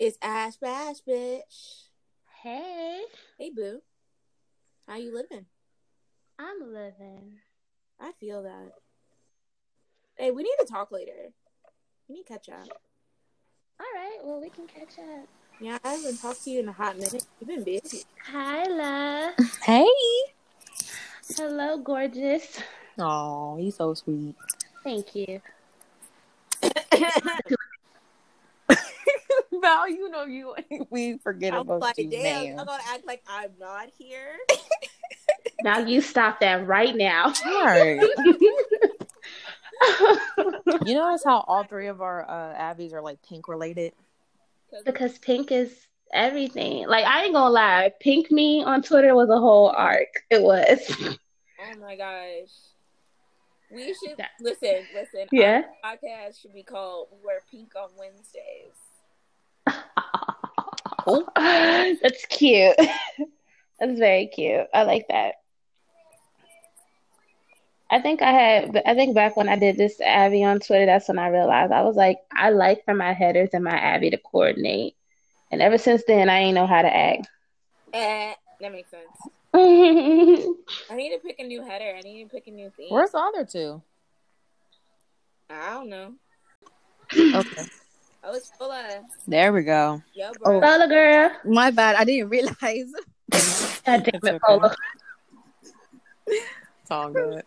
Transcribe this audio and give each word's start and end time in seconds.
It's 0.00 0.16
Ash 0.22 0.56
Bash, 0.56 0.96
bitch. 1.06 1.82
Hey, 2.42 3.02
Hey, 3.38 3.50
boo. 3.54 3.82
How 4.88 4.96
you 4.96 5.14
living? 5.14 5.44
I'm 6.38 6.72
living. 6.72 7.34
I 8.00 8.12
feel 8.18 8.42
that. 8.44 8.72
Hey, 10.16 10.30
we 10.30 10.42
need 10.42 10.56
to 10.60 10.64
talk 10.64 10.90
later. 10.90 11.34
We 12.08 12.14
need 12.14 12.22
to 12.22 12.32
catch 12.32 12.48
up. 12.48 12.66
All 13.78 13.86
right, 13.94 14.20
well, 14.24 14.40
we 14.40 14.48
can 14.48 14.66
catch 14.66 14.98
up. 14.98 15.28
Yeah, 15.60 15.76
I 15.84 15.88
haven't 15.90 16.16
talked 16.16 16.44
to 16.44 16.50
you 16.50 16.60
in 16.60 16.68
a 16.68 16.72
hot 16.72 16.96
minute. 16.96 17.26
You've 17.38 17.48
been 17.48 17.64
busy. 17.64 18.04
Hi, 18.32 18.64
love. 18.64 19.34
Hey. 19.64 19.84
Hello, 21.36 21.76
gorgeous. 21.76 22.58
Oh, 22.98 23.58
he's 23.58 23.76
so 23.76 23.92
sweet. 23.92 24.34
Thank 24.82 25.14
you. 25.14 25.42
Val, 29.60 29.88
you 29.88 30.10
know 30.10 30.24
you 30.24 30.54
we 30.90 31.18
forget 31.18 31.54
I 31.54 31.58
was 31.58 31.66
about 31.66 31.80
like, 31.80 31.98
you, 31.98 32.10
damn, 32.10 32.22
man. 32.22 32.56
y'all 32.56 32.64
gonna 32.64 32.82
act 32.88 33.06
like 33.06 33.22
I'm 33.28 33.50
not 33.58 33.88
here? 33.98 34.38
Now 35.62 35.80
you 35.80 36.00
stop 36.00 36.40
that 36.40 36.66
right 36.66 36.96
now. 36.96 37.32
All 37.44 37.64
right. 37.64 38.00
you 40.86 40.94
notice 40.94 41.24
how 41.24 41.44
all 41.46 41.64
three 41.64 41.88
of 41.88 42.00
our 42.00 42.28
uh, 42.28 42.58
Abbeys 42.58 42.92
are 42.92 43.02
like 43.02 43.22
pink 43.22 43.48
related? 43.48 43.92
because 44.84 45.18
pink 45.18 45.52
is 45.52 45.74
everything. 46.12 46.86
Like 46.86 47.04
I 47.04 47.24
ain't 47.24 47.34
gonna 47.34 47.50
lie, 47.50 47.92
pink 48.00 48.30
me 48.30 48.62
on 48.64 48.82
Twitter 48.82 49.14
was 49.14 49.28
a 49.28 49.38
whole 49.38 49.68
arc. 49.68 50.24
It 50.30 50.42
was. 50.42 50.78
Oh 50.98 51.78
my 51.78 51.96
gosh. 51.96 52.48
We 53.70 53.94
should 53.94 54.18
listen, 54.40 54.86
listen. 54.94 55.26
Yeah. 55.30 55.62
Our 55.84 55.96
podcast 55.96 56.40
should 56.40 56.54
be 56.54 56.62
called 56.62 57.08
We 57.12 57.18
Wear 57.24 57.42
Pink 57.50 57.72
on 57.76 57.90
Wednesdays. 57.96 58.74
That's 62.02 62.26
cute. 62.26 62.76
That's 63.80 63.98
very 63.98 64.26
cute. 64.26 64.66
I 64.74 64.82
like 64.82 65.06
that. 65.08 65.34
I 67.90 68.00
think 68.00 68.22
I 68.22 68.30
had, 68.30 68.82
I 68.86 68.94
think 68.94 69.14
back 69.14 69.36
when 69.36 69.48
I 69.48 69.56
did 69.56 69.76
this 69.76 70.00
Abby 70.00 70.44
on 70.44 70.60
Twitter, 70.60 70.86
that's 70.86 71.08
when 71.08 71.18
I 71.18 71.26
realized 71.26 71.72
I 71.72 71.82
was 71.82 71.96
like, 71.96 72.18
I 72.32 72.50
like 72.50 72.84
for 72.84 72.94
my 72.94 73.12
headers 73.12 73.50
and 73.52 73.64
my 73.64 73.76
Abby 73.76 74.10
to 74.10 74.16
coordinate. 74.16 74.94
And 75.50 75.60
ever 75.60 75.76
since 75.76 76.04
then, 76.06 76.28
I 76.28 76.38
ain't 76.38 76.54
know 76.54 76.68
how 76.68 76.82
to 76.82 76.96
act. 76.96 77.28
Eh, 77.92 78.34
that 78.60 78.72
makes 78.72 78.90
sense. 78.90 79.08
I 79.52 80.94
need 80.94 81.10
to 81.10 81.18
pick 81.18 81.40
a 81.40 81.44
new 81.44 81.64
header. 81.64 81.96
I 81.96 82.00
need 82.02 82.22
to 82.22 82.30
pick 82.30 82.46
a 82.46 82.52
new 82.52 82.70
theme. 82.76 82.90
Where's 82.90 83.10
the 83.10 83.18
other 83.18 83.44
two? 83.44 83.82
I 85.50 85.70
don't 85.74 85.88
know. 85.88 86.14
Okay. 87.12 87.64
Oh, 88.22 88.34
it's 88.34 88.50
full 88.58 88.72
There 89.26 89.52
we 89.52 89.62
go. 89.62 90.02
yo, 90.14 90.32
bro. 90.34 90.58
Lola 90.58 90.88
girl. 90.88 91.30
My 91.44 91.70
bad. 91.70 91.96
I 91.96 92.04
didn't 92.04 92.28
realize. 92.28 92.56
God 93.30 94.02
damn 94.04 94.10
It's 94.14 94.26
it, 94.26 94.42
okay. 94.48 94.60
It's 96.82 96.90
all 96.90 97.10
good. 97.12 97.44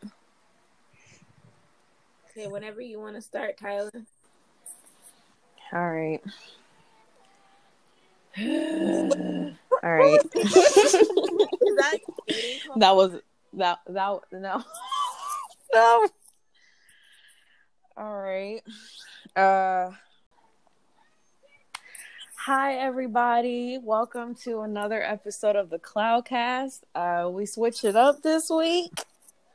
Okay, 2.29 2.47
whenever 2.47 2.81
you 2.81 2.99
want 2.99 3.15
to 3.15 3.21
start, 3.21 3.57
Kyla. 3.57 3.91
All 5.73 5.91
right. 5.91 6.21
all 8.39 9.91
right. 9.91 10.19
That 11.75 11.99
dating? 12.27 12.59
That 12.77 12.95
was 12.95 13.19
that 13.53 13.79
that 13.87 14.19
no 14.31 14.63
no. 15.73 16.07
All 17.97 18.17
right. 18.17 18.61
Uh 19.35 19.91
Hi 22.45 22.73
everybody. 22.73 23.77
Welcome 23.81 24.35
to 24.43 24.63
another 24.63 25.01
episode 25.01 25.55
of 25.55 25.69
the 25.69 25.79
Cloudcast. 25.79 26.81
Uh 26.93 27.29
we 27.31 27.45
switched 27.45 27.85
it 27.85 27.95
up 27.95 28.21
this 28.21 28.49
week. 28.49 28.91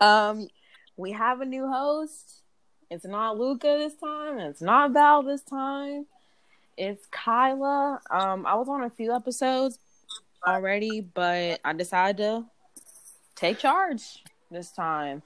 Um 0.00 0.48
we 0.96 1.12
have 1.12 1.42
a 1.42 1.44
new 1.44 1.68
host. 1.70 2.40
It's 2.90 3.04
not 3.04 3.36
Luca 3.36 3.76
this 3.78 3.92
time, 3.96 4.38
and 4.38 4.48
it's 4.48 4.62
not 4.62 4.92
Val 4.92 5.22
this 5.22 5.42
time. 5.42 6.06
It's 6.78 7.04
Kyla. 7.10 8.00
Um 8.10 8.46
I 8.46 8.54
was 8.54 8.70
on 8.70 8.82
a 8.82 8.88
few 8.88 9.14
episodes 9.14 9.78
already, 10.46 11.02
but 11.02 11.60
I 11.62 11.74
decided 11.74 12.16
to 12.16 12.46
take 13.36 13.58
charge 13.58 14.24
this 14.50 14.70
time. 14.70 15.20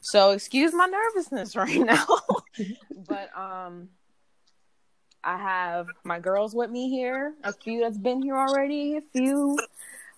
So 0.00 0.30
excuse 0.30 0.72
my 0.72 0.86
nervousness 0.86 1.56
right 1.56 1.78
now. 1.78 2.06
but 3.06 3.28
um 3.36 3.90
I 5.24 5.38
have 5.38 5.86
my 6.04 6.18
girls 6.18 6.54
with 6.54 6.70
me 6.70 6.90
here, 6.90 7.34
a 7.44 7.52
few 7.52 7.80
that's 7.80 7.98
been 7.98 8.22
here 8.22 8.36
already, 8.36 8.96
a 8.96 9.02
few 9.12 9.58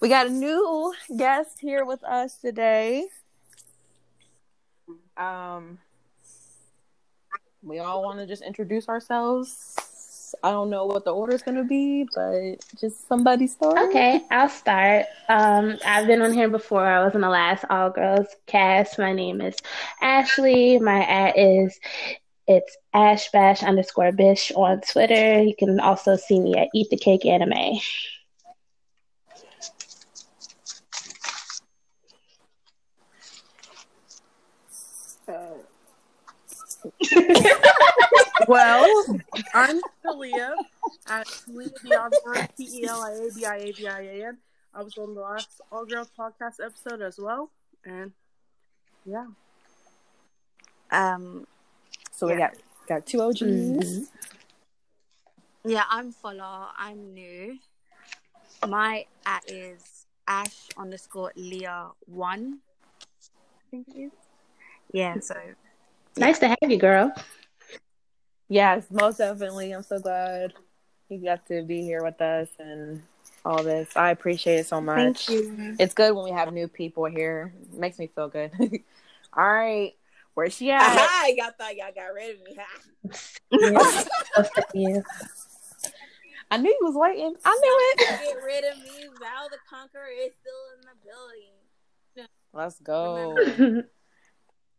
we 0.01 0.09
got 0.09 0.27
a 0.27 0.31
new 0.31 0.93
guest 1.17 1.59
here 1.61 1.85
with 1.85 2.03
us 2.05 2.37
today. 2.37 3.07
Um 5.17 5.79
we 7.63 7.79
all 7.79 8.03
want 8.03 8.19
to 8.19 8.27
just 8.27 8.43
introduce 8.43 8.89
ourselves. 8.89 10.35
I 10.43 10.51
don't 10.51 10.69
know 10.69 10.85
what 10.85 11.05
the 11.05 11.13
order 11.13 11.35
is 11.35 11.43
going 11.43 11.57
to 11.57 11.65
be, 11.65 12.07
but 12.15 12.57
just 12.79 13.09
somebody 13.09 13.47
start. 13.47 13.79
Okay, 13.89 14.23
I'll 14.31 14.49
start. 14.49 15.07
Um, 15.29 15.79
I've 15.87 16.07
been 16.07 16.21
on 16.21 16.33
here 16.33 16.49
before. 16.49 16.85
I 16.85 17.05
was 17.05 17.15
in 17.15 17.21
the 17.21 17.29
last 17.29 17.65
All 17.71 17.89
Girls 17.89 18.27
cast. 18.47 18.99
My 18.99 19.13
name 19.13 19.41
is 19.41 19.57
Ashley. 20.03 20.79
My 20.79 21.07
at 21.07 21.39
is 21.39 21.79
it's 22.47 22.77
Ash 22.93 23.31
Bash 23.31 23.63
underscore 23.63 24.13
Bish 24.13 24.53
on 24.53 24.81
Twitter. 24.81 25.43
You 25.43 25.55
can 25.59 25.81
also 25.81 26.17
see 26.17 26.41
me 26.41 26.57
at 26.57 26.69
Eat 26.75 26.91
the 26.91 26.97
Cake 26.97 27.25
Anime. 27.27 27.79
Well, 38.47 39.05
I'm 39.55 39.81
Talia 40.03 40.55
at 41.09 41.27
Talia 41.27 41.71
Bianca, 41.83 42.49
T 42.57 42.83
E 42.83 42.87
L 42.87 43.03
I 43.03 43.13
A 43.13 43.31
B 43.35 43.45
I 43.47 43.57
A 43.57 43.73
B 43.73 43.87
I 43.87 44.01
A 44.01 44.29
N. 44.29 44.39
I 44.75 44.83
was 44.83 44.99
on 44.99 45.15
the 45.15 45.21
last 45.21 45.61
All 45.73 45.87
Girls 45.87 46.11
podcast 46.19 46.65
episode 46.65 47.01
as 47.01 47.19
well, 47.19 47.51
and 47.85 48.13
yeah. 49.07 49.27
Um, 50.91 51.47
So 52.15 52.29
we 52.29 52.37
got 52.37 52.55
got 52.89 53.07
two 53.07 53.21
OGs. 53.21 53.43
Mhm. 53.43 54.07
yeah, 55.65 55.85
I'm 55.91 56.13
Fola. 56.13 56.69
I'm 56.77 57.13
new. 57.13 57.59
My 58.67 59.07
at 59.27 59.51
is 59.51 60.07
Ash 60.27 60.69
underscore 60.77 61.33
Leah 61.37 61.91
one. 62.07 62.61
I 63.21 63.71
think 63.71 63.89
it 63.89 63.99
is. 63.99 64.13
Yeah, 64.93 65.19
so 65.21 65.35
Nice 66.17 66.39
to 66.39 66.49
have 66.49 66.59
you, 66.63 66.79
girl. 66.79 67.13
Yes, 68.49 68.87
most 68.91 69.19
definitely. 69.19 69.73
I'm 69.73 69.83
so 69.83 69.99
glad 69.99 70.53
you 71.09 71.19
got 71.19 71.45
to 71.49 71.63
be 71.63 71.83
here 71.83 72.05
with 72.05 72.21
us 72.21 72.49
and 72.59 73.03
all 73.45 73.63
this. 73.63 73.89
I 73.97 74.11
appreciate 74.11 74.61
it 74.61 74.67
so 74.67 74.81
much. 74.81 75.27
thank 75.27 75.29
you. 75.29 75.77
It's 75.79 75.95
good 75.95 76.15
when 76.15 76.25
we 76.25 76.31
have 76.31 76.53
new 76.53 76.69
people 76.69 77.07
here. 77.07 77.53
It 77.73 77.79
makes 77.79 77.99
me 77.99 78.07
feel 78.07 78.29
good. 78.29 78.53
all 79.37 79.53
right. 79.53 79.95
Where's 80.35 80.55
she 80.55 80.71
at? 80.71 80.83
Aha, 80.83 81.27
y'all 81.29 81.51
thought 81.57 81.77
y'all 81.77 81.93
got 81.95 82.13
rid 82.13 82.37
of 82.37 82.43
me. 82.43 82.57
Yeah. 83.53 85.01
I 86.51 86.57
knew 86.59 86.71
you 86.71 86.87
was 86.87 86.95
waiting. 86.95 87.35
I 87.45 87.61
knew 87.63 87.79
it. 87.81 87.99
Get 87.99 88.43
rid 88.45 88.65
of 88.65 88.79
me. 88.79 89.09
Val 89.21 89.49
the 89.49 89.59
Conqueror 89.69 90.09
is 90.09 90.33
still 90.41 90.63
in 90.75 90.81
the 90.83 90.97
building. 91.05 92.29
Let's 92.53 92.79
go. 92.81 93.37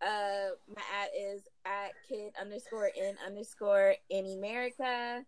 Uh, 0.02 0.50
my 0.68 0.82
ad 1.02 1.10
is 1.18 1.42
at 1.66 1.92
kid 2.08 2.34
underscore 2.40 2.92
n 2.96 3.16
underscore 3.26 3.96
in 4.10 4.26
America. 4.38 5.24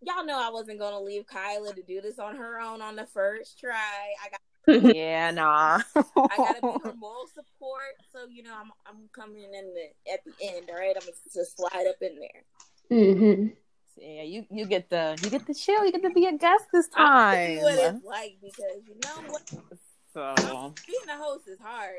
Y'all 0.00 0.24
know 0.24 0.40
I 0.40 0.50
wasn't 0.50 0.78
gonna 0.80 1.00
leave 1.00 1.26
Kyla 1.26 1.74
to 1.74 1.82
do 1.82 2.00
this 2.00 2.18
on 2.18 2.36
her 2.36 2.58
own 2.58 2.82
on 2.82 2.96
the 2.96 3.06
first 3.06 3.60
try. 3.60 4.14
I 4.24 4.30
got 4.30 4.40
yeah, 4.66 5.30
nah. 5.30 5.80
I 5.96 6.36
gotta 6.36 6.60
be 6.60 6.88
her 6.88 6.94
moral 6.98 7.26
support, 7.26 7.94
so 8.12 8.26
you 8.30 8.42
know 8.42 8.54
I'm 8.54 8.72
I'm 8.86 9.08
coming 9.12 9.42
in 9.42 9.74
the 9.74 10.12
at 10.12 10.20
the 10.24 10.32
end. 10.42 10.66
All 10.70 10.76
right, 10.76 10.94
I'm 10.96 11.00
gonna 11.00 11.12
just 11.32 11.56
slide 11.56 11.86
up 11.88 11.96
in 12.00 12.18
there. 12.18 12.98
Mm-hmm. 12.98 13.46
yeah, 13.96 14.22
you 14.22 14.46
you 14.50 14.66
get 14.66 14.90
the 14.90 15.18
you 15.22 15.30
get 15.30 15.46
the 15.46 15.54
chill. 15.54 15.84
You 15.84 15.92
get 15.92 16.02
to 16.02 16.10
be 16.10 16.26
a 16.26 16.32
guest 16.36 16.64
this 16.72 16.88
I'll 16.96 17.34
tell 17.34 17.46
time. 17.46 17.62
what 17.62 17.94
it's 17.94 18.04
like 18.04 18.36
because 18.42 18.82
you 18.86 18.94
know 19.04 19.32
what 19.32 19.48
So 20.12 20.74
being 20.86 21.08
a 21.08 21.16
host 21.16 21.48
is 21.48 21.58
hard. 21.60 21.94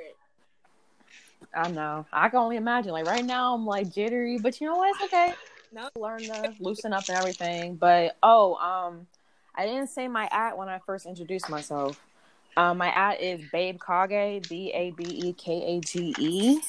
I 1.54 1.70
know. 1.70 2.06
I 2.12 2.30
can 2.30 2.40
only 2.40 2.58
imagine. 2.58 2.92
Like 2.92 3.06
right 3.06 3.24
now, 3.24 3.54
I'm 3.54 3.66
like 3.66 3.94
jittery, 3.94 4.40
but 4.40 4.60
you 4.60 4.68
know 4.68 4.78
what? 4.78 4.96
It's 4.96 5.04
okay. 5.06 5.34
No, 5.72 5.90
Learn 5.98 6.20
to 6.20 6.54
loosen 6.60 6.94
up 6.94 7.04
and 7.10 7.18
everything. 7.18 7.76
But 7.76 8.18
oh, 8.24 8.56
um, 8.56 9.08
I 9.56 9.66
didn't 9.66 9.88
say 9.88 10.08
my 10.08 10.28
at 10.32 10.58
when 10.58 10.70
I 10.70 10.80
first 10.80 11.06
introduced 11.06 11.50
myself. 11.50 12.00
Um, 12.58 12.78
my 12.78 12.88
at 12.90 13.22
is 13.22 13.42
Babe 13.52 13.80
Kage, 13.80 14.48
B 14.48 14.72
A 14.74 14.92
B 14.92 15.04
E 15.04 15.34
K 15.34 15.78
A 15.78 15.80
G 15.82 16.16
E. 16.18 16.60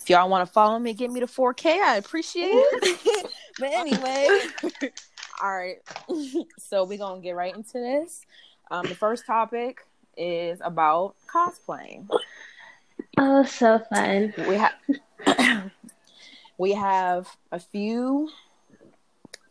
If 0.00 0.08
y'all 0.08 0.28
want 0.28 0.46
to 0.46 0.52
follow 0.52 0.78
me, 0.78 0.94
get 0.94 1.10
me 1.10 1.20
to 1.20 1.26
4K. 1.26 1.66
I 1.66 1.96
appreciate 1.96 2.50
it. 2.52 3.30
but 3.58 3.70
anyway, 3.72 4.40
All 5.42 5.56
right. 5.56 5.78
so 6.58 6.84
we're 6.84 6.98
gonna 6.98 7.20
get 7.20 7.34
right 7.34 7.54
into 7.54 7.74
this. 7.74 8.26
Um, 8.70 8.86
the 8.86 8.94
first 8.94 9.26
topic 9.26 9.86
is 10.16 10.60
about 10.62 11.14
cosplaying. 11.32 12.08
Oh, 13.16 13.44
so 13.44 13.80
fun. 13.92 14.34
We 14.46 14.56
have 14.56 14.72
we 16.58 16.72
have 16.72 17.28
a 17.52 17.58
few 17.58 18.28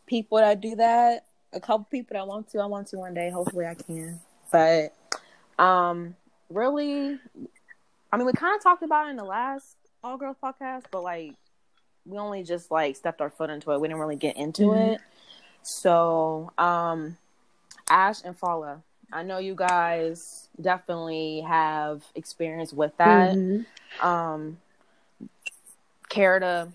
people 0.06 0.38
that 0.38 0.60
do 0.60 0.76
that. 0.76 1.26
A 1.52 1.60
couple 1.60 1.86
people 1.90 2.14
that 2.14 2.26
want 2.26 2.48
to. 2.50 2.60
I 2.60 2.66
want 2.66 2.86
to 2.88 2.98
one 2.98 3.14
day. 3.14 3.30
Hopefully, 3.30 3.66
I 3.66 3.74
can. 3.74 4.20
But 4.52 4.94
um, 5.60 6.16
really, 6.48 7.18
I 8.12 8.16
mean, 8.16 8.26
we 8.26 8.32
kind 8.32 8.56
of 8.56 8.62
talked 8.62 8.82
about 8.82 9.06
it 9.06 9.10
in 9.10 9.16
the 9.16 9.24
last 9.24 9.76
All 10.02 10.16
Girls 10.16 10.36
podcast, 10.42 10.84
but 10.90 11.02
like, 11.02 11.34
we 12.06 12.18
only 12.18 12.42
just 12.42 12.70
like 12.70 12.96
stepped 12.96 13.20
our 13.20 13.30
foot 13.30 13.50
into 13.50 13.70
it. 13.72 13.80
We 13.80 13.88
didn't 13.88 14.00
really 14.00 14.16
get 14.16 14.36
into 14.36 14.62
Mhm. 14.62 14.94
it. 14.94 15.00
So, 15.62 16.52
um, 16.58 17.18
Ash 17.88 18.22
and 18.24 18.38
Fola, 18.38 18.82
I 19.12 19.22
know 19.22 19.38
you 19.38 19.54
guys 19.54 20.48
definitely 20.60 21.42
have 21.42 22.04
experience 22.14 22.72
with 22.72 22.96
that. 22.96 23.34
Mhm. 23.36 23.66
Um, 24.00 24.58
care 26.08 26.38
to 26.40 26.68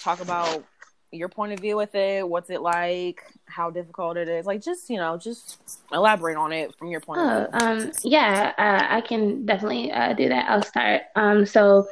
talk 0.00 0.20
about 0.20 0.64
your 1.10 1.28
point 1.28 1.52
of 1.52 1.60
view 1.60 1.76
with 1.76 1.94
it? 1.94 2.28
What's 2.28 2.50
it 2.50 2.60
like? 2.60 3.22
How 3.46 3.70
difficult 3.70 4.16
it 4.16 4.28
is? 4.28 4.46
Like, 4.46 4.62
just 4.62 4.90
you 4.90 4.96
know, 4.98 5.16
just 5.16 5.58
elaborate 5.92 6.36
on 6.36 6.52
it 6.52 6.74
from 6.76 6.88
your 6.88 7.00
point 7.00 7.20
Oh, 7.22 7.44
of 7.52 7.60
view. 7.62 7.68
um, 7.86 7.92
yeah, 8.04 8.52
uh, 8.58 8.94
I 8.94 9.00
can 9.00 9.46
definitely 9.46 9.90
uh, 9.90 10.12
do 10.12 10.28
that. 10.28 10.50
I'll 10.50 10.62
start. 10.62 11.02
Um, 11.16 11.46
so 11.46 11.88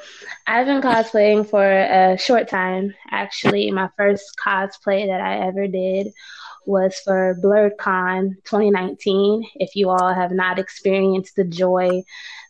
I've 0.46 0.66
been 0.66 0.82
cosplaying 0.82 1.48
for 1.48 1.64
a 1.64 2.16
short 2.18 2.48
time. 2.48 2.94
Actually, 3.10 3.70
my 3.70 3.88
first 3.96 4.24
cosplay 4.44 5.06
that 5.06 5.20
I 5.20 5.46
ever 5.46 5.66
did 5.66 6.12
was 6.66 6.96
for 7.04 7.38
BlerdCon 7.42 8.34
2019. 8.44 9.46
If 9.56 9.76
you 9.76 9.88
all 9.88 10.12
have 10.12 10.32
not 10.32 10.58
experienced 10.58 11.36
the 11.36 11.44
joy 11.44 12.02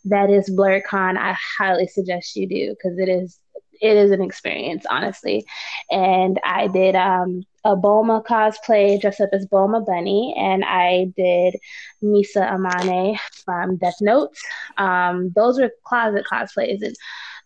that 0.05 0.29
is 0.29 0.49
BlerdCon, 0.49 1.17
I 1.17 1.35
highly 1.57 1.87
suggest 1.87 2.35
you 2.35 2.47
do 2.47 2.69
because 2.75 2.97
it 2.97 3.09
is 3.09 3.39
it 3.81 3.97
is 3.97 4.11
an 4.11 4.21
experience, 4.21 4.85
honestly. 4.89 5.45
And 5.91 6.39
I 6.43 6.67
did 6.67 6.95
um, 6.95 7.43
a 7.63 7.75
Bulma 7.75 8.23
cosplay 8.25 8.99
dressed 8.99 9.21
up 9.21 9.29
as 9.33 9.45
Bulma 9.47 9.85
Bunny, 9.85 10.35
and 10.37 10.63
I 10.65 11.11
did 11.15 11.55
Misa 12.03 12.49
Amane 12.49 13.17
from 13.45 13.77
Death 13.77 13.97
Note. 14.01 14.35
Um, 14.77 15.31
those 15.35 15.59
were 15.59 15.71
closet 15.83 16.25
cosplays, 16.31 16.81
and 16.81 16.95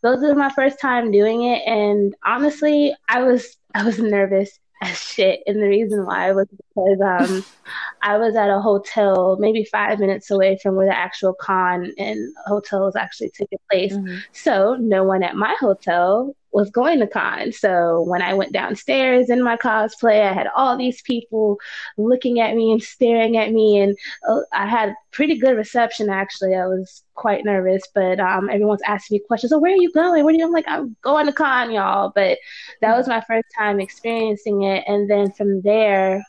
those 0.02 0.22
were 0.22 0.36
my 0.36 0.50
first 0.50 0.80
time 0.80 1.12
doing 1.12 1.44
it. 1.44 1.62
And 1.68 2.16
honestly, 2.26 2.96
I 3.10 3.24
was 3.24 3.58
I 3.74 3.84
was 3.84 4.00
nervous 4.00 4.60
as 4.82 5.00
shit, 5.02 5.42
and 5.48 5.62
the 5.62 5.68
reason 5.68 6.06
why 6.06 6.32
was 6.32 6.48
because 6.50 7.02
um, 7.02 7.46
I 8.02 8.18
was 8.18 8.36
at 8.36 8.50
a 8.50 8.60
hotel, 8.60 9.38
maybe 9.40 9.64
five 9.64 10.00
minutes 10.00 10.32
away 10.32 10.58
from 10.62 10.76
where 10.76 10.88
the 10.88 10.98
actual 10.98 11.34
con 11.34 11.94
and 11.98 12.34
hotel 12.46 12.86
was 12.86 12.96
actually 12.96 13.30
taking 13.30 13.60
place. 13.70 13.96
So 14.32 14.76
no 14.80 15.04
one 15.04 15.24
at 15.24 15.36
my 15.36 15.56
hotel 15.60 16.36
was 16.52 16.70
going 16.70 17.00
to 17.00 17.08
con. 17.08 17.52
So 17.52 18.02
when 18.02 18.22
I 18.22 18.34
went 18.34 18.52
downstairs 18.52 19.30
in 19.30 19.42
my 19.42 19.58
cosplay, 19.58 20.22
I 20.22 20.34
had 20.34 20.48
all 20.56 20.78
these 20.78 21.02
people 21.02 21.58
looking 21.98 22.40
at 22.40 22.56
me 22.56 22.72
and 22.72 22.84
staring 22.84 23.38
at 23.38 23.52
me, 23.52 23.80
and 23.80 23.98
uh, 24.28 24.42
I 24.52 24.68
had 24.68 24.94
pretty 25.12 25.38
good 25.38 25.58
reception 25.58 26.10
actually. 26.10 26.56
I 26.56 26.68
was 26.68 27.04
quite 27.16 27.46
nervous, 27.46 27.84
but 27.94 28.20
um, 28.20 28.50
everyone's 28.50 28.82
asking 28.86 29.16
me 29.16 29.24
questions. 29.28 29.52
So 29.52 29.60
where 29.60 29.74
are 29.74 29.76
you 29.76 29.92
going? 29.92 30.24
Where 30.24 30.34
are 30.34 30.38
you? 30.38 30.46
I'm 30.46 30.52
like, 30.52 30.68
I'm 30.68 30.96
going 31.02 31.26
to 31.26 31.34
con, 31.34 31.72
y'all. 31.72 32.12
But 32.14 32.38
that 32.82 32.98
was 32.98 33.08
my 33.08 33.22
first 33.22 33.48
time 33.58 33.80
experiencing 33.80 34.64
it, 34.64 34.84
and 34.88 35.10
then 35.10 35.32
from 35.32 35.62
there. 35.62 36.24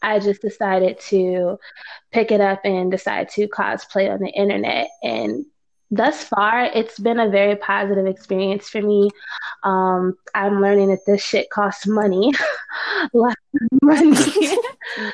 I 0.00 0.18
just 0.18 0.40
decided 0.40 0.98
to 1.08 1.58
pick 2.12 2.30
it 2.30 2.40
up 2.40 2.60
and 2.64 2.90
decide 2.90 3.28
to 3.30 3.48
cosplay 3.48 4.10
on 4.10 4.20
the 4.20 4.30
internet. 4.30 4.88
And 5.02 5.44
thus 5.94 6.24
far, 6.24 6.64
it's 6.64 6.98
been 6.98 7.20
a 7.20 7.28
very 7.28 7.56
positive 7.56 8.06
experience 8.06 8.68
for 8.68 8.82
me. 8.82 9.10
Um, 9.62 10.16
I'm 10.34 10.60
learning 10.60 10.88
that 10.90 11.06
this 11.06 11.22
shit 11.22 11.50
costs 11.50 11.86
money, 11.86 12.32
lots 13.14 13.36
of 13.54 13.68
money, 13.82 14.56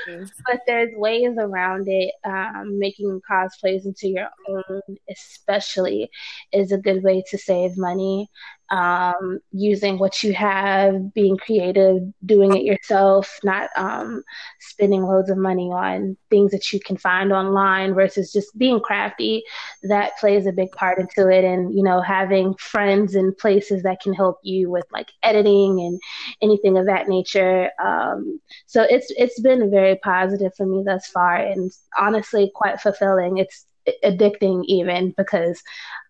but 0.46 0.60
there's 0.66 0.94
ways 0.96 1.36
around 1.38 1.88
it. 1.88 2.12
Um, 2.24 2.78
making 2.78 3.20
cosplays 3.30 3.84
into 3.84 4.08
your 4.08 4.28
own, 4.48 4.80
especially, 5.10 6.10
is 6.52 6.72
a 6.72 6.78
good 6.78 7.02
way 7.02 7.22
to 7.30 7.38
save 7.38 7.76
money. 7.76 8.28
Um, 8.70 9.40
using 9.50 9.99
what 9.99 10.22
you 10.22 10.32
have, 10.34 11.12
being 11.12 11.37
creative, 11.37 12.02
doing 12.25 12.56
it 12.56 12.62
yourself, 12.62 13.40
not 13.43 13.69
um, 13.76 14.22
spending 14.61 15.02
loads 15.02 15.28
of 15.28 15.38
money 15.38 15.70
on 15.72 16.17
things 16.31 16.52
that 16.52 16.72
you 16.72 16.78
can 16.78 16.96
find 16.96 17.32
online 17.32 17.94
versus 17.94 18.32
just 18.32 18.56
being 18.56 18.78
crafty. 18.78 19.43
That 19.82 20.17
plays 20.19 20.46
a 20.46 20.52
big 20.52 20.70
part 20.72 20.99
into 21.00 21.28
it, 21.28 21.44
and 21.44 21.75
you 21.75 21.82
know, 21.82 22.00
having 22.00 22.55
friends 22.55 23.17
and 23.17 23.37
places 23.37 23.82
that 23.82 24.00
can 24.00 24.12
help 24.12 24.38
you 24.43 24.70
with 24.70 24.84
like 24.93 25.08
editing 25.25 25.81
and 25.81 26.00
anything 26.40 26.78
of 26.78 26.87
that 26.87 27.08
nature. 27.08 27.70
Um, 27.82 28.40
so 28.66 28.82
it's 28.82 29.11
it's 29.16 29.40
been 29.40 29.70
very 29.70 29.96
positive 29.96 30.55
for 30.56 30.66
me 30.66 30.82
thus 30.84 31.06
far, 31.08 31.37
and 31.37 31.73
honestly, 31.99 32.52
quite 32.55 32.81
fulfilling. 32.81 33.38
It's 33.38 33.66
addicting 34.04 34.64
even 34.66 35.12
because 35.16 35.62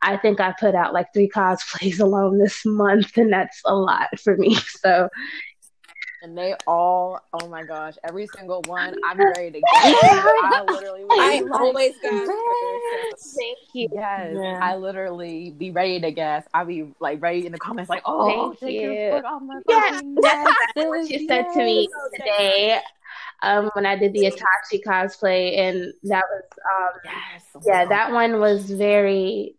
I 0.03 0.17
think 0.17 0.41
I 0.41 0.55
put 0.59 0.75
out 0.75 0.93
like 0.93 1.12
three 1.12 1.29
cosplays 1.29 2.00
alone 2.06 2.38
this 2.38 2.65
month, 2.65 3.17
and 3.17 3.32
that's 3.32 3.61
a 3.65 3.75
lot 3.75 4.09
for 4.19 4.37
me. 4.37 4.56
So 4.82 5.09
And 6.23 6.37
they 6.37 6.55
all, 6.67 7.21
oh 7.32 7.49
my 7.49 7.65
gosh, 7.65 7.94
every 8.05 8.27
single 8.27 8.62
one, 8.62 8.94
I'm 9.05 9.19
ready 9.31 9.50
to 9.53 9.61
go. 9.61 9.67
I 10.43 10.62
literally 10.62 11.05
I 11.11 11.41
like, 11.41 11.61
always 11.61 11.99
got 12.03 12.27
yes. 12.27 13.37
thank 13.38 13.59
you. 13.73 13.88
Yes, 13.93 14.37
Yeah. 14.37 14.59
I 14.61 14.77
literally 14.77 15.50
be 15.50 15.71
ready 15.71 16.00
to 16.00 16.11
guess. 16.11 16.47
I 16.53 16.65
be 16.65 16.93
like 17.00 17.23
ready 17.23 17.47
in 17.47 17.53
the 17.53 17.59
comments, 17.59 17.88
like, 17.88 18.03
"Oh, 18.05 18.55
Thank 18.55 18.61
take 18.61 18.82
you. 18.82 19.11
foot 19.11 19.25
off 19.25 19.43
my 19.43 19.61
Yeah, 19.67 19.81
fucking 19.91 20.15
that's 20.23 20.61
what 20.75 21.00
sis, 21.00 21.11
you 21.11 21.27
said 21.27 21.47
to 21.55 21.59
me 21.65 21.88
yes." 21.88 22.11
today 22.15 22.81
um, 23.43 23.71
when 23.75 23.87
I 23.87 23.97
did 23.97 24.13
the 24.13 24.25
Itachi 24.25 24.81
cosplay, 24.87 25.59
and 25.59 25.93
that 26.05 26.25
was 26.31 26.43
um, 26.75 27.01
Yes, 27.05 27.45
yeah, 27.67 27.85
that 27.87 28.13
one 28.13 28.39
was 28.41 28.71
very 28.71 29.57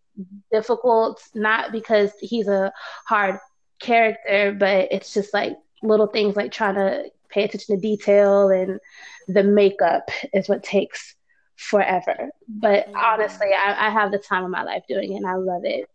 difficult. 0.51 1.21
Not 1.33 1.71
because 1.71 2.11
he's 2.19 2.47
a 2.47 2.71
hard 3.05 3.39
character, 3.79 4.55
but 4.57 4.87
it's 4.91 5.13
just 5.13 5.33
like 5.33 5.57
little 5.81 6.07
things 6.07 6.35
like 6.35 6.51
trying 6.51 6.75
to 6.75 7.05
pay 7.29 7.43
attention 7.43 7.75
to 7.75 7.81
detail 7.81 8.49
and 8.49 8.79
the 9.27 9.43
makeup 9.43 10.09
is 10.33 10.49
what 10.49 10.63
takes 10.63 11.15
forever. 11.55 12.29
But 12.47 12.89
honestly, 12.95 13.47
I, 13.53 13.87
I 13.87 13.89
have 13.89 14.11
the 14.11 14.17
time 14.17 14.43
of 14.43 14.51
my 14.51 14.63
life 14.63 14.83
doing 14.87 15.13
it, 15.13 15.17
and 15.17 15.27
I 15.27 15.35
love 15.35 15.63
it. 15.63 15.89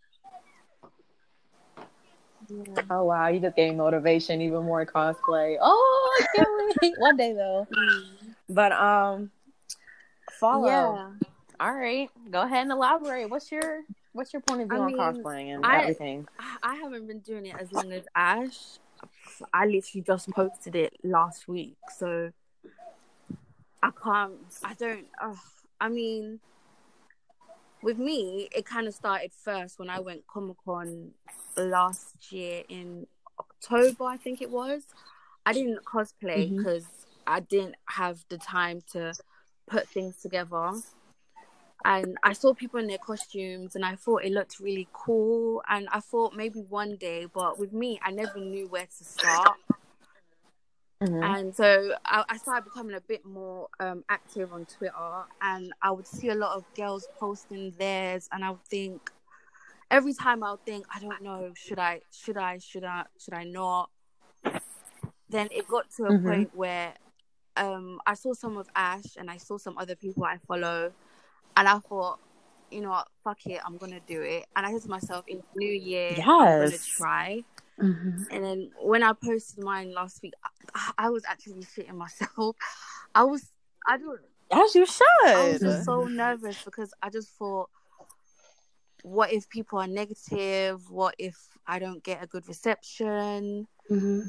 Oh 2.90 3.04
wow, 3.04 3.28
you 3.28 3.40
just 3.40 3.56
gave 3.56 3.74
motivation, 3.74 4.40
even 4.40 4.64
more 4.64 4.84
cosplay. 4.86 5.56
Oh, 5.60 6.20
I 6.20 6.26
can't 6.36 6.48
wait. 6.82 6.94
One 6.98 7.16
day 7.16 7.32
though. 7.32 7.66
But 8.48 8.72
um, 8.72 9.30
Fola. 10.40 10.66
Yeah. 10.68 11.10
All 11.58 11.72
right, 11.72 12.10
go 12.30 12.42
ahead 12.42 12.62
and 12.62 12.72
elaborate. 12.72 13.30
What's 13.30 13.50
your 13.50 13.80
what's 14.12 14.32
your 14.32 14.42
point 14.42 14.62
of 14.62 14.68
view 14.68 14.78
I 14.78 14.80
on 14.80 14.86
mean, 14.88 14.96
cosplaying 14.98 15.54
and 15.54 15.64
I- 15.66 15.80
everything? 15.82 16.28
I- 16.62 16.74
haven't 16.74 17.06
been 17.06 17.20
doing 17.20 17.46
it 17.46 17.56
as 17.58 17.72
long 17.72 17.90
as 17.92 18.04
Ash. 18.14 18.58
I 19.52 19.66
literally 19.66 20.02
just 20.06 20.28
posted 20.30 20.76
it 20.76 20.94
last 21.02 21.48
week, 21.48 21.76
so 21.96 22.30
I 23.82 23.90
can't. 24.02 24.32
I 24.64 24.74
don't. 24.74 25.06
ugh. 25.20 25.36
I 25.80 25.88
mean, 25.88 26.40
with 27.86 27.98
me, 27.98 28.48
it 28.52 28.66
kind 28.66 28.88
of 28.88 28.94
started 28.94 29.30
first 29.32 29.78
when 29.78 29.88
I 29.88 30.00
went 30.00 30.26
Comic 30.26 30.56
Con 30.64 31.12
last 31.56 32.32
year 32.32 32.64
in 32.68 33.06
October, 33.38 34.02
I 34.02 34.16
think 34.16 34.42
it 34.42 34.50
was. 34.50 34.82
I 35.46 35.52
didn't 35.52 35.84
cosplay 35.84 36.48
mm-hmm. 36.48 36.56
because 36.56 36.84
I 37.28 37.38
didn't 37.38 37.76
have 37.84 38.24
the 38.28 38.38
time 38.38 38.82
to 38.90 39.14
put 39.68 39.86
things 39.86 40.16
together. 40.16 40.72
And 41.84 42.18
I 42.24 42.32
saw 42.32 42.54
people 42.54 42.80
in 42.80 42.88
their 42.88 42.98
costumes 42.98 43.76
and 43.76 43.84
I 43.84 43.94
thought 43.94 44.24
it 44.24 44.32
looked 44.32 44.58
really 44.58 44.88
cool. 44.92 45.62
And 45.68 45.88
I 45.92 46.00
thought 46.00 46.34
maybe 46.34 46.62
one 46.62 46.96
day, 46.96 47.28
but 47.32 47.56
with 47.56 47.72
me, 47.72 48.00
I 48.02 48.10
never 48.10 48.40
knew 48.40 48.66
where 48.66 48.86
to 48.86 49.04
start. 49.04 49.58
Mhm. 51.02 51.22
And 51.22 51.54
so 51.54 51.92
I, 52.04 52.24
I 52.28 52.36
started 52.38 52.64
becoming 52.64 52.96
a 52.96 53.00
bit 53.00 53.24
more 53.24 53.68
um, 53.80 54.04
active 54.08 54.52
on 54.52 54.64
Twitter, 54.66 55.24
and 55.42 55.72
I 55.82 55.90
would 55.90 56.06
see 56.06 56.28
a 56.30 56.34
lot 56.34 56.56
of 56.56 56.64
girls 56.74 57.06
posting 57.18 57.72
theirs, 57.78 58.28
and 58.32 58.44
I 58.44 58.50
would 58.50 58.64
think 58.64 59.10
every 59.90 60.14
time 60.14 60.42
I 60.42 60.52
would 60.52 60.64
think, 60.64 60.86
I 60.94 60.98
don't 61.00 61.22
know, 61.22 61.52
should 61.54 61.78
I, 61.78 62.00
should 62.10 62.36
I, 62.38 62.58
should 62.58 62.84
I, 62.84 63.04
should 63.22 63.34
I 63.34 63.44
not? 63.44 63.90
Then 65.28 65.48
it 65.50 65.66
got 65.68 65.90
to 65.96 66.04
a 66.04 66.12
Mhm. 66.12 66.24
point 66.24 66.54
where 66.54 66.94
um, 67.56 68.00
I 68.06 68.14
saw 68.14 68.32
some 68.32 68.56
of 68.56 68.68
Ash, 68.74 69.16
and 69.18 69.30
I 69.30 69.36
saw 69.36 69.58
some 69.58 69.76
other 69.78 69.96
people 69.96 70.24
I 70.24 70.38
follow, 70.48 70.92
and 71.56 71.68
I 71.68 71.78
thought, 71.78 72.20
you 72.70 72.80
know 72.80 72.90
what, 72.90 73.08
fuck 73.22 73.44
it, 73.46 73.60
I'm 73.64 73.76
gonna 73.76 74.00
do 74.06 74.22
it. 74.22 74.46
And 74.56 74.64
I 74.64 74.72
said 74.72 74.82
to 74.82 74.88
myself, 74.90 75.24
in 75.28 75.42
new 75.54 75.68
year, 75.72 76.16
I'm 76.22 76.58
gonna 76.58 76.78
try. 76.78 77.44
Mm-hmm. 77.80 78.22
And 78.30 78.44
then 78.44 78.70
when 78.80 79.02
I 79.02 79.12
posted 79.12 79.62
mine 79.62 79.92
last 79.92 80.22
week, 80.22 80.34
I, 80.74 80.92
I 80.98 81.10
was 81.10 81.24
actually 81.28 81.62
shitting 81.64 81.94
myself. 81.94 82.56
I 83.14 83.24
was, 83.24 83.52
I 83.86 83.98
don't, 83.98 84.20
As 84.50 84.74
you 84.74 84.86
should. 84.86 85.04
I 85.24 85.58
was 85.60 85.84
so 85.84 86.04
nervous 86.04 86.62
because 86.64 86.92
I 87.02 87.10
just 87.10 87.30
thought, 87.30 87.68
what 89.02 89.32
if 89.32 89.48
people 89.48 89.78
are 89.78 89.86
negative? 89.86 90.90
What 90.90 91.14
if 91.18 91.36
I 91.66 91.78
don't 91.78 92.02
get 92.02 92.22
a 92.22 92.26
good 92.26 92.48
reception? 92.48 93.68
Mm-hmm. 93.90 94.22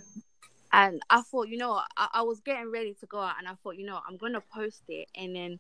And 0.74 1.02
I 1.10 1.22
thought, 1.22 1.48
you 1.48 1.58
know, 1.58 1.82
I, 1.96 2.10
I 2.16 2.22
was 2.22 2.42
getting 2.42 2.70
ready 2.72 2.94
to 3.00 3.06
go 3.06 3.20
out, 3.20 3.36
and 3.40 3.48
I 3.48 3.54
thought, 3.64 3.78
you 3.78 3.86
know, 3.86 4.00
I'm 4.08 4.18
gonna 4.18 4.44
post 4.54 4.84
it 4.90 5.08
and 5.16 5.36
then 5.36 5.60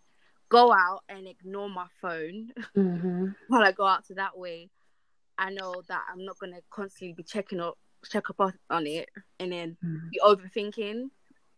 go 0.50 0.72
out 0.72 1.03
and 1.10 1.27
ignore 1.27 1.70
my 1.70 1.88
phone 2.01 2.51
Mm-hmm. 2.75 3.27
while 3.48 3.63
I 3.63 3.72
go 3.72 3.86
out. 3.86 4.06
to 4.08 4.13
that 4.15 4.38
way, 4.38 4.70
I 5.38 5.50
know 5.51 5.82
that 5.88 6.03
I'm 6.12 6.25
not 6.25 6.39
gonna 6.39 6.62
constantly 6.70 7.13
be 7.13 7.24
checking 7.24 7.60
up, 7.60 7.77
check 8.10 8.29
up 8.29 8.39
on- 8.39 8.60
on 8.70 8.88
it, 8.88 9.10
and 9.39 9.51
then 9.51 9.77
Mhm. 9.84 10.10
be 10.12 10.20
overthinking. 10.24 11.10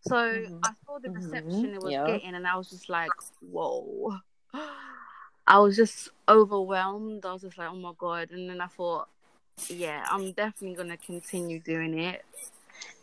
So 0.01 0.15
Mhm. 0.15 0.59
I 0.63 0.71
saw 0.85 0.99
the 0.99 1.09
reception 1.11 1.73
it 1.73 1.81
was 1.81 1.91
Yeah. 1.91 2.05
getting, 2.05 2.35
and 2.35 2.47
I 2.47 2.55
was 2.57 2.69
just 2.69 2.89
like, 2.89 3.11
whoa. 3.41 4.17
I 5.47 5.59
was 5.59 5.75
just 5.75 6.09
overwhelmed. 6.27 7.25
I 7.25 7.33
was 7.33 7.41
just 7.41 7.57
like, 7.57 7.69
oh 7.71 7.75
my 7.75 7.93
god. 7.97 8.29
And 8.31 8.49
then 8.49 8.61
I 8.61 8.67
thought, 8.67 9.09
yeah, 9.69 10.05
I'm 10.09 10.31
definitely 10.33 10.75
gonna 10.75 10.97
continue 10.97 11.59
doing 11.59 11.97
it 11.99 12.23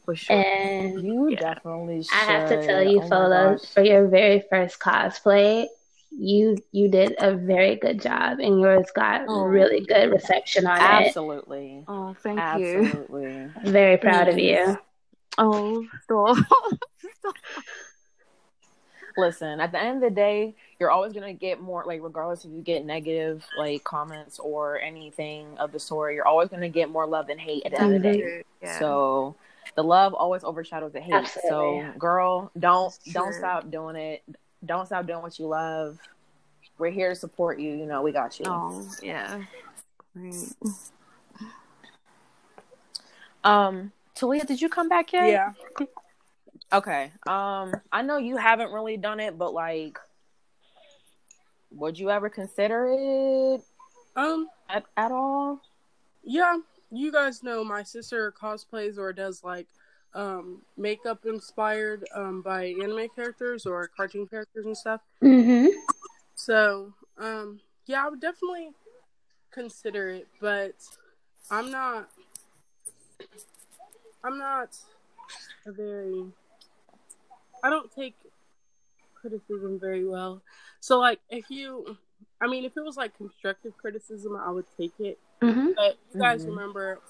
for 0.04 0.14
sure. 0.14 0.36
And 0.36 1.00
You 1.04 1.30
Yeah. 1.30 1.54
definitely 1.54 2.02
should. 2.04 2.14
I 2.16 2.24
have 2.24 2.48
to 2.48 2.66
tell 2.66 2.82
you, 2.82 2.98
Oh 2.98 3.08
Fola, 3.08 3.72
for 3.74 3.82
your 3.82 4.06
very 4.08 4.40
first 4.48 4.78
cosplay, 4.78 5.66
you 6.18 6.56
you 6.72 6.88
did 6.88 7.14
a 7.18 7.34
very 7.36 7.76
good 7.76 8.00
job, 8.00 8.38
and 8.40 8.60
yours 8.60 8.86
got 8.94 9.22
Oh. 9.28 9.42
really 9.44 9.80
good 9.80 10.10
reception 10.10 10.66
on 10.66 10.78
it. 10.78 11.06
Absolutely. 11.06 11.84
oh, 11.88 12.14
thank 12.22 12.38
you. 12.60 12.84
Absolutely. 12.84 13.50
Very 13.64 13.96
proud 13.98 14.28
of 14.28 14.38
you. 14.38 14.78
Oh, 15.38 15.86
stop. 16.04 16.36
Stop. 17.18 17.34
Listen, 19.18 19.60
at 19.60 19.72
the 19.72 19.80
end 19.80 20.02
of 20.02 20.10
the 20.10 20.14
day, 20.14 20.54
you're 20.78 20.90
always 20.90 21.12
gonna 21.14 21.32
get 21.32 21.60
more 21.60 21.84
like 21.86 22.02
regardless 22.02 22.44
if 22.44 22.50
you 22.50 22.60
get 22.60 22.84
negative 22.84 23.46
like 23.56 23.82
comments 23.82 24.38
or 24.38 24.78
anything 24.80 25.46
of 25.58 25.72
the 25.72 25.78
sort, 25.78 26.14
you're 26.14 26.26
always 26.26 26.48
gonna 26.50 26.68
get 26.68 26.90
more 26.90 27.06
love 27.06 27.26
than 27.26 27.38
hate 27.38 27.64
at 27.64 27.72
the 27.72 27.80
end 27.80 27.96
of 27.96 28.02
the 28.02 28.12
day. 28.12 28.42
Yeah. 28.62 28.78
So 28.78 29.34
the 29.74 29.82
love 29.82 30.12
always 30.12 30.44
overshadows 30.44 30.92
the 30.92 31.00
hate. 31.00 31.14
Absolutely. 31.14 31.48
So 31.50 31.98
girl, 31.98 32.50
don't 32.58 32.92
don't 33.12 33.32
stop 33.32 33.70
doing 33.70 33.96
it. 33.96 34.22
Don't 34.66 34.86
stop 34.86 35.06
doing 35.06 35.22
what 35.22 35.38
you 35.38 35.46
love. 35.46 35.98
We're 36.78 36.90
here 36.90 37.10
to 37.10 37.14
support 37.14 37.58
you. 37.58 37.70
You 37.74 37.86
know, 37.86 38.02
we 38.02 38.12
got 38.12 38.38
you. 38.38 38.46
oh, 38.48 38.86
yeah. 39.02 39.42
Great. 40.14 40.34
Um, 43.44 43.92
Talia, 44.14 44.44
did 44.44 44.60
you 44.60 44.68
come 44.68 44.88
back 44.88 45.12
yet? 45.12 45.28
Yeah. 45.28 45.52
Okay. 46.72 47.12
Um, 47.26 47.74
I 47.92 48.02
know 48.02 48.18
you 48.18 48.36
haven't 48.36 48.72
really 48.72 48.96
done 48.96 49.20
it, 49.20 49.38
but 49.38 49.54
like, 49.54 49.98
would 51.70 51.98
you 51.98 52.10
ever 52.10 52.28
consider 52.28 52.88
it 52.90 53.62
Um. 54.16 54.48
at, 54.68 54.84
at 54.96 55.12
all? 55.12 55.60
Yeah. 56.24 56.58
You 56.90 57.12
guys 57.12 57.42
know 57.42 57.62
my 57.64 57.82
sister 57.82 58.32
cosplays 58.40 58.98
or 58.98 59.12
does 59.12 59.44
like 59.44 59.66
um 60.16 60.62
makeup 60.76 61.24
inspired 61.26 62.04
um 62.14 62.40
by 62.42 62.74
anime 62.82 63.08
characters 63.14 63.66
or 63.66 63.88
cartoon 63.96 64.26
characters 64.26 64.64
and 64.64 64.76
stuff. 64.76 65.00
Mm-hmm. 65.22 65.68
So, 66.34 66.92
um, 67.18 67.60
yeah, 67.86 68.04
I 68.04 68.08
would 68.08 68.20
definitely 68.20 68.70
consider 69.52 70.08
it, 70.10 70.26
but 70.40 70.74
I'm 71.50 71.70
not. 71.70 72.08
I'm 74.24 74.38
not 74.38 74.76
a 75.66 75.72
very. 75.72 76.24
I 77.62 77.70
don't 77.70 77.90
take 77.94 78.14
criticism 79.14 79.78
very 79.80 80.04
well. 80.04 80.42
So, 80.80 80.98
like, 80.98 81.20
if 81.30 81.50
you, 81.50 81.96
I 82.40 82.46
mean, 82.46 82.64
if 82.64 82.76
it 82.76 82.84
was 82.84 82.96
like 82.96 83.16
constructive 83.16 83.76
criticism, 83.76 84.36
I 84.36 84.50
would 84.50 84.66
take 84.78 84.92
it. 84.98 85.18
Mm-hmm. 85.42 85.70
But 85.76 85.96
you 86.12 86.20
guys 86.20 86.44
Mhm. 86.44 86.48
remember? 86.50 87.00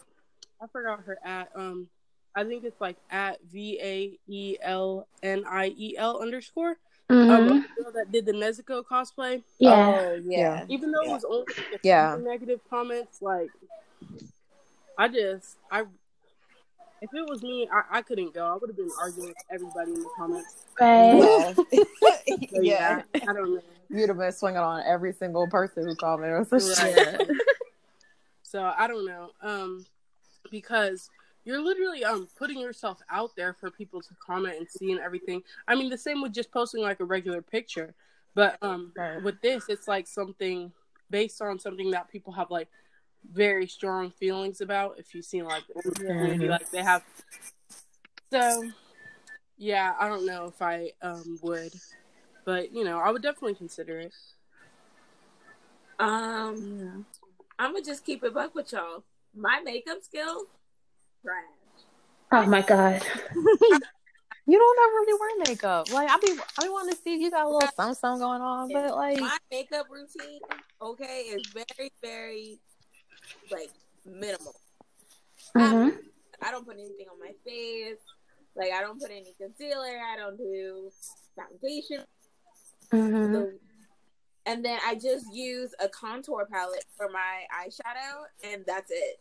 I 0.63 0.67
forgot 0.69 1.01
her 1.05 1.19
at. 1.25 1.51
Um, 1.55 1.89
I 2.37 2.45
think 2.45 2.65
it's 2.65 2.81
like 2.81 2.97
at 3.11 3.43
V 3.51 3.79
A 3.83 4.19
E 4.29 4.57
L 4.61 5.09
N 5.23 5.45
I 5.49 5.75
E 5.77 5.97
L 5.97 6.21
underscore. 6.21 6.77
Mm-hmm. 7.11 7.31
Um, 7.31 7.49
girl 7.79 7.93
that 7.93 8.11
did 8.11 8.27
the 8.27 8.33
Nezuko 8.33 8.83
cosplay 8.85 9.41
yeah. 9.61 9.71
Oh, 9.73 10.21
yeah. 10.25 10.65
even 10.69 10.91
though 10.91 11.03
it 11.03 11.09
was 11.11 11.25
only 11.25 11.47
like 11.71 11.81
Yeah. 11.85 12.19
negative 12.21 12.61
comments, 12.69 13.23
like 13.23 13.49
I 14.99 15.09
just 15.09 15.57
I 15.71 15.85
if 17.01 17.11
it 17.15 17.29
was 17.29 17.43
me, 17.43 17.69
I, 17.73 17.99
I 17.99 18.03
couldn't 18.03 18.35
go. 18.35 18.47
I 18.47 18.57
would 18.57 18.69
have 18.69 18.77
been 18.77 18.91
arguing 19.01 19.29
with 19.29 19.37
everybody 19.51 19.93
in 19.93 20.03
the 20.03 20.11
comments. 20.17 20.55
Right. 20.81 21.57
So, 22.51 22.61
yeah, 22.61 23.03
I 23.15 23.33
don't 23.33 23.55
know. 23.55 23.63
You'd 23.89 24.09
have 24.09 24.19
been 24.19 24.33
swinging 24.33 24.59
on 24.59 24.83
every 24.85 25.13
single 25.13 25.47
person 25.47 25.87
who 25.87 25.95
commented. 25.95 26.61
So 26.61 26.83
Right. 26.83 27.21
So 28.43 28.73
I 28.77 28.87
don't 28.89 29.07
know. 29.07 29.31
Um, 29.43 29.87
because 30.51 31.09
you're 31.47 31.63
literally 31.63 32.05
um 32.05 32.29
putting 32.37 32.59
yourself 32.59 32.99
out 33.11 33.35
there 33.37 33.55
for 33.55 33.71
people 33.71 34.03
to 34.03 34.15
comment 34.19 34.57
and 34.59 34.69
see 34.69 34.91
and 34.93 35.01
everything. 35.01 35.43
I 35.67 35.75
mean, 35.77 35.89
the 35.89 35.97
same 35.97 36.21
with 36.21 36.33
just 36.35 36.51
posting 36.51 36.83
like 36.83 37.01
a 37.01 37.05
regular 37.05 37.41
picture, 37.41 37.95
but 38.35 38.59
um 38.61 38.93
Right. 38.97 39.23
with 39.23 39.41
this, 39.41 39.69
it's 39.71 39.89
like 39.89 40.07
something 40.07 40.73
based 41.09 41.41
on 41.41 41.59
something 41.59 41.91
that 41.93 42.11
people 42.11 42.33
have 42.35 42.51
like 42.51 42.69
very 43.33 43.67
strong 43.67 44.11
feelings 44.11 44.61
about. 44.61 44.99
If 44.99 45.15
you've 45.15 45.25
seen 45.25 45.45
like 45.45 45.65
maybe 46.09 46.49
Mhm. 46.49 46.51
like 46.51 46.71
they 46.71 46.83
have. 46.83 47.03
So 48.33 48.69
yeah, 49.57 49.95
I 49.99 50.09
don't 50.09 50.27
know 50.27 50.47
if 50.47 50.61
I 50.61 50.93
um 51.01 51.39
would, 51.43 51.73
but 52.45 52.75
you 52.75 52.85
know, 52.85 52.99
I 52.99 53.11
would 53.11 53.23
definitely 53.23 53.55
consider 53.55 54.01
it. 54.01 54.13
Um, 55.99 57.07
I'm 57.59 57.73
gonna 57.73 57.85
just 57.85 58.05
keep 58.05 58.23
it 58.25 58.35
buck 58.35 58.55
with 58.55 58.73
y'all. 58.73 59.05
My 59.35 59.61
makeup 59.65 60.03
skills, 60.03 60.47
trash. 61.27 61.83
Oh 62.33 62.47
my 62.47 62.63
god. 62.63 63.03
You 64.49 64.59
don't 64.59 64.79
ever 64.79 64.93
really 64.93 65.19
wear 65.19 65.45
makeup. 65.49 65.93
Like 65.93 66.09
I 66.09 66.19
be, 66.19 66.33
I 66.57 66.63
be 66.63 66.69
wanting 66.69 66.95
to 66.95 67.03
see 67.03 67.15
if 67.15 67.21
you 67.21 67.33
got 67.33 67.47
a 67.47 67.49
little 67.49 67.69
something, 67.75 67.95
something 67.97 68.21
going 68.21 68.41
on, 68.41 68.69
but 68.73 68.95
like, 68.95 69.19
My 69.19 69.37
makeup 69.51 69.87
routine, 69.91 70.39
okay, 70.81 71.23
is 71.23 71.43
very, 71.49 71.91
very 72.01 72.59
like 73.51 73.71
minimal. 74.05 74.55
Mm-hmm. 75.57 75.99
I 76.43 76.51
don't 76.53 76.65
put 76.65 76.77
anything 76.77 77.07
on 77.11 77.19
my 77.19 77.33
face. 77.45 77.99
Like 78.55 78.71
I 78.73 78.83
don't 78.83 79.01
put 79.01 79.11
any 79.11 79.35
concealer. 79.37 79.99
I 80.13 80.17
don't 80.17 80.39
do 80.39 80.93
foundation. 81.35 82.05
Mm-hmm. 82.93 83.35
So- 83.35 83.51
and 84.49 84.65
then 84.65 84.79
I 84.87 84.95
just 84.95 85.27
use 85.35 85.75
a 85.81 85.89
contour 85.89 86.47
palette 86.47 86.85
for 86.97 87.09
my 87.09 87.43
eyeshadow, 87.53 88.27
and 88.45 88.63
that's 88.65 88.93
it. 88.93 89.19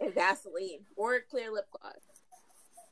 And 0.00 0.14
Vaseline 0.14 0.80
or 0.96 1.20
clear 1.30 1.50
lip 1.52 1.66
gloss. 1.72 1.94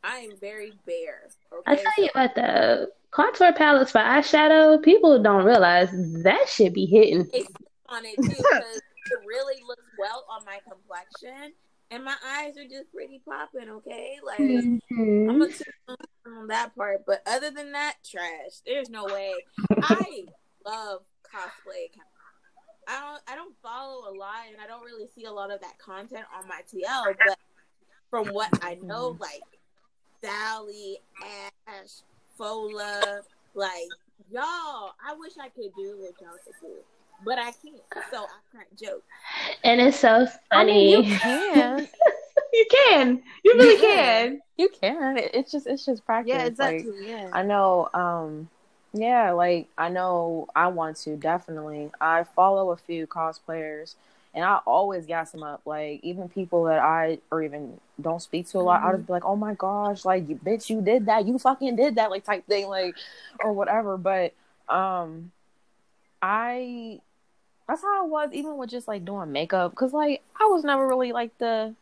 I 0.03 0.19
am 0.19 0.33
very 0.41 0.73
bare. 0.87 1.29
I 1.67 1.73
Okay, 1.75 1.83
tell 1.83 2.05
you 2.05 2.11
what, 2.13 2.35
the 2.35 2.91
contour 3.11 3.53
palettes 3.53 3.93
for 3.93 3.99
eyeshadow, 3.99 4.83
people 4.83 5.21
don't 5.23 5.45
realize 5.45 5.89
that 6.23 6.49
should 6.49 6.73
be 6.73 6.87
hitting. 6.87 7.29
They 7.33 7.47
on 7.89 8.05
it 8.05 8.17
too 8.17 8.23
because 8.37 8.77
it 8.77 9.19
really 9.27 9.63
looks 9.67 9.85
well 9.97 10.25
on 10.31 10.45
my 10.45 10.59
complexion, 10.69 11.53
and 11.91 12.05
my 12.05 12.15
eyes 12.25 12.57
are 12.57 12.69
just 12.69 12.93
pretty 12.93 13.21
popping. 13.29 13.69
Okay, 13.69 14.17
like 14.25 14.41
I'm 14.41 14.81
Mhm. 14.91 15.27
gonna 15.27 15.49
tune 15.49 15.97
on 16.27 16.47
that 16.49 16.75
part, 16.77 17.05
but 17.07 17.23
other 17.27 17.51
than 17.51 17.73
that, 17.73 17.97
trash. 18.05 18.61
There's 18.65 18.91
no 18.91 19.07
way. 19.07 19.35
I 19.81 20.27
love 20.65 21.03
cosplay. 21.25 21.87
accounts. 21.87 22.11
I 22.89 23.01
don't. 23.01 23.23
I 23.29 23.35
don't 23.35 23.55
follow 23.63 24.11
a 24.11 24.13
lot, 24.15 24.47
and 24.51 24.61
I 24.63 24.67
don't 24.67 24.85
really 24.85 25.07
see 25.15 25.25
a 25.25 25.33
lot 25.33 25.51
of 25.53 25.61
that 25.61 25.79
content 25.79 26.25
on 26.37 26.47
my 26.49 26.61
TL. 26.73 27.17
But 27.25 27.39
from 28.11 28.33
what 28.33 28.51
I 28.63 28.79
know, 28.83 29.17
like 29.21 29.45
Sally, 30.23 30.99
Ash, 31.69 31.91
Fola, 32.39 33.21
like 33.55 33.91
y'all, 34.31 34.93
I 35.05 35.15
wish 35.19 35.33
I 35.41 35.49
could 35.49 35.75
do 35.77 35.97
what 35.99 36.15
y'all 36.21 36.39
could 36.45 36.55
do, 36.61 36.75
but 37.25 37.39
I 37.39 37.53
can't. 37.53 37.83
So 38.11 38.19
I 38.25 38.57
can't 38.57 38.77
joke. 38.77 39.05
And 39.65 39.81
it's 39.81 39.99
so 39.99 40.27
I 40.53 40.57
funny. 40.59 40.73
mean, 40.73 41.05
you 41.05 41.19
can, 41.19 41.89
You 42.53 42.67
can. 42.89 43.23
You 43.45 43.55
really 43.59 43.83
Yeah. 43.83 44.27
can. 44.27 44.43
you 44.57 44.69
can. 44.69 45.19
It's 45.19 45.53
just, 45.53 45.67
it's 45.67 45.85
just 45.85 46.05
practice. 46.07 46.33
Yeah, 46.35 46.45
Like, 46.45 46.77
exactly. 46.81 47.09
yeah. 47.09 47.31
I 47.33 47.43
know, 47.43 47.89
um, 47.93 48.49
yeah, 48.97 49.33
like 49.33 49.69
I 49.77 49.89
know 49.89 50.49
I 50.55 50.69
want 50.69 50.97
to 50.99 51.17
definitely. 51.17 51.91
I 52.01 52.25
follow 52.25 52.71
a 52.71 52.77
few 52.77 53.07
cosplayers 53.07 53.95
and 54.35 54.45
I 54.45 54.61
always 54.67 55.07
gas 55.07 55.33
them 55.33 55.43
up. 55.43 55.63
Like 55.65 56.01
even 56.03 56.29
people 56.29 56.65
that 56.65 56.79
I 56.79 57.19
or 57.31 57.43
even 57.43 57.81
don't 58.01 58.21
speak 58.21 58.49
to 58.49 58.59
a 58.59 58.61
lot, 58.61 58.83
I'll 58.83 58.95
just 58.95 59.07
be 59.07 59.13
like, 59.13 59.25
Oh 59.25 59.37
my 59.37 59.55
gosh, 59.55 60.05
like 60.05 60.29
you 60.29 60.37
bitch, 60.37 60.71
you 60.71 60.81
did 60.81 61.07
that, 61.07 61.27
you 61.27 61.39
fucking 61.39 61.77
did 61.77 61.97
that, 61.97 62.11
like 62.11 62.25
type 62.25 62.47
thing, 62.47 62.69
like 62.69 62.97
or 63.43 63.53
whatever. 63.53 63.97
But 63.97 64.35
um 64.69 65.33
I 66.21 67.01
that's 67.67 67.83
how 67.83 68.05
I 68.05 68.07
was 68.07 68.31
even 68.33 68.57
with 68.57 68.71
just 68.71 68.87
like 68.89 69.05
doing 69.05 69.33
makeup. 69.33 69.75
Cause 69.75 69.93
like 69.93 70.23
I 70.39 70.45
was 70.47 70.65
never 70.65 70.87
really 70.87 71.13
like 71.13 71.37
the 71.39 71.75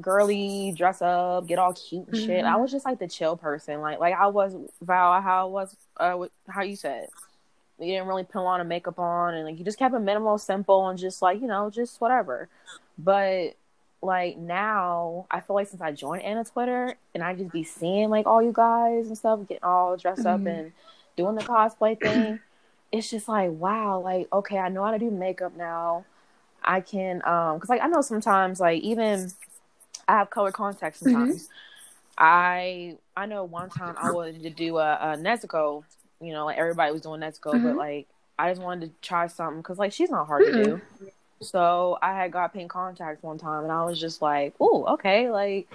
girly, 0.00 0.72
dress 0.76 1.02
up, 1.02 1.46
get 1.46 1.58
all 1.58 1.72
cute 1.72 2.06
and 2.06 2.16
shit. 2.16 2.44
I 2.44 2.56
Mhm. 2.56 2.60
was 2.60 2.70
just 2.70 2.84
like 2.84 2.98
the 2.98 3.08
chill 3.08 3.36
person, 3.36 3.80
like 3.80 3.98
like 3.98 4.14
I 4.14 4.26
was 4.28 4.54
Val, 4.80 5.20
how 5.20 5.46
I 5.46 5.50
was, 5.50 5.76
uh, 5.98 6.26
how 6.48 6.62
you 6.62 6.76
said. 6.76 7.08
You 7.80 7.86
didn't 7.86 8.08
really 8.08 8.24
put 8.24 8.40
a 8.40 8.42
lot 8.42 8.60
of 8.60 8.66
makeup 8.66 8.98
on, 8.98 9.34
and 9.34 9.44
like 9.46 9.58
you 9.58 9.64
just 9.64 9.78
kept 9.78 9.94
it 9.94 10.00
minimal, 10.00 10.38
simple, 10.38 10.88
and 10.88 10.98
just 10.98 11.22
like 11.22 11.40
you 11.40 11.46
know, 11.46 11.70
just 11.70 12.00
whatever. 12.00 12.48
But 12.98 13.54
like 14.02 14.36
now, 14.36 15.26
I 15.30 15.40
feel 15.40 15.54
like 15.56 15.68
since 15.68 15.80
I 15.82 15.92
joined 15.92 16.22
Anna 16.22 16.44
Twitter, 16.44 16.94
and 17.14 17.22
I 17.22 17.34
just 17.34 17.52
be 17.52 17.62
seeing 17.64 18.10
like 18.10 18.26
all 18.26 18.42
you 18.42 18.52
guys 18.52 19.06
and 19.08 19.16
stuff 19.18 19.40
getting 19.48 19.62
all 19.64 19.96
dressed 19.96 20.26
up 20.26 20.40
Mhm. 20.40 20.46
and 20.46 20.72
doing 21.16 21.34
the 21.36 21.42
cosplay 21.42 21.98
thing. 21.98 22.40
It's 22.90 23.10
just 23.10 23.28
like 23.28 23.50
wow, 23.50 24.00
like 24.00 24.28
okay, 24.32 24.56
I 24.56 24.70
know 24.70 24.82
how 24.82 24.92
to 24.92 24.98
do 24.98 25.10
makeup 25.10 25.54
now. 25.54 26.06
I 26.64 26.80
can 26.80 27.20
um 27.26 27.56
because 27.56 27.68
like 27.68 27.82
I 27.82 27.86
know 27.86 28.00
sometimes 28.00 28.60
like 28.60 28.80
even 28.82 29.30
I 30.08 30.12
have 30.18 30.30
color 30.30 30.52
contacts 30.52 31.00
sometimes. 31.00 31.48
I 32.16 32.96
I 33.16 33.26
know 33.26 33.44
one 33.44 33.70
time 33.70 33.96
I 33.98 34.10
wanted 34.10 34.42
to 34.42 34.50
do 34.50 34.78
a, 34.78 34.94
a 34.94 35.06
Nezuko, 35.16 35.84
you 36.20 36.32
know, 36.32 36.46
like 36.46 36.58
everybody 36.58 36.92
was 36.92 37.02
doing 37.02 37.20
Nezuko, 37.20 37.62
but 37.62 37.74
Mhm. 37.74 37.76
like 37.76 38.08
I 38.38 38.50
just 38.50 38.62
wanted 38.62 38.86
to 38.90 39.08
try 39.08 39.26
something 39.28 39.60
because 39.60 39.78
like 39.78 39.92
she's 39.92 40.10
not 40.10 40.26
hard 40.26 40.44
to 40.46 40.52
do. 40.52 40.80
So 41.42 41.98
I 42.02 42.14
had 42.14 42.32
got 42.32 42.52
pink 42.52 42.70
contacts 42.70 43.22
one 43.22 43.38
time, 43.38 43.62
and 43.64 43.72
I 43.72 43.84
was 43.84 44.00
just 44.00 44.20
like, 44.22 44.54
"Oh, 44.60 44.86
okay." 44.94 45.30
Like, 45.30 45.68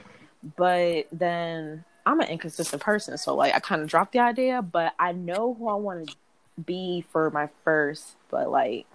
but 0.57 1.07
then 1.11 1.85
I'm 2.05 2.19
an 2.19 2.27
inconsistent 2.27 2.81
person, 2.81 3.17
so 3.17 3.35
like 3.35 3.53
I 3.55 3.59
kind 3.59 3.81
of 3.81 3.87
dropped 3.87 4.11
the 4.13 4.19
idea. 4.19 4.61
But 4.61 4.93
I 4.99 5.13
know 5.13 5.53
who 5.53 5.69
I 5.69 5.75
want 5.75 6.07
to 6.09 6.15
be 6.65 7.05
for 7.11 7.29
my 7.31 7.49
first, 7.63 8.15
but 8.29 8.49
like 8.51 8.87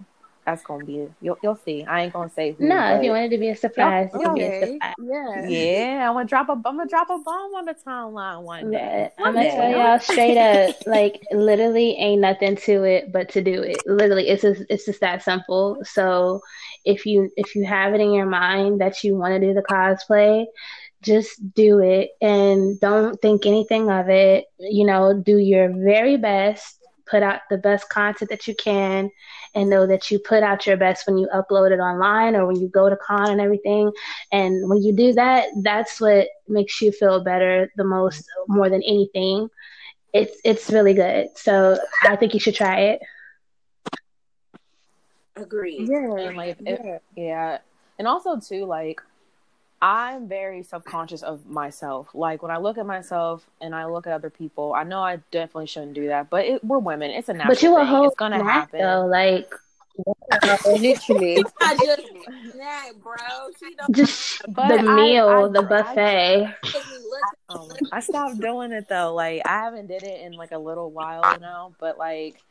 that's 0.49 0.63
gonna 0.63 0.83
be 0.85 1.07
you'll 1.21 1.37
you'll 1.43 1.55
see. 1.55 1.85
I 1.85 2.03
ain't 2.03 2.13
gonna 2.13 2.29
say 2.29 2.53
who. 2.53 2.65
No, 2.65 2.95
if 2.95 3.03
you 3.03 3.11
wanted 3.11 3.31
to 3.31 3.37
be 3.37 3.49
a 3.49 3.55
surprise, 3.55 4.09
it 4.13 4.21
could 4.21 4.33
be 4.33 4.41
a 4.41 4.45
Okay. 4.45 4.73
surprise. 4.73 4.95
Yeah. 4.97 5.47
yeah, 5.49 6.09
I'm 6.09 6.15
gonna 6.15 6.25
drop 6.25 6.49
a 6.49 6.53
I'm 6.53 6.61
gonna 6.61 6.87
drop 6.87 7.09
a 7.09 7.17
bomb 7.17 7.55
on 7.55 7.65
the 7.65 7.75
timeline 7.85 8.41
one 8.43 8.71
day. 8.71 9.09
But 9.17 9.25
I'm 9.25 9.33
gonna 9.33 9.51
tell 9.55 9.69
y'all 9.71 9.99
straight 9.99 10.37
up, 10.37 10.75
like 10.85 11.19
literally 11.31 11.95
ain't 11.97 12.21
nothing 12.21 12.55
to 12.55 12.83
it 12.83 13.11
but 13.11 13.29
to 13.29 13.41
do 13.41 13.61
it. 13.61 13.83
Literally, 13.85 14.27
it's 14.27 14.41
just 14.41 14.63
it's 14.69 14.85
just 14.85 15.01
that 15.01 15.23
simple. 15.23 15.77
So 15.83 16.41
if 16.85 17.05
you 17.05 17.29
if 17.37 17.55
you 17.55 17.65
have 17.65 17.93
it 17.93 18.01
in 18.01 18.13
your 18.13 18.25
mind 18.25 18.81
that 18.81 19.03
you 19.03 19.15
want 19.15 19.33
to 19.33 19.39
do 19.39 19.53
the 19.53 19.61
cosplay, 19.61 20.45
just 21.01 21.53
do 21.53 21.79
it 21.79 22.09
and 22.21 22.79
don't 22.79 23.21
think 23.21 23.45
anything 23.45 23.89
of 23.89 24.09
it. 24.09 24.45
You 24.59 24.85
know, 24.85 25.13
do 25.13 25.37
your 25.37 25.69
very 25.69 26.17
best, 26.17 26.78
put 27.09 27.23
out 27.23 27.41
the 27.49 27.57
best 27.57 27.89
content 27.89 28.29
that 28.29 28.47
you 28.47 28.55
can, 28.55 29.09
and 29.55 29.69
know 29.69 29.87
that 29.87 30.11
you 30.11 30.19
put 30.19 30.43
out 30.43 30.65
your 30.67 30.77
best 30.77 31.07
when 31.07 31.17
you 31.17 31.27
upload 31.33 31.71
it 31.71 31.79
online 31.79 32.35
or 32.35 32.45
when 32.45 32.55
you 32.59 32.67
go 32.67 32.89
to 32.89 32.95
con 32.97 33.29
and 33.31 33.41
everything. 33.41 33.91
And 34.31 34.69
when 34.69 34.81
you 34.81 34.93
do 34.93 35.13
that, 35.13 35.47
that's 35.63 35.99
what 35.99 36.27
makes 36.47 36.81
you 36.81 36.91
feel 36.91 37.23
better 37.23 37.71
the 37.75 37.83
most, 37.83 38.25
more 38.47 38.69
than 38.69 38.83
anything. 38.83 39.49
It's 40.13 40.39
it's 40.43 40.69
really 40.71 40.93
good. 40.93 41.29
So 41.35 41.77
I 42.03 42.15
think 42.15 42.33
you 42.33 42.39
should 42.39 42.55
try 42.55 42.79
it. 42.81 43.01
Agreed. 45.35 45.87
Yeah, 45.89 46.15
and 46.17 46.37
like 46.37 46.57
if- 46.65 46.79
Yeah. 46.83 46.97
yeah, 47.15 47.57
and 47.97 48.07
also 48.07 48.39
too 48.39 48.65
like 48.65 49.01
I'm 49.81 50.27
very 50.27 50.63
self 50.63 50.83
conscious 50.83 51.23
of 51.23 51.45
myself. 51.45 52.09
Like 52.13 52.41
when 52.43 52.51
I 52.51 52.57
look 52.57 52.77
at 52.77 52.85
myself 52.85 53.45
and 53.61 53.73
I 53.73 53.85
look 53.85 54.07
at 54.07 54.13
other 54.13 54.29
people, 54.29 54.73
I 54.73 54.83
know 54.83 54.99
I 55.01 55.19
definitely 55.31 55.67
shouldn't 55.67 55.93
do 55.93 56.07
that, 56.07 56.29
but 56.29 56.45
it, 56.45 56.63
we're 56.63 56.79
women. 56.79 57.11
It's 57.11 57.29
a 57.29 57.33
natural 57.33 57.53
But 57.55 57.63
you 57.63 57.75
a 57.75 57.79
thing. 57.79 57.87
whole 57.87 58.07
It's 58.07 58.15
gonna 58.15 58.39
snack 58.39 58.71
happen. 58.71 58.79
though, 58.81 59.05
like 59.05 59.53
Literally, 60.65 61.43
I 61.61 61.75
just 61.75 62.07
snack, 62.53 62.93
bro. 63.03 63.15
She 63.59 63.75
don't 63.75 63.95
just 63.95 64.41
But 64.49 64.67
the 64.69 64.89
I- 64.89 64.95
meal, 64.95 65.27
I- 65.27 65.47
the 65.49 65.61
I- 65.61 65.63
buffet. 65.83 66.55
make 66.63 66.73
me 66.73 66.97
look. 67.09 67.61
Um, 67.61 67.69
I 67.91 67.99
stopped 67.99 68.39
doing 68.39 68.71
it 68.71 68.87
though. 68.87 69.13
Like 69.13 69.41
I 69.45 69.49
haven't 69.63 69.87
did 69.87 70.03
it 70.03 70.21
in 70.21 70.33
like 70.33 70.51
a 70.51 70.57
little 70.57 70.91
while 70.91 71.21
now, 71.41 71.73
but 71.79 71.97
like 71.97 72.41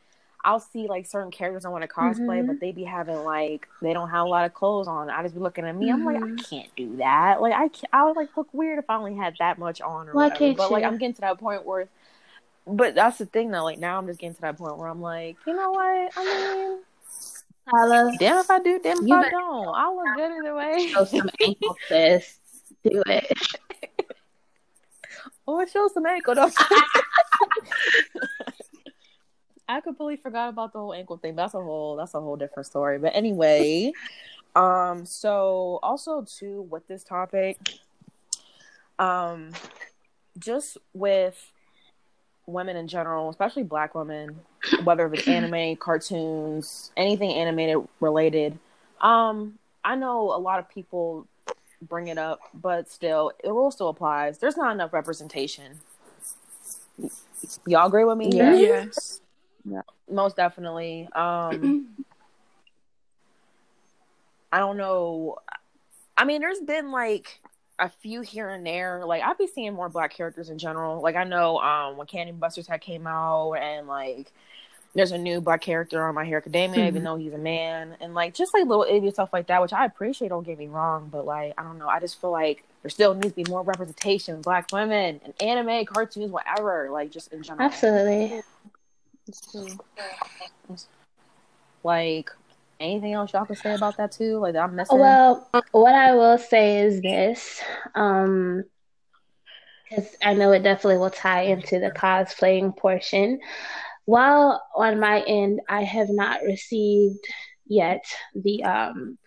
I'll 0.43 0.59
see 0.59 0.87
like 0.87 1.05
certain 1.05 1.31
characters 1.31 1.65
I 1.65 1.69
want 1.69 1.81
to 1.83 1.87
cosplay, 1.89 2.41
Mhm. 2.41 2.47
but 2.47 2.59
they 2.61 2.71
be 2.71 2.85
having 2.85 3.17
like 3.17 3.67
they 3.81 3.91
don't 3.93 4.09
have 4.09 4.25
a 4.25 4.29
lot 4.29 4.45
of 4.45 4.53
clothes 4.53 4.87
on. 4.87 5.09
I 5.09 5.21
just 5.23 5.35
be 5.35 5.41
looking 5.41 5.65
at 5.65 5.75
me. 5.75 5.89
I'm 5.89 6.05
like, 6.05 6.15
I 6.15 6.19
Mhm. 6.21 6.49
can't 6.49 6.75
do 6.77 6.95
that. 6.97 7.41
Like 7.41 7.53
I 7.53 7.67
can't, 7.67 7.89
I 7.91 8.05
would 8.05 8.15
like 8.15 8.35
look 8.37 8.47
weird 8.53 8.79
if 8.79 8.85
I 8.89 8.95
only 8.95 9.15
had 9.15 9.35
that 9.39 9.57
much 9.57 9.81
on 9.81 10.07
or 10.07 10.13
Why 10.13 10.25
whatever. 10.25 10.39
can't 10.39 10.57
but 10.57 10.71
like? 10.71 10.83
I'm 10.85 10.97
getting 10.97 11.13
to 11.15 11.21
that 11.21 11.37
point 11.39 11.65
where. 11.65 11.89
But 12.65 12.95
that's 12.95 13.17
the 13.17 13.25
thing 13.25 13.51
though. 13.51 13.63
Like 13.63 13.79
now 13.79 13.97
I'm 13.97 14.07
just 14.07 14.19
getting 14.19 14.35
to 14.35 14.41
that 14.41 14.57
point 14.57 14.77
where 14.77 14.87
I'm 14.87 15.01
like, 15.01 15.35
you 15.45 15.53
know 15.55 15.71
what? 15.71 16.11
I 16.15 16.23
mean, 16.23 16.79
Tyler, 17.69 18.11
damn 18.17 18.37
if 18.37 18.49
I 18.49 18.59
do, 18.59 18.79
damn 18.79 18.99
if 18.99 19.07
You 19.07 19.15
I 19.15 19.29
don't. 19.29 19.67
I 19.75 19.91
look 19.91 20.15
good 20.15 20.31
either 20.39 20.55
way. 20.55 20.87
show 20.93 21.03
some 21.03 21.29
ankle, 21.41 21.75
sis. 21.87 22.37
Do 22.83 23.03
it. 23.07 23.37
Oh, 25.47 25.59
it 25.61 25.71
shows 25.71 25.95
some 25.95 26.05
ankle. 26.05 26.35
Though. 26.35 26.51
I 29.69 29.81
completely 29.81 30.17
forgot 30.17 30.49
about 30.49 30.73
the 30.73 30.79
whole 30.79 30.95
ankle 30.95 31.17
thing. 31.17 31.35
That's 31.35 31.53
a 31.53 31.61
whole 31.61 31.95
that's 31.95 32.15
a 32.15 32.19
whole 32.19 32.35
different 32.35 32.65
story. 32.65 32.97
But 32.97 33.15
anyway, 33.15 33.93
um, 34.55 35.05
so 35.05 35.79
also 35.83 36.23
too 36.23 36.63
with 36.63 36.87
this 36.87 37.03
topic, 37.03 37.59
um, 38.97 39.51
just 40.39 40.77
with 40.93 41.51
women 42.47 42.77
in 42.77 42.87
general, 42.87 43.29
especially 43.29 43.61
black 43.61 43.93
women, 43.93 44.39
whether 44.83 45.05
it's 45.13 45.27
anime, 45.27 45.75
cartoons, 45.75 46.91
anything 46.97 47.31
animated 47.31 47.77
related. 47.99 48.57
Um, 49.01 49.59
I 49.85 49.95
know 49.95 50.33
a 50.35 50.39
lot 50.39 50.57
of 50.57 50.67
people 50.67 51.27
bring 51.83 52.07
it 52.07 52.17
up, 52.17 52.41
but 52.55 52.89
still, 52.89 53.33
the 53.43 53.53
rule 53.53 53.69
still 53.69 53.89
applies. 53.89 54.39
There's 54.39 54.57
not 54.57 54.73
enough 54.73 54.93
representation. 54.93 55.79
Y'all 57.67 57.87
agree 57.87 58.03
with 58.03 58.17
me? 58.17 58.35
Yeah. 58.35 58.55
Yes. 58.55 59.21
Most 60.09 60.35
definitely. 60.35 61.07
Um, 61.13 61.95
I 64.51 64.59
don't 64.59 64.77
know. 64.77 65.37
I 66.17 66.25
mean, 66.25 66.41
there's 66.41 66.59
been 66.59 66.91
like 66.91 67.39
a 67.77 67.89
few 67.89 68.21
here 68.21 68.49
and 68.49 68.65
there. 68.65 69.05
Like 69.05 69.21
I'd 69.23 69.37
be 69.37 69.47
seeing 69.47 69.73
more 69.73 69.89
black 69.89 70.13
characters 70.13 70.49
in 70.49 70.57
general. 70.57 71.01
Like 71.01 71.15
I 71.15 71.23
know 71.23 71.59
um 71.59 71.97
when 71.97 72.07
Cannon 72.07 72.37
Busters 72.37 72.67
had 72.67 72.81
came 72.81 73.07
out 73.07 73.53
and 73.53 73.87
like 73.87 74.31
there's 74.95 75.11
a 75.11 75.17
new 75.17 75.39
black 75.39 75.61
character 75.61 76.05
on 76.07 76.15
My 76.15 76.25
Hero 76.25 76.39
Academia, 76.39 76.87
even 76.87 77.01
Mhm. 77.01 77.05
though 77.05 77.15
he's 77.15 77.33
a 77.33 77.37
man, 77.37 77.95
and 78.01 78.15
like 78.15 78.33
just 78.33 78.53
like 78.55 78.65
little 78.65 78.83
idiot 78.89 79.13
stuff 79.13 79.29
like 79.31 79.45
that, 79.47 79.61
which 79.61 79.71
I 79.71 79.85
appreciate. 79.85 80.29
Don't 80.29 80.43
get 80.43 80.57
me 80.57 80.67
wrong, 80.67 81.09
but 81.11 81.25
like 81.25 81.53
I 81.57 81.63
don't 81.63 81.77
know. 81.77 81.87
I 81.87 81.99
just 81.99 82.19
feel 82.19 82.31
like 82.31 82.63
there 82.81 82.89
still 82.89 83.13
needs 83.13 83.35
to 83.35 83.43
be 83.43 83.49
more 83.49 83.61
representation 83.61 84.35
of 84.35 84.41
black 84.41 84.71
women 84.73 85.21
and 85.23 85.33
anime, 85.41 85.85
cartoons, 85.85 86.31
whatever. 86.31 86.89
Like 86.91 87.11
just 87.11 87.31
in 87.31 87.43
general. 87.43 87.67
Absolutely. 87.67 88.41
Like 91.83 92.29
anything 92.79 93.13
else 93.13 93.33
y'all 93.33 93.45
can 93.45 93.55
say 93.55 93.73
about 93.73 93.97
that 93.97 94.11
too? 94.11 94.37
Like 94.39 94.55
I'm 94.55 94.75
missing. 94.75 94.99
Well, 94.99 95.47
what 95.71 95.93
I 95.93 96.13
will 96.13 96.37
say 96.37 96.81
is 96.81 97.01
this, 97.01 97.61
um, 97.95 98.63
because 99.89 100.15
I 100.23 100.33
know 100.33 100.51
it 100.51 100.63
definitely 100.63 100.97
will 100.97 101.09
tie 101.09 101.43
into 101.43 101.79
the 101.79 101.91
cosplaying 101.91 102.75
portion. 102.75 103.39
While 104.05 104.63
on 104.75 104.99
my 104.99 105.21
end, 105.21 105.61
I 105.69 105.83
have 105.83 106.09
not 106.09 106.41
received 106.43 107.19
yet 107.67 108.03
the 108.33 108.63
um 108.63 109.17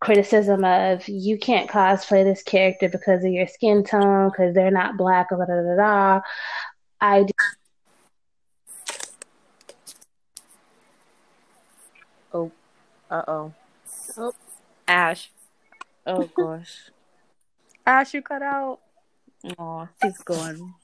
criticism 0.00 0.64
of 0.64 1.08
you 1.08 1.38
can't 1.38 1.70
cosplay 1.70 2.22
this 2.22 2.42
character 2.42 2.88
because 2.88 3.24
of 3.24 3.30
your 3.30 3.46
skin 3.46 3.82
tone, 3.82 4.30
because 4.30 4.54
they're 4.54 4.70
not 4.70 4.96
black, 4.96 5.30
blah, 5.30 5.38
blah, 5.38 5.46
blah, 5.46 5.74
blah. 5.74 6.20
I 7.00 7.22
do 7.22 7.32
oh, 12.36 12.52
uh 13.10 13.22
oh. 13.28 13.52
Oh. 14.18 14.32
Ash. 14.86 15.30
Oh 16.06 16.28
gosh. 16.36 16.90
Ash, 17.86 18.14
you 18.14 18.22
cut 18.22 18.42
out. 18.42 18.80
Aw, 19.58 19.86
she's 20.02 20.18
gone. 20.18 20.74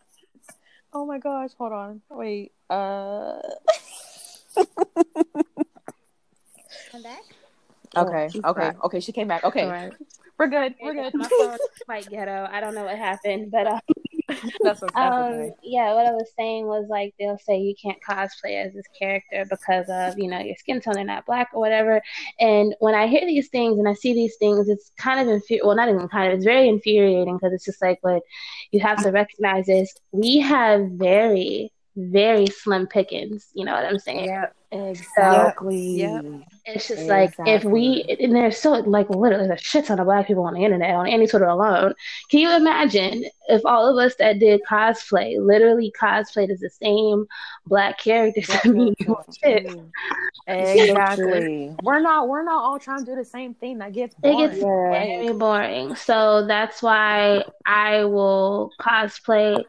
Oh 0.92 1.06
my 1.06 1.18
gosh, 1.18 1.50
hold 1.58 1.72
on. 1.72 2.00
Wait. 2.10 2.52
Uh. 2.70 3.40
I'm 6.94 7.02
back. 7.02 7.22
Okay. 7.96 8.28
she's 8.30 8.44
okay. 8.44 8.60
back. 8.60 8.84
Okay. 8.84 9.00
She 9.00 9.12
came 9.12 9.28
back. 9.28 9.44
Okay. 9.44 9.62
All 9.62 9.70
right. 9.70 9.92
We're 10.38 10.48
good. 10.48 10.74
We're 10.82 10.94
good. 10.94 11.14
My 11.14 11.28
phone 11.38 11.54
is 11.54 11.60
quite 11.84 12.08
ghetto. 12.08 12.48
I 12.50 12.60
don't 12.60 12.74
know 12.74 12.84
what 12.84 12.98
happened, 12.98 13.50
but 13.50 13.66
uh, 13.66 13.80
that's 14.62 14.80
that's 14.80 14.82
um, 14.94 15.50
yeah, 15.62 15.94
what 15.94 16.06
I 16.06 16.12
was 16.12 16.30
saying 16.36 16.66
was 16.66 16.86
like 16.88 17.14
they'll 17.18 17.38
say 17.38 17.58
you 17.58 17.74
can't 17.80 17.98
cosplay 18.06 18.64
as 18.64 18.72
this 18.72 18.86
character 18.98 19.44
because 19.48 19.86
of 19.88 20.18
you 20.18 20.28
know 20.28 20.38
your 20.38 20.56
skin 20.56 20.80
tone, 20.80 20.94
they're 20.94 21.04
not 21.04 21.26
black 21.26 21.50
or 21.52 21.60
whatever. 21.60 22.02
And 22.40 22.74
when 22.80 22.94
I 22.94 23.06
hear 23.06 23.26
these 23.26 23.48
things 23.48 23.78
and 23.78 23.88
I 23.88 23.94
see 23.94 24.14
these 24.14 24.36
things, 24.36 24.68
it's 24.68 24.90
kind 24.98 25.20
of 25.20 25.26
infuri- 25.26 25.60
well, 25.64 25.76
not 25.76 25.88
even 25.88 26.08
kind 26.08 26.32
of, 26.32 26.36
it's 26.36 26.44
very 26.44 26.68
infuriating 26.68 27.36
because 27.36 27.52
it's 27.52 27.64
just 27.64 27.82
like 27.82 27.98
what 28.02 28.22
you 28.70 28.80
have 28.80 29.02
to 29.02 29.10
recognize 29.10 29.68
is 29.68 29.92
we 30.12 30.38
have 30.40 30.88
very 30.92 31.72
very 31.96 32.46
slim 32.46 32.86
pickings. 32.86 33.48
You 33.54 33.64
know 33.64 33.72
what 33.72 33.84
I'm 33.84 33.98
saying? 33.98 34.26
Yeah. 34.26 34.46
Exactly. 34.72 36.00
Yep. 36.00 36.24
It's 36.64 36.88
just 36.88 37.06
like 37.06 37.34
if 37.40 37.64
we 37.64 38.04
and 38.20 38.34
there's 38.34 38.56
so 38.56 38.72
like 38.72 39.10
literally 39.10 39.50
a 39.50 39.58
shit 39.58 39.86
ton 39.86 39.98
of 39.98 40.06
black 40.06 40.26
people 40.26 40.44
on 40.44 40.54
the 40.54 40.64
internet 40.64 40.94
on 40.94 41.06
any 41.06 41.26
Twitter 41.26 41.44
alone. 41.44 41.92
Can 42.30 42.40
you 42.40 42.56
imagine 42.56 43.24
if 43.48 43.66
all 43.66 43.86
of 43.86 44.02
us 44.02 44.14
that 44.16 44.38
did 44.38 44.62
cosplay 44.68 45.44
literally 45.44 45.92
cosplayed 46.00 46.50
as 46.50 46.60
the 46.60 46.70
same 46.70 47.26
black 47.66 47.98
characters? 47.98 48.48
I 48.64 48.68
mean, 48.68 48.94
shit. 49.42 49.70
Exactly. 50.46 51.74
We're 51.82 52.00
not 52.00 52.28
we're 52.28 52.44
not 52.44 52.62
all 52.62 52.78
trying 52.78 53.00
to 53.00 53.04
do 53.04 53.16
the 53.16 53.24
same 53.24 53.54
thing. 53.54 53.78
That 53.78 53.92
gets 53.92 54.14
It 54.22 54.36
gets 54.36 54.62
Like, 54.62 55.08
very 55.08 55.32
boring. 55.32 55.94
So 55.96 56.46
that's 56.46 56.82
why 56.82 57.44
I 57.66 58.04
will 58.04 58.70
cosplay. 58.80 59.62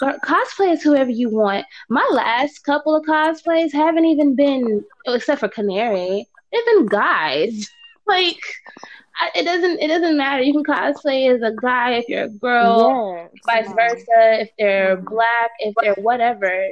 Cosplay 0.00 0.72
is 0.72 0.82
whoever 0.82 1.10
you 1.10 1.28
want. 1.28 1.66
My 1.90 2.08
last 2.12 2.60
couple 2.60 2.96
of 2.96 3.04
cosplays 3.04 3.72
haven't 3.72 4.06
even 4.06 4.36
been, 4.38 4.84
except 5.06 5.40
for 5.40 5.48
Canary, 5.48 6.26
they've 6.50 6.64
been 6.64 6.86
guys. 6.86 7.68
Like 8.06 8.40
I, 9.20 9.30
it 9.34 9.44
doesn't 9.44 9.80
it 9.80 9.88
doesn't 9.88 10.16
matter. 10.16 10.42
You 10.42 10.52
can 10.52 10.64
cosplay 10.64 11.34
as 11.34 11.42
a 11.42 11.54
guy 11.60 11.94
if 11.94 12.08
you're 12.08 12.24
a 12.24 12.28
girl, 12.28 13.14
yeah. 13.16 13.26
vice 13.44 13.72
versa. 13.74 14.40
If 14.40 14.50
they're 14.58 14.96
black, 14.96 15.50
if 15.58 15.74
they're 15.80 15.94
whatever, 15.94 16.68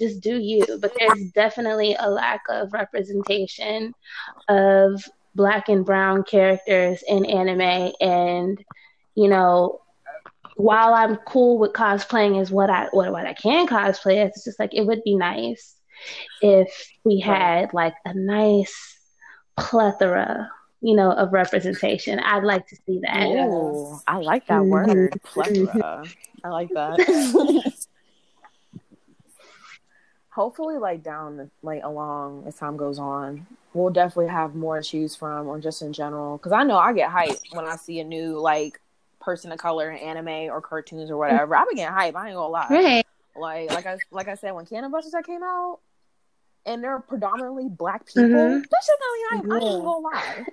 just 0.00 0.20
do 0.20 0.38
you. 0.38 0.64
But 0.80 0.94
there's 0.98 1.30
definitely 1.32 1.96
a 1.98 2.08
lack 2.08 2.42
of 2.48 2.72
representation 2.72 3.94
of 4.48 5.02
black 5.34 5.68
and 5.68 5.84
brown 5.84 6.22
characters 6.22 7.02
in 7.06 7.26
anime, 7.26 7.92
and 8.00 8.64
you 9.14 9.28
know, 9.28 9.80
while 10.54 10.94
I'm 10.94 11.16
cool 11.16 11.58
with 11.58 11.72
cosplaying 11.72 12.40
as 12.40 12.50
what 12.50 12.70
I 12.70 12.86
what, 12.92 13.10
what 13.10 13.26
I 13.26 13.34
can 13.34 13.66
cosplay 13.66 14.24
as, 14.24 14.30
it's 14.30 14.44
just 14.44 14.60
like 14.60 14.72
it 14.72 14.86
would 14.86 15.02
be 15.04 15.16
nice 15.16 15.77
if 16.40 16.92
we 17.04 17.20
had 17.20 17.72
like 17.74 17.94
a 18.04 18.14
nice 18.14 18.98
plethora, 19.56 20.50
you 20.80 20.94
know, 20.94 21.10
of 21.12 21.32
representation. 21.32 22.18
I'd 22.20 22.44
like 22.44 22.66
to 22.68 22.76
see 22.86 23.00
that. 23.02 23.26
Ooh, 23.28 24.00
I 24.06 24.18
like 24.18 24.46
that 24.46 24.62
Mhm. 24.62 24.68
word. 24.68 25.20
Plethora. 25.24 26.06
I 26.44 26.48
like 26.48 26.70
that. 26.74 27.00
Hopefully, 30.30 30.78
like 30.78 31.02
down, 31.02 31.50
like 31.62 31.82
along 31.82 32.44
as 32.46 32.54
time 32.54 32.76
goes 32.76 32.98
on, 33.00 33.44
we'll 33.74 33.90
definitely 33.90 34.28
have 34.28 34.54
more 34.54 34.80
to 34.80 34.88
choose 34.88 35.16
from, 35.16 35.48
or 35.48 35.58
just 35.58 35.82
in 35.82 35.92
general. 35.92 36.36
Because 36.36 36.52
I 36.52 36.62
know 36.62 36.76
I 36.78 36.92
get 36.92 37.10
hyped 37.10 37.52
when 37.52 37.64
I 37.64 37.74
see 37.74 37.98
a 37.98 38.04
new 38.04 38.38
like 38.38 38.80
person 39.20 39.50
of 39.50 39.58
color 39.58 39.90
in 39.90 39.98
anime 39.98 40.52
or 40.52 40.60
cartoons 40.60 41.10
or 41.10 41.16
whatever. 41.16 41.56
I 41.56 41.64
be 41.68 41.74
getting 41.74 41.92
hyped. 41.92 42.14
I 42.14 42.28
ain't 42.28 42.36
gonna 42.36 42.46
lie. 42.46 42.68
Right. 42.70 43.06
Like, 43.34 43.70
like 43.70 43.86
I 43.86 43.98
like 44.12 44.28
I 44.28 44.34
said, 44.34 44.52
when 44.52 44.64
Cannon 44.66 44.92
Busters 44.92 45.12
that 45.12 45.26
came 45.26 45.42
out, 45.42 45.80
and 46.68 46.84
they're 46.84 47.00
predominantly 47.00 47.68
black 47.68 48.06
people, 48.06 48.28
Mhm. 48.28 48.68
that 48.68 48.82
shit 48.84 48.96
got 49.00 49.42
me. 49.48 49.52
I 49.54 49.64
Yeah. 49.64 49.72
ain't 49.72 49.84
gonna 49.84 49.98
lie. 49.98 50.46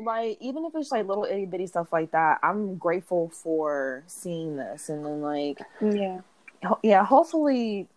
Like, 0.00 0.38
even 0.40 0.64
if 0.64 0.74
it's 0.76 0.92
like 0.92 1.06
little 1.06 1.24
itty 1.24 1.46
bitty 1.46 1.66
stuff 1.66 1.92
like 1.92 2.12
that, 2.12 2.38
I'm 2.42 2.76
grateful 2.76 3.30
for 3.30 4.04
seeing 4.06 4.56
this. 4.56 4.88
And 4.90 5.04
then, 5.04 5.20
like, 5.22 5.58
Yeah. 5.80 6.20
ho- 6.62 6.78
yeah, 6.82 7.04
hopefully 7.04 7.88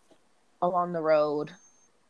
along 0.64 0.94
the 0.94 1.02
road, 1.02 1.52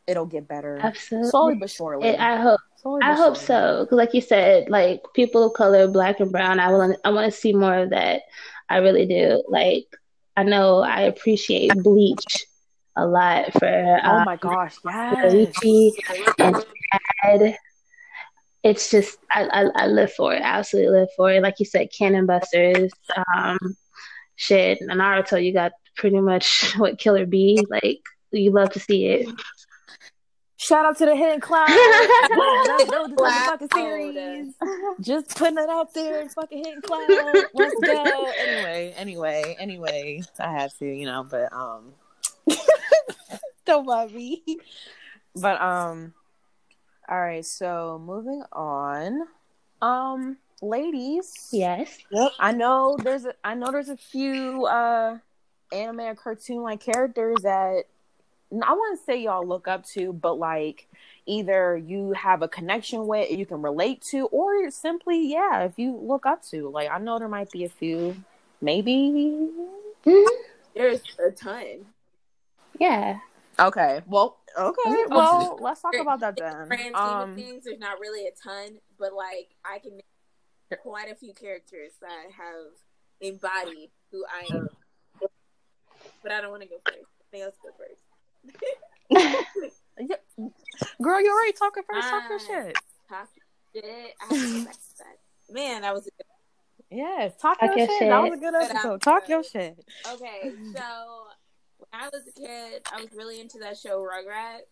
it'll 0.06 0.26
get 0.26 0.48
better. 0.48 0.78
Absolutely. 0.82 1.30
Slowly 1.30 1.54
but 1.56 1.70
surely. 1.70 2.08
It, 2.08 2.20
I 2.20 2.36
hope. 2.36 2.60
I 3.02 3.14
hope 3.14 3.36
so. 3.36 3.86
Cause 3.88 3.96
like 3.96 4.12
you 4.12 4.20
said, 4.20 4.68
like 4.68 5.02
people 5.14 5.44
of 5.44 5.52
color, 5.52 5.86
black 5.86 6.18
and 6.20 6.32
brown. 6.32 6.58
I 6.58 6.70
want. 6.72 6.96
I 7.04 7.10
want 7.10 7.32
to 7.32 7.38
see 7.38 7.52
more 7.52 7.76
of 7.76 7.90
that. 7.90 8.22
I 8.68 8.78
really 8.78 9.06
do. 9.06 9.42
Like 9.48 9.84
I 10.36 10.42
know 10.42 10.80
I 10.80 11.02
appreciate 11.02 11.80
Bleach 11.82 12.46
a 12.96 13.06
lot 13.06 13.52
for. 13.52 14.00
Oh 14.04 14.16
um, 14.18 14.24
my 14.24 14.36
gosh, 14.36 14.76
yes. 14.84 15.52
And 16.38 16.64
Chad. 17.22 17.56
It's 18.62 18.90
just 18.90 19.18
I, 19.30 19.44
I 19.44 19.84
I 19.84 19.86
live 19.86 20.12
for 20.12 20.34
it. 20.34 20.42
I 20.42 20.58
absolutely 20.58 21.00
live 21.00 21.08
for 21.16 21.30
it. 21.32 21.42
Like 21.42 21.58
you 21.58 21.66
said, 21.66 21.88
Cannon 21.96 22.26
Busters. 22.26 22.92
Um, 23.34 23.58
shit, 24.36 24.78
Naruto. 24.82 25.42
You 25.42 25.52
got 25.52 25.72
pretty 25.96 26.20
much 26.20 26.72
what 26.76 26.98
Killer 26.98 27.26
B. 27.26 27.64
Like 27.68 28.00
you 28.30 28.50
love 28.50 28.70
to 28.72 28.80
see 28.80 29.06
it. 29.06 29.28
Shout 30.58 30.86
out 30.86 30.96
to 30.98 31.06
the 31.06 31.16
Hidden 31.16 31.40
Cloud. 31.40 31.68
That- 31.68 32.86
that 32.88 33.00
was 33.00 33.10
the 33.10 33.44
fucking 33.50 33.68
series. 33.74 34.54
Just 35.00 35.36
putting 35.36 35.58
it 35.58 35.68
out 35.68 35.92
there, 35.92 36.28
fucking 36.28 36.64
Hidden 36.64 36.82
Cloud. 36.82 37.08
Let's 37.52 37.74
go. 37.84 38.32
Anyway, 38.38 38.94
anyway, 38.96 39.56
anyway. 39.58 40.22
I 40.38 40.52
had 40.52 40.70
to, 40.78 40.86
you 40.86 41.04
know, 41.04 41.26
but 41.28 41.52
um 41.52 41.92
don't 43.64 43.86
mind 43.86 44.12
me. 44.12 44.42
But 45.34 45.60
um 45.60 46.14
all 47.08 47.20
right, 47.20 47.44
so 47.44 48.00
moving 48.04 48.42
on. 48.52 49.26
Um 49.80 50.36
ladies. 50.60 51.48
Yes. 51.52 51.98
Yep. 52.10 52.32
I 52.38 52.52
know 52.52 52.96
there's 53.02 53.24
a 53.24 53.34
I 53.44 53.54
know 53.54 53.70
there's 53.70 53.88
a 53.88 53.96
few 53.96 54.66
uh 54.66 55.18
anime 55.72 56.00
or 56.00 56.14
cartoon 56.14 56.62
like 56.62 56.80
characters 56.80 57.38
that 57.42 57.84
I 58.62 58.72
wouldn't 58.74 59.00
say 59.06 59.22
y'all 59.22 59.46
look 59.46 59.66
up 59.66 59.86
to, 59.94 60.12
but 60.12 60.34
like 60.34 60.86
either 61.24 61.76
you 61.76 62.12
have 62.12 62.42
a 62.42 62.48
connection 62.48 63.06
with, 63.06 63.30
you 63.30 63.46
can 63.46 63.62
relate 63.62 64.02
to, 64.10 64.26
or 64.26 64.70
simply, 64.70 65.26
yeah, 65.32 65.64
if 65.64 65.78
you 65.78 65.96
look 65.96 66.26
up 66.26 66.44
to. 66.50 66.68
Like 66.68 66.90
I 66.90 66.98
know 66.98 67.18
there 67.18 67.28
might 67.28 67.50
be 67.50 67.64
a 67.64 67.70
few, 67.70 68.16
maybe. 68.60 69.48
Mhm. 70.04 70.26
There's 70.74 71.00
a 71.24 71.30
ton. 71.30 71.86
Yeah. 72.82 73.18
Okay, 73.60 74.00
well, 74.06 74.38
okay, 74.58 75.04
well, 75.08 75.56
let's 75.62 75.80
talk 75.82 75.94
about 76.00 76.18
that 76.18 76.36
Grand 76.36 76.68
then. 76.68 76.78
scheme 76.78 76.94
Um, 76.96 77.30
of 77.30 77.36
things, 77.36 77.64
there's 77.64 77.78
not 77.78 78.00
really 78.00 78.26
a 78.26 78.32
ton, 78.42 78.78
but 78.98 79.12
like 79.14 79.50
I 79.64 79.78
can 79.78 79.92
name 79.92 80.78
quite 80.82 81.08
a 81.08 81.14
few 81.14 81.32
characters 81.32 81.92
that 82.00 82.32
have 82.36 82.72
embodied 83.20 83.90
who 84.10 84.24
I 84.26 84.56
am. 84.56 84.68
But 86.24 86.30
I 86.32 86.40
don't 86.40 86.50
want 86.52 86.62
to 86.62 86.68
go 86.68 86.76
first. 86.84 86.98
Somebody 87.18 87.42
else 87.42 87.56
go 87.62 87.70
first. 87.76 88.02
girl, 91.02 91.20
you're 91.20 91.32
already 91.32 91.52
talking 91.52 91.82
first. 91.88 92.08
Talk 92.10 92.22
your 92.30 92.38
shit. 92.38 92.78
Talk 93.08 93.28
shit. 93.74 93.84
I 93.84 94.24
have 94.24 94.30
to 94.30 94.58
go 94.58 94.64
back 94.64 94.74
to 94.74 94.98
that. 94.98 95.52
Man, 95.52 95.82
that 95.82 95.92
was 95.92 96.06
a 96.06 96.10
good 96.10 96.26
Yes, 96.92 97.32
talk, 97.40 97.58
Talk 97.58 97.70
your, 97.70 97.78
your 97.78 97.86
shit. 97.88 97.98
shit. 97.98 98.08
That 98.10 98.22
was 98.22 98.32
a 98.34 98.36
good 98.36 98.54
episode. 98.54 99.02
Talk 99.02 99.28
your 99.28 99.42
shit. 99.42 99.82
Okay, 100.12 100.52
so 100.74 100.82
when 101.24 101.41
I 101.92 102.08
was 102.12 102.22
a 102.26 102.32
kid, 102.32 102.82
I 102.92 103.00
was 103.02 103.10
really 103.14 103.40
into 103.40 103.58
that 103.58 103.76
show 103.78 104.00
Rugrats. 104.00 104.62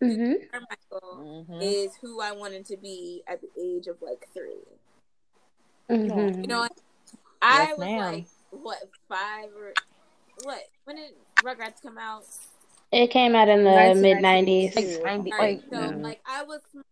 hmm 0.00 0.32
Carmichael 0.50 1.46
Mhm. 1.48 1.62
is 1.62 1.94
who 2.02 2.20
I 2.20 2.32
wanted 2.32 2.66
to 2.66 2.76
be 2.76 3.22
at 3.28 3.40
the 3.40 3.48
age 3.58 3.86
of 3.86 4.02
like 4.02 4.28
three. 4.34 4.60
hmm 5.88 6.42
You 6.42 6.46
know, 6.48 6.60
what? 6.60 6.72
I 7.40 7.66
Yes, 7.68 7.78
was 7.78 7.86
ma'am. 7.86 8.12
like 8.12 8.24
what 8.50 8.78
five 9.08 9.50
or 9.56 9.72
what? 10.42 10.62
When 10.84 10.96
did 10.96 11.12
Rugrats 11.42 11.80
come 11.82 11.98
out? 11.98 12.24
It 12.90 13.08
came 13.08 13.34
out 13.34 13.48
in 13.48 13.64
the 13.64 13.94
mid 14.00 14.20
nineties. 14.20 14.74
Like, 14.76 14.84
90, 15.04 15.32
All 15.32 15.38
right, 15.38 15.56
like, 15.56 15.64
so 15.70 15.76
mm, 15.76 16.02
like 16.02 16.20
I 16.26 16.42
was 16.42 16.60
small, 16.70 16.84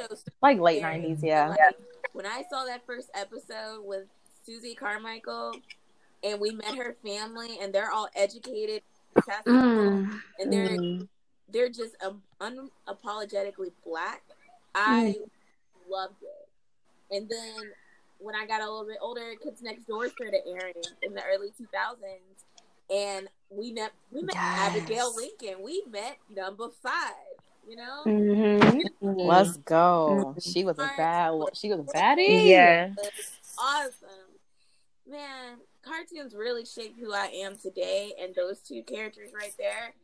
so 0.00 0.16
like 0.42 0.58
late 0.58 0.80
scary. 0.80 0.98
nineties, 1.00 1.22
yeah. 1.22 1.48
Like, 1.48 1.76
when 2.12 2.26
I 2.26 2.44
saw 2.50 2.64
that 2.64 2.86
first 2.86 3.10
episode 3.14 3.82
with 3.84 4.04
Susie 4.44 4.74
Carmichael, 4.74 5.60
and 6.22 6.40
we 6.40 6.52
met 6.52 6.76
her 6.76 6.96
family, 7.04 7.58
and 7.60 7.72
they're 7.72 7.90
all 7.90 8.08
educated, 8.16 8.82
successful, 9.16 9.52
Mm. 9.54 10.20
and 10.38 10.52
they're 10.52 10.78
Mm. 10.78 11.08
they're 11.48 11.68
just 11.68 11.94
um, 12.02 12.22
unapologetically 12.40 13.72
black. 13.84 14.22
I 14.74 15.16
loved 15.88 16.22
it. 16.22 16.48
And 17.14 17.28
then 17.28 17.72
when 18.18 18.34
I 18.34 18.46
got 18.46 18.60
a 18.60 18.64
little 18.64 18.86
bit 18.86 18.98
older, 19.00 19.34
Kids 19.42 19.62
Next 19.62 19.84
Door 19.86 20.08
started 20.10 20.40
airing 20.46 20.74
in 21.02 21.14
the 21.14 21.22
early 21.24 21.52
2000s, 21.52 22.44
and 22.90 23.28
we 23.50 23.72
met 23.72 23.92
we 24.10 24.22
met 24.22 24.34
Yes. 24.34 24.70
Abigail 24.70 25.14
Lincoln. 25.14 25.62
We 25.62 25.84
met 25.90 26.16
number 26.34 26.70
five. 26.82 27.14
You 27.66 27.76
know, 27.76 28.02
hmm 28.04 28.78
Let's 29.00 29.56
go. 29.58 30.34
She 30.40 30.64
was 30.64 30.78
a 30.78 30.90
bad. 30.96 31.32
She 31.54 31.70
was 31.70 31.80
a 31.80 31.82
baddie. 31.84 32.48
Yeah. 32.48 32.90
Awesome, 33.56 34.08
man. 35.08 35.58
Cartoons 35.84 36.34
really 36.34 36.64
shaped 36.64 36.98
who 36.98 37.12
I 37.12 37.26
am 37.26 37.56
today, 37.56 38.12
and 38.20 38.34
those 38.34 38.60
two 38.60 38.82
characters 38.82 39.30
right 39.34 39.54
there, 39.58 39.94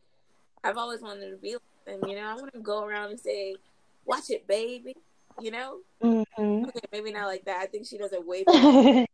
I've 0.62 0.76
always 0.76 1.00
wanted 1.00 1.30
to 1.30 1.36
be 1.36 1.54
like 1.54 2.00
them. 2.00 2.08
You 2.08 2.16
know, 2.16 2.26
I 2.26 2.34
want 2.34 2.52
to 2.52 2.60
go 2.60 2.84
around 2.84 3.10
and 3.10 3.20
say, 3.20 3.56
"Watch 4.04 4.30
it, 4.30 4.46
baby." 4.46 4.94
You 5.40 5.50
know, 5.50 5.78
hmm 6.02 6.64
okay, 6.64 6.80
maybe 6.92 7.12
not 7.12 7.26
like 7.26 7.44
that. 7.46 7.60
I 7.62 7.66
think 7.66 7.86
she 7.86 7.96
does 7.96 8.12
it 8.12 8.26
way 8.26 8.44
better, 8.46 9.06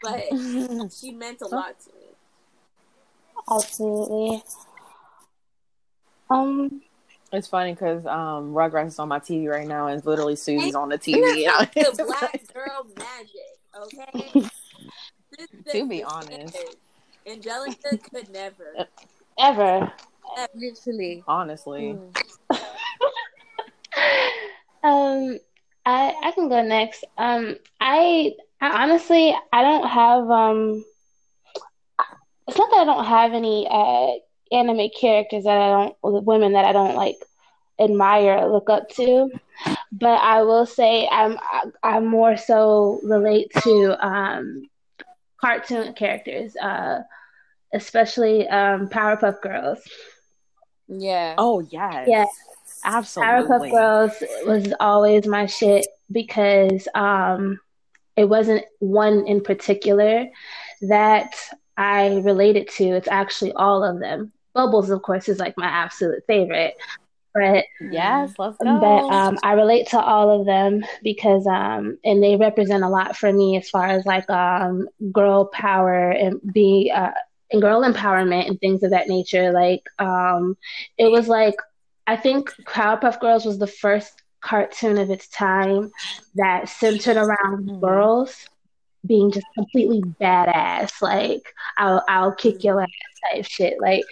but 0.00 0.92
she 0.92 1.12
meant 1.12 1.40
a 1.42 1.48
lot 1.48 1.80
to 1.80 1.90
me. 1.94 2.06
Absolutely. 3.50 4.42
Um. 6.30 6.82
It's 7.34 7.46
funny 7.46 7.72
because 7.72 8.04
um, 8.04 8.52
Rugrats 8.52 8.88
is 8.88 8.98
on 8.98 9.08
my 9.08 9.18
TV 9.18 9.50
right 9.50 9.66
now, 9.66 9.86
and 9.86 9.96
it's 9.96 10.06
literally 10.06 10.36
Susie's 10.36 10.74
on 10.74 10.90
the 10.90 10.98
TV. 10.98 11.46
the 11.74 12.04
black 12.04 12.42
girl 12.52 12.86
magic, 12.98 13.56
okay? 13.74 14.50
To 15.72 15.88
be 15.88 16.02
honest. 16.02 16.56
Angelica 17.26 17.98
could 18.10 18.30
never. 18.30 18.86
Ever. 19.38 19.92
Literally. 20.54 21.22
Honestly, 21.26 21.98
Um, 24.84 25.38
I 25.86 26.14
I 26.22 26.32
can 26.32 26.48
go 26.48 26.62
next. 26.62 27.04
Um, 27.16 27.56
I 27.80 28.32
I 28.60 28.82
honestly 28.82 29.36
I 29.52 29.62
don't 29.62 29.88
have 29.88 30.28
um. 30.30 30.84
It's 32.48 32.58
not 32.58 32.70
that 32.70 32.80
I 32.80 32.84
don't 32.84 33.04
have 33.04 33.32
any 33.32 33.68
uh 33.70 34.12
anime 34.52 34.90
characters 34.98 35.44
that 35.44 35.56
I 35.56 35.68
don't 35.70 36.24
women 36.24 36.52
that 36.54 36.64
I 36.64 36.72
don't 36.72 36.96
like 36.96 37.16
admire 37.78 38.38
or 38.38 38.52
look 38.52 38.68
up 38.68 38.88
to, 38.90 39.30
but 39.92 40.20
I 40.20 40.42
will 40.42 40.66
say 40.66 41.08
I'm 41.10 41.38
I 41.82 42.00
more 42.00 42.36
so 42.36 43.00
relate 43.04 43.52
to 43.62 44.06
um 44.06 44.68
cartoon 45.42 45.94
characters, 45.94 46.56
uh, 46.56 47.00
especially 47.72 48.48
um 48.48 48.88
Powerpuff 48.88 49.40
Girls. 49.42 49.80
Yeah. 50.88 51.34
Oh 51.38 51.60
yes. 51.60 52.08
Yeah. 52.08 52.26
Absolutely. 52.84 53.70
Powerpuff 53.70 53.70
Girls 53.70 54.12
was 54.44 54.74
always 54.80 55.26
my 55.26 55.46
shit 55.46 55.86
because 56.10 56.88
um, 56.94 57.58
it 58.16 58.24
wasn't 58.24 58.64
one 58.80 59.26
in 59.26 59.40
particular 59.40 60.26
that 60.82 61.32
I 61.76 62.16
related 62.16 62.68
to. 62.70 62.84
It's 62.84 63.08
actually 63.08 63.52
all 63.52 63.84
of 63.84 64.00
them. 64.00 64.32
Bubbles, 64.54 64.90
of 64.90 65.02
course, 65.02 65.28
is 65.28 65.38
like 65.38 65.56
my 65.56 65.66
absolute 65.66 66.22
favorite. 66.26 66.74
But 67.34 67.64
Yes, 67.80 68.34
let's 68.38 68.58
go. 68.58 68.78
but 68.78 69.10
um, 69.10 69.38
I 69.42 69.52
relate 69.52 69.88
to 69.88 70.00
all 70.00 70.40
of 70.40 70.46
them 70.46 70.84
because 71.02 71.46
um, 71.46 71.98
and 72.04 72.22
they 72.22 72.36
represent 72.36 72.84
a 72.84 72.88
lot 72.88 73.16
for 73.16 73.32
me 73.32 73.56
as 73.56 73.68
far 73.68 73.86
as 73.86 74.04
like 74.06 74.28
um, 74.30 74.88
girl 75.12 75.46
power 75.46 76.10
and 76.10 76.40
be 76.52 76.92
uh, 76.94 77.10
and 77.50 77.60
girl 77.62 77.82
empowerment 77.82 78.48
and 78.48 78.58
things 78.60 78.82
of 78.82 78.90
that 78.90 79.08
nature. 79.08 79.52
Like 79.52 79.82
um, 79.98 80.56
it 80.98 81.10
was 81.10 81.28
like 81.28 81.54
I 82.06 82.16
think 82.16 82.50
Powerpuff 82.66 83.20
Girls 83.20 83.44
was 83.44 83.58
the 83.58 83.66
first 83.66 84.22
cartoon 84.42 84.98
of 84.98 85.10
its 85.10 85.28
time 85.28 85.90
that 86.34 86.68
centered 86.68 87.16
around 87.16 87.70
Mhm. 87.70 87.80
girls 87.80 88.48
being 89.06 89.30
just 89.30 89.46
completely 89.54 90.02
badass. 90.20 91.00
Like 91.00 91.42
I'll 91.76 92.02
I'll 92.08 92.34
kick 92.34 92.64
your 92.64 92.82
ass 92.82 92.88
type 93.32 93.44
shit. 93.46 93.80
Like 93.80 94.04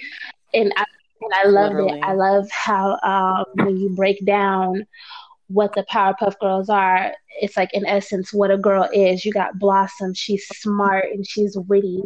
and 0.55 0.73
I 0.77 0.85
and 1.21 1.33
I 1.35 1.49
loved 1.49 1.75
Literally. 1.75 1.99
it. 1.99 2.05
I 2.05 2.15
love 2.15 2.51
how 2.51 2.99
um 3.03 3.45
when 3.65 3.77
you 3.77 3.91
break 3.91 4.25
down 4.25 4.87
what 5.49 5.75
the 5.75 5.85
Powerpuff 5.91 6.39
Girls 6.39 6.69
are, 6.69 7.13
it's 7.41 7.57
like 7.57 7.71
in 7.75 7.85
essence 7.85 8.33
what 8.33 8.51
a 8.51 8.57
girl 8.57 8.89
is. 8.93 9.25
You 9.25 9.33
got 9.33 9.59
Blossom, 9.59 10.15
she's 10.15 10.47
smart 10.47 11.07
and 11.13 11.27
she's 11.27 11.57
witty, 11.57 12.03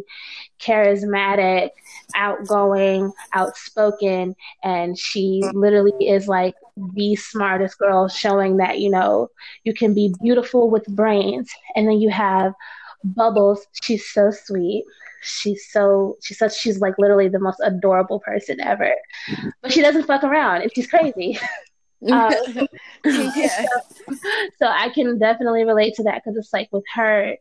charismatic, 0.59 1.69
outgoing, 2.15 3.11
outspoken, 3.33 4.35
and 4.63 4.97
she 4.97 5.43
literally 5.53 5.93
is 5.99 6.27
like 6.27 6.55
the 6.95 7.15
smartest 7.15 7.77
girl, 7.77 8.07
showing 8.07 8.57
that, 8.57 8.79
you 8.79 8.89
know, 8.89 9.29
you 9.63 9.73
can 9.73 9.93
be 9.93 10.13
beautiful 10.21 10.69
with 10.69 10.85
brains. 10.87 11.51
And 11.75 11.87
then 11.87 12.01
you 12.01 12.09
have 12.09 12.53
Bubbles, 13.03 13.65
she's 13.83 14.09
so 14.09 14.31
sweet. 14.31 14.85
She's 15.25 15.69
so 15.71 16.17
she's 16.21 16.37
such 16.37 16.57
she's 16.57 16.79
like 16.79 16.93
literally 16.97 17.27
the 17.27 17.39
most 17.39 17.59
adorable 17.63 18.19
person 18.19 18.61
ever. 18.61 18.93
Mm-hmm. 19.29 19.49
But 19.61 19.73
she 19.73 19.81
doesn't 19.81 20.05
fuck 20.05 20.23
around 20.23 20.61
and 20.61 20.71
she's 20.73 20.87
crazy. 20.87 21.39
Um, 22.11 22.67
yeah. 23.35 23.65
so 24.59 24.67
I 24.67 24.89
can 24.89 25.17
definitely 25.19 25.63
relate 25.63 25.93
to 25.95 26.03
that 26.03 26.21
because 26.23 26.37
it's 26.37 26.53
like 26.53 26.69
with 26.71 26.83
her, 26.93 27.35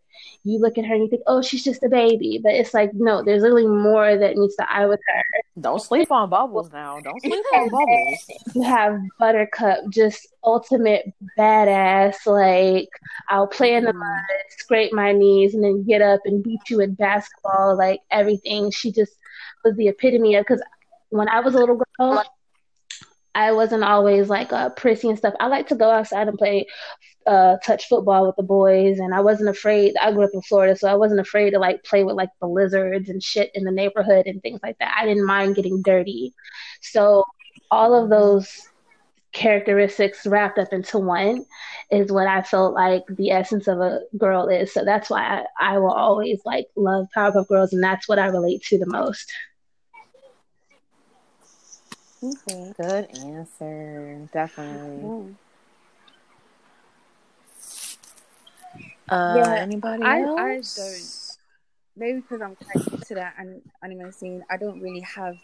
you 0.45 0.59
look 0.59 0.79
at 0.79 0.85
her 0.85 0.95
and 0.95 1.05
you 1.05 1.09
think, 1.11 1.23
oh, 1.27 1.43
she's 1.43 1.65
just 1.65 1.83
a 1.83 1.89
baby, 1.89 2.41
but 2.43 2.53
it's 2.55 2.75
like 2.75 2.91
no, 2.95 3.23
there's 3.23 3.43
literally 3.43 3.67
more 3.67 4.17
that 4.17 4.37
meets 4.37 4.57
the 4.57 4.71
eye 4.71 4.87
with 4.87 5.01
her. 5.09 5.23
Don't 5.61 5.81
sleep 5.81 6.11
on 6.11 6.29
bubbles 6.31 6.73
now. 6.73 7.01
Don't 7.01 7.21
sleep 7.23 7.45
on 7.55 7.71
bubbles. 7.71 8.27
You 8.55 8.63
have 8.63 8.99
Buttercup, 9.19 9.79
just 9.91 10.29
ultimate 10.45 11.13
badass. 11.39 12.27
Like 12.27 12.89
I'll 13.29 13.47
play 13.47 13.75
in 13.75 13.85
the 13.85 13.93
Mhm. 13.93 13.99
mud, 13.99 14.21
scrape 14.59 14.93
my 14.93 15.13
knees, 15.13 15.55
and 15.55 15.63
then 15.65 15.85
get 15.85 16.03
up 16.03 16.21
and 16.25 16.43
beat 16.43 16.61
you 16.69 16.81
at 16.81 16.97
basketball. 16.97 17.77
Like 17.77 18.01
everything, 18.11 18.71
she 18.71 18.93
just 18.93 19.13
was 19.65 19.77
the 19.77 19.89
epitome 19.89 20.35
of. 20.37 20.45
Because 20.45 20.63
when 21.11 21.29
I 21.29 21.41
was 21.41 21.55
a 21.55 21.59
little 21.59 21.81
girl. 21.99 22.23
I 23.35 23.53
wasn't 23.53 23.85
always 23.85 24.29
like 24.29 24.53
uh, 24.53 24.71
prissy 24.71 25.09
and 25.09 25.19
stuff. 25.19 25.35
I 25.41 25.47
like 25.49 25.69
to 25.69 25.75
go 25.75 25.91
outside 25.91 26.29
and 26.29 26.39
play 26.39 26.67
uh, 27.27 27.57
touch 27.65 27.89
football 27.89 28.27
with 28.27 28.37
the 28.37 28.43
boys, 28.43 28.99
and 28.99 29.15
I 29.15 29.21
wasn't 29.21 29.49
afraid. 29.49 29.95
I 30.01 30.13
grew 30.13 30.25
up 30.25 30.31
in 30.35 30.43
Florida, 30.43 30.77
so 30.77 30.89
I 30.89 30.95
wasn't 30.95 31.21
afraid 31.21 31.51
to 31.51 31.59
like 31.59 31.83
play 31.85 32.05
with 32.05 32.17
like 32.17 32.31
the 32.41 32.47
lizards 32.47 33.09
and 33.09 33.23
shit 33.23 33.51
in 33.55 33.65
the 33.65 33.71
neighborhood 33.73 34.27
and 34.27 34.41
things 34.43 34.61
like 34.63 34.79
that. 34.79 34.95
I 34.97 35.07
didn't 35.07 35.27
mind 35.27 35.57
getting 35.57 35.83
dirty. 35.83 36.35
So 36.81 37.25
all 37.71 37.95
of 37.95 38.11
those 38.11 38.69
characteristics 39.33 40.27
wrapped 40.27 40.59
up 40.59 40.73
into 40.73 40.99
one 40.99 41.45
is 41.91 42.13
what 42.13 42.29
I 42.29 42.43
felt 42.43 42.73
like 42.73 43.03
the 43.09 43.33
essence 43.33 43.67
of 43.67 43.81
a 43.81 44.01
girl 44.17 44.49
is. 44.49 44.73
So 44.73 44.85
that's 44.85 45.11
why 45.11 45.45
I, 45.61 45.75
I 45.75 45.79
will 45.79 45.93
always 45.93 46.41
like 46.45 46.67
love 46.77 47.07
Powerpuff 47.17 47.49
Girls, 47.49 47.73
and 47.73 47.83
that's 47.83 48.09
what 48.09 48.19
I 48.19 48.27
relate 48.27 48.63
to 48.65 48.79
the 48.79 48.87
most. 48.87 49.33
Okay. 52.25 52.75
Good 52.77 53.07
answer. 53.11 54.29
Definitely. 54.33 55.37
Uh, 59.09 59.35
Yeah, 59.35 59.55
anybody 59.55 60.05
I, 60.05 60.23
else? 60.23 60.39
I 60.39 60.61
don't. 60.77 61.11
Maybe 61.97 62.21
because 62.21 62.41
I'm 62.41 62.57
quite 62.57 62.91
new 62.91 62.99
to 63.09 63.15
that 63.15 63.35
an- 63.39 63.63
anime 63.83 64.11
scene, 64.13 64.45
I 64.51 64.57
don't 64.57 64.81
really 64.81 65.01
have 65.01 65.37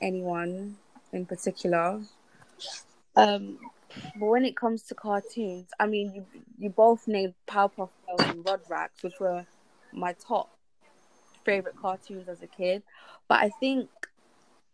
anyone 0.00 0.76
in 1.12 1.26
particular. 1.26 2.00
Um, 3.16 3.58
but 4.18 4.26
when 4.26 4.44
it 4.44 4.56
comes 4.56 4.82
to 4.84 4.94
cartoons, 4.94 5.68
I 5.78 5.86
mean, 5.86 6.14
you 6.14 6.26
you 6.58 6.70
both 6.70 7.06
named 7.06 7.34
Powerpuff 7.46 7.90
Girls 8.06 8.20
and 8.30 8.44
Rugrats, 8.44 9.02
which 9.02 9.18
were 9.20 9.46
my 9.92 10.14
top 10.14 10.50
favorite 11.44 11.76
cartoons 11.76 12.28
as 12.28 12.42
a 12.42 12.46
kid. 12.46 12.82
But 13.28 13.40
I 13.42 13.50
think 13.50 13.88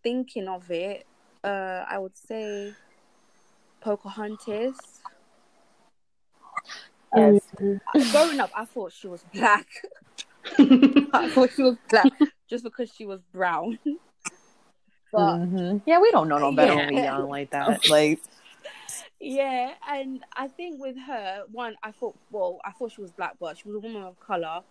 thinking 0.02 0.48
of 0.48 0.70
it, 0.70 1.06
uh, 1.44 1.84
I 1.88 1.98
would 1.98 2.16
say 2.16 2.74
Pocahontas. 3.80 5.00
Yes. 7.14 7.40
Growing 8.10 8.40
up, 8.40 8.50
I 8.54 8.64
thought 8.64 8.92
she 8.92 9.06
was 9.08 9.24
black. 9.32 9.66
I 10.58 11.28
thought 11.28 11.50
she 11.54 11.62
was 11.62 11.76
black 11.88 12.12
just 12.48 12.64
because 12.64 12.92
she 12.92 13.06
was 13.06 13.20
brown. 13.32 13.78
But 15.12 15.38
Mhm. 15.38 15.82
Yeah, 15.86 16.00
we 16.00 16.10
don't 16.10 16.28
know 16.28 16.38
no 16.38 16.52
better 16.52 16.76
when 16.76 16.88
we 16.88 16.96
Yeah. 16.96 17.04
young 17.04 17.28
like 17.28 17.50
that. 17.50 17.88
Like, 17.88 18.20
yeah, 19.20 19.74
and 19.88 20.24
I 20.36 20.48
think 20.48 20.80
with 20.80 20.96
her, 21.06 21.44
one, 21.50 21.76
I 21.82 21.92
thought, 21.92 22.16
well, 22.30 22.60
I 22.64 22.72
thought 22.72 22.92
she 22.92 23.00
was 23.00 23.10
black, 23.12 23.34
but 23.40 23.56
she 23.58 23.68
was 23.68 23.76
a 23.76 23.80
woman 23.80 24.02
of 24.02 24.18
color. 24.20 24.62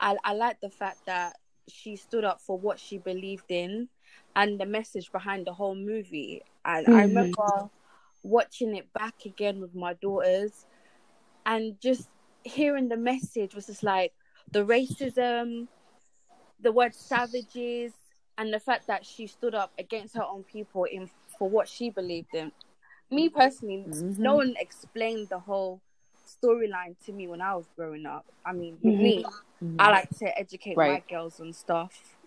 I 0.00 0.16
I 0.24 0.34
like 0.34 0.60
the 0.60 0.70
fact 0.70 1.06
that 1.06 1.36
she 1.68 1.96
stood 1.96 2.24
up 2.24 2.40
for 2.40 2.58
what 2.58 2.78
she 2.78 2.98
believed 2.98 3.50
in, 3.50 3.88
and 4.36 4.60
the 4.60 4.66
message 4.66 5.10
behind 5.12 5.46
the 5.46 5.52
whole 5.52 5.74
movie. 5.74 6.42
And 6.64 6.86
I 6.86 6.90
Mhm. 6.90 7.08
remember 7.08 7.70
watching 8.22 8.74
it 8.76 8.92
back 8.92 9.24
again 9.24 9.60
with 9.60 9.74
my 9.74 9.94
daughters, 9.94 10.66
and 11.46 11.80
just 11.80 12.08
hearing 12.44 12.88
the 12.88 12.96
message 12.96 13.54
was 13.54 13.66
just 13.66 13.82
like 13.82 14.12
the 14.52 14.64
racism, 14.64 15.68
the 16.60 16.72
word 16.72 16.94
savages, 16.94 17.92
and 18.36 18.52
the 18.52 18.60
fact 18.60 18.86
that 18.86 19.04
she 19.04 19.26
stood 19.26 19.54
up 19.54 19.72
against 19.78 20.14
her 20.16 20.22
own 20.24 20.44
people 20.44 20.84
in 20.84 21.10
for 21.38 21.48
what 21.48 21.68
she 21.68 21.90
believed 21.90 22.34
in. 22.34 22.52
Me 23.10 23.28
personally, 23.28 23.84
Mhm. 23.88 24.18
no 24.18 24.36
one 24.36 24.54
explained 24.58 25.28
the 25.28 25.38
whole 25.38 25.80
storyline 26.26 26.96
to 27.04 27.12
me 27.12 27.26
when 27.26 27.40
I 27.40 27.54
was 27.56 27.66
growing 27.74 28.06
up. 28.06 28.26
I 28.44 28.52
mean, 28.52 28.78
with 28.82 28.94
Mhm. 28.94 29.02
me, 29.02 29.24
Mhm. 29.62 29.76
I 29.78 29.90
like 29.90 30.10
to 30.18 30.38
educate 30.38 30.76
my 30.76 31.02
girls 31.08 31.40
on 31.40 31.52
stuff, 31.52 32.17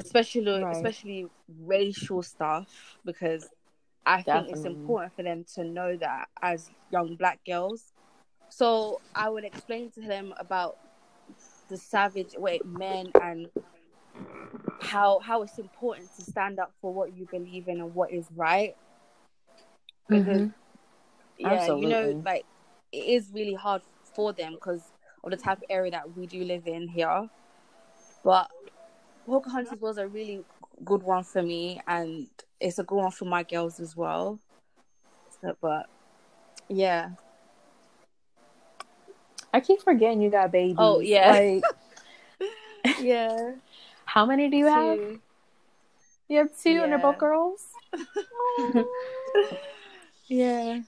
especially 0.00 0.62
Right. 0.62 0.72
especially 0.72 1.26
racial 1.60 2.22
stuff, 2.22 2.68
because 3.04 3.48
I 4.06 4.22
think 4.22 4.48
it's 4.50 4.64
important 4.64 5.14
for 5.14 5.22
them 5.22 5.44
to 5.54 5.64
know 5.64 5.96
that 5.96 6.28
as 6.42 6.70
young 6.90 7.16
black 7.16 7.40
girls. 7.46 7.92
So 8.50 9.00
I 9.14 9.28
would 9.28 9.44
explain 9.44 9.90
to 9.92 10.00
them 10.00 10.34
about 10.38 10.76
the 11.68 11.76
savage 11.76 12.34
way 12.36 12.60
men 12.64 13.12
and 13.20 13.48
how 14.80 15.18
how 15.20 15.42
it's 15.42 15.58
important 15.58 16.14
to 16.16 16.22
stand 16.22 16.58
up 16.58 16.72
for 16.80 16.92
what 16.92 17.16
you 17.16 17.26
believe 17.30 17.68
in 17.68 17.80
and 17.80 17.94
what 17.94 18.12
is 18.12 18.28
right. 18.36 18.74
Because 20.08 20.42
Mhm. 20.42 20.54
yeah, 21.38 21.66
you 21.66 21.86
know, 21.88 22.14
like 22.24 22.44
it 22.92 22.98
is 22.98 23.30
really 23.32 23.54
hard 23.54 23.82
for 24.14 24.32
them 24.32 24.54
because 24.54 24.92
of 25.24 25.30
the 25.30 25.36
type 25.36 25.58
of 25.58 25.64
area 25.70 25.90
that 25.90 26.14
we 26.16 26.26
do 26.26 26.44
live 26.44 26.66
in 26.66 26.88
here. 26.88 27.28
But 28.22 28.48
Pocahontas 29.26 29.80
was 29.80 29.98
a 29.98 30.06
really 30.06 30.44
good 30.84 31.02
one 31.02 31.24
for 31.24 31.42
me, 31.42 31.80
and 31.86 32.28
it's 32.60 32.78
a 32.78 32.84
good 32.84 32.96
one 32.96 33.10
for 33.10 33.24
my 33.24 33.42
girls 33.42 33.80
as 33.80 33.96
well. 33.96 34.38
So, 35.40 35.56
but 35.60 35.86
yeah, 36.68 37.10
I 39.52 39.60
keep 39.60 39.80
forgetting 39.82 40.20
you 40.20 40.30
got 40.30 40.52
babies. 40.52 40.76
Oh, 40.78 41.00
yeah. 41.00 41.30
Like, 41.30 41.64
yeah, 43.00 43.52
how 44.04 44.26
many 44.26 44.50
do 44.50 44.56
you 44.56 44.66
have? 44.66 44.98
You 46.28 46.38
have 46.38 46.58
two, 46.60 46.82
and 46.82 46.92
they're 46.92 46.98
both 46.98 47.18
girls. 47.18 47.66
yeah. 50.28 50.80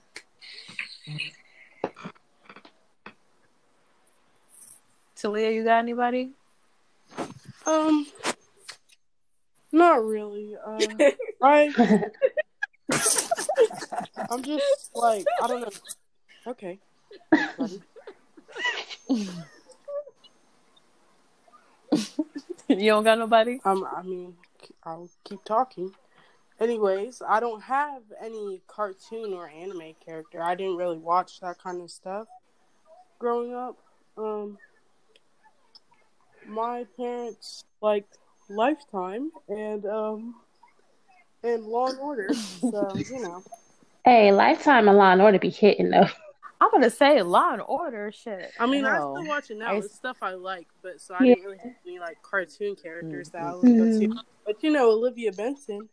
Talia, 5.14 5.50
you 5.50 5.64
got 5.64 5.78
anybody? 5.78 6.32
Um, 7.66 8.06
not 9.72 10.04
really. 10.04 10.56
Uh, 10.56 10.78
I 11.42 12.04
I'm 14.30 14.42
just 14.42 14.90
like 14.94 15.26
I 15.42 15.46
don't 15.48 15.60
know. 15.62 15.68
Okay. 16.46 16.78
You 22.68 22.90
don't 22.90 23.04
got 23.04 23.18
nobody? 23.18 23.60
Um, 23.64 23.86
I 23.96 24.02
mean, 24.02 24.34
I'll 24.82 25.08
keep 25.24 25.44
talking. 25.44 25.92
Anyways, 26.58 27.22
I 27.26 27.38
don't 27.38 27.62
have 27.62 28.02
any 28.20 28.60
cartoon 28.66 29.32
or 29.34 29.48
anime 29.48 29.94
character. 30.04 30.42
I 30.42 30.54
didn't 30.54 30.76
really 30.76 30.98
watch 30.98 31.40
that 31.40 31.58
kind 31.62 31.80
of 31.80 31.90
stuff 31.90 32.26
growing 33.18 33.54
up. 33.54 33.76
Um, 34.18 34.58
my 36.48 36.86
parents 36.96 37.64
like 37.80 38.06
Lifetime 38.48 39.30
and 39.48 39.84
um 39.86 40.34
and 41.42 41.64
Law 41.64 41.88
and 41.88 41.98
Order, 41.98 42.28
so 42.34 42.94
you 42.96 43.20
know. 43.20 43.42
Hey, 44.04 44.32
Lifetime 44.32 44.88
and 44.88 44.96
Law 44.96 45.12
and 45.12 45.22
Order 45.22 45.38
be 45.38 45.50
hitting 45.50 45.90
though. 45.90 46.06
I'm 46.60 46.70
gonna 46.70 46.90
say 46.90 47.20
Law 47.22 47.52
and 47.52 47.62
Order 47.62 48.10
shit. 48.12 48.52
I 48.58 48.66
mean, 48.66 48.84
I 48.84 48.98
No. 48.98 49.14
still 49.16 49.28
watch 49.28 49.50
it 49.50 49.58
now. 49.58 49.72
I- 49.72 49.76
It's 49.76 49.94
stuff 49.94 50.16
I 50.22 50.32
like, 50.34 50.66
but 50.82 51.00
so 51.00 51.14
I 51.14 51.24
Yeah. 51.24 51.34
didn't 51.34 51.44
really 51.46 51.58
have 51.58 51.72
any 51.86 51.98
like 51.98 52.22
cartoon 52.22 52.76
characters 52.76 53.28
that 53.30 53.42
I 53.42 53.54
would 53.54 53.76
go 53.76 53.84
to. 53.98 54.16
But 54.44 54.62
you 54.62 54.70
know, 54.70 54.90
Olivia 54.90 55.32
Benson, 55.32 55.88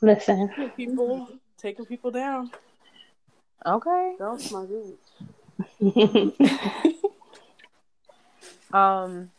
Listen, 0.00 0.48
people 0.76 1.28
taking 1.56 1.84
people 1.86 2.10
down. 2.10 2.50
Okay. 3.66 4.14
That 4.18 4.30
was 4.32 4.50
my 4.52 4.64
dude. 4.66 4.98
Um, 8.72 9.30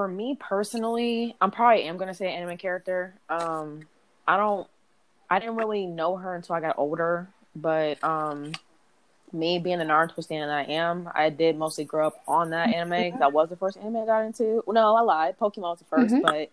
for 0.00 0.08
me 0.08 0.34
personally, 0.40 1.36
I'm 1.42 1.50
probably 1.50 1.82
am 1.82 1.98
gonna 1.98 2.14
say 2.14 2.32
anime 2.32 2.56
character. 2.56 3.12
Um, 3.28 3.82
I 4.26 4.38
don't, 4.38 4.66
I 5.28 5.38
didn't 5.38 5.56
really 5.56 5.84
know 5.84 6.16
her 6.16 6.34
until 6.34 6.54
I 6.54 6.60
got 6.62 6.78
older, 6.78 7.28
but 7.54 8.02
um, 8.02 8.52
me 9.30 9.58
being 9.58 9.78
the 9.78 9.84
Naruto 9.84 10.26
fan 10.26 10.48
that 10.48 10.70
I 10.70 10.72
am, 10.72 11.10
I 11.14 11.28
did 11.28 11.58
mostly 11.58 11.84
grow 11.84 12.06
up 12.06 12.22
on 12.26 12.48
that 12.48 12.70
anime. 12.70 13.18
That 13.18 13.34
was 13.34 13.50
the 13.50 13.56
first 13.56 13.76
anime 13.76 13.96
I 13.96 14.06
got 14.06 14.20
into. 14.24 14.64
No, 14.66 14.96
I 14.96 15.02
lied. 15.02 15.38
Pokemon 15.38 15.58
was 15.58 15.80
the 15.80 15.84
1st 15.84 16.14
Mhm. 16.14 16.48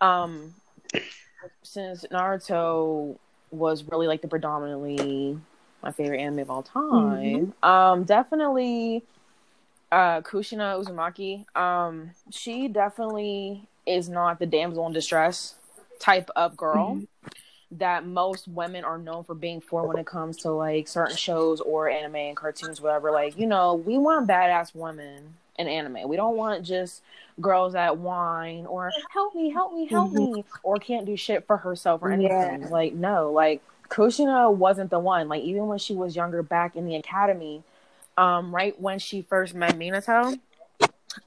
but 0.00 0.06
um, 0.06 0.52
since 1.62 2.04
Naruto 2.12 3.16
was 3.52 3.84
really 3.84 4.06
like 4.06 4.20
the 4.20 4.28
predominantly 4.28 5.38
my 5.82 5.92
favorite 5.92 6.20
anime 6.20 6.40
of 6.40 6.50
all 6.50 6.62
time, 6.62 7.54
um, 7.62 8.04
definitely 8.04 9.02
uh 9.92 10.20
Kushina 10.20 10.82
Uzumaki. 10.82 11.44
Um 11.56 12.10
she 12.30 12.68
definitely 12.68 13.68
is 13.86 14.08
not 14.08 14.38
the 14.38 14.46
damsel 14.46 14.86
in 14.86 14.92
distress 14.92 15.54
type 15.98 16.30
of 16.36 16.56
girl 16.56 17.02
that 17.78 18.06
most 18.06 18.46
women 18.46 18.84
are 18.84 18.98
known 18.98 19.24
for 19.24 19.34
being 19.34 19.60
for 19.60 19.86
when 19.86 19.98
it 19.98 20.06
comes 20.06 20.36
to 20.38 20.50
like 20.50 20.86
certain 20.86 21.16
shows 21.16 21.60
or 21.60 21.88
anime 21.88 22.16
and 22.16 22.36
cartoons, 22.36 22.80
whatever. 22.80 23.10
Like, 23.10 23.38
you 23.38 23.46
know, 23.46 23.74
we 23.74 23.98
want 23.98 24.28
badass 24.28 24.74
women 24.74 25.34
in 25.58 25.68
anime. 25.68 26.08
We 26.08 26.16
don't 26.16 26.36
want 26.36 26.64
just 26.64 27.02
girls 27.40 27.72
that 27.72 27.98
whine 27.98 28.66
or 28.66 28.92
help 29.10 29.34
me, 29.34 29.50
help 29.50 29.72
me, 29.72 29.86
help 29.86 30.12
me, 30.12 30.44
or 30.62 30.76
can't 30.76 31.06
do 31.06 31.16
shit 31.16 31.46
for 31.46 31.56
herself 31.56 32.02
or 32.02 32.12
anything. 32.12 32.62
Yeah. 32.62 32.68
Like, 32.68 32.94
no, 32.94 33.32
like 33.32 33.62
Kushina 33.88 34.52
wasn't 34.52 34.90
the 34.90 34.98
one. 34.98 35.28
Like, 35.28 35.42
even 35.42 35.66
when 35.66 35.78
she 35.78 35.94
was 35.94 36.14
younger 36.14 36.42
back 36.42 36.76
in 36.76 36.86
the 36.86 36.96
academy, 36.96 37.62
um, 38.16 38.54
right 38.54 38.78
when 38.80 38.98
she 38.98 39.22
first 39.22 39.54
met 39.54 39.78
Minato, 39.78 40.38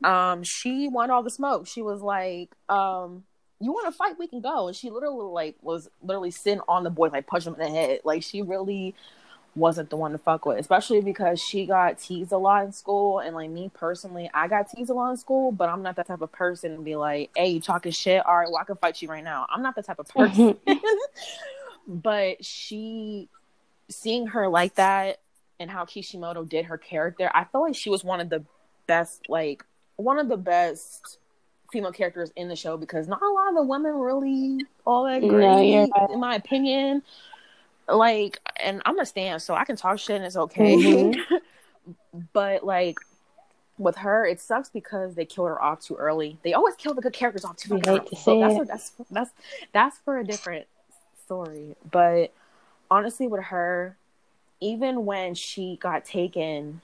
um, 0.03 0.43
she 0.43 0.87
wanted 0.87 1.13
all 1.13 1.23
the 1.23 1.29
smoke. 1.29 1.67
She 1.67 1.81
was 1.81 2.01
like, 2.01 2.49
um, 2.69 3.23
you 3.59 3.71
want 3.71 3.87
to 3.87 3.91
fight? 3.91 4.19
We 4.19 4.27
can 4.27 4.41
go. 4.41 4.67
And 4.67 4.75
she 4.75 4.89
literally 4.89 5.31
like 5.31 5.55
was 5.61 5.89
literally 6.01 6.31
sitting 6.31 6.61
on 6.67 6.83
the 6.83 6.89
boys, 6.89 7.11
like 7.11 7.27
punch 7.27 7.47
him 7.47 7.53
in 7.55 7.59
the 7.59 7.69
head. 7.69 8.01
Like 8.03 8.23
she 8.23 8.41
really 8.41 8.95
wasn't 9.55 9.89
the 9.89 9.97
one 9.97 10.11
to 10.11 10.17
fuck 10.17 10.45
with, 10.45 10.59
especially 10.59 11.01
because 11.01 11.41
she 11.41 11.65
got 11.65 11.97
teased 11.97 12.31
a 12.31 12.37
lot 12.37 12.65
in 12.65 12.71
school. 12.71 13.19
And 13.19 13.35
like 13.35 13.49
me 13.49 13.71
personally, 13.73 14.29
I 14.33 14.47
got 14.47 14.69
teased 14.69 14.91
a 14.91 14.93
lot 14.93 15.11
in 15.11 15.17
school, 15.17 15.51
but 15.51 15.69
I'm 15.69 15.81
not 15.81 15.95
that 15.95 16.07
type 16.07 16.21
of 16.21 16.31
person 16.31 16.75
to 16.75 16.81
be 16.81 16.95
like, 16.95 17.31
hey, 17.35 17.49
you 17.49 17.59
talking 17.59 17.91
shit? 17.91 18.23
All 18.25 18.37
right, 18.37 18.47
well, 18.47 18.61
I 18.61 18.63
can 18.63 18.75
fight 18.75 19.01
you 19.01 19.07
right 19.07 19.23
now. 19.23 19.47
I'm 19.49 19.63
not 19.63 19.75
the 19.75 19.83
type 19.83 19.99
of 19.99 20.07
person. 20.15 20.57
but 21.87 22.45
she, 22.45 23.29
seeing 23.89 24.27
her 24.27 24.47
like 24.47 24.75
that 24.75 25.19
and 25.59 25.69
how 25.69 25.85
Kishimoto 25.85 26.43
did 26.43 26.65
her 26.65 26.77
character, 26.77 27.31
I 27.33 27.45
felt 27.45 27.63
like 27.65 27.75
she 27.75 27.89
was 27.89 28.03
one 28.03 28.19
of 28.19 28.29
the 28.29 28.43
best, 28.85 29.29
like, 29.29 29.63
one 29.95 30.19
of 30.19 30.29
the 30.29 30.37
best 30.37 31.17
female 31.71 31.91
characters 31.91 32.31
in 32.35 32.47
the 32.47 32.55
show 32.55 32.77
because 32.77 33.07
not 33.07 33.21
a 33.21 33.29
lot 33.29 33.49
of 33.49 33.55
the 33.55 33.63
women 33.63 33.93
really 33.93 34.59
all 34.85 35.03
that 35.03 35.19
great, 35.19 35.69
you're 35.69 35.87
right. 35.87 36.09
in 36.09 36.19
my 36.19 36.35
opinion. 36.35 37.01
Like, 37.89 38.39
and 38.61 38.81
I'm 38.85 38.99
a 38.99 39.05
stan, 39.05 39.39
so 39.39 39.53
I 39.53 39.65
can 39.65 39.75
talk 39.75 39.99
shit 39.99 40.17
and 40.17 40.25
it's 40.25 40.35
okay. 40.37 40.75
Mhm. 40.75 41.19
but 42.33 42.65
like 42.65 42.97
with 43.77 43.95
her, 43.97 44.25
it 44.25 44.39
sucks 44.39 44.69
because 44.69 45.15
they 45.15 45.25
killed 45.25 45.47
her 45.47 45.61
off 45.61 45.81
too 45.81 45.95
early. 45.95 46.37
They 46.43 46.53
always 46.53 46.75
kill 46.75 46.93
the 46.93 47.01
good 47.01 47.13
characters 47.13 47.45
off 47.45 47.57
too 47.57 47.81
early. 47.85 48.01
it. 48.01 48.39
that's, 48.39 48.67
that's 48.67 48.91
that's 49.11 49.31
that's 49.73 49.97
for 49.99 50.17
a 50.19 50.23
different 50.23 50.65
story. 51.25 51.75
But 51.89 52.33
honestly, 52.89 53.27
with 53.27 53.43
her, 53.43 53.96
even 54.59 55.05
when 55.05 55.35
she 55.35 55.77
got 55.81 56.05
taken 56.05 56.81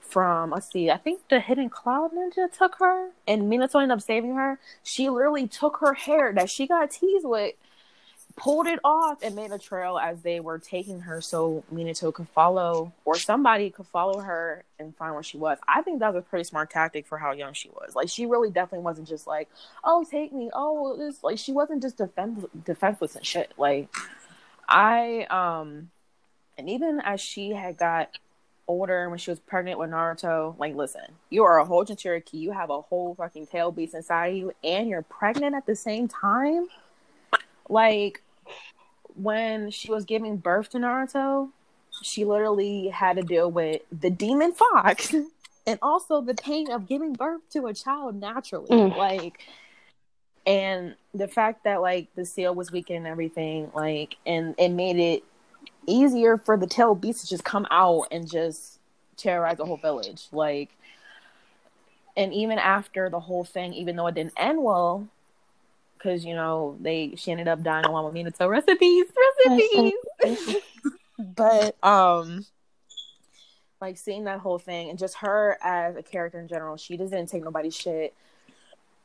from 0.00 0.50
let's 0.50 0.70
see, 0.70 0.90
I 0.90 0.96
think 0.96 1.28
the 1.28 1.40
Hidden 1.40 1.70
Cloud 1.70 2.12
Ninja 2.12 2.50
took 2.50 2.76
her, 2.78 3.10
and 3.26 3.42
Minato 3.42 3.82
ended 3.82 3.96
up 3.96 4.02
saving 4.02 4.34
her. 4.34 4.58
She 4.82 5.08
literally 5.08 5.46
took 5.46 5.78
her 5.78 5.94
hair 5.94 6.32
that 6.32 6.48
she 6.48 6.66
got 6.66 6.90
teased 6.90 7.26
with, 7.26 7.54
pulled 8.36 8.66
it 8.66 8.78
off, 8.84 9.22
and 9.22 9.34
made 9.34 9.50
a 9.50 9.58
trail 9.58 9.98
as 9.98 10.22
they 10.22 10.40
were 10.40 10.58
taking 10.58 11.00
her, 11.00 11.20
so 11.20 11.64
Minato 11.72 12.14
could 12.14 12.28
follow, 12.28 12.92
or 13.04 13.16
somebody 13.16 13.70
could 13.70 13.86
follow 13.86 14.20
her 14.20 14.64
and 14.78 14.94
find 14.96 15.14
where 15.14 15.22
she 15.22 15.38
was. 15.38 15.58
I 15.66 15.82
think 15.82 16.00
that 16.00 16.14
was 16.14 16.20
a 16.22 16.26
pretty 16.26 16.44
smart 16.44 16.70
tactic 16.70 17.06
for 17.06 17.18
how 17.18 17.32
young 17.32 17.52
she 17.52 17.68
was. 17.70 17.94
Like 17.94 18.08
she 18.08 18.26
really 18.26 18.50
definitely 18.50 18.84
wasn't 18.84 19.08
just 19.08 19.26
like, 19.26 19.48
"Oh, 19.82 20.04
take 20.08 20.32
me," 20.32 20.50
oh, 20.54 20.96
this 20.96 21.22
like 21.24 21.38
she 21.38 21.52
wasn't 21.52 21.82
just 21.82 21.96
defense 21.98 22.44
defenseless 22.64 23.16
and 23.16 23.26
shit. 23.26 23.52
Like 23.58 23.88
I 24.68 25.26
um 25.30 25.90
and 26.58 26.68
even 26.68 27.00
as 27.04 27.20
she 27.20 27.50
had 27.50 27.76
got 27.76 28.10
older 28.68 29.08
when 29.08 29.18
she 29.18 29.30
was 29.30 29.38
pregnant 29.38 29.78
with 29.78 29.90
Naruto, 29.90 30.58
like 30.58 30.74
listen, 30.74 31.02
you 31.30 31.44
are 31.44 31.58
a 31.58 31.64
whole 31.64 31.84
Jinchuriki, 31.84 32.34
you 32.34 32.52
have 32.52 32.70
a 32.70 32.80
whole 32.80 33.14
fucking 33.14 33.46
tail 33.46 33.70
beast 33.70 33.94
inside 33.94 34.28
of 34.28 34.36
you, 34.36 34.52
and 34.64 34.88
you're 34.88 35.02
pregnant 35.02 35.54
at 35.54 35.66
the 35.66 35.76
same 35.76 36.08
time. 36.08 36.66
Like 37.68 38.22
when 39.14 39.70
she 39.70 39.90
was 39.90 40.04
giving 40.04 40.36
birth 40.36 40.70
to 40.70 40.78
Naruto, 40.78 41.50
she 42.02 42.24
literally 42.24 42.88
had 42.88 43.16
to 43.16 43.22
deal 43.22 43.50
with 43.50 43.82
the 43.90 44.10
demon 44.10 44.52
fox 44.52 45.14
and 45.66 45.78
also 45.82 46.20
the 46.20 46.34
pain 46.34 46.70
of 46.70 46.86
giving 46.86 47.12
birth 47.12 47.42
to 47.50 47.66
a 47.66 47.74
child 47.74 48.16
naturally. 48.16 48.68
Mm. 48.68 48.96
Like 48.96 49.40
and 50.46 50.94
the 51.12 51.26
fact 51.26 51.64
that 51.64 51.82
like 51.82 52.08
the 52.14 52.24
seal 52.24 52.54
was 52.54 52.70
weak 52.70 52.90
and 52.90 53.06
everything, 53.06 53.70
like 53.74 54.16
and 54.24 54.54
it 54.58 54.68
made 54.68 54.96
it 54.96 55.24
easier 55.86 56.36
for 56.36 56.56
the 56.56 56.66
tail 56.66 56.94
beast 56.94 57.22
to 57.22 57.28
just 57.28 57.44
come 57.44 57.66
out 57.70 58.06
and 58.10 58.30
just 58.30 58.78
terrorize 59.16 59.56
the 59.56 59.64
whole 59.64 59.76
village. 59.76 60.26
Like 60.32 60.70
and 62.16 62.32
even 62.32 62.58
after 62.58 63.10
the 63.10 63.20
whole 63.20 63.44
thing, 63.44 63.74
even 63.74 63.96
though 63.96 64.06
it 64.06 64.14
didn't 64.14 64.32
end 64.36 64.62
well, 64.62 65.06
because 65.96 66.24
you 66.24 66.34
know 66.34 66.76
they 66.80 67.14
she 67.16 67.30
ended 67.30 67.48
up 67.48 67.62
dying 67.62 67.84
along 67.84 68.04
with 68.06 68.14
peace, 68.14 68.32
rest 68.44 68.68
in 69.44 69.58
but 71.18 71.76
um, 71.84 72.46
like 73.80 73.98
seeing 73.98 74.24
that 74.24 74.40
whole 74.40 74.58
thing 74.58 74.88
and 74.88 74.98
just 74.98 75.16
her 75.16 75.58
as 75.62 75.96
a 75.96 76.02
character 76.02 76.40
in 76.40 76.48
general, 76.48 76.76
she 76.76 76.96
just 76.96 77.12
didn't 77.12 77.28
take 77.28 77.44
nobody's 77.44 77.76
shit. 77.76 78.14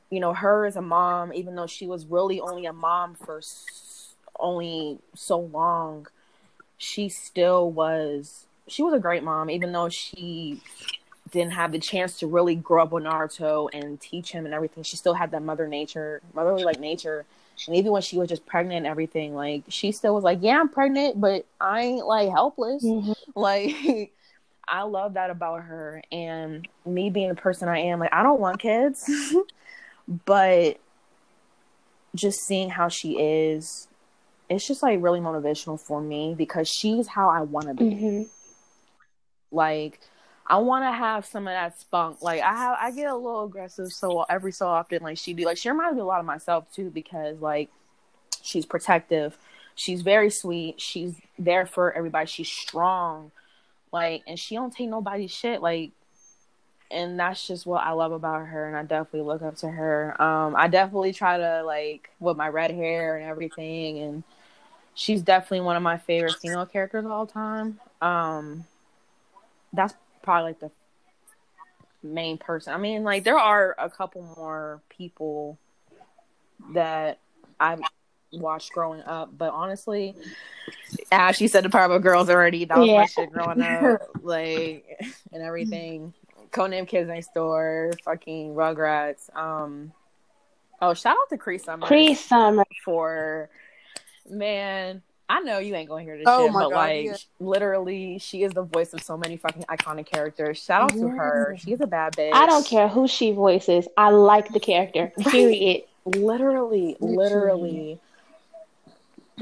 You 0.10 0.20
know, 0.20 0.34
her 0.34 0.66
as 0.66 0.76
a 0.76 0.82
mom, 0.82 1.34
even 1.34 1.56
though 1.56 1.68
she 1.68 1.88
was 1.88 2.06
really 2.06 2.40
only 2.40 2.66
a 2.66 2.74
mom 2.74 3.16
for 3.16 3.42
only 4.40 5.00
so 5.16 5.40
long, 5.40 6.08
she 6.82 7.10
still 7.10 7.70
was. 7.70 8.48
She 8.68 8.82
was 8.82 8.94
a 8.96 9.00
great 9.00 9.22
mom, 9.24 9.52
even 9.52 9.72
though 9.72 9.90
she 9.90 10.60
didn't 11.30 11.54
have 11.54 11.72
the 11.72 11.80
chance 11.80 12.18
to 12.20 12.28
really 12.28 12.56
grow 12.56 12.84
up 12.84 12.92
with 12.92 13.04
Naruto 13.04 13.70
and 13.72 14.02
teach 14.02 14.32
him 14.32 14.46
and 14.46 14.54
everything. 14.54 14.84
She 14.84 14.98
still 14.98 15.14
had 15.14 15.30
that 15.32 15.44
mother 15.44 15.68
nature, 15.68 16.22
motherly 16.34 16.64
like 16.64 16.80
nature. 16.80 17.24
And 17.68 17.76
even 17.76 17.92
when 17.92 18.02
she 18.02 18.18
was 18.18 18.30
just 18.30 18.48
pregnant 18.48 18.78
and 18.78 18.88
everything, 18.88 19.36
like 19.36 19.64
she 19.68 19.92
still 19.92 20.16
was 20.16 20.24
like, 20.24 20.40
"Yeah, 20.42 20.60
I'm 20.60 20.70
pregnant, 20.70 21.22
but 21.22 21.46
I 21.60 21.82
ain't 21.82 22.08
like 22.08 22.30
helpless." 22.30 22.84
Mhm. 22.84 23.16
Like 23.36 24.12
I 24.68 24.82
love 24.82 25.14
that 25.14 25.30
about 25.30 25.62
her. 25.64 26.02
And 26.12 26.68
me 26.84 27.12
being 27.12 27.30
the 27.30 27.36
person 27.36 27.70
I 27.70 27.78
am, 27.80 28.00
like 28.00 28.12
I 28.12 28.24
don't 28.24 28.42
want 28.42 28.60
kids, 28.60 29.10
but 30.26 30.78
just 32.16 32.40
seeing 32.42 32.72
how 32.72 32.90
she 32.90 33.20
is 33.20 33.88
it's 34.52 34.68
just 34.68 34.84
like 34.84 35.02
really 35.02 35.20
motivational 35.20 35.80
for 35.80 36.02
me 36.02 36.36
because 36.38 36.68
she's 36.68 37.08
how 37.08 37.30
I 37.30 37.42
want 37.42 37.68
to 37.68 37.74
be. 37.74 37.86
Mhm. 37.86 38.30
Like 39.52 40.00
I 40.48 40.58
want 40.58 40.84
to 40.84 40.92
have 40.92 41.26
some 41.26 41.48
of 41.48 41.54
that 41.54 41.80
spunk. 41.80 42.22
Like 42.22 42.42
I 42.42 42.54
have, 42.54 42.78
I 42.80 42.92
get 42.92 43.10
a 43.10 43.16
little 43.16 43.46
aggressive 43.46 43.88
so 43.90 44.24
every 44.24 44.52
so 44.52 44.68
often. 44.68 45.04
Like 45.04 45.18
she 45.18 45.34
do. 45.34 45.46
Like 45.46 45.58
she 45.58 45.70
reminds 45.70 45.96
me 45.96 46.02
a 46.02 46.06
lot 46.06 46.20
of 46.20 46.26
myself 46.26 46.66
too 46.74 46.90
because 46.90 47.40
like 47.40 47.70
she's 48.42 48.66
protective. 48.66 49.38
She's 49.76 50.02
very 50.02 50.30
sweet. 50.30 50.82
She's 50.82 51.16
there 51.40 51.66
for 51.66 51.94
everybody. 51.94 52.26
She's 52.28 52.50
strong. 52.50 53.32
Like 53.92 54.24
and 54.28 54.38
she 54.38 54.56
don't 54.56 54.76
take 54.76 54.90
nobody's 54.90 55.32
shit. 55.32 55.62
Like 55.62 55.92
and 56.90 57.18
that's 57.18 57.48
just 57.48 57.66
what 57.66 57.86
I 57.86 57.92
love 57.92 58.12
about 58.12 58.48
her 58.48 58.68
and 58.68 58.76
I 58.76 58.84
definitely 58.84 59.22
look 59.22 59.42
up 59.42 59.56
to 59.58 59.70
her. 59.70 60.22
Um 60.22 60.56
I 60.58 60.68
definitely 60.68 61.14
try 61.14 61.38
to 61.38 61.64
like 61.64 62.10
with 62.20 62.36
my 62.36 62.50
red 62.50 62.72
hair 62.72 63.16
and 63.16 63.30
everything 63.30 64.00
and 64.00 64.24
she's 64.94 65.22
definitely 65.22 65.62
one 65.62 65.76
of 65.76 65.84
my 65.84 65.98
favorite 65.98 66.36
female 66.36 66.66
characters 66.66 67.06
of 67.06 67.12
all 67.12 67.26
time. 67.28 67.80
Um 68.02 68.66
that's 69.74 69.94
probably 70.22 70.50
like 70.52 70.60
the 70.60 70.72
main 72.04 72.38
person. 72.38 72.74
I 72.74 72.78
mean, 72.78 73.04
like 73.04 73.24
there 73.24 73.38
are 73.38 73.76
a 73.78 73.90
couple 73.90 74.22
more 74.36 74.82
people 74.90 75.58
that 76.74 77.20
I 77.60 77.78
watched 78.34 78.72
growing 78.74 79.02
up, 79.04 79.30
but 79.38 79.52
honestly, 79.54 80.16
as 81.12 81.36
she 81.36 81.48
said, 81.48 81.64
the 81.64 81.70
Powerpuff 81.70 82.02
Girls 82.02 82.30
already 82.30 82.66
that 82.66 82.78
was 82.78 82.88
Yeah. 82.90 83.00
my 83.02 83.06
shit 83.06 83.32
growing 83.32 83.62
up, 83.62 84.02
like 84.22 84.86
and 85.32 85.42
everything. 85.44 86.14
Codename 86.52 86.86
Kids 86.88 87.08
Next 87.08 87.34
Door, 87.34 87.94
fucking 88.04 88.54
Rugrats. 88.56 89.34
Um, 89.36 89.94
oh, 90.82 90.94
shout 90.94 91.16
out 91.22 91.30
to 91.30 91.38
Cree 91.38 91.58
Summer 91.58 91.88
Cree 91.88 92.14
Summer. 92.14 92.66
for 92.84 93.50
man. 94.30 95.02
I 95.30 95.40
know 95.40 95.60
you 95.60 95.74
ain't 95.76 95.88
gonna 95.88 96.04
hear 96.04 96.18
this 96.18 96.26
Oh 96.28 96.46
shit, 96.46 96.54
my 96.54 96.60
but 96.64 96.70
God, 96.72 96.76
like 96.76 97.06
yeah. 97.06 97.16
literally, 97.40 98.18
she 98.20 98.44
is 98.44 98.52
the 98.52 98.64
voice 98.64 98.94
of 98.94 99.02
so 99.02 99.16
many 99.16 99.38
fucking 99.38 99.64
iconic 99.64 100.06
characters. 100.06 100.62
Shout 100.62 100.82
out 100.82 100.94
to 101.00 101.08
her. 101.08 101.56
She's 101.58 101.80
a 101.80 101.88
bad 101.88 102.14
bitch. 102.18 102.34
I 102.34 102.46
don't 102.46 102.66
care 102.66 102.90
who 102.90 103.08
she 103.08 103.32
voices. 103.32 103.88
I 103.96 104.10
like 104.10 104.52
the 104.52 104.60
character. 104.60 105.14
Period. 105.30 105.84
Literally, 106.04 106.98
literally. 107.00 108.00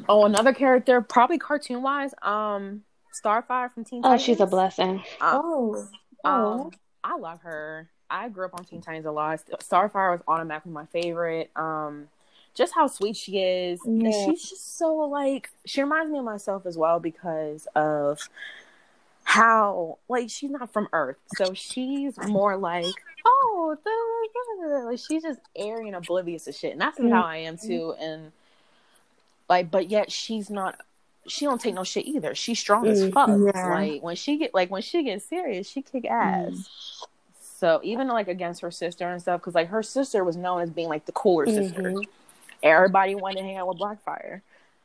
Oh, 0.08 0.26
another 0.26 0.54
character, 0.54 1.02
probably 1.02 1.38
cartoon 1.40 1.82
wise. 1.82 2.14
Um, 2.22 2.84
Starfire 3.24 3.74
from 3.74 3.84
Teen 3.84 4.02
Titans. 4.02 4.06
Oh, 4.06 4.10
Titans. 4.10 4.22
she's 4.24 4.40
a 4.40 4.46
blessing. 4.46 5.04
Um, 5.22 5.42
Oh. 5.42 5.88
um, 6.24 6.72
I 7.04 7.18
love 7.18 7.42
her. 7.42 7.90
I 8.10 8.30
grew 8.30 8.46
up 8.46 8.54
on 8.54 8.64
Teen 8.66 8.82
Titans 8.82 9.06
a 9.06 9.12
lot. 9.12 9.40
Starfire 9.62 10.12
was 10.12 10.22
automatically 10.28 10.72
my 10.72 10.86
favorite. 10.88 11.50
Um, 11.56 12.08
just 12.60 12.74
how 12.76 12.86
sweet 12.88 13.16
she 13.16 13.40
is. 13.40 13.80
Yeah. 13.86 14.12
she's 14.12 14.48
just 14.50 14.78
so 14.78 14.94
like 14.96 15.50
she 15.66 15.82
reminds 15.82 16.12
me 16.12 16.20
of 16.20 16.26
myself 16.26 16.66
as 16.68 16.78
well 16.78 17.00
because 17.00 17.68
of 17.76 18.20
how 19.24 19.98
like 20.08 20.30
she's 20.30 20.52
not 20.52 20.72
from 20.72 20.88
Earth, 20.94 21.18
so 21.28 21.54
she's 21.54 22.18
more 22.28 22.56
like 22.58 22.94
oh, 23.26 23.78
the, 23.84 24.86
like 24.86 25.00
she's 25.00 25.24
just 25.24 25.40
airy 25.56 25.88
and 25.88 25.96
oblivious 25.96 26.46
to 26.46 26.52
shit, 26.52 26.72
and 26.74 26.82
that's 26.82 26.98
Mhm. 27.00 27.12
how 27.12 27.24
I 27.24 27.38
am 27.38 27.58
too. 27.58 27.94
And 28.00 28.32
like, 29.48 29.72
but 29.72 29.90
yet 29.90 30.12
she's 30.12 30.50
not. 30.50 30.80
She 31.28 31.46
don't 31.46 31.62
take 31.62 31.76
no 31.76 31.84
shit 31.84 32.06
either. 32.08 32.34
She's 32.34 32.60
strong 32.60 32.88
as 32.88 33.04
Mm, 33.04 33.14
fuck. 33.14 33.30
yeah. 33.56 33.70
Like 33.70 34.02
when 34.04 34.16
she 34.16 34.38
get 34.38 34.54
like 34.54 34.70
when 34.72 34.82
she 34.82 35.04
gets 35.04 35.26
serious, 35.26 35.68
she 35.70 35.82
kick 35.82 36.06
ass. 36.06 36.70
So 37.60 37.82
even 37.84 38.08
like 38.08 38.28
against 38.30 38.62
her 38.62 38.72
sister 38.72 39.08
and 39.08 39.22
stuff, 39.22 39.42
because 39.42 39.54
like 39.54 39.68
her 39.70 39.84
sister 39.84 40.24
was 40.24 40.36
known 40.38 40.62
as 40.62 40.70
being 40.72 40.88
like 40.90 41.06
the 41.06 41.12
cooler 41.12 41.46
sister. 41.46 41.94
Everybody 42.64 43.16
wanted 43.16 43.40
to 43.40 43.44
hang 43.44 43.58
out 43.58 43.68
with 43.68 43.78
Blackfire, 43.78 44.42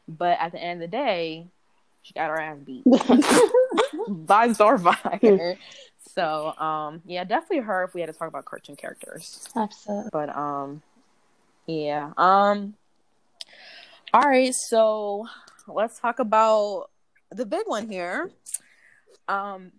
but 0.09 0.39
at 0.41 0.53
the 0.53 0.63
end 0.63 0.83
of 0.83 0.91
the 0.91 0.97
day, 0.97 1.47
she 2.03 2.13
got 2.13 2.29
her 2.29 2.41
ass 2.41 2.59
beat 2.65 2.85
by 4.09 4.49
Starfire. 4.49 5.57
so 6.15 6.55
um, 6.59 7.03
yeah, 7.07 7.25
definitely 7.25 7.65
her. 7.65 7.85
If 7.85 7.95
we 7.95 8.01
had 8.01 8.09
to 8.09 8.13
talk 8.13 8.29
about 8.29 8.45
cartoon 8.45 8.77
characters, 8.77 9.49
Absolutely. 9.57 10.11
but 10.13 10.35
um, 10.37 10.83
yeah. 11.67 12.13
Um, 12.17 12.75
all 14.13 14.23
right, 14.23 14.55
so 14.55 15.27
let's 15.67 15.99
talk 15.99 16.19
about 16.19 16.91
the 17.31 17.47
big 17.47 17.67
one 17.67 17.89
here. 17.89 18.31
Um, 19.27 19.73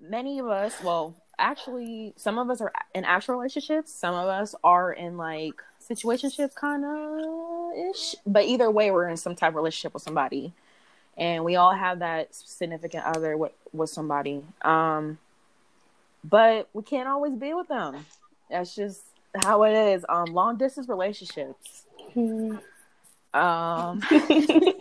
many 0.00 0.38
of 0.38 0.48
us, 0.48 0.74
well, 0.82 1.14
actually, 1.38 2.14
some 2.16 2.38
of 2.38 2.50
us 2.50 2.60
are 2.60 2.72
in 2.94 3.04
actual 3.04 3.36
relationships. 3.36 3.94
Some 3.98 4.14
of 4.14 4.28
us 4.28 4.54
are 4.64 4.92
in 4.92 5.16
like 5.16 5.54
situationships, 5.88 6.54
kind 6.54 6.84
of 6.84 7.90
ish. 7.94 8.14
But 8.26 8.44
either 8.44 8.70
way, 8.70 8.90
we're 8.90 9.08
in 9.08 9.16
some 9.16 9.34
type 9.34 9.50
of 9.50 9.56
relationship 9.56 9.94
with 9.94 10.02
somebody, 10.02 10.52
and 11.16 11.44
we 11.44 11.56
all 11.56 11.72
have 11.72 11.98
that 12.00 12.34
significant 12.34 13.04
other 13.04 13.36
with 13.36 13.52
with 13.72 13.90
somebody. 13.90 14.42
Um, 14.62 15.18
but 16.24 16.68
we 16.72 16.82
can't 16.82 17.08
always 17.08 17.34
be 17.34 17.52
with 17.54 17.68
them. 17.68 18.06
That's 18.50 18.74
just 18.74 19.02
how 19.44 19.62
it 19.64 19.72
is. 19.72 20.04
Um, 20.08 20.26
long 20.26 20.56
distance 20.56 20.88
relationships. 20.88 21.84
Mhm. 22.14 22.60
Um, 23.34 24.02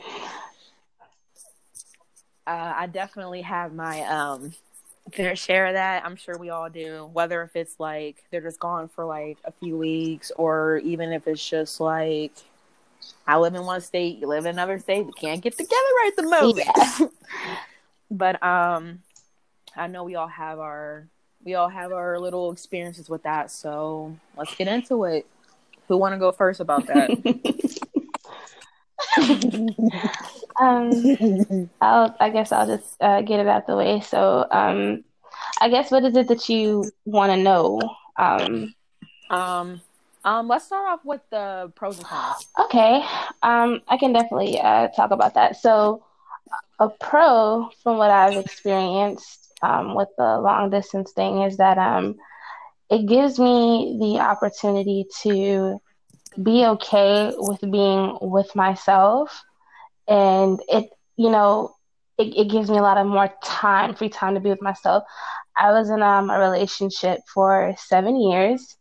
uh, 2.45 2.73
I 2.75 2.87
definitely 2.87 3.41
have 3.43 3.73
my 3.73 4.01
um 4.01 4.53
fair 5.11 5.35
share 5.35 5.67
of 5.67 5.73
that. 5.73 6.05
I'm 6.05 6.15
sure 6.15 6.37
we 6.37 6.49
all 6.49 6.69
do. 6.69 7.09
Whether 7.11 7.41
if 7.43 7.55
it's 7.55 7.79
like 7.79 8.23
they're 8.31 8.41
just 8.41 8.59
gone 8.59 8.87
for 8.87 9.05
like 9.05 9.37
a 9.45 9.51
few 9.51 9.77
weeks, 9.77 10.31
or 10.35 10.77
even 10.79 11.11
if 11.11 11.27
it's 11.27 11.47
just 11.47 11.79
like 11.79 12.33
I 13.27 13.37
live 13.37 13.55
in 13.55 13.65
one 13.65 13.81
state, 13.81 14.19
you 14.19 14.27
live 14.27 14.45
in 14.45 14.51
another 14.51 14.79
state, 14.79 15.05
we 15.05 15.13
can't 15.13 15.41
get 15.41 15.53
together 15.53 15.71
right 15.71 16.11
at 16.17 16.23
the 16.23 16.29
moment. 16.29 16.67
Yeah. 16.75 17.07
but 18.11 18.43
um, 18.43 19.01
I 19.75 19.87
know 19.87 20.03
we 20.03 20.15
all 20.15 20.27
have 20.27 20.59
our 20.59 21.07
we 21.43 21.55
all 21.55 21.69
have 21.69 21.91
our 21.91 22.19
little 22.19 22.51
experiences 22.51 23.09
with 23.09 23.23
that. 23.23 23.49
So 23.51 24.15
let's 24.37 24.53
get 24.55 24.67
into 24.67 25.05
it. 25.05 25.25
Who 25.87 25.97
want 25.97 26.13
to 26.13 26.19
go 26.19 26.31
first 26.31 26.59
about 26.59 26.85
that? 26.87 27.09
um, 30.61 30.91
I'll, 31.81 32.15
I 32.19 32.29
guess 32.29 32.51
I'll 32.51 32.67
just 32.67 33.01
uh, 33.01 33.21
get 33.21 33.39
it 33.39 33.47
out 33.47 33.67
the 33.67 33.75
way. 33.77 34.01
So, 34.01 34.47
um, 34.51 35.03
I 35.59 35.69
guess 35.69 35.91
what 35.91 36.03
is 36.03 36.15
it 36.15 36.27
that 36.29 36.49
you 36.49 36.91
want 37.05 37.31
to 37.31 37.37
know? 37.37 37.79
Um, 38.17 38.75
Um, 39.29 39.81
um, 40.23 40.47
let's 40.47 40.65
start 40.65 40.87
off 40.87 41.05
with 41.05 41.21
the 41.31 41.71
pros 41.75 41.97
and 41.97 42.07
cons. 42.07 42.47
okay, 42.59 43.03
um, 43.43 43.81
I 43.87 43.97
can 43.97 44.13
definitely 44.13 44.59
uh, 44.59 44.89
talk 44.89 45.11
about 45.11 45.35
that. 45.35 45.57
So, 45.57 46.03
a 46.79 46.89
pro 46.89 47.69
from 47.83 47.97
what 47.97 48.11
I've 48.11 48.37
experienced 48.37 49.53
um, 49.61 49.95
with 49.95 50.09
the 50.17 50.39
long 50.39 50.69
distance 50.69 51.11
thing 51.13 51.43
is 51.43 51.57
that 51.57 51.77
um, 51.77 52.15
it 52.89 53.07
gives 53.07 53.39
me 53.39 53.97
the 53.99 54.19
opportunity 54.19 55.05
to 55.23 55.79
be 56.41 56.65
okay 56.65 57.33
with 57.37 57.61
being 57.61 58.17
with 58.21 58.55
myself 58.55 59.43
and 60.07 60.59
it 60.67 60.89
you 61.17 61.29
know 61.29 61.75
it, 62.17 62.35
it 62.35 62.49
gives 62.49 62.69
me 62.69 62.77
a 62.77 62.81
lot 62.81 62.97
of 62.97 63.07
more 63.07 63.29
time 63.43 63.95
free 63.95 64.09
time 64.09 64.35
to 64.35 64.39
be 64.39 64.49
with 64.49 64.61
myself. 64.61 65.03
I 65.55 65.71
was 65.71 65.89
in 65.89 66.01
um, 66.01 66.29
a 66.29 66.39
relationship 66.39 67.19
for 67.33 67.73
seven 67.77 68.15
years 68.19 68.75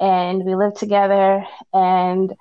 and 0.00 0.44
we 0.44 0.54
lived 0.54 0.76
together 0.76 1.44
and 1.72 2.34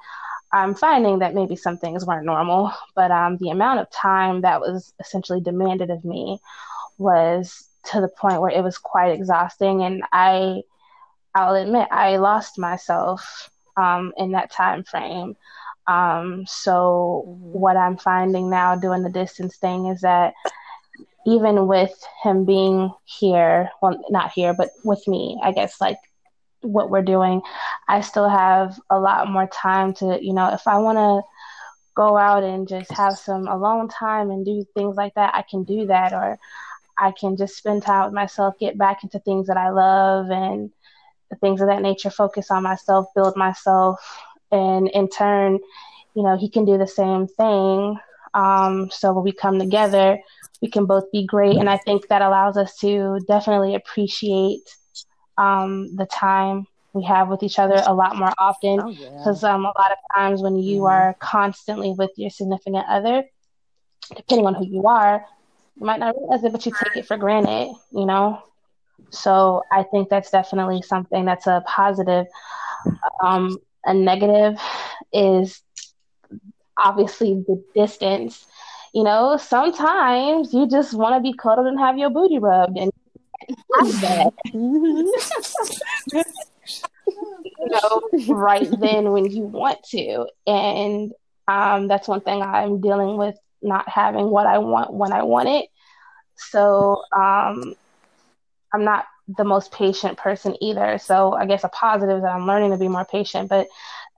i'm 0.54 0.74
finding 0.76 1.20
that 1.20 1.34
maybe 1.34 1.56
some 1.56 1.78
things 1.78 2.06
weren't 2.06 2.26
normal 2.26 2.72
but 2.96 3.12
um, 3.12 3.38
the 3.38 3.50
amount 3.50 3.80
of 3.80 3.90
time 3.92 4.42
that 4.42 4.62
was 4.62 4.94
essentially 5.00 5.42
demanded 5.42 5.90
of 5.90 6.04
me 6.06 6.40
was 6.98 7.68
to 7.86 8.02
the 8.02 8.08
point 8.08 8.42
where 8.42 8.52
it 8.52 8.64
was 8.64 8.78
quite 8.78 9.12
exhausting 9.12 9.84
and 9.84 10.04
i 10.12 10.62
i'll 11.36 11.56
admit 11.56 11.88
i 11.92 12.18
lost 12.18 12.58
myself 12.58 13.50
um, 13.78 14.14
in 14.18 14.32
that 14.32 14.52
time 14.52 14.84
frame 14.84 15.36
um, 15.90 16.46
so 16.48 17.24
what 17.26 17.76
I'm 17.76 17.98
finding 17.98 18.50
now 18.50 18.76
doing 18.76 19.02
the 19.02 19.10
distance 19.10 19.58
thing 19.58 19.88
is 19.88 20.02
that 20.02 20.36
even 21.26 21.66
with 21.66 21.92
him 22.24 22.46
being 22.46 22.94
here, 23.06 23.72
well, 23.82 24.00
not 24.10 24.32
here, 24.32 24.54
but 24.54 24.70
with 24.84 25.06
me, 25.08 25.40
I 25.44 25.52
guess 25.52 25.82
like 25.82 25.98
what 26.62 26.92
we're 26.92 27.02
doing, 27.02 27.42
I 27.88 28.02
still 28.02 28.30
have 28.30 28.80
a 28.92 29.00
lot 29.00 29.32
more 29.32 29.48
time 29.48 29.94
to, 29.96 30.20
you 30.22 30.34
know, 30.34 30.54
if 30.54 30.68
I 30.68 30.78
want 30.78 30.98
to 31.00 31.22
go 31.96 32.18
out 32.18 32.44
and 32.44 32.68
just 32.68 32.92
have 32.92 33.18
some 33.18 33.48
alone 33.48 33.90
time 33.90 34.30
and 34.30 34.46
do 34.46 34.64
things 34.76 34.96
like 34.96 35.16
that, 35.16 35.34
I 35.34 35.44
can 35.50 35.64
do 35.64 35.88
that. 35.88 36.14
Or 36.14 36.38
I 37.00 37.14
can 37.20 37.36
just 37.36 37.58
spend 37.58 37.82
time 37.82 38.06
with 38.06 38.14
myself, 38.14 38.60
get 38.60 38.78
back 38.78 39.04
into 39.04 39.18
things 39.20 39.48
that 39.48 39.58
I 39.58 39.72
love 39.72 40.30
and 40.30 40.72
things 41.42 41.62
of 41.62 41.68
that 41.68 41.82
nature, 41.82 42.10
focus 42.10 42.52
on 42.52 42.64
myself, 42.64 43.08
build 43.16 43.36
myself. 43.36 44.00
And 44.52 44.90
in 44.90 45.10
turn, 45.10 45.60
you 46.16 46.24
know, 46.24 46.38
he 46.38 46.50
can 46.50 46.66
do 46.66 46.78
the 46.78 46.88
same 46.88 47.28
thing. 47.28 47.98
Um, 48.34 48.90
so 48.92 49.14
when 49.14 49.24
we 49.24 49.32
come 49.32 49.60
together, 49.60 50.20
we 50.62 50.70
can 50.70 50.86
both 50.86 51.12
be 51.12 51.26
great. 51.26 51.58
And 51.58 51.70
I 51.70 51.78
think 51.78 52.08
that 52.08 52.22
allows 52.22 52.58
us 52.58 52.76
to 52.78 53.20
definitely 53.28 53.76
appreciate 53.76 54.62
um, 55.38 55.96
the 55.96 56.06
time 56.06 56.68
we 56.94 57.04
have 57.04 57.30
with 57.30 57.44
each 57.44 57.60
other 57.60 57.82
a 57.86 57.94
lot 57.94 58.16
more 58.18 58.34
often. 58.38 58.80
Oh 58.82 58.90
yeah. 58.90 59.10
Because 59.18 59.44
um, 59.44 59.66
a 59.66 59.74
lot 59.78 59.92
of 59.92 59.98
times 60.16 60.42
when 60.42 60.58
you 60.58 60.82
Mhm. 60.82 60.90
are 60.90 61.16
constantly 61.20 61.94
with 61.98 62.12
your 62.18 62.30
significant 62.30 62.86
other, 62.88 63.24
depending 64.16 64.48
on 64.48 64.56
who 64.56 64.66
you 64.66 64.88
are, 64.88 65.26
you 65.76 65.86
might 65.86 66.00
not 66.00 66.16
realize 66.18 66.44
it, 66.44 66.52
but 66.52 66.66
you 66.66 66.72
take 66.72 66.98
it 66.98 67.06
for 67.06 67.18
granted, 67.18 67.74
you 67.92 68.06
know? 68.06 68.42
So 69.12 69.64
I 69.72 69.84
think 69.84 70.10
that's 70.10 70.32
definitely 70.32 70.82
something 70.82 71.26
that's 71.26 71.48
a 71.48 71.64
positive. 71.68 72.26
Um, 73.24 73.58
a 73.86 73.94
negative 73.94 74.60
is 75.14 75.62
obviously 76.78 77.44
the 77.48 77.64
distance. 77.76 78.46
You 78.94 79.04
know, 79.04 79.38
sometimes 79.38 80.54
you 80.54 80.68
just 80.68 80.94
want 80.94 81.16
to 81.16 81.22
be 81.22 81.38
cuddled 81.38 81.68
and 81.68 81.80
have 81.80 81.98
your 81.98 82.10
booty 82.10 82.40
rubbed, 82.40 82.78
and 82.78 82.92
you 87.60 87.68
know, 87.68 88.02
right 88.28 88.68
then 88.80 89.12
when 89.12 89.30
you 89.32 89.44
want 89.44 89.84
to. 89.92 90.28
And 90.48 91.12
um, 91.48 91.88
that's 91.88 92.08
one 92.08 92.22
thing 92.22 92.42
I'm 92.42 92.82
dealing 92.82 93.18
with 93.18 93.36
not 93.62 93.88
having 93.90 94.30
what 94.30 94.48
I 94.48 94.60
want 94.60 94.94
when 94.94 95.12
I 95.12 95.24
want 95.24 95.50
it. 95.50 95.66
So 96.36 97.04
um, 97.16 97.76
I'm 98.74 98.84
not 98.84 99.06
the 99.38 99.44
most 99.44 99.72
patient 99.72 100.18
person 100.18 100.56
either. 100.62 100.98
So 100.98 101.34
I 101.34 101.46
guess 101.46 101.64
a 101.64 101.70
positive 101.70 102.18
is 102.18 102.24
that 102.24 102.34
I'm 102.34 102.48
learning 102.48 102.72
to 102.72 102.78
be 102.78 102.88
more 102.88 103.06
patient, 103.06 103.50
but 103.50 103.68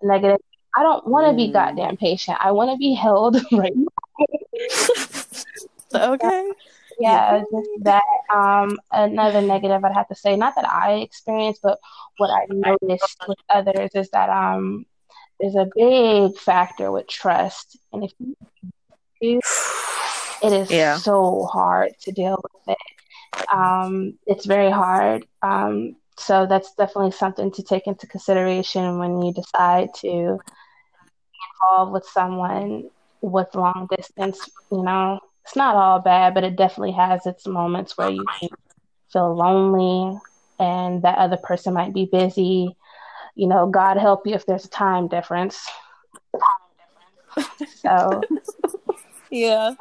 negative, 0.02 0.38
I 0.76 0.84
don't 0.84 1.06
want 1.08 1.28
to 1.28 1.34
be 1.36 1.50
Mm. 1.50 1.54
goddamn 1.54 1.98
patient. 1.98 2.38
I 2.42 2.52
want 2.52 2.72
to 2.72 2.78
be 2.78 2.94
held 2.94 3.38
right 3.52 3.74
okay. 5.94 6.52
yeah, 7.00 7.44
that. 7.82 8.04
Um, 8.34 8.80
another 8.92 9.42
negative 9.42 9.84
I'd 9.84 9.94
have 9.94 10.08
to 10.08 10.16
say, 10.16 10.36
not 10.38 10.56
that 10.56 10.68
I 10.68 10.94
experienced, 10.96 11.62
but 11.62 11.80
what 12.18 12.30
I 12.30 12.46
noticed 12.50 13.18
with 13.28 13.38
others 13.50 13.92
is 13.96 14.10
that 14.12 14.30
um, 14.30 14.86
there's 15.40 15.56
a 15.56 15.68
big 15.76 16.38
factor 16.38 16.92
with 16.92 17.08
trust, 17.08 17.78
and 17.92 18.04
if 18.06 18.12
you 18.20 18.36
do, 19.22 19.40
it 20.44 20.54
is 20.54 20.72
Yeah. 20.72 20.96
so 20.96 21.44
hard 21.52 21.94
to 22.02 22.12
deal 22.12 22.42
with 22.44 22.78
it. 22.78 23.01
Um, 23.52 24.18
it's 24.26 24.46
very 24.46 24.72
hard. 24.72 25.26
Um, 25.42 25.96
so 26.18 26.46
that's 26.46 26.74
definitely 26.76 27.12
something 27.12 27.52
to 27.52 27.64
take 27.64 27.88
into 27.88 28.08
consideration 28.08 29.00
when 29.00 29.22
you 29.22 29.34
decide 29.34 29.94
to 30.02 30.40
involve 31.62 31.92
with 31.92 32.06
someone 32.06 32.90
with 33.22 33.54
long 33.56 33.88
distance. 33.96 34.50
You 34.72 34.84
know, 34.84 35.20
it's 35.46 35.56
not 35.56 35.76
all 35.76 36.00
bad, 36.00 36.34
but 36.34 36.44
it 36.44 36.56
definitely 36.56 36.94
has 36.94 37.26
its 37.26 37.48
moments 37.48 37.98
where 37.98 38.10
you 38.10 38.26
feel 39.12 39.36
lonely 39.36 40.20
and 40.60 41.02
that 41.04 41.18
other 41.18 41.38
person 41.38 41.74
might 41.74 41.94
be 41.94 42.06
busy. 42.12 42.76
You 43.36 43.48
know, 43.48 43.68
God 43.68 43.98
help 43.98 44.28
you 44.28 44.34
if 44.36 44.46
there's 44.46 44.66
a 44.66 44.70
time 44.70 45.08
difference. 45.08 45.68
So, 47.82 48.22
Yeah. 49.32 49.76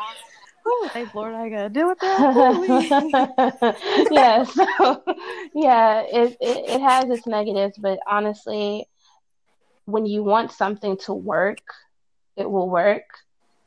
Oh, 0.66 0.90
thank 0.92 1.14
Lord, 1.14 1.34
I 1.34 1.48
gotta 1.48 1.68
deal 1.70 1.88
with 1.88 2.00
that. 2.00 3.76
yeah, 4.10 4.44
so 4.44 5.02
yeah, 5.54 6.02
it, 6.02 6.36
it 6.40 6.68
it 6.68 6.80
has 6.80 7.08
its 7.10 7.26
negatives, 7.26 7.76
but 7.78 7.98
honestly, 8.06 8.86
when 9.86 10.06
you 10.06 10.22
want 10.22 10.52
something 10.52 10.96
to 10.98 11.14
work, 11.14 11.62
it 12.36 12.50
will 12.50 12.68
work, 12.68 13.04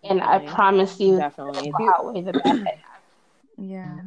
and 0.04 0.22
I 0.22 0.40
promise 0.40 1.00
you, 1.00 1.18
Definitely. 1.18 1.68
it 1.68 1.70
If 1.70 1.80
will 1.80 1.86
you, 1.86 1.90
outweigh 1.94 2.22
the 2.22 2.34
bad. 2.34 2.74
yeah. 3.58 4.00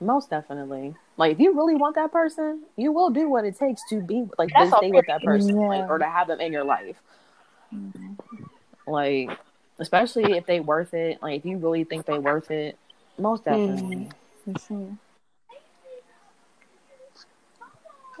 Most 0.00 0.30
definitely. 0.30 0.94
Like 1.16 1.32
if 1.32 1.40
you 1.40 1.54
really 1.54 1.74
want 1.74 1.96
that 1.96 2.12
person, 2.12 2.62
you 2.76 2.92
will 2.92 3.10
do 3.10 3.28
what 3.28 3.44
it 3.44 3.56
takes 3.58 3.82
to 3.90 4.00
be 4.00 4.26
like 4.38 4.52
That's 4.54 4.70
to 4.70 4.76
stay 4.76 4.92
with 4.92 5.06
that 5.06 5.22
person, 5.24 5.56
Yeah. 5.56 5.66
like 5.66 5.88
or 5.90 5.98
to 5.98 6.04
have 6.04 6.28
them 6.28 6.40
in 6.40 6.52
your 6.52 6.62
life. 6.64 6.96
Mhm. 7.74 8.16
Like 8.86 9.36
especially 9.78 10.32
if 10.36 10.46
they 10.46 10.60
worth 10.60 10.94
it. 10.94 11.22
Like 11.22 11.38
if 11.40 11.44
you 11.44 11.58
really 11.58 11.84
think 11.84 12.06
they 12.06 12.18
worth 12.18 12.50
it, 12.50 12.78
most 13.18 13.44
definitely. 13.44 14.08
For 14.44 14.58
sure. 14.58 14.96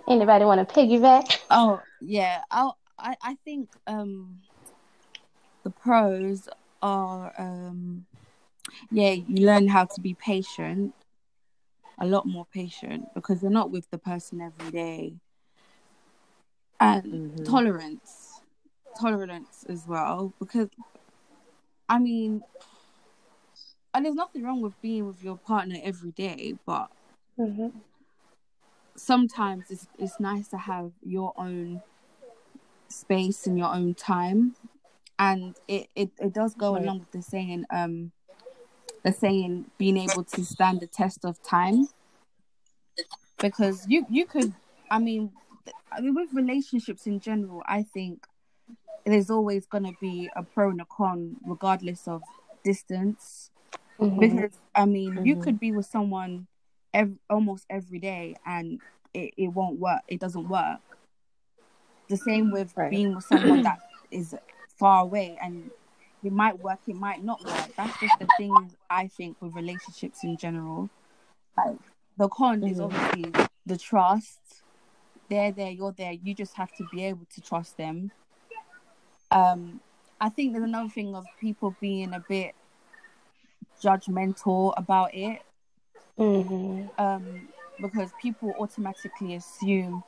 Anybody 0.08 0.44
want 0.44 0.66
to 0.66 0.74
piggyback? 0.74 1.38
Oh 1.50 1.82
yeah, 2.00 2.42
I 2.50 2.70
I 2.98 3.16
I 3.22 3.36
think 3.44 3.68
um 3.86 4.40
the 5.64 5.70
pros 5.70 6.48
are 6.80 7.32
um 7.38 8.06
yeah 8.90 9.10
you 9.12 9.44
learn 9.46 9.68
how 9.68 9.84
to 9.84 10.00
be 10.00 10.14
patient, 10.14 10.94
a 12.00 12.06
lot 12.06 12.26
more 12.26 12.46
patient 12.52 13.08
because 13.14 13.42
you're 13.42 13.50
not 13.50 13.70
with 13.70 13.90
the 13.90 13.98
person 13.98 14.40
every 14.40 14.70
day, 14.70 15.14
and 16.80 17.12
Mhm. 17.36 17.44
tolerance, 17.44 18.40
tolerance 18.98 19.64
as 19.68 19.86
well 19.86 20.32
because 20.38 20.68
I 21.88 21.98
mean, 21.98 22.42
and 23.94 24.04
there's 24.04 24.14
nothing 24.14 24.42
wrong 24.42 24.60
with 24.62 24.80
being 24.80 25.06
with 25.06 25.22
your 25.22 25.36
partner 25.38 25.76
every 25.82 26.12
day, 26.12 26.54
but 26.66 26.90
hmm 27.36 27.68
sometimes 28.96 29.70
it's 29.70 29.88
it's 29.98 30.20
nice 30.20 30.48
to 30.48 30.58
have 30.58 30.92
your 31.02 31.32
own 31.36 31.82
space 32.88 33.46
and 33.46 33.58
your 33.58 33.74
own 33.74 33.94
time. 33.94 34.56
And 35.18 35.56
it 35.68 35.88
it, 35.94 36.10
it 36.18 36.32
does 36.34 36.54
go 36.54 36.76
along 36.76 37.00
with 37.00 37.10
the 37.12 37.22
saying 37.22 37.64
um 37.70 38.12
the 39.04 39.12
saying 39.12 39.70
being 39.78 39.96
able 39.96 40.24
to 40.24 40.44
stand 40.44 40.80
the 40.80 40.86
test 40.86 41.24
of 41.24 41.42
time. 41.42 41.88
Because 43.40 43.86
you 43.88 44.06
you 44.10 44.26
could 44.26 44.52
i 44.90 44.98
mean 44.98 45.32
i 45.92 46.00
mean 46.00 46.14
with 46.14 46.32
relationships 46.32 47.06
in 47.06 47.20
general 47.20 47.62
i 47.66 47.82
think 47.82 48.26
there's 49.04 49.30
always 49.30 49.66
going 49.66 49.84
to 49.84 49.94
be 50.00 50.28
a 50.36 50.42
pro 50.42 50.70
and 50.70 50.80
a 50.80 50.86
con 50.86 51.36
regardless 51.46 52.06
of 52.06 52.22
distance 52.64 53.50
hmm 53.98 54.18
because 54.20 54.58
I 54.74 54.84
mean, 54.86 55.24
you 55.24 55.36
Mhm. 55.36 55.42
could 55.42 55.58
be 55.60 55.72
with 55.72 55.86
someone 55.86 56.46
ev- 56.94 57.18
almost 57.30 57.66
every 57.70 57.98
day 57.98 58.36
and 58.46 58.80
it, 59.14 59.34
it 59.36 59.48
won't 59.48 59.78
work. 59.80 60.02
It 60.08 60.20
doesn't 60.20 60.48
work. 60.48 60.80
The 62.08 62.16
same 62.16 62.50
with 62.50 62.76
Right. 62.76 62.90
being 62.90 63.14
with 63.14 63.24
someone 63.24 63.62
that 63.62 63.80
is 64.10 64.34
far 64.78 65.02
away 65.02 65.36
and 65.42 65.70
it 66.22 66.32
might 66.32 66.58
work, 66.58 66.80
it 66.86 66.96
might 66.96 67.22
not 67.24 67.44
work. 67.44 67.70
That's 67.76 67.98
just 68.00 68.18
the 68.18 68.26
thing 68.36 68.72
I 68.90 69.08
think 69.08 69.36
with 69.40 69.54
relationships 69.54 70.22
in 70.24 70.36
general. 70.36 70.90
Like 71.56 71.78
the 72.16 72.28
con 72.28 72.62
is 72.64 72.78
Mhm. 72.78 72.84
obviously 72.84 73.48
the 73.66 73.76
trust. 73.76 74.62
They're 75.28 75.52
there, 75.52 75.70
you're 75.70 75.92
there. 75.92 76.12
You 76.12 76.34
just 76.34 76.56
have 76.56 76.74
to 76.76 76.84
be 76.84 77.04
able 77.04 77.26
to 77.34 77.40
trust 77.40 77.76
them. 77.76 78.10
Um, 79.30 79.80
I 80.20 80.28
think 80.28 80.52
there's 80.52 80.64
another 80.64 80.88
thing 80.88 81.14
of 81.14 81.26
people 81.40 81.76
being 81.80 82.12
a 82.14 82.20
bit 82.28 82.54
judgmental 83.82 84.74
about 84.76 85.14
it 85.14 85.40
hmm 86.18 86.86
um, 86.98 87.48
because 87.80 88.12
people 88.20 88.54
automatically 88.58 89.34
assume, 89.34 90.02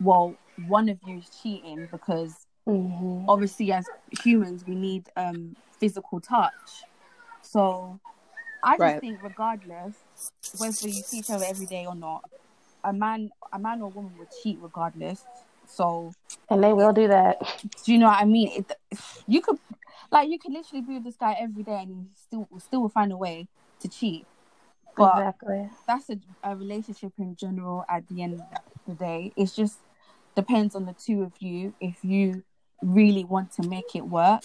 well, 0.00 0.36
one 0.66 0.88
of 0.88 0.98
you 1.02 1.18
is 1.18 1.30
cheating 1.42 1.88
because 1.90 2.46
hmm 2.66 3.26
obviously, 3.28 3.72
as 3.72 3.86
humans, 4.22 4.64
we 4.66 4.74
need 4.74 5.08
um, 5.16 5.56
physical 5.78 6.20
touch. 6.20 6.84
So 7.42 8.00
I 8.62 8.78
just 8.78 8.80
Right. 8.80 9.00
think, 9.00 9.20
regardless 9.22 9.96
whether 10.56 10.86
you 10.86 11.02
see 11.02 11.18
each 11.18 11.30
other 11.30 11.44
every 11.44 11.66
day 11.66 11.86
or 11.86 11.94
not, 11.94 12.28
a 12.84 12.92
man, 12.92 13.30
a 13.52 13.58
man 13.58 13.80
or 13.82 13.90
woman 13.90 14.16
would 14.18 14.28
cheat 14.42 14.58
regardless. 14.60 15.24
So 15.74 16.12
And 16.50 16.62
they 16.62 16.72
will 16.72 16.92
do 16.92 17.08
that. 17.08 17.38
do 17.84 17.92
you 17.92 17.98
know 17.98 18.06
what 18.06 18.20
I 18.20 18.24
mean? 18.24 18.50
It, 18.52 18.72
you 19.26 19.40
could, 19.40 19.58
like, 20.10 20.28
you 20.28 20.38
could 20.38 20.52
literally 20.52 20.82
be 20.82 20.94
with 20.94 21.04
this 21.04 21.16
guy 21.16 21.36
every 21.38 21.62
day 21.62 21.78
and 21.82 21.90
he 21.90 22.14
still 22.16 22.48
still 22.58 22.82
will 22.82 22.88
find 22.88 23.12
a 23.12 23.16
way 23.16 23.48
to 23.80 23.88
cheat. 23.88 24.26
But 24.96 25.16
exactly. 25.16 25.70
that's 25.86 26.08
a, 26.10 26.18
a 26.42 26.56
relationship 26.56 27.12
in 27.18 27.36
general 27.36 27.84
at 27.88 28.06
the 28.08 28.22
end 28.22 28.34
of 28.34 28.40
the 28.86 28.94
day 28.94 29.32
it's 29.36 29.54
just 29.56 29.78
depends 30.36 30.74
on 30.74 30.84
the 30.86 30.94
two 30.94 31.22
of 31.22 31.32
you 31.40 31.74
if 31.80 32.04
you 32.04 32.42
really 32.82 33.24
want 33.24 33.50
to 33.52 33.66
make 33.68 33.94
it 33.94 34.06
work 34.06 34.42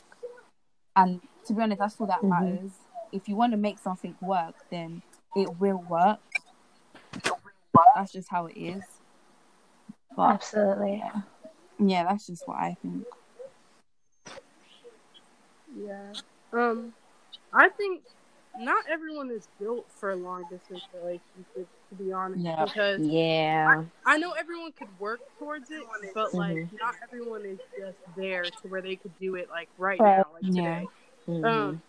and 0.95 1.21
to 1.45 1.53
be 1.53 1.61
honest 1.61 1.79
that's 1.79 1.99
all 1.99 2.07
that 2.07 2.23
Mhm. 2.23 2.29
matters 2.29 2.71
if 3.11 3.27
you 3.27 3.35
want 3.35 3.51
to 3.51 3.57
make 3.57 3.77
something 3.79 4.15
work 4.21 4.55
then 4.71 5.01
it 5.35 5.49
will 5.59 5.83
work 5.89 6.19
that's 7.95 8.11
just 8.11 8.29
how 8.29 8.45
it 8.45 8.57
is 8.57 8.83
but 10.15 10.33
Absolutely. 10.33 10.97
yeah 11.03 11.21
yeah, 11.79 12.03
that's 12.03 12.27
just 12.27 12.47
what 12.47 12.57
i 12.57 12.75
think 12.81 13.05
Yeah. 15.77 16.13
Um, 16.51 16.93
I 17.53 17.69
think 17.69 18.01
not 18.57 18.83
everyone 18.89 19.31
is 19.31 19.47
built 19.59 19.85
for 19.99 20.11
a 20.11 20.15
long 20.15 20.43
distance 20.43 20.83
relationships, 20.93 21.71
to 21.89 21.95
be 21.95 22.11
honest. 22.11 22.43
Yeah. 22.43 22.65
Because 22.65 23.01
Yeah. 23.07 23.83
I 24.05 24.17
know 24.17 24.31
everyone 24.31 24.71
could 24.73 24.99
work 24.99 25.21
towards 25.37 25.69
it, 25.71 25.83
but 26.13 26.33
like 26.33 26.55
Mhm. 26.55 26.69
not 26.81 26.95
everyone 27.03 27.45
is 27.45 27.59
just 27.77 27.97
there 28.15 28.43
to 28.43 28.67
where 28.67 28.81
they 28.81 28.95
could 28.95 29.17
do 29.19 29.35
it 29.35 29.49
like 29.49 29.69
right 29.77 30.01
Right. 30.01 30.17
now, 30.17 30.25
like 30.33 30.43
Yeah. 30.51 30.79
today. 30.81 30.89
Mhm. 31.27 31.45
Um, 31.45 31.81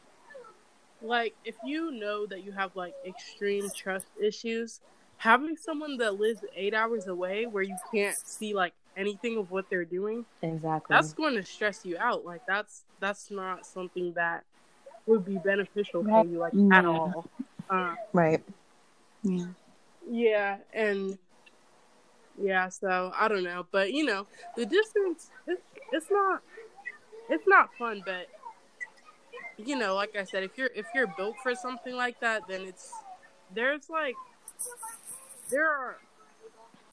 like 1.03 1.35
if 1.45 1.57
you 1.63 1.91
know 1.93 2.27
that 2.27 2.43
you 2.43 2.53
have 2.53 2.77
like 2.77 2.95
extreme 3.07 3.71
trust 3.71 4.07
issues, 4.21 4.81
having 5.21 5.55
someone 5.55 5.99
that 5.99 6.19
lives 6.19 6.41
eight 6.57 6.73
hours 6.73 7.07
away 7.07 7.45
where 7.45 7.63
you 7.63 7.77
can't 7.93 8.17
see 8.25 8.55
like 8.55 8.73
anything 8.97 9.37
of 9.37 9.51
what 9.51 9.69
they're 9.69 9.85
doing, 9.85 10.25
Exactly. 10.41 10.95
that's 10.95 11.13
going 11.13 11.35
to 11.35 11.45
stress 11.45 11.85
you 11.85 11.99
out. 11.99 12.25
Like 12.25 12.41
that's 12.49 12.85
that's 13.01 13.31
not 13.31 13.67
something 13.67 14.15
that 14.15 14.45
would 15.05 15.27
be 15.27 15.37
beneficial 15.37 16.03
for 16.05 16.25
you 16.25 16.39
like 16.39 16.55
at 16.73 16.85
No. 16.85 16.91
all. 16.91 17.31
Uh, 17.69 17.95
right. 18.15 18.43
Yeah. 19.23 19.45
yeah, 20.11 20.57
and 20.73 21.19
yeah, 22.41 22.71
so 22.71 23.13
I 23.15 23.29
don't 23.29 23.45
know, 23.45 23.67
but 23.71 23.93
you 23.93 24.07
know, 24.07 24.27
the 24.57 24.65
distance 24.65 25.31
it's 25.47 25.61
it's 25.93 26.07
not 26.11 26.41
it's 27.29 27.45
not 27.47 27.69
fun, 27.79 28.03
but 28.07 28.27
you 29.59 29.77
know, 29.77 29.95
like 29.95 30.17
I 30.17 30.25
said, 30.25 30.45
if 30.45 30.57
you're 30.57 30.71
if 30.75 30.87
you're 30.95 31.13
built 31.19 31.37
for 31.43 31.55
something 31.55 31.95
like 31.95 32.19
that, 32.21 32.49
then 32.49 32.63
it's 32.63 32.91
there's 33.55 33.91
like 33.91 34.15
there 35.51 35.69
are 35.69 35.97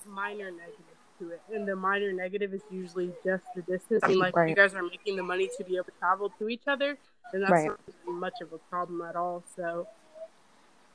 minor 0.06 0.52
negatives 0.52 0.84
to 1.20 1.32
it, 1.32 1.42
and 1.54 1.68
the 1.68 1.76
minor 1.76 2.12
negative 2.14 2.54
is 2.54 2.62
usually 2.70 3.12
just 3.26 3.44
the 3.56 3.62
distance. 3.64 4.04
And 4.04 4.18
like 4.18 4.34
if 4.36 4.50
you 4.50 4.56
guys 4.56 4.74
are 4.76 4.84
making 4.84 5.16
the 5.16 5.24
money 5.24 5.50
to 5.58 5.64
be 5.64 5.76
able 5.76 5.86
to 5.86 5.92
travel 6.00 6.32
to 6.40 6.50
each 6.50 6.68
other, 6.68 6.98
then 7.32 7.42
that's 7.42 7.52
Right. 7.52 7.68
not 7.68 7.80
much 8.08 8.42
of 8.42 8.54
a 8.54 8.58
problem 8.70 9.02
at 9.02 9.16
all. 9.16 9.44
So, 9.56 9.88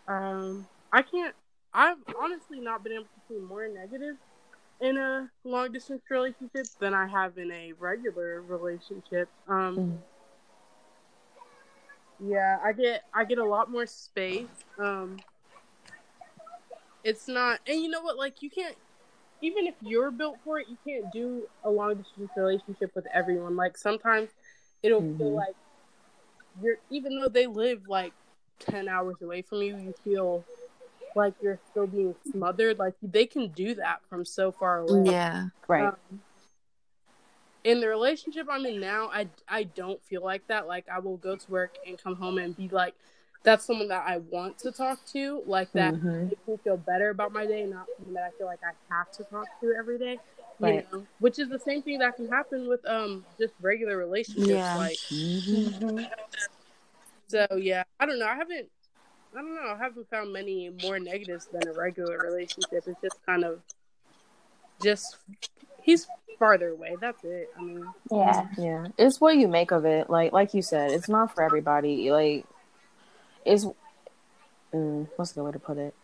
um, 0.08 0.66
I 0.92 1.02
can't. 1.02 1.34
I've 1.74 1.98
honestly 2.20 2.60
not 2.60 2.82
been 2.82 2.92
able 2.92 3.04
to 3.04 3.20
see 3.28 3.38
more 3.38 3.66
negative 3.68 4.16
in 4.80 4.98
a 4.98 5.30
long 5.44 5.72
distance 5.72 6.02
relationship 6.10 6.66
than 6.80 6.92
I 6.92 7.06
have 7.06 7.38
in 7.38 7.50
a 7.50 7.72
regular 7.72 8.42
relationship. 8.42 9.28
Um, 9.48 9.76
Mhm. 9.78 9.98
yeah, 12.18 12.58
I 12.62 12.72
get 12.72 13.02
I 13.14 13.24
get 13.24 13.38
a 13.38 13.44
lot 13.44 13.70
more 13.70 13.86
space. 13.86 14.48
Um, 14.78 15.22
it's 17.04 17.28
not, 17.28 17.60
and 17.66 17.80
you 17.80 17.88
know 17.88 18.00
what? 18.02 18.16
Like 18.16 18.42
you 18.42 18.50
can't, 18.50 18.76
even 19.40 19.66
if 19.66 19.74
you're 19.80 20.10
built 20.10 20.36
for 20.44 20.60
it, 20.60 20.66
you 20.68 20.76
can't 20.86 21.12
do 21.12 21.46
a 21.64 21.70
long 21.70 21.96
distance 21.96 22.30
relationship 22.36 22.92
with 22.94 23.06
everyone. 23.12 23.56
Like 23.56 23.76
sometimes 23.76 24.28
it'll 24.82 25.00
feel 25.00 25.32
Mhm. 25.32 25.36
like 25.36 25.56
you're, 26.62 26.76
even 26.90 27.18
though 27.20 27.28
they 27.28 27.46
live 27.46 27.88
like 27.88 28.12
ten 28.60 28.88
hours 28.88 29.16
away 29.22 29.42
from 29.42 29.62
you, 29.62 29.76
you 29.76 29.94
feel 30.04 30.44
like 31.14 31.34
you're 31.42 31.60
still 31.70 31.86
being 31.86 32.14
smothered. 32.30 32.78
Like 32.78 32.94
they 33.02 33.26
can 33.26 33.48
do 33.48 33.74
that 33.74 34.00
from 34.08 34.24
so 34.24 34.52
far 34.52 34.78
away. 34.80 35.10
Yeah. 35.10 35.46
Right. 35.68 35.88
Um, 35.88 35.96
in 37.64 37.80
the 37.80 37.88
relationship 37.88 38.46
I'm 38.50 38.66
in 38.66 38.80
now, 38.80 39.08
I, 39.12 39.28
I 39.48 39.64
don't 39.64 40.02
feel 40.02 40.22
like 40.22 40.46
that. 40.48 40.66
Like 40.66 40.86
I 40.88 40.98
will 40.98 41.16
go 41.16 41.36
to 41.36 41.50
work 41.50 41.78
and 41.86 42.00
come 42.02 42.16
home 42.16 42.38
and 42.38 42.56
be 42.56 42.68
like, 42.68 42.94
that's 43.44 43.64
someone 43.64 43.88
that 43.88 44.04
I 44.06 44.18
want 44.18 44.58
to 44.60 44.70
talk 44.72 45.04
to. 45.12 45.42
Like 45.46 45.72
that 45.72 45.94
Mhm. 45.94 46.28
makes 46.28 46.46
me 46.46 46.56
feel 46.62 46.76
better 46.76 47.10
about 47.10 47.32
my 47.32 47.46
day, 47.46 47.64
not 47.66 47.86
someone 47.96 48.14
that 48.14 48.24
I 48.24 48.30
feel 48.38 48.46
like 48.46 48.60
I 48.62 48.72
have 48.94 49.10
to 49.12 49.24
talk 49.24 49.48
to 49.60 49.74
every 49.76 49.98
day. 49.98 50.12
You 50.58 50.66
Right. 50.66 50.92
know, 50.92 51.06
which 51.18 51.38
is 51.40 51.48
the 51.48 51.58
same 51.58 51.82
thing 51.82 51.98
that 51.98 52.14
can 52.16 52.28
happen 52.28 52.68
with 52.68 52.86
um 52.86 53.24
just 53.38 53.54
regular 53.60 53.96
relationships. 53.96 54.48
Yeah. 54.48 54.76
Like 54.76 54.98
Mhm. 55.10 56.08
so, 57.28 57.46
yeah. 57.56 57.82
I 57.98 58.06
don't 58.06 58.18
know. 58.18 58.26
I 58.26 58.36
haven't. 58.36 58.68
I 59.34 59.38
don't 59.40 59.54
know. 59.54 59.72
I 59.72 59.76
haven't 59.78 60.08
found 60.10 60.32
many 60.32 60.68
more 60.82 60.98
negatives 60.98 61.46
than 61.46 61.66
a 61.66 61.72
regular 61.72 62.18
relationship. 62.18 62.84
It's 62.86 63.00
just 63.00 63.24
kind 63.24 63.44
of 63.44 63.60
just 64.82 65.16
he's 65.82 66.06
farther 66.38 66.68
away. 66.68 66.96
That's 67.00 67.22
it. 67.24 67.48
I 67.58 67.62
mean, 67.62 67.86
Yeah. 68.10 68.46
Yeah, 68.58 68.88
it's 68.98 69.20
what 69.20 69.36
you 69.36 69.48
make 69.48 69.70
of 69.72 69.84
it. 69.84 70.10
Like, 70.10 70.32
like 70.32 70.54
you 70.54 70.60
said, 70.62 70.90
it's 70.90 71.08
not 71.08 71.34
for 71.34 71.42
everybody. 71.42 72.10
Like, 72.10 72.44
it's 73.44 73.66
mm, 74.72 75.08
what's 75.16 75.32
the 75.32 75.40
good 75.40 75.46
way 75.46 75.52
to 75.52 75.58
put 75.58 75.78
it? 75.78 75.94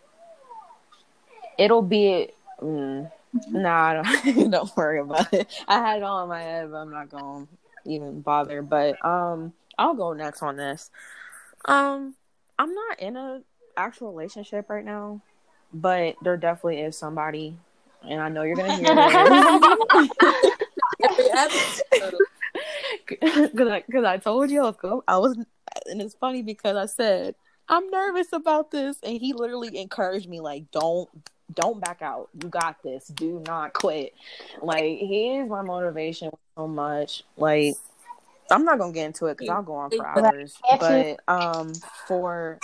It'll 1.59 1.83
be. 1.83 2.31
Mm, 2.61 3.11
nah, 3.51 4.03
I 4.03 4.03
don't, 4.25 4.51
don't 4.51 4.77
worry 4.77 5.01
about 5.01 5.33
it. 5.33 5.49
I 5.67 5.79
had 5.79 5.99
it 5.99 6.03
all 6.03 6.23
in 6.23 6.29
my 6.29 6.43
head, 6.43 6.71
but 6.71 6.79
I'm 6.79 6.91
not 6.91 7.11
gonna 7.11 7.47
even 7.85 8.21
bother. 8.21 8.63
But 8.63 9.05
um, 9.05 9.53
I'll 9.79 9.95
go 9.95 10.13
next 10.13 10.43
on 10.43 10.57
this. 10.57 10.91
Um, 11.65 12.15
I'm 12.59 12.75
not 12.75 13.01
in 13.01 13.17
a 13.17 13.43
actual 13.77 14.13
relationship 14.13 14.69
right 14.69 14.85
now, 14.85 15.21
but 15.73 16.17
there 16.23 16.37
definitely 16.37 16.81
is 16.81 16.97
somebody, 16.97 17.57
and 18.03 18.21
I 18.21 18.29
know 18.29 18.43
you're 18.43 18.57
gonna 18.57 18.77
hear 18.77 18.87
episode. 21.35 22.15
Because 23.07 23.69
I, 23.71 23.81
cause 23.93 24.05
I 24.05 24.17
told 24.19 24.51
you 24.51 24.63
I 24.63 24.65
was, 24.65 24.77
go- 24.77 25.05
I 25.07 25.19
was, 25.19 25.37
and 25.89 26.01
it's 26.01 26.15
funny 26.15 26.43
because 26.43 26.77
I 26.77 26.87
said 26.87 27.35
I'm 27.69 27.91
nervous 27.91 28.33
about 28.33 28.71
this, 28.71 28.97
and 29.03 29.19
he 29.19 29.33
literally 29.33 29.77
encouraged 29.79 30.29
me 30.29 30.41
like, 30.41 30.71
"Don't, 30.71 31.09
don't 31.53 31.81
back 31.81 32.01
out. 32.01 32.31
You 32.43 32.49
got 32.49 32.83
this. 32.83 33.09
Do 33.09 33.43
not 33.47 33.73
quit." 33.73 34.15
Like 34.63 34.99
he 34.99 35.37
is 35.37 35.49
my 35.49 35.63
motivation 35.63 36.31
so 36.57 36.67
much. 36.67 37.25
Like 37.37 37.75
I'm 38.51 38.65
not 38.65 38.79
gonna 38.79 38.93
get 38.93 39.07
into 39.07 39.27
it 39.27 39.39
because 39.39 39.53
I'll 39.53 39.63
go 39.63 39.75
on 39.75 39.91
for 39.91 40.07
hours. 40.07 40.57
But 40.81 41.21
um, 41.29 41.75
for, 42.07 42.59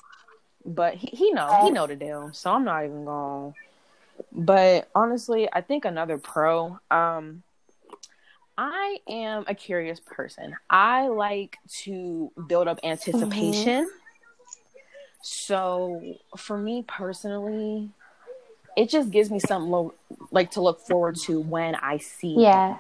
but 0.65 0.95
he, 0.95 1.09
he 1.09 1.33
know 1.33 1.59
he 1.63 1.71
know 1.71 1.87
the 1.87 1.97
deal, 1.97 2.31
so 2.33 2.53
I'm 2.53 2.65
not 2.65 2.85
even 2.85 3.05
going. 3.05 3.55
But 4.33 4.89
honestly, 4.95 5.49
I 5.53 5.61
think 5.61 5.85
another 5.85 6.19
pro. 6.19 6.79
Um, 6.91 7.43
I 8.57 8.99
am 9.09 9.45
a 9.49 9.55
curious 9.55 10.01
person. 10.01 10.57
I 10.71 11.09
like 11.09 11.59
to 11.83 12.31
build 12.47 12.69
up 12.69 12.79
mm-hmm. 12.79 12.93
anticipation. 12.93 13.91
So 15.23 16.17
for 16.37 16.59
me 16.59 16.85
personally, 16.87 17.91
it 18.77 18.91
just 18.91 19.11
gives 19.11 19.31
me 19.31 19.39
something 19.39 19.71
lo- 19.71 19.95
like 20.31 20.53
to 20.53 20.61
look 20.61 20.81
forward 20.81 21.17
to 21.23 21.41
when 21.41 21.75
I 21.75 21.99
see. 21.99 22.37
Yeah. 22.39 22.79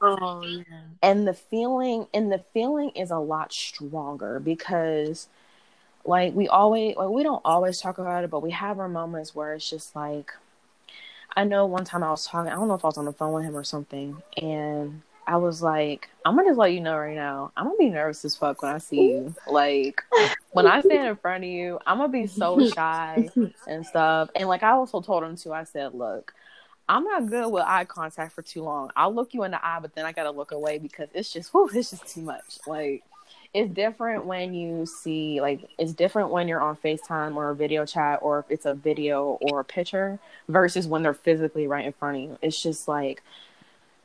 oh 0.00 0.42
yeah. 0.42 0.62
And 1.02 1.26
the 1.26 1.34
feeling 1.34 2.06
and 2.14 2.30
the 2.30 2.42
feeling 2.52 2.90
is 2.90 3.10
a 3.10 3.18
lot 3.18 3.52
stronger 3.52 4.40
because 4.40 5.28
like 6.04 6.34
we 6.34 6.48
always 6.48 6.96
like 6.96 7.08
we 7.08 7.22
don't 7.22 7.42
always 7.44 7.80
talk 7.80 7.98
about 7.98 8.24
it, 8.24 8.30
but 8.30 8.40
we 8.40 8.52
have 8.52 8.78
our 8.78 8.88
moments 8.88 9.34
where 9.34 9.54
it's 9.54 9.68
just 9.68 9.94
like 9.96 10.32
I 11.36 11.44
know 11.44 11.66
one 11.66 11.84
time 11.84 12.02
I 12.02 12.10
was 12.10 12.26
talking, 12.26 12.50
I 12.50 12.56
don't 12.56 12.68
know 12.68 12.74
if 12.74 12.84
I 12.84 12.88
was 12.88 12.98
on 12.98 13.04
the 13.04 13.12
phone 13.12 13.32
with 13.32 13.44
him 13.44 13.56
or 13.56 13.64
something, 13.64 14.22
and 14.36 15.02
I 15.30 15.36
was 15.36 15.62
like, 15.62 16.08
I'm 16.24 16.34
gonna 16.34 16.48
just 16.48 16.58
let 16.58 16.72
you 16.72 16.80
know 16.80 16.96
right 16.96 17.14
now, 17.14 17.52
I'm 17.56 17.66
gonna 17.66 17.78
be 17.78 17.88
nervous 17.88 18.24
as 18.24 18.34
fuck 18.34 18.62
when 18.62 18.74
I 18.74 18.78
see 18.78 19.10
you. 19.10 19.32
Like 19.46 20.02
when 20.50 20.66
I 20.66 20.80
stand 20.80 21.06
in 21.06 21.14
front 21.14 21.44
of 21.44 21.50
you, 21.50 21.78
I'm 21.86 21.98
gonna 21.98 22.12
be 22.12 22.26
so 22.26 22.68
shy 22.74 23.28
and 23.68 23.86
stuff. 23.86 24.30
And 24.34 24.48
like 24.48 24.64
I 24.64 24.72
also 24.72 25.00
told 25.00 25.22
him 25.22 25.36
too, 25.36 25.52
I 25.52 25.62
said, 25.62 25.94
look, 25.94 26.34
I'm 26.88 27.04
not 27.04 27.26
good 27.26 27.48
with 27.48 27.62
eye 27.64 27.84
contact 27.84 28.32
for 28.32 28.42
too 28.42 28.64
long. 28.64 28.90
I'll 28.96 29.14
look 29.14 29.32
you 29.32 29.44
in 29.44 29.52
the 29.52 29.64
eye, 29.64 29.78
but 29.80 29.94
then 29.94 30.04
I 30.04 30.10
gotta 30.10 30.32
look 30.32 30.50
away 30.50 30.78
because 30.78 31.08
it's 31.14 31.32
just 31.32 31.54
whew, 31.54 31.70
it's 31.72 31.90
just 31.90 32.08
too 32.08 32.22
much. 32.22 32.58
Like 32.66 33.04
it's 33.54 33.72
different 33.72 34.26
when 34.26 34.52
you 34.52 34.84
see 34.84 35.40
like 35.40 35.60
it's 35.78 35.92
different 35.92 36.30
when 36.30 36.48
you're 36.48 36.60
on 36.60 36.76
FaceTime 36.76 37.36
or 37.36 37.50
a 37.50 37.54
video 37.54 37.86
chat 37.86 38.18
or 38.20 38.40
if 38.40 38.46
it's 38.48 38.66
a 38.66 38.74
video 38.74 39.38
or 39.42 39.60
a 39.60 39.64
picture 39.64 40.18
versus 40.48 40.88
when 40.88 41.04
they're 41.04 41.14
physically 41.14 41.68
right 41.68 41.86
in 41.86 41.92
front 41.92 42.16
of 42.16 42.22
you. 42.24 42.38
It's 42.42 42.60
just 42.60 42.88
like 42.88 43.22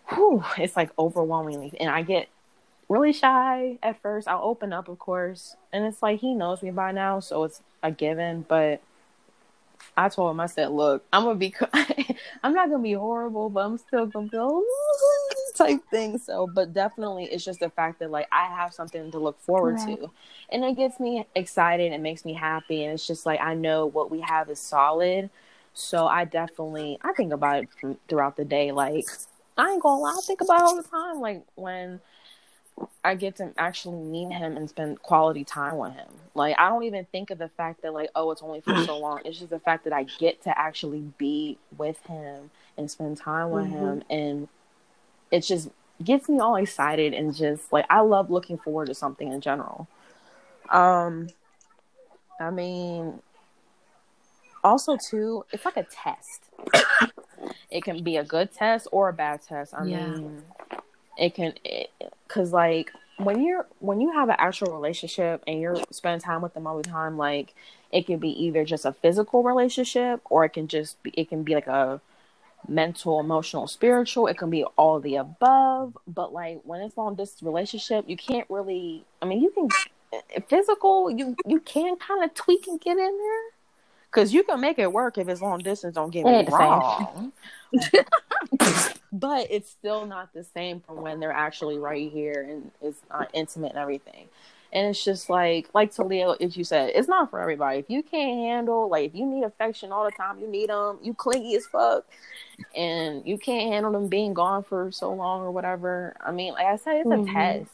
whew, 0.09 0.43
it's 0.57 0.75
like 0.75 0.91
overwhelmingly 0.97 1.73
and 1.79 1.89
I 1.89 2.01
get 2.03 2.27
really 2.89 3.13
shy 3.13 3.77
at 3.83 4.01
first. 4.01 4.27
I'll 4.27 4.43
open 4.43 4.73
up 4.73 4.87
of 4.87 4.99
course. 4.99 5.55
And 5.73 5.85
it's 5.85 6.01
like 6.03 6.19
he 6.19 6.33
knows 6.33 6.61
me 6.63 6.71
by 6.71 6.91
now, 6.91 7.19
so 7.19 7.43
it's 7.43 7.61
a 7.83 7.91
given, 7.91 8.45
but 8.47 8.81
I 9.97 10.09
told 10.09 10.31
him, 10.31 10.39
I 10.39 10.47
said, 10.47 10.71
look, 10.71 11.05
I'm 11.13 11.23
gonna 11.23 11.35
be, 11.35 11.53
I'm 12.43 12.53
not 12.53 12.69
gonna 12.69 12.83
be 12.83 12.93
horrible, 12.93 13.49
but 13.49 13.61
I'm 13.65 13.77
still 13.77 14.05
gonna 14.07 14.27
be 14.27 14.37
type 15.55 15.81
thing. 15.89 16.17
So, 16.17 16.47
but 16.47 16.73
definitely, 16.73 17.25
it's 17.25 17.45
just 17.45 17.59
the 17.61 17.69
fact 17.69 17.99
that 17.99 18.11
like 18.11 18.27
I 18.31 18.45
have 18.45 18.73
something 18.73 19.11
to 19.11 19.19
look 19.19 19.39
forward 19.41 19.75
Right. 19.75 19.99
to, 19.99 20.11
and 20.49 20.65
it 20.65 20.75
gets 20.75 20.99
me 20.99 21.25
excited. 21.35 21.93
It 21.93 22.01
makes 22.01 22.25
me 22.25 22.33
happy, 22.33 22.83
and 22.83 22.93
it's 22.93 23.07
just 23.07 23.25
like 23.25 23.39
I 23.41 23.53
know 23.53 23.85
what 23.85 24.11
we 24.11 24.19
have 24.21 24.49
is 24.49 24.59
solid. 24.59 25.29
So 25.73 26.07
I 26.07 26.25
definitely, 26.25 26.97
I 27.01 27.13
think 27.13 27.33
about 27.33 27.63
it 27.63 27.97
throughout 28.07 28.37
the 28.37 28.45
day. 28.45 28.71
Like 28.71 29.07
I 29.57 29.71
ain't 29.71 29.81
gonna 29.81 30.01
lie, 30.01 30.15
I 30.17 30.21
think 30.21 30.41
about 30.41 30.57
it 30.59 30.63
all 30.63 30.75
the 30.75 30.83
time. 30.87 31.19
Like 31.19 31.43
when 31.55 32.01
I 33.05 33.15
get 33.15 33.37
to 33.37 33.53
actually 33.57 33.97
meet 33.97 34.33
him 34.33 34.57
and 34.57 34.69
spend 34.69 35.01
quality 35.01 35.43
time 35.45 35.77
with 35.77 35.93
him. 35.93 36.07
Like 36.33 36.57
I 36.59 36.69
don't 36.69 36.83
even 36.83 37.05
think 37.05 37.29
of 37.29 37.37
the 37.37 37.47
fact 37.49 37.81
that 37.83 37.93
like 37.93 38.09
oh 38.15 38.31
it's 38.31 38.41
only 38.41 38.61
for 38.61 38.75
so 38.85 38.97
long. 38.97 39.21
It's 39.23 39.37
just 39.37 39.49
the 39.51 39.59
fact 39.59 39.85
that 39.85 39.93
I 39.93 40.03
get 40.03 40.41
to 40.43 40.57
actually 40.59 41.03
be 41.17 41.57
with 41.77 41.99
him 42.07 42.51
and 42.77 42.91
spend 42.91 43.17
time 43.17 43.51
with 43.51 43.65
Mhm. 43.65 43.71
him 43.71 44.03
and 44.09 44.47
it 45.31 45.41
just 45.41 45.69
gets 46.03 46.27
me 46.27 46.39
all 46.39 46.55
excited 46.57 47.13
and 47.13 47.33
just 47.33 47.71
like 47.71 47.85
I 47.89 48.01
love 48.01 48.29
looking 48.29 48.57
forward 48.57 48.87
to 48.87 48.93
something 48.93 49.31
in 49.31 49.39
general. 49.39 49.87
Um 50.69 51.29
I 52.39 52.49
mean 52.49 53.21
also 54.63 54.97
too 54.97 55.45
it's 55.53 55.63
like 55.63 55.77
a 55.77 55.83
test. 55.83 56.49
It 57.75 57.83
can 57.83 58.01
be 58.03 58.15
a 58.15 58.23
good 58.23 58.53
test 58.53 58.87
or 58.91 59.09
a 59.09 59.13
bad 59.13 59.41
test. 59.41 59.73
I 59.73 59.83
Yeah. 59.83 60.07
mean 60.07 60.43
it 61.17 61.35
can 61.35 61.53
because 62.27 62.53
like 62.53 62.91
when 63.17 63.43
you're 63.43 63.67
when 63.79 63.99
you 64.01 64.11
have 64.13 64.29
an 64.29 64.35
actual 64.39 64.73
relationship 64.73 65.43
and 65.45 65.59
you're 65.59 65.81
spending 65.91 66.21
time 66.21 66.41
with 66.41 66.53
them 66.53 66.67
all 66.67 66.77
the 66.77 66.83
time, 66.83 67.17
like 67.17 67.53
it 67.91 68.05
can 68.05 68.17
be 68.19 68.29
either 68.45 68.63
just 68.63 68.85
a 68.85 68.93
physical 68.93 69.43
relationship 69.43 70.21
or 70.29 70.45
it 70.45 70.49
can 70.49 70.67
just 70.67 71.01
be 71.03 71.11
it 71.11 71.29
can 71.29 71.43
be 71.43 71.53
like 71.53 71.67
a 71.67 71.99
mental, 72.67 73.19
emotional, 73.19 73.67
spiritual. 73.67 74.27
It 74.27 74.37
can 74.37 74.49
be 74.49 74.63
all 74.77 74.99
the 74.99 75.17
above. 75.17 75.97
But 76.07 76.33
like 76.33 76.61
when 76.63 76.81
it's 76.81 76.97
long 76.97 77.15
distance 77.15 77.43
relationship, 77.43 78.05
you 78.07 78.17
can't 78.17 78.49
really. 78.49 79.05
I 79.21 79.25
mean, 79.25 79.41
you 79.41 79.51
can 79.51 79.67
physical. 80.47 81.11
You 81.11 81.35
you 81.45 81.59
can 81.59 81.97
kind 81.97 82.23
of 82.23 82.33
tweak 82.33 82.67
and 82.67 82.79
get 82.79 82.97
in 82.97 83.17
there 83.17 83.54
because 84.15 84.33
you 84.33 84.43
can 84.43 84.61
make 84.61 84.79
it 84.79 84.91
work 84.91 85.17
if 85.17 85.27
it's 85.27 85.41
long 85.41 85.59
distance. 85.59 85.93
Don't 85.93 86.09
get 86.09 86.25
me 86.25 86.31
Ain't 86.31 86.45
the 86.45 86.51
same. 86.53 86.69
wrong. 86.69 87.33
but 89.11 89.47
it's 89.51 89.69
still 89.69 90.05
not 90.05 90.33
the 90.33 90.43
same 90.43 90.79
from 90.79 91.01
when 91.01 91.19
they're 91.19 91.33
actually 91.33 91.77
right 91.77 92.09
here 92.09 92.47
and 92.49 92.71
it's 92.81 93.01
not 93.09 93.29
intimate 93.33 93.71
and 93.71 93.77
everything. 93.79 94.29
And 94.71 94.87
it's 94.87 95.03
just 95.03 95.29
like, 95.29 95.69
like 95.73 95.93
Talia, 95.93 96.35
as 96.39 96.55
you 96.55 96.63
said, 96.63 96.91
it's 96.95 97.07
not 97.09 97.29
for 97.29 97.39
everybody. 97.41 97.79
If 97.79 97.89
you 97.89 98.03
can't 98.03 98.39
handle, 98.39 98.89
like, 98.89 99.09
if 99.09 99.15
you 99.15 99.25
need 99.25 99.43
affection 99.43 99.91
all 99.91 100.05
the 100.05 100.11
time, 100.11 100.39
you 100.39 100.47
need 100.47 100.69
them, 100.69 100.97
you 101.01 101.13
clingy 101.13 101.55
as 101.55 101.65
fuck, 101.65 102.05
and 102.75 103.25
you 103.25 103.37
can't 103.37 103.71
handle 103.71 103.91
them 103.91 104.07
being 104.07 104.33
gone 104.33 104.63
for 104.63 104.91
so 104.91 105.13
long 105.13 105.41
or 105.41 105.51
whatever. 105.51 106.15
I 106.19 106.31
mean, 106.31 106.53
like 106.53 106.65
I 106.65 106.75
said, 106.77 106.97
it's 107.01 107.11
a 107.11 107.15
Mhm. 107.15 107.33
test. 107.33 107.71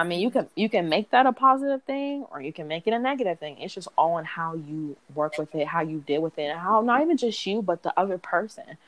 I 0.00 0.04
mean, 0.04 0.20
you 0.20 0.30
can 0.30 0.48
you 0.54 0.70
can 0.70 0.88
make 0.88 1.10
that 1.10 1.26
a 1.26 1.32
positive 1.32 1.82
thing 1.82 2.24
or 2.30 2.40
you 2.40 2.54
can 2.54 2.66
make 2.66 2.86
it 2.86 2.94
a 2.94 2.98
negative 2.98 3.38
thing. 3.38 3.58
It's 3.58 3.74
just 3.74 3.88
all 3.98 4.12
on 4.12 4.24
how 4.24 4.54
you 4.54 4.96
work 5.14 5.36
with 5.36 5.54
it, 5.54 5.66
how 5.66 5.82
you 5.82 6.02
deal 6.06 6.22
with 6.22 6.38
it, 6.38 6.44
and 6.44 6.58
how 6.58 6.80
not 6.80 7.02
even 7.02 7.18
just 7.18 7.44
you, 7.44 7.60
but 7.60 7.82
the 7.82 7.92
other 8.00 8.16
person. 8.16 8.78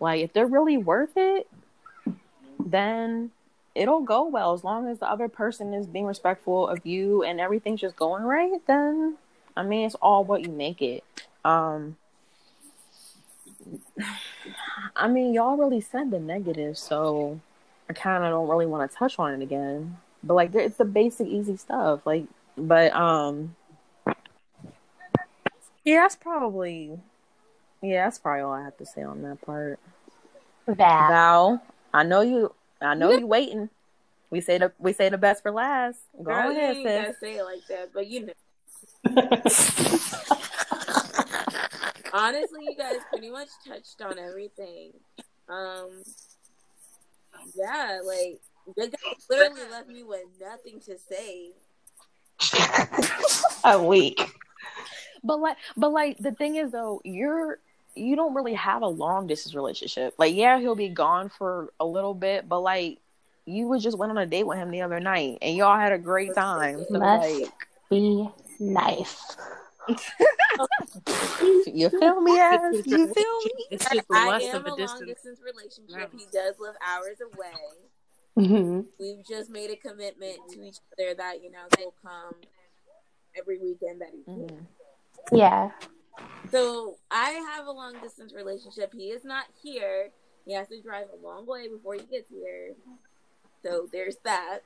Like, 0.00 0.20
if 0.20 0.32
they're 0.32 0.48
really 0.48 0.76
worth 0.76 1.12
it, 1.14 1.46
then 2.58 3.30
it'll 3.76 4.00
go 4.00 4.26
well 4.26 4.52
as 4.52 4.64
long 4.64 4.88
as 4.88 4.98
the 4.98 5.08
other 5.08 5.28
person 5.28 5.72
is 5.72 5.86
being 5.86 6.06
respectful 6.06 6.66
of 6.66 6.84
you 6.84 7.22
and 7.22 7.38
everything's 7.38 7.80
just 7.80 7.94
going 7.94 8.24
right 8.24 8.60
then 8.66 9.16
i 9.56 9.62
mean 9.62 9.86
it's 9.86 9.94
all 9.96 10.24
what 10.24 10.42
you 10.42 10.50
make 10.50 10.82
it 10.82 11.04
um 11.44 11.96
i 14.96 15.06
mean 15.06 15.32
y'all 15.32 15.56
really 15.56 15.80
said 15.80 16.10
the 16.10 16.18
negative 16.18 16.76
so 16.76 17.38
i 17.88 17.92
kind 17.92 18.24
of 18.24 18.30
don't 18.30 18.48
really 18.48 18.66
want 18.66 18.90
to 18.90 18.96
touch 18.96 19.16
on 19.20 19.32
it 19.32 19.42
again 19.42 19.96
but 20.22 20.34
like 20.34 20.52
there- 20.52 20.62
it's 20.62 20.76
the 20.76 20.84
basic 20.84 21.26
easy 21.28 21.56
stuff 21.56 22.04
like 22.06 22.24
but 22.56 22.92
um 22.94 23.54
yeah 25.84 26.02
that's 26.02 26.16
probably 26.16 26.98
yeah 27.82 28.04
that's 28.04 28.18
probably 28.18 28.42
all 28.42 28.52
i 28.52 28.62
have 28.62 28.76
to 28.76 28.84
say 28.86 29.02
on 29.02 29.22
that 29.22 29.40
part 29.42 29.78
That. 30.66 31.08
Val, 31.08 31.62
I 31.94 32.02
know 32.02 32.20
you. 32.20 32.52
I 32.80 32.94
know 32.94 33.10
you 33.10 33.26
waiting. 33.26 33.70
We 34.30 34.40
say 34.42 34.58
the 34.58 34.70
we 34.78 34.92
say 34.92 35.08
the 35.08 35.16
best 35.18 35.42
for 35.42 35.50
last. 35.50 35.98
Go 36.16 36.24
Girl, 36.24 36.52
you 36.52 36.58
ahead, 36.58 36.76
ain't 36.76 36.86
gotta 36.86 37.14
say 37.18 37.36
it 37.38 37.44
like 37.44 37.66
that, 37.68 37.90
but 37.94 38.06
you 38.06 38.26
know. 38.26 38.34
Honestly, 42.12 42.64
you 42.64 42.74
guys 42.76 42.96
pretty 43.10 43.30
much 43.30 43.48
touched 43.66 44.00
on 44.02 44.18
everything. 44.18 44.92
Um, 45.48 46.02
yeah, 47.54 48.00
like 48.04 48.40
you 48.76 48.88
guys 48.88 48.92
literally 49.28 49.70
left 49.70 49.88
me 49.88 50.02
with 50.02 50.24
nothing 50.40 50.80
to 50.80 50.98
say. 50.98 51.52
a 53.64 53.82
week. 53.82 54.20
But 55.24 55.40
like, 55.40 55.56
but 55.76 55.92
like 55.92 56.18
the 56.18 56.32
thing 56.32 56.56
is 56.56 56.72
though, 56.72 57.00
you're 57.04 57.58
you 57.94 58.14
don't 58.16 58.34
really 58.34 58.54
have 58.54 58.82
a 58.82 58.86
long 58.88 59.26
distance 59.26 59.54
relationship. 59.54 60.14
Like, 60.18 60.34
yeah, 60.34 60.58
he'll 60.60 60.76
be 60.76 60.88
gone 60.88 61.28
for 61.28 61.72
a 61.80 61.84
little 61.84 62.14
bit, 62.14 62.48
but 62.48 62.60
like 62.60 62.98
you 63.44 63.66
was 63.66 63.82
just 63.82 63.98
went 63.98 64.10
on 64.10 64.18
a 64.18 64.26
date 64.26 64.46
with 64.46 64.58
him 64.58 64.70
the 64.70 64.82
other 64.82 65.00
night, 65.00 65.38
and 65.42 65.56
y'all 65.56 65.78
had 65.78 65.92
a 65.92 65.98
great 65.98 66.34
time. 66.34 66.84
So 66.88 66.98
Must 66.98 67.28
like, 67.28 67.52
be 67.90 68.28
nice. 68.60 69.36
you 71.66 71.88
feel 71.88 72.20
me? 72.20 72.38
Ass? 72.38 72.60
You 72.84 73.06
feel 73.06 73.38
me? 73.38 73.52
It's 73.70 73.88
just 73.90 74.06
the 74.08 74.16
I 74.16 74.26
lust 74.26 74.44
am 74.46 74.56
of 74.56 74.66
a 74.66 74.68
a 74.68 74.70
long 74.70 74.78
distance. 74.78 75.08
distance 75.08 75.40
relationship. 75.42 76.12
He 76.12 76.26
does 76.30 76.56
live 76.60 76.74
hours 76.86 77.20
away. 77.20 77.52
Hmm 78.46 78.80
We've 79.00 79.24
just 79.26 79.50
made 79.50 79.70
a 79.70 79.76
commitment 79.76 80.38
to 80.50 80.62
each 80.62 80.78
other 80.98 81.14
that 81.14 81.42
you 81.42 81.50
know 81.50 81.66
he'll 81.76 81.94
come 82.02 82.34
every 83.36 83.58
weekend 83.58 84.00
that 84.00 84.10
he 84.12 84.22
can. 84.24 84.48
Mhm. 84.48 84.66
Yeah. 85.32 85.70
So 86.50 86.96
I 87.10 87.30
have 87.30 87.66
a 87.66 87.70
long 87.70 88.00
distance 88.00 88.32
relationship. 88.34 88.92
He 88.92 89.10
is 89.10 89.24
not 89.24 89.46
here. 89.62 90.10
He 90.46 90.54
has 90.54 90.68
to 90.68 90.80
drive 90.80 91.06
a 91.12 91.24
long 91.26 91.46
way 91.46 91.68
before 91.68 91.94
he 91.94 92.00
gets 92.00 92.28
here. 92.30 92.74
So 93.62 93.88
there's 93.92 94.16
that. 94.24 94.62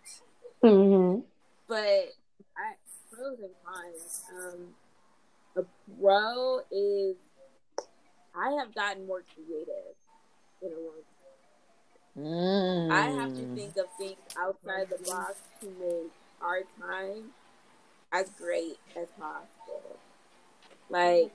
hmm 0.63 1.21
But 1.67 2.13
I 2.57 2.75
pros 3.11 3.39
and 3.41 3.51
cons. 3.65 4.25
Um, 4.39 4.75
a 5.57 5.65
pro 6.01 6.61
is 6.71 7.17
I 8.35 8.51
have 8.53 8.75
gotten 8.75 9.07
more 9.07 9.23
creative 9.35 9.95
in 10.63 10.69
a 10.73 10.81
long 10.81 11.03
Mm. 12.19 12.91
I 12.91 13.07
have 13.11 13.35
to 13.35 13.55
think 13.55 13.77
of 13.77 13.87
things 13.99 14.19
outside 14.39 14.89
the 14.91 15.03
box 15.09 15.41
to 15.61 15.67
make 15.81 16.13
our 16.43 16.61
time 16.81 17.31
as 18.13 18.29
great 18.31 18.79
as 18.97 19.09
possible. 19.19 19.97
Like, 20.91 21.33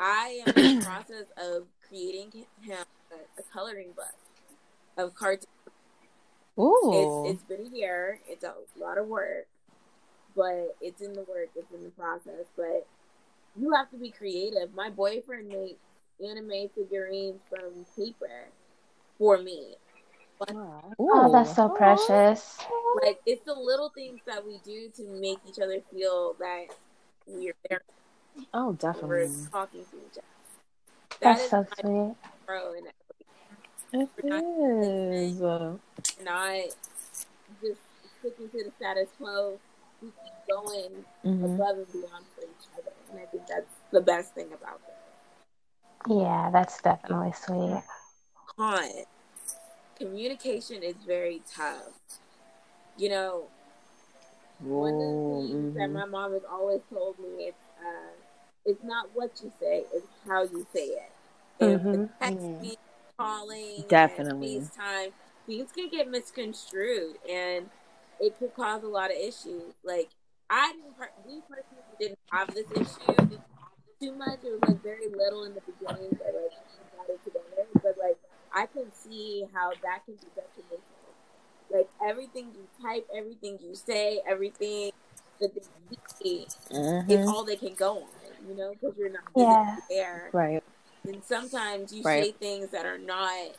I 0.00 0.42
am 0.46 0.54
in 0.56 0.78
the 0.80 0.84
process 0.84 1.26
of 1.36 1.66
creating 1.88 2.32
him 2.62 2.84
a, 3.12 3.40
a 3.40 3.42
coloring 3.52 3.92
book 3.94 4.14
of 4.96 5.14
cartoons. 5.14 5.46
Ooh. 6.58 7.24
It's, 7.26 7.34
it's 7.34 7.44
been 7.44 7.72
a 7.72 7.76
year. 7.76 8.18
It's 8.28 8.44
a 8.44 8.54
lot 8.78 8.98
of 8.98 9.06
work, 9.06 9.46
but 10.34 10.76
it's 10.80 11.00
in 11.00 11.12
the 11.12 11.22
work. 11.22 11.50
It's 11.54 11.72
in 11.72 11.84
the 11.84 11.90
process. 11.90 12.46
But 12.56 12.86
you 13.56 13.72
have 13.72 13.90
to 13.90 13.96
be 13.96 14.10
creative. 14.10 14.74
My 14.74 14.90
boyfriend 14.90 15.48
makes 15.48 15.78
anime 16.24 16.68
figurines 16.74 17.40
from 17.48 17.86
paper 17.96 18.48
for 19.18 19.38
me. 19.38 19.76
Oh, 20.98 21.30
that's 21.32 21.54
so 21.54 21.68
precious. 21.68 22.58
Like 23.02 23.20
it's 23.26 23.44
the 23.44 23.54
little 23.54 23.90
things 23.90 24.20
that 24.26 24.44
we 24.44 24.58
do 24.64 24.90
to 24.96 25.20
make 25.20 25.38
each 25.48 25.58
other 25.58 25.80
feel 25.92 26.34
that 26.38 26.66
we're 27.26 27.54
there. 27.68 27.82
Oh, 28.52 28.72
definitely. 28.72 29.08
We're 29.08 29.26
definitely. 29.26 29.46
talking 29.50 29.84
to 29.90 29.96
each 29.96 30.18
other. 30.18 30.26
That 31.20 31.20
That's 31.20 31.44
is 31.44 31.50
so 31.50 31.66
my 31.70 31.76
sweet. 31.80 32.16
pro, 32.46 32.74
and 32.74 32.86
It 33.92 34.08
is. 34.24 35.40
Uh, 35.42 35.76
not 36.24 36.52
just 37.62 37.80
sticking 38.20 38.48
to 38.50 38.64
the 38.64 38.72
status 38.76 39.08
quo. 39.18 39.58
We 40.02 40.08
keep 40.08 40.34
going 40.48 41.04
mhm. 41.24 41.54
above 41.54 41.78
and 41.78 41.92
beyond 41.92 42.24
for 42.34 42.42
each 42.42 42.66
other, 42.78 42.92
and 43.10 43.20
I 43.20 43.24
think 43.26 43.46
that's 43.46 43.70
the 43.92 44.00
best 44.00 44.34
thing 44.34 44.48
about 44.52 44.80
it. 44.88 44.94
Yeah, 46.12 46.50
that's 46.52 46.82
definitely 46.82 47.32
sweet. 47.32 47.82
Con 48.56 48.90
communication 49.96 50.82
is 50.82 50.96
very 51.06 51.42
tough. 51.54 51.92
You 52.96 53.08
know, 53.08 53.44
one 54.60 54.94
of 54.94 54.98
the 54.98 55.16
things 55.28 55.74
that 55.76 55.90
my 55.92 56.04
mom 56.04 56.32
has 56.32 56.42
always 56.50 56.80
told 56.90 57.18
me 57.18 57.46
is 57.46 57.54
uh, 57.78 58.12
it's 58.64 58.82
not 58.84 59.08
what 59.14 59.30
you 59.42 59.52
say, 59.60 59.84
it's 59.92 60.06
how 60.26 60.42
you 60.42 60.66
say 60.72 60.86
it. 60.86 61.12
And 61.60 61.80
Mhm. 61.80 61.90
with 61.90 62.00
texting, 62.20 62.76
calling, 63.18 63.84
and 63.88 63.88
Definitely. 63.88 64.60
FaceTime, 64.76 65.12
things 65.46 65.70
can 65.72 65.88
get 65.90 66.08
misconstrued 66.10 67.16
and 67.28 67.68
it 68.20 68.38
could 68.38 68.54
cause 68.54 68.82
a 68.82 68.88
lot 68.88 69.10
of 69.10 69.16
issues. 69.16 69.74
Like 69.84 70.10
I 70.50 70.72
didn't, 70.72 70.96
we 71.26 71.40
personally 71.42 71.96
didn't 72.00 72.18
have 72.32 72.52
this 72.54 72.70
issue 72.72 73.38
too 74.00 74.12
much. 74.16 74.40
It 74.44 74.52
was 74.52 74.62
like 74.62 74.82
very 74.82 75.08
little 75.08 75.44
in 75.44 75.54
the 75.54 75.60
beginning, 75.62 76.16
but 76.18 76.34
like 76.34 76.52
got 76.96 77.08
it 77.08 77.22
together. 77.24 77.53
But 78.54 78.60
like 78.60 78.68
I 78.70 78.72
can 78.72 78.92
see 78.92 79.44
how 79.52 79.74
that 79.82 80.04
can 80.04 80.14
be 80.14 80.28
detrimental. 80.34 80.82
Like 81.70 81.88
everything 82.06 82.52
you 82.54 82.68
type, 82.82 83.06
everything 83.16 83.58
you 83.60 83.74
say, 83.74 84.20
everything 84.28 84.90
that 85.40 85.54
they 85.54 85.62
see 86.22 86.46
Mhm. 86.70 87.10
is 87.10 87.26
all 87.26 87.44
they 87.44 87.56
can 87.56 87.74
go 87.74 88.02
on. 88.02 88.48
You 88.48 88.56
know, 88.56 88.74
because 88.74 88.96
you're 88.98 89.10
not 89.10 89.22
Yeah. 89.36 89.76
physically 89.76 89.96
there. 89.96 90.30
Right. 90.32 90.62
And 91.06 91.24
sometimes 91.24 91.92
you 91.92 92.02
Right. 92.02 92.24
say 92.24 92.32
things 92.32 92.70
that 92.70 92.86
are 92.86 92.98
not 92.98 93.56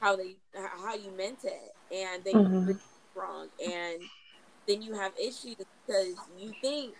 how 0.00 0.16
they 0.16 0.36
how 0.54 0.94
you 0.94 1.10
meant 1.16 1.44
it, 1.44 1.94
and 1.94 2.24
they 2.24 2.34
Mhm. 2.34 2.66
read 2.66 2.76
it 2.76 2.82
wrong, 3.14 3.48
and 3.64 4.08
then 4.66 4.82
you 4.82 4.94
have 4.94 5.12
issues 5.18 5.56
because 5.86 6.14
you 6.36 6.54
think 6.60 6.94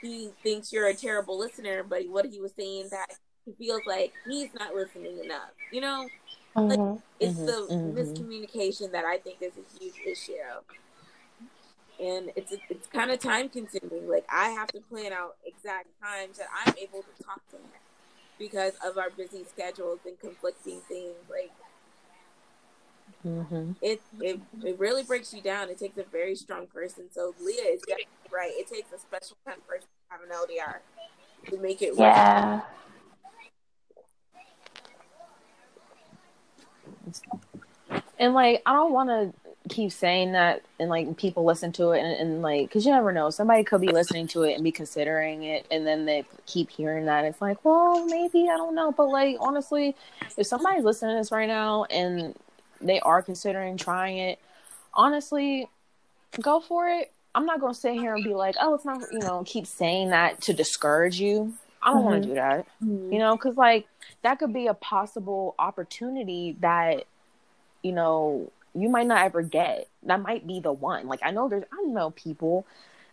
he 0.00 0.30
thinks 0.42 0.72
you're 0.72 0.86
a 0.86 0.94
terrible 0.94 1.36
listener, 1.38 1.82
but 1.82 2.08
what 2.08 2.24
he 2.24 2.40
was 2.40 2.54
saying 2.54 2.88
that 2.90 3.18
he 3.44 3.52
feels 3.52 3.84
like 3.86 4.14
he's 4.26 4.54
not 4.54 4.74
listening 4.74 5.18
enough. 5.18 5.50
You 5.70 5.80
know, 5.80 6.08
Mhm. 6.56 7.02
it's 7.20 7.38
Mhm, 7.38 7.46
the 7.46 7.70
mhm. 7.70 7.94
miscommunication 7.94 8.92
that 8.92 9.04
I 9.04 9.18
think 9.18 9.38
is 9.42 9.52
a 9.56 9.78
huge 9.78 9.94
issue. 10.06 10.32
And 12.00 12.30
it's 12.36 12.52
it's 12.70 12.86
kind 12.88 13.10
of 13.10 13.18
time 13.18 13.48
consuming. 13.48 14.08
Like 14.08 14.26
I 14.32 14.50
have 14.50 14.68
to 14.68 14.80
plan 14.80 15.12
out 15.12 15.36
exact 15.44 15.88
times 16.02 16.38
that 16.38 16.46
I'm 16.54 16.74
able 16.78 17.02
to 17.02 17.24
talk 17.24 17.40
to 17.50 17.56
him 17.56 17.62
because 18.38 18.74
of 18.86 18.98
our 18.98 19.10
busy 19.10 19.44
schedules 19.44 20.00
and 20.06 20.18
conflicting 20.20 20.80
things. 20.88 21.16
Like 21.28 21.50
Mm-hmm. 23.26 23.72
it 23.82 24.00
it 24.20 24.40
it 24.64 24.78
really 24.78 25.02
breaks 25.02 25.32
you 25.34 25.42
down. 25.42 25.70
It 25.70 25.78
takes 25.78 25.98
a 25.98 26.04
very 26.04 26.36
strong 26.36 26.66
person. 26.68 27.04
So 27.12 27.34
Leah 27.40 27.64
is 27.74 27.80
definitely 27.82 28.06
right. 28.32 28.52
It 28.54 28.68
takes 28.68 28.92
a 28.92 28.98
special 28.98 29.36
kind 29.46 29.58
of 29.58 29.66
person 29.66 29.88
to 29.88 30.14
have 30.16 30.22
an 30.22 30.30
LDR 30.32 30.80
to 31.50 31.58
make 31.60 31.82
it 31.82 31.96
work. 31.96 32.14
And 38.18 38.34
like, 38.34 38.62
I 38.66 38.72
don't 38.72 38.92
want 38.92 39.08
to 39.10 39.32
keep 39.68 39.92
saying 39.92 40.32
that, 40.32 40.62
and 40.80 40.88
like 40.88 41.16
people 41.16 41.44
listen 41.44 41.72
to 41.72 41.90
it, 41.90 42.00
and, 42.00 42.12
and 42.18 42.42
like, 42.42 42.68
because 42.68 42.86
you 42.86 42.92
never 42.92 43.12
know, 43.12 43.30
somebody 43.30 43.62
could 43.64 43.80
be 43.80 43.88
listening 43.88 44.26
to 44.28 44.42
it 44.42 44.54
and 44.54 44.64
be 44.64 44.72
considering 44.72 45.44
it, 45.44 45.66
and 45.70 45.86
then 45.86 46.06
they 46.06 46.24
keep 46.46 46.70
hearing 46.70 47.06
that. 47.06 47.24
It's 47.24 47.40
like, 47.40 47.64
well, 47.64 48.04
maybe 48.06 48.48
I 48.48 48.56
don't 48.56 48.74
know, 48.74 48.92
but 48.92 49.08
like, 49.08 49.36
honestly, 49.40 49.94
if 50.36 50.46
somebody's 50.46 50.84
listening 50.84 51.16
to 51.16 51.20
this 51.20 51.30
right 51.30 51.48
now 51.48 51.84
and 51.84 52.34
they 52.80 52.98
are 53.00 53.22
considering 53.22 53.76
trying 53.76 54.18
it, 54.18 54.38
honestly, 54.94 55.68
go 56.40 56.60
for 56.60 56.88
it. 56.88 57.12
I'm 57.34 57.44
not 57.46 57.60
gonna 57.60 57.74
sit 57.74 57.92
here 57.92 58.14
and 58.14 58.24
be 58.24 58.34
like, 58.34 58.56
oh, 58.60 58.74
it's 58.74 58.84
not, 58.84 59.00
you 59.12 59.20
know, 59.20 59.44
keep 59.46 59.66
saying 59.66 60.10
that 60.10 60.40
to 60.42 60.52
discourage 60.52 61.20
you. 61.20 61.52
I 61.82 61.92
don't 61.92 62.04
want 62.04 62.22
to 62.22 62.28
do 62.28 62.34
that, 62.34 62.66
you 62.80 63.18
know, 63.18 63.36
because 63.36 63.56
like 63.56 63.86
that 64.22 64.38
could 64.38 64.52
be 64.52 64.66
a 64.66 64.74
possible 64.74 65.54
opportunity 65.58 66.56
that 66.60 67.04
you 67.82 67.92
know 67.92 68.50
you 68.74 68.88
might 68.88 69.06
not 69.06 69.24
ever 69.24 69.42
get. 69.42 69.88
That 70.02 70.20
might 70.20 70.46
be 70.46 70.60
the 70.60 70.72
one. 70.72 71.06
Like 71.06 71.20
I 71.22 71.30
know 71.30 71.48
there's 71.48 71.64
I 71.72 71.82
know 71.84 72.10
people 72.10 72.66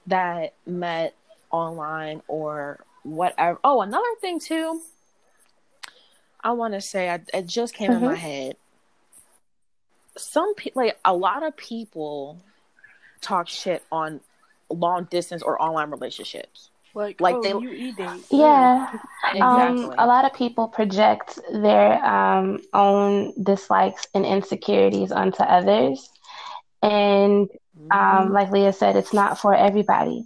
that 0.08 0.54
met 0.66 1.16
online 1.52 2.22
or 2.28 2.80
whatever. 3.04 3.60
Oh, 3.64 3.82
another 3.82 4.04
thing 4.20 4.40
too. 4.40 4.82
I 6.44 6.52
want 6.52 6.74
to 6.76 6.82
say 6.82 7.10
I, 7.10 7.22
it 7.34 7.48
just 7.48 7.74
came 7.74 7.92
in 7.92 8.04
my 8.04 8.14
Mhm. 8.14 8.18
head. 8.18 8.58
Some 10.18 10.54
people, 10.56 10.84
like 10.84 11.00
a 11.04 11.14
lot 11.14 11.44
of 11.44 11.58
people, 11.58 12.40
talk 13.22 13.48
shit 13.48 13.84
on 13.92 14.22
long 14.70 15.06
distance 15.06 15.42
or 15.42 15.62
online 15.62 15.90
relationships. 15.90 16.70
Like, 16.96 17.18
Like 17.20 17.36
oh, 17.36 17.44
they- 17.44 17.50
you 17.52 17.72
e 17.72 17.92
date. 17.92 18.26
Yeah. 18.32 18.88
Um, 19.42 19.78
Exactly. 19.78 19.96
a 19.98 20.08
lot 20.08 20.26
of 20.26 20.34
people 20.34 20.68
project 20.68 21.40
their 21.52 22.04
um, 22.06 22.60
own 22.74 23.34
dislikes 23.44 24.08
and 24.14 24.26
insecurities 24.26 25.12
onto 25.12 25.44
others. 25.44 26.10
And 26.82 27.50
um, 27.92 28.32
like 28.34 28.52
Leah 28.52 28.74
said, 28.74 28.96
it's 28.96 29.14
not 29.14 29.40
for 29.40 29.54
everybody. 29.56 30.26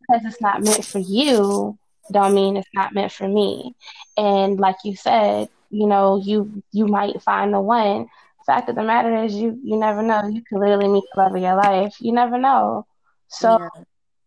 Because 0.00 0.24
it's 0.26 0.40
not 0.40 0.62
meant 0.62 0.84
for 0.84 0.98
you, 0.98 1.78
don't 2.12 2.34
mean 2.34 2.56
it's 2.56 2.68
not 2.74 2.94
meant 2.94 3.12
for 3.12 3.28
me. 3.28 3.74
And 4.16 4.58
like 4.58 4.76
you 4.84 4.96
said, 4.96 5.48
you 5.70 5.86
know, 5.86 6.20
you 6.22 6.62
you 6.72 6.86
might 6.86 7.22
find 7.22 7.52
the 7.52 7.60
one. 7.60 8.08
Fact 8.46 8.68
of 8.68 8.76
the 8.76 8.82
matter 8.82 9.24
is, 9.24 9.34
you 9.34 9.58
you 9.62 9.76
never 9.76 10.02
know. 10.02 10.22
You 10.26 10.42
could 10.48 10.58
literally 10.60 10.88
meet 10.88 11.04
the 11.14 11.20
love 11.22 11.34
of 11.34 11.42
your 11.42 11.56
life. 11.56 11.96
You 12.00 12.12
never 12.12 12.38
know. 12.38 12.86
So 13.28 13.58
Yeah, 13.58 13.68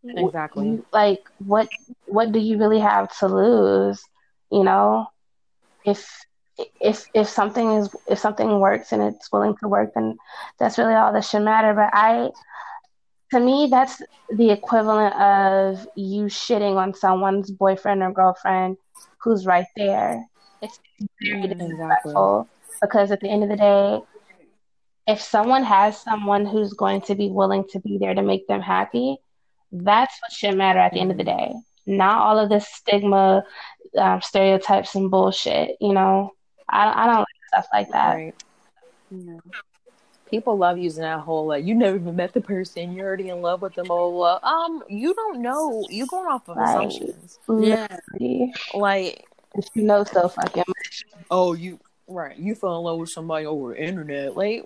exactly. 0.10 0.82
like 0.94 1.20
what 1.40 1.70
what 2.06 2.32
do 2.32 2.40
you 2.40 2.58
really 2.58 2.80
have 2.80 3.16
to 3.18 3.28
lose 3.28 4.02
you 4.52 4.64
know 4.64 5.08
if 5.86 6.08
if 6.80 7.06
if 7.14 7.28
something 7.28 7.72
is 7.74 7.94
if 8.08 8.20
something 8.20 8.60
works 8.60 8.92
and 8.92 9.02
it's 9.02 9.32
willing 9.32 9.56
to 9.62 9.68
work 9.68 9.92
then 9.96 10.18
that's 10.60 10.78
really 10.78 10.94
all 10.94 11.12
that 11.12 11.26
should 11.26 11.42
matter 11.42 11.74
but 11.74 11.90
i 11.94 12.30
to 13.32 13.40
me 13.40 13.68
that's 13.70 14.02
the 14.38 14.52
equivalent 14.52 15.14
of 15.16 15.88
you 15.96 16.26
shitting 16.26 16.76
on 16.76 16.94
someone's 16.94 17.52
boyfriend 17.52 18.02
or 18.02 18.12
girlfriend 18.12 18.78
who's 19.22 19.46
right 19.46 19.68
there 19.76 20.26
it's 20.62 20.80
very 21.22 21.42
mm, 21.42 21.46
Exactly. 21.46 21.58
disrespectful 21.68 22.50
because 22.82 23.12
at 23.12 23.20
the 23.20 23.30
end 23.30 23.44
of 23.44 23.50
the 23.50 23.58
day 23.58 24.00
if 25.08 25.22
someone 25.22 25.64
has 25.64 26.02
someone 26.02 26.46
who's 26.46 26.74
going 26.74 27.02
to 27.02 27.16
be 27.16 27.30
willing 27.30 27.64
to 27.70 27.80
be 27.80 27.98
there 28.00 28.14
to 28.14 28.22
make 28.24 28.48
them 28.48 28.62
happy 28.62 29.18
that's 29.72 30.20
what 30.22 30.32
should 30.32 30.58
matter 30.58 30.80
at 30.80 30.94
the 30.94 31.00
end 31.00 31.12
of 31.12 31.18
the 31.18 31.24
day. 31.24 31.54
Not 31.86 32.18
all 32.18 32.40
of 32.40 32.50
this 32.50 32.68
stigma, 32.68 33.44
um, 33.98 34.22
stereotypes, 34.22 34.96
and 34.96 35.12
bullshit. 35.12 35.78
You 35.80 35.94
know, 35.94 36.32
I 36.70 37.04
I 37.04 37.06
don't 37.08 37.18
like 37.20 37.28
stuff 37.50 37.68
like 37.74 37.92
that. 37.92 38.16
Right. 38.16 38.34
People 40.30 40.58
love 40.58 40.78
using 40.80 41.04
that 41.04 41.20
whole 41.20 41.46
like 41.46 41.64
you 41.66 41.76
never 41.76 41.98
even 41.98 42.16
met 42.16 42.34
the 42.34 42.42
person, 42.42 42.94
you're 42.94 43.06
already 43.06 43.30
in 43.30 43.42
love 43.42 43.62
with 43.62 43.76
them. 43.76 43.88
Blah, 43.88 44.10
blah, 44.10 44.40
blah. 44.40 44.50
Um, 44.50 44.84
you 44.90 45.14
don't 45.14 45.42
know. 45.42 45.86
You're 45.90 46.08
going 46.08 46.28
off 46.28 46.50
of 46.50 46.58
Right. 46.58 46.70
assumptions. 46.70 47.40
Yeah. 47.48 47.88
Literally. 48.20 48.54
Like, 48.74 49.26
you 49.76 49.84
know 49.84 50.04
so 50.04 50.28
fucking 50.28 50.64
much. 50.68 51.06
oh, 51.30 51.54
you 51.54 51.80
right? 52.08 52.38
You 52.38 52.56
fell 52.56 52.78
in 52.78 52.84
love 52.84 53.00
with 53.00 53.10
somebody 53.10 53.46
over 53.46 53.74
the 53.74 53.82
internet. 53.82 54.36
Like, 54.36 54.66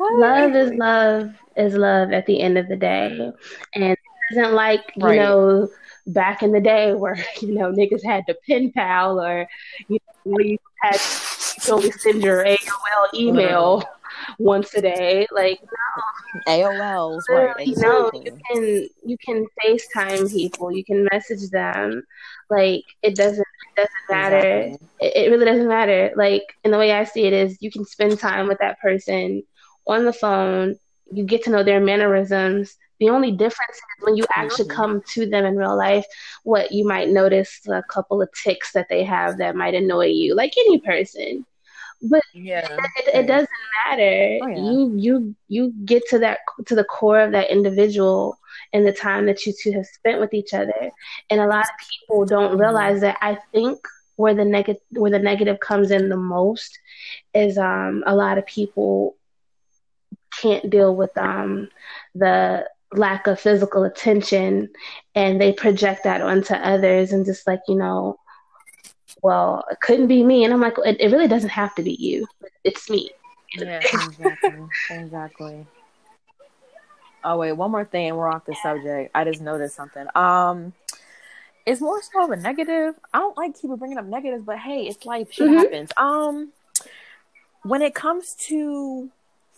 what? 0.00 0.20
Love 0.20 0.54
is 0.56 0.72
love 0.74 1.30
is 1.56 1.74
love 1.74 2.12
at 2.12 2.26
the 2.26 2.40
end 2.40 2.58
of 2.58 2.68
the 2.68 2.76
day, 2.76 3.32
and 3.74 3.84
it 3.84 3.98
isn't 4.32 4.54
like 4.54 4.80
you 4.96 5.04
Right. 5.04 5.16
know 5.16 5.68
back 6.06 6.42
in 6.42 6.52
the 6.52 6.60
day 6.60 6.94
where 6.94 7.16
you 7.40 7.54
know 7.54 7.72
niggas 7.72 8.04
had 8.04 8.24
to 8.28 8.34
pen 8.48 8.72
pal 8.72 9.20
or 9.20 9.46
you 9.88 9.98
know 10.24 10.38
you 10.40 10.58
had 10.82 11.00
you 11.56 11.62
could 11.64 11.72
only 11.74 11.90
send 11.92 12.22
your 12.22 12.44
AOL 12.44 13.08
email 13.14 13.82
once 14.38 14.74
a 14.74 14.82
day. 14.82 15.26
Like 15.32 15.60
AOLs, 16.48 17.24
right? 17.28 17.54
Literally, 17.66 17.74
no, 17.76 18.10
you 18.14 18.32
can 18.50 18.88
you 19.04 19.16
can 19.24 19.46
FaceTime 19.64 20.30
people, 20.30 20.72
you 20.72 20.84
can 20.84 21.06
message 21.12 21.50
them. 21.50 22.02
Like 22.50 22.82
it 23.02 23.16
doesn't 23.16 23.40
it 23.40 23.76
doesn't 23.76 23.90
matter. 24.10 24.38
Exactly. 24.38 24.88
It, 25.00 25.16
it 25.26 25.30
really 25.30 25.44
doesn't 25.46 25.68
matter. 25.68 26.12
Like 26.16 26.42
and 26.64 26.72
the 26.72 26.78
way 26.78 26.92
I 26.92 27.04
see 27.04 27.24
it 27.26 27.32
is 27.32 27.58
you 27.60 27.70
can 27.70 27.84
spend 27.84 28.18
time 28.18 28.48
with 28.48 28.58
that 28.60 28.80
person 28.80 29.42
on 29.86 30.04
the 30.04 30.12
phone, 30.12 30.76
you 31.12 31.24
get 31.24 31.44
to 31.44 31.50
know 31.50 31.62
their 31.64 31.80
mannerisms. 31.80 32.76
The 33.00 33.08
only 33.10 33.32
difference 33.32 33.76
is 33.76 34.04
when 34.04 34.16
you 34.16 34.24
actually 34.34 34.66
Mhm. 34.66 34.74
come 34.74 35.02
to 35.14 35.26
them 35.28 35.44
in 35.44 35.56
real 35.56 35.76
life, 35.76 36.04
what 36.44 36.70
you 36.72 36.86
might 36.86 37.08
notice 37.08 37.60
a 37.68 37.82
couple 37.82 38.20
of 38.22 38.28
ticks 38.44 38.72
that 38.72 38.88
they 38.88 39.04
have 39.04 39.38
that 39.38 39.56
might 39.56 39.74
annoy 39.74 40.06
you, 40.06 40.34
like 40.34 40.52
any 40.58 40.78
person. 40.80 41.44
But 42.02 42.22
Yeah. 42.34 42.66
it, 42.98 43.14
it 43.14 43.26
doesn't 43.26 43.48
matter. 43.86 44.38
Oh, 44.42 44.46
yeah. 44.48 44.56
You 44.62 44.94
you 44.96 45.34
you 45.48 45.72
get 45.84 46.02
to 46.08 46.18
that 46.20 46.38
to 46.66 46.74
the 46.74 46.84
core 46.84 47.20
of 47.20 47.32
that 47.32 47.50
individual 47.50 48.38
and 48.72 48.86
the 48.86 48.92
time 48.92 49.26
that 49.26 49.44
you 49.46 49.52
two 49.52 49.72
have 49.72 49.86
spent 49.86 50.20
with 50.20 50.32
each 50.34 50.54
other. 50.54 50.90
And 51.30 51.40
a 51.40 51.46
lot 51.46 51.64
of 51.64 51.70
people 51.88 52.26
don't 52.26 52.56
Mhm. 52.56 52.60
realize 52.60 53.00
that. 53.00 53.18
I 53.20 53.38
think 53.52 53.78
where 54.16 54.34
the 54.34 54.44
negative 54.44 54.82
where 54.90 55.10
the 55.10 55.18
negative 55.18 55.60
comes 55.60 55.90
in 55.90 56.08
the 56.08 56.16
most 56.16 56.78
is 57.34 57.58
um 57.58 58.02
a 58.06 58.14
lot 58.14 58.38
of 58.38 58.46
people 58.46 59.16
can't 60.30 60.70
deal 60.70 60.94
with 60.94 61.16
um 61.18 61.68
the 62.14 62.66
lack 62.92 63.26
of 63.26 63.38
physical 63.40 63.84
attention 63.84 64.68
and 65.14 65.40
they 65.40 65.52
project 65.52 66.02
that 66.04 66.20
onto 66.20 66.54
others 66.54 67.12
and 67.12 67.24
just 67.24 67.46
like 67.46 67.60
you 67.68 67.76
know 67.76 68.18
well 69.22 69.64
it 69.70 69.78
couldn't 69.80 70.08
be 70.08 70.24
me 70.24 70.44
and 70.44 70.52
i'm 70.52 70.60
like 70.60 70.74
it, 70.84 70.96
it 71.00 71.10
really 71.12 71.28
doesn't 71.28 71.50
have 71.50 71.72
to 71.74 71.82
be 71.82 71.92
you 72.00 72.26
it's 72.64 72.90
me 72.90 73.10
Yeah, 73.54 73.80
exactly. 73.92 74.52
exactly. 74.90 75.66
Oh 77.22 77.36
wait, 77.36 77.52
one 77.52 77.70
more 77.70 77.84
thing. 77.84 78.16
We're 78.16 78.28
off 78.28 78.46
the 78.46 78.54
subject. 78.62 79.10
I 79.14 79.24
just 79.24 79.42
noticed 79.42 79.76
something. 79.76 80.06
Um, 80.14 80.72
it's 81.66 81.80
more 81.80 82.00
so 82.02 82.24
of 82.24 82.30
a 82.30 82.36
negative. 82.36 82.94
I 83.12 83.18
don't 83.18 83.36
like 83.36 83.60
keep 83.60 83.70
bringing 83.72 83.98
up 83.98 84.06
negatives, 84.06 84.42
but 84.42 84.58
hey, 84.58 84.86
it's 84.86 85.04
life. 85.04 85.30
Shit 85.30 85.48
Mhm. 85.50 85.58
happens. 85.58 85.90
Um, 85.98 86.52
when 87.62 87.82
it 87.82 87.94
comes 87.94 88.34
to 88.48 89.10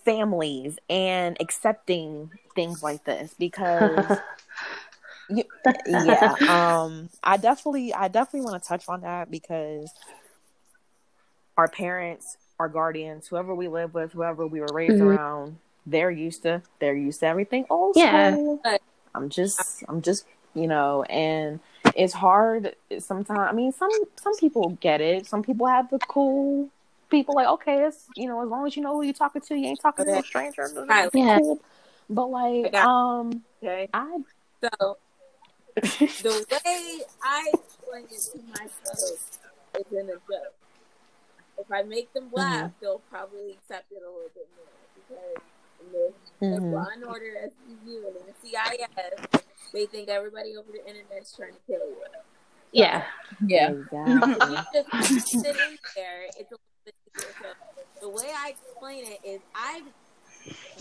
families 0.04 0.78
and 0.88 1.36
accepting 1.40 2.30
things 2.54 2.82
like 2.82 3.04
this, 3.04 3.34
because 3.38 4.20
yeah, 5.86 6.36
um, 6.48 7.08
I 7.22 7.36
definitely, 7.36 7.94
I 7.94 8.08
definitely 8.08 8.42
want 8.50 8.62
to 8.62 8.68
touch 8.68 8.88
on 8.88 9.00
that 9.02 9.30
because 9.30 9.90
our 11.56 11.68
parents, 11.68 12.36
our 12.58 12.68
guardians, 12.68 13.28
whoever 13.28 13.54
we 13.54 13.68
live 13.68 13.94
with, 13.94 14.12
whoever 14.12 14.46
we 14.46 14.60
were 14.60 14.72
raised 14.72 14.98
Mhm. 14.98 15.06
around, 15.06 15.58
they're 15.86 16.10
used 16.10 16.42
to, 16.42 16.62
they're 16.80 16.96
used 16.96 17.20
to 17.20 17.26
everything 17.26 17.66
old 17.70 17.96
Yeah. 17.96 18.36
I'm 19.14 19.28
just, 19.28 19.84
I'm 19.88 20.00
just, 20.00 20.24
you 20.54 20.66
know, 20.66 21.02
and 21.04 21.60
it's 21.94 22.14
hard 22.14 22.74
sometimes. 22.98 23.48
I 23.50 23.52
mean, 23.52 23.72
some 23.72 23.90
some 24.16 24.36
people 24.38 24.70
get 24.80 25.00
it. 25.00 25.26
Some 25.26 25.42
people 25.42 25.66
have 25.66 25.90
the 25.90 25.98
cool 25.98 26.70
people 27.12 27.36
like, 27.36 27.46
okay, 27.46 27.84
it's 27.84 28.08
you 28.16 28.26
know, 28.26 28.42
as 28.42 28.48
long 28.48 28.66
as 28.66 28.74
you 28.76 28.82
know 28.82 28.94
who 28.96 29.02
you're 29.02 29.12
talking 29.14 29.42
to, 29.42 29.54
you 29.54 29.66
ain't 29.66 29.80
talking 29.80 30.04
to 30.06 30.18
a 30.18 30.22
stranger. 30.24 30.68
Right. 30.88 31.06
It's 31.06 31.14
cool. 31.14 31.60
But 32.10 32.26
like, 32.26 32.72
got- 32.72 32.86
um, 32.86 33.44
Okay. 33.62 33.88
I 33.94 34.18
So 34.60 34.96
the 35.80 36.46
way 36.50 37.00
I 37.22 37.52
explain 37.54 38.04
it 38.10 38.20
to 38.32 38.38
my 38.50 38.66
folks 38.82 39.38
is 39.78 39.92
in 39.92 40.08
a 40.08 40.14
joke. 40.14 40.54
If 41.58 41.70
I 41.70 41.82
make 41.82 42.12
them 42.12 42.28
laugh, 42.32 42.70
they'll 42.80 43.02
probably 43.10 43.52
accept 43.52 43.92
it 43.92 44.02
a 44.02 44.06
little 44.10 44.30
bit 44.34 44.48
more 44.56 44.66
because 44.96 45.42
in 45.80 45.92
the, 45.92 46.12
the 46.40 46.62
Mhm. 46.66 46.72
Law 46.72 46.88
and 46.92 47.04
Order 47.04 47.50
SVU 47.50 48.06
and 48.08 48.16
in 48.16 48.22
the 48.26 48.34
CSI, 48.50 49.42
they 49.72 49.86
think 49.86 50.08
everybody 50.08 50.56
over 50.56 50.72
the 50.72 50.84
internet 50.86 51.22
is 51.22 51.32
trying 51.36 51.52
to 51.52 51.58
kill 51.66 51.78
you. 51.86 51.96
yeah 52.72 53.04
Yeah. 53.46 53.70
exactly. 53.70 54.56
If 54.74 54.86
you 54.92 55.00
just 55.20 55.28
sit 55.28 55.56
in 55.56 55.78
there, 55.94 56.24
it's 56.38 56.50
a 56.52 56.56
little 57.16 57.32
bit 57.32 57.56
easier 57.76 57.84
to 57.84 58.00
the 58.00 58.08
way 58.08 58.30
I 58.36 58.50
explain 58.50 59.04
it 59.04 59.20
is 59.24 59.40
I 59.54 59.82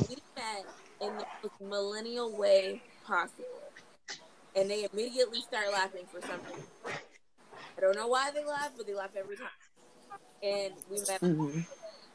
we 0.10 0.18
met 0.36 0.66
in 1.02 1.18
the 1.18 1.26
most 1.44 1.62
millennial 1.62 2.36
way 2.38 2.82
possible. 3.06 3.46
And 4.56 4.70
they 4.70 4.88
immediately 4.92 5.42
start 5.42 5.72
laughing 5.72 6.06
for 6.12 6.22
something. 6.22 6.58
I 7.78 7.82
don't 7.82 7.96
know 7.96 8.08
why 8.08 8.32
they 8.32 8.44
laugh, 8.44 8.72
but 8.76 8.86
they 8.86 8.94
laugh 8.94 9.12
every 9.16 9.38
time. 9.38 9.48
And 10.44 10.74
we 10.90 11.00
met. 11.00 11.22
Mhm. 11.22 11.66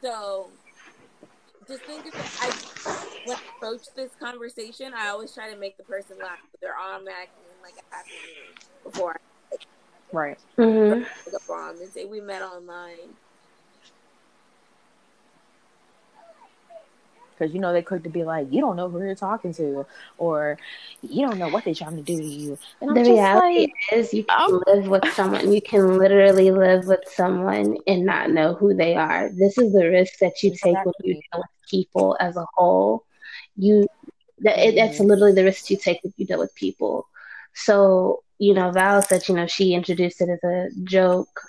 So 0.02 0.50
just 1.68 1.82
think 1.84 2.06
of 2.06 2.14
it. 2.14 2.26
I 2.40 2.50
when 3.24 3.36
I 3.36 3.40
approach 3.56 3.82
this 3.94 4.14
conversation, 4.16 4.92
I 4.94 5.08
always 5.08 5.32
try 5.32 5.50
to 5.50 5.56
make 5.56 5.76
the 5.76 5.84
person 5.84 6.18
laugh, 6.20 6.38
but 6.52 6.60
they're 6.60 6.78
automatically 6.78 7.44
like 7.62 7.74
a 7.74 7.94
happy 7.94 8.10
mood 8.10 8.64
before 8.84 9.16
Right. 10.12 10.38
I 10.58 10.62
pick 11.24 11.34
up 11.34 11.50
on 11.50 11.76
and 11.80 11.92
say 11.92 12.04
we 12.04 12.20
met 12.20 12.42
online. 12.42 13.16
Because 17.36 17.54
you 17.54 17.60
know 17.60 17.72
they 17.72 17.82
quick 17.82 18.02
to 18.04 18.08
be 18.08 18.24
like, 18.24 18.50
you 18.50 18.60
don't 18.60 18.76
know 18.76 18.88
who 18.88 18.98
you're 19.00 19.14
talking 19.14 19.52
to, 19.54 19.86
or 20.18 20.58
you 21.02 21.26
don't 21.26 21.38
know 21.38 21.48
what 21.48 21.64
they're 21.64 21.74
trying 21.74 21.96
to 21.96 22.02
do 22.02 22.16
to 22.16 22.24
you. 22.24 22.58
And 22.80 22.96
The 22.96 23.00
just 23.00 23.10
reality 23.10 23.60
like, 23.60 23.70
is, 23.92 24.14
you 24.14 24.24
can 24.24 24.60
live 24.66 24.88
with 24.88 25.06
someone. 25.12 25.52
You 25.52 25.60
can 25.60 25.98
literally 25.98 26.50
live 26.50 26.86
with 26.86 27.00
someone 27.06 27.76
and 27.86 28.04
not 28.04 28.30
know 28.30 28.54
who 28.54 28.74
they 28.74 28.94
are. 28.94 29.28
This 29.28 29.58
is 29.58 29.72
the 29.72 29.88
risk 29.88 30.18
that 30.20 30.42
you 30.42 30.50
take 30.50 30.76
when 30.84 30.94
you 31.02 31.14
deal 31.14 31.22
with 31.34 31.70
people 31.70 32.16
as 32.20 32.36
a 32.36 32.46
whole. 32.54 33.04
You, 33.56 33.86
that 34.40 34.58
it, 34.58 34.74
that's 34.76 35.00
literally 35.00 35.32
the 35.32 35.44
risk 35.44 35.70
you 35.70 35.76
take 35.76 36.00
if 36.04 36.12
you 36.16 36.26
deal 36.26 36.38
with 36.38 36.54
people. 36.54 37.06
So, 37.54 38.22
you 38.38 38.54
know, 38.54 38.70
Val 38.70 39.02
said, 39.02 39.26
you 39.28 39.34
know, 39.34 39.46
she 39.46 39.74
introduced 39.74 40.20
it 40.20 40.28
as 40.28 40.44
a 40.44 40.68
joke. 40.84 41.40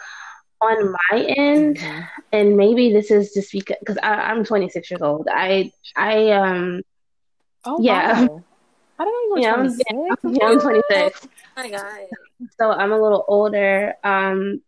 On 0.59 0.91
my 0.91 1.21
end, 1.37 1.77
Mhm. 1.77 2.07
and 2.31 2.57
maybe 2.57 2.91
this 2.91 3.11
is 3.11 3.31
just 3.33 3.51
because 3.51 3.77
because 3.79 3.97
I'm 4.01 4.43
26 4.43 4.89
years 4.89 5.01
old. 5.03 5.27
I 5.31 5.71
I 5.95 6.31
um 6.31 6.81
oh 7.65 7.77
Yeah. 7.79 8.25
wow. 8.25 8.43
I 8.99 9.03
don't 9.05 9.13
know 9.13 9.21
you 9.21 9.31
were 9.33 9.39
Yeah, 9.39 9.53
I'm- 9.53 9.65
26. 9.67 10.39
yeah, 10.41 10.47
I'm 10.47 10.59
26, 10.59 11.27
Oh 11.57 11.61
my 11.63 11.69
god. 11.69 12.07
so 12.59 12.71
I'm 12.71 12.91
a 12.91 12.99
little 12.99 13.23
older. 13.27 13.93
Um, 14.03 14.61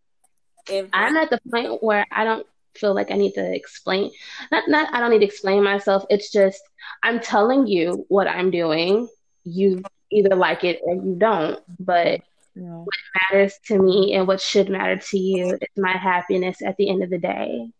And 0.72 0.88
I'm 0.94 1.18
at 1.18 1.32
the 1.32 1.40
point 1.52 1.82
where 1.82 2.06
I 2.12 2.24
don't 2.24 2.46
feel 2.76 2.94
like 2.94 3.10
I 3.10 3.16
need 3.16 3.34
to 3.34 3.54
explain. 3.56 4.12
Not 4.52 4.70
not 4.70 4.94
I 4.94 5.00
don't 5.00 5.10
need 5.10 5.20
to 5.26 5.26
explain 5.26 5.64
myself. 5.64 6.06
It's 6.12 6.32
just 6.32 6.62
I'm 7.02 7.20
telling 7.20 7.66
you 7.66 8.06
what 8.10 8.28
I'm 8.28 8.52
doing. 8.52 9.10
You 9.44 9.82
either 10.12 10.36
like 10.36 10.64
it 10.64 10.82
or 10.84 10.94
you 10.94 11.16
don't. 11.18 11.60
But 11.80 12.22
Yeah. 12.62 12.84
matters 13.32 13.54
to 13.66 13.80
me 13.80 14.14
and 14.14 14.28
what 14.28 14.42
should 14.42 14.70
matter 14.70 14.98
to 14.98 15.18
you 15.18 15.58
is 15.62 15.68
my 15.78 15.98
happiness 15.98 16.62
at 16.62 16.78
the 16.78 16.90
end 16.90 17.04
of 17.04 17.10
the 17.10 17.18
day. 17.18 17.72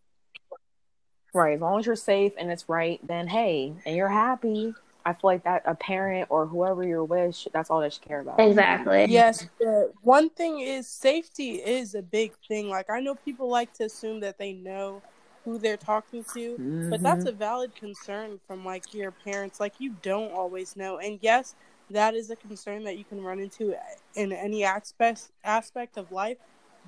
Right. 1.32 1.54
As 1.54 1.60
long 1.60 1.78
as 1.78 1.86
you're 1.86 1.96
safe 1.96 2.32
and 2.38 2.50
it's 2.50 2.68
right, 2.68 3.00
then 3.06 3.28
hey, 3.28 3.72
and 3.86 3.94
you're 3.96 4.08
happy. 4.08 4.74
I 5.04 5.12
feel 5.12 5.20
like 5.22 5.44
that 5.44 5.62
a 5.64 5.74
parent 5.74 6.28
or 6.30 6.46
whoever 6.46 6.82
you're 6.82 7.04
with, 7.04 7.46
that's 7.54 7.70
all 7.70 7.80
they 7.80 7.90
should 7.90 8.02
care 8.02 8.20
about. 8.20 8.40
Exactly. 8.40 9.06
Yes, 9.08 9.46
one 10.02 10.28
thing 10.30 10.60
is 10.60 10.88
safety 10.88 11.52
is 11.54 11.94
a 11.94 12.02
big 12.02 12.32
thing. 12.48 12.68
Like 12.68 12.90
I 12.90 13.00
know 13.00 13.14
people 13.14 13.48
like 13.48 13.72
to 13.74 13.84
assume 13.84 14.20
that 14.20 14.38
they 14.38 14.52
know 14.52 15.02
who 15.44 15.58
they're 15.58 15.76
talking 15.76 16.24
to, 16.34 16.58
but 16.90 17.02
that's 17.02 17.24
Mhm. 17.24 17.28
a 17.28 17.32
valid 17.32 17.74
concern 17.76 18.40
from 18.46 18.64
like 18.64 18.92
your 18.92 19.10
parents. 19.12 19.58
Like 19.60 19.74
you 19.78 19.90
don't 20.02 20.32
always 20.32 20.76
know, 20.76 20.98
and 20.98 21.18
yes, 21.22 21.54
that 21.90 22.14
is 22.14 22.30
a 22.30 22.36
concern 22.36 22.84
that 22.84 22.96
you 22.96 23.04
can 23.04 23.20
run 23.20 23.40
into 23.40 23.74
in 24.14 24.32
any 24.32 24.64
aspect 24.64 25.30
aspect 25.44 25.96
of 25.96 26.10
life. 26.10 26.38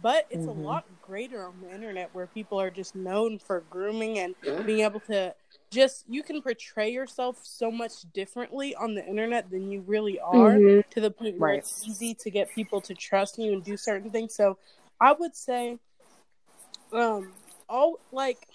But 0.01 0.27
it's 0.31 0.47
Mhm. 0.47 0.49
a 0.49 0.53
lot 0.53 0.85
greater 1.03 1.47
on 1.47 1.61
the 1.61 1.71
internet 1.71 2.09
where 2.13 2.27
people 2.27 2.59
are 2.61 2.71
just 2.71 2.95
known 2.95 3.39
for 3.39 3.61
grooming 3.69 4.19
and 4.19 4.35
being 4.65 4.81
able 4.81 5.01
to 5.01 5.35
just 5.71 6.05
you 6.09 6.23
can 6.23 6.41
portray 6.41 6.91
yourself 6.91 7.39
so 7.43 7.71
much 7.71 7.93
differently 8.15 8.75
on 8.75 8.95
the 8.95 9.05
internet 9.07 9.51
than 9.51 9.71
you 9.71 9.83
really 9.83 10.19
are 10.21 10.55
Mhm. 10.55 10.83
to 10.91 11.01
the 11.01 11.11
point 11.11 11.39
where 11.39 11.51
Right. 11.51 11.59
it's 11.59 11.87
easy 11.87 12.15
to 12.15 12.31
get 12.31 12.51
people 12.55 12.81
to 12.81 12.95
trust 12.95 13.39
you 13.39 13.53
and 13.53 13.63
do 13.63 13.77
certain 13.77 14.11
things. 14.11 14.35
So 14.35 14.59
I 15.01 15.13
would 15.13 15.37
say, 15.37 15.79
um, 16.93 17.33
all 17.69 17.99
like, 18.13 18.47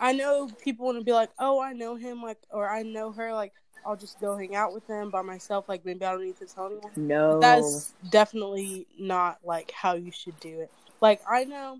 I 0.00 0.12
know 0.12 0.48
people 0.62 0.86
want 0.86 0.98
to 0.98 1.04
be 1.04 1.12
like, 1.12 1.30
oh, 1.38 1.60
I 1.60 1.72
know 1.72 1.96
him, 1.96 2.22
like, 2.22 2.38
or 2.50 2.68
I 2.68 2.82
know 2.82 3.12
her, 3.12 3.32
like, 3.32 3.52
I'll 3.88 3.96
just 3.96 4.20
go 4.20 4.36
hang 4.36 4.54
out 4.54 4.74
with 4.74 4.86
them 4.86 5.10
by 5.10 5.22
myself. 5.22 5.66
Like, 5.66 5.82
maybe 5.86 6.04
I 6.04 6.12
don't 6.12 6.22
need 6.24 6.36
to 6.36 6.46
tell 6.46 6.66
anyone. 6.66 6.92
No. 6.94 7.40
That's 7.40 7.94
definitely 8.10 8.86
not 8.98 9.38
like 9.42 9.70
how 9.70 9.94
you 9.94 10.12
should 10.12 10.38
do 10.40 10.60
it. 10.60 10.70
Like, 11.00 11.22
I 11.28 11.44
know. 11.44 11.78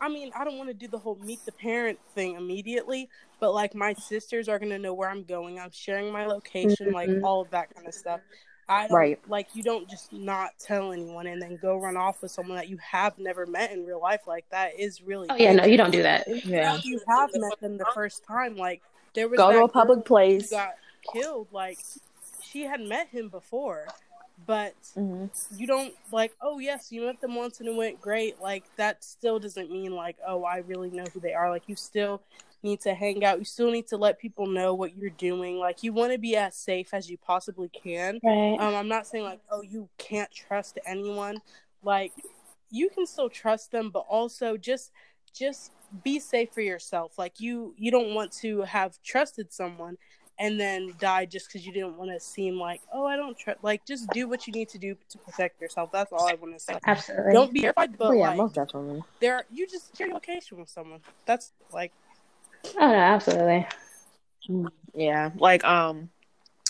I 0.00 0.08
mean, 0.08 0.30
I 0.36 0.44
don't 0.44 0.56
want 0.56 0.70
to 0.70 0.74
do 0.74 0.86
the 0.86 0.98
whole 0.98 1.16
meet 1.16 1.44
the 1.44 1.52
parent 1.52 1.98
thing 2.14 2.36
immediately, 2.36 3.08
but 3.40 3.52
like 3.52 3.74
my 3.74 3.92
sisters 3.94 4.48
are 4.48 4.58
gonna 4.60 4.78
know 4.78 4.94
where 4.94 5.08
I'm 5.08 5.24
going. 5.24 5.58
I'm 5.58 5.72
sharing 5.72 6.12
my 6.12 6.26
location, 6.26 6.92
like 6.92 7.10
Mhm. 7.10 7.24
all 7.24 7.40
of 7.40 7.50
that 7.50 7.74
kind 7.74 7.86
of 7.88 7.94
stuff. 7.94 8.20
I 8.68 8.86
Right. 8.88 9.20
like 9.28 9.54
you 9.54 9.62
don't 9.64 9.88
just 9.88 10.12
not 10.12 10.50
tell 10.58 10.92
anyone 10.92 11.26
and 11.26 11.40
then 11.42 11.56
go 11.56 11.76
run 11.76 11.96
off 11.96 12.22
with 12.22 12.30
someone 12.30 12.56
that 12.56 12.68
you 12.68 12.76
have 12.78 13.18
never 13.18 13.46
met 13.46 13.72
in 13.72 13.84
real 13.84 14.00
life. 14.00 14.26
Like 14.26 14.48
that 14.50 14.78
is 14.78 15.02
really 15.02 15.28
Oh 15.30 15.36
yeah, 15.36 15.52
no, 15.52 15.64
you 15.64 15.76
don't 15.76 15.90
do 15.90 16.02
that. 16.02 16.28
Yeah. 16.44 16.76
If 16.76 16.84
you 16.84 17.00
have 17.08 17.30
met 17.34 17.58
them 17.60 17.76
the 17.76 17.86
first 17.94 18.24
time, 18.24 18.56
like 18.56 18.82
there 19.18 19.28
was 19.28 19.36
Go 19.36 19.50
to 19.52 19.64
a 19.64 19.68
public 19.68 20.04
place. 20.04 20.50
got 20.50 20.74
killed. 21.12 21.48
Like 21.50 21.78
she 22.40 22.62
had 22.62 22.80
met 22.80 23.08
him 23.08 23.28
before, 23.28 23.86
but 24.46 24.74
Mhm. 24.96 25.28
you 25.58 25.66
don't 25.66 25.92
like 26.12 26.32
oh 26.40 26.58
yes 26.60 26.92
you 26.92 27.02
met 27.04 27.20
them 27.20 27.34
once 27.34 27.58
and 27.60 27.68
it 27.68 27.74
went 27.74 28.00
great 28.00 28.40
like 28.40 28.64
that 28.76 29.02
still 29.02 29.38
doesn't 29.38 29.70
mean 29.70 29.92
like 29.94 30.16
oh 30.26 30.44
i 30.44 30.58
really 30.58 30.90
know 30.90 31.04
who 31.14 31.20
they 31.20 31.32
are 31.32 31.48
like 31.50 31.62
you 31.66 31.74
still 31.74 32.20
need 32.62 32.80
to 32.80 32.92
hang 32.94 33.24
out 33.24 33.38
you 33.38 33.44
still 33.44 33.70
need 33.70 33.86
to 33.86 33.96
let 33.96 34.18
people 34.18 34.46
know 34.46 34.74
what 34.74 34.96
you're 34.96 35.10
doing 35.10 35.56
like 35.58 35.82
you 35.82 35.92
want 35.92 36.12
to 36.12 36.18
be 36.18 36.36
as 36.36 36.54
safe 36.54 36.92
as 36.92 37.08
you 37.10 37.16
possibly 37.18 37.68
can 37.70 38.20
Right. 38.22 38.56
um 38.60 38.74
i'm 38.74 38.88
not 38.88 39.06
saying 39.06 39.24
like 39.24 39.40
oh 39.50 39.62
you 39.62 39.88
can't 39.98 40.30
trust 40.30 40.78
anyone 40.86 41.40
like 41.82 42.12
you 42.70 42.88
can 42.90 43.06
still 43.06 43.30
trust 43.30 43.72
them 43.72 43.90
but 43.90 44.04
also 44.08 44.56
just 44.56 44.92
just 45.32 45.72
be 46.04 46.20
safe 46.20 46.50
for 46.52 46.60
yourself 46.60 47.12
like 47.18 47.40
you 47.40 47.74
you 47.78 47.90
don't 47.90 48.14
want 48.14 48.30
to 48.30 48.62
have 48.62 48.98
trusted 49.02 49.52
someone 49.52 49.96
and 50.38 50.60
then 50.60 50.92
die 50.98 51.24
just 51.24 51.48
because 51.48 51.66
you 51.66 51.72
didn't 51.72 51.96
want 51.96 52.10
to 52.10 52.20
seem 52.20 52.58
like 52.58 52.82
oh 52.92 53.06
i 53.06 53.16
don't 53.16 53.38
trust 53.38 53.58
like 53.62 53.84
just 53.86 54.10
do 54.12 54.28
what 54.28 54.46
you 54.46 54.52
need 54.52 54.68
to 54.68 54.78
do 54.78 54.94
to 55.08 55.18
protect 55.18 55.60
yourself 55.60 55.90
that's 55.90 56.12
all 56.12 56.26
i 56.26 56.34
want 56.34 56.52
to 56.52 56.60
say 56.60 56.78
Absolutely. 56.86 57.32
don't 57.32 57.52
be 57.54 57.60
terrified 57.60 57.96
but 57.96 58.10
Oh, 58.10 58.12
yeah, 58.12 58.28
like 58.28 58.36
most 58.36 58.54
definitely. 58.54 59.02
there 59.20 59.44
you 59.50 59.66
just 59.66 59.96
share 59.96 60.08
your 60.08 60.14
location 60.14 60.58
with 60.58 60.68
someone 60.68 61.00
that's 61.24 61.52
like 61.72 61.92
Oh 62.76 62.86
no, 62.86 62.94
absolutely. 62.94 63.66
Yeah, 64.94 65.30
like 65.36 65.64
um, 65.64 66.10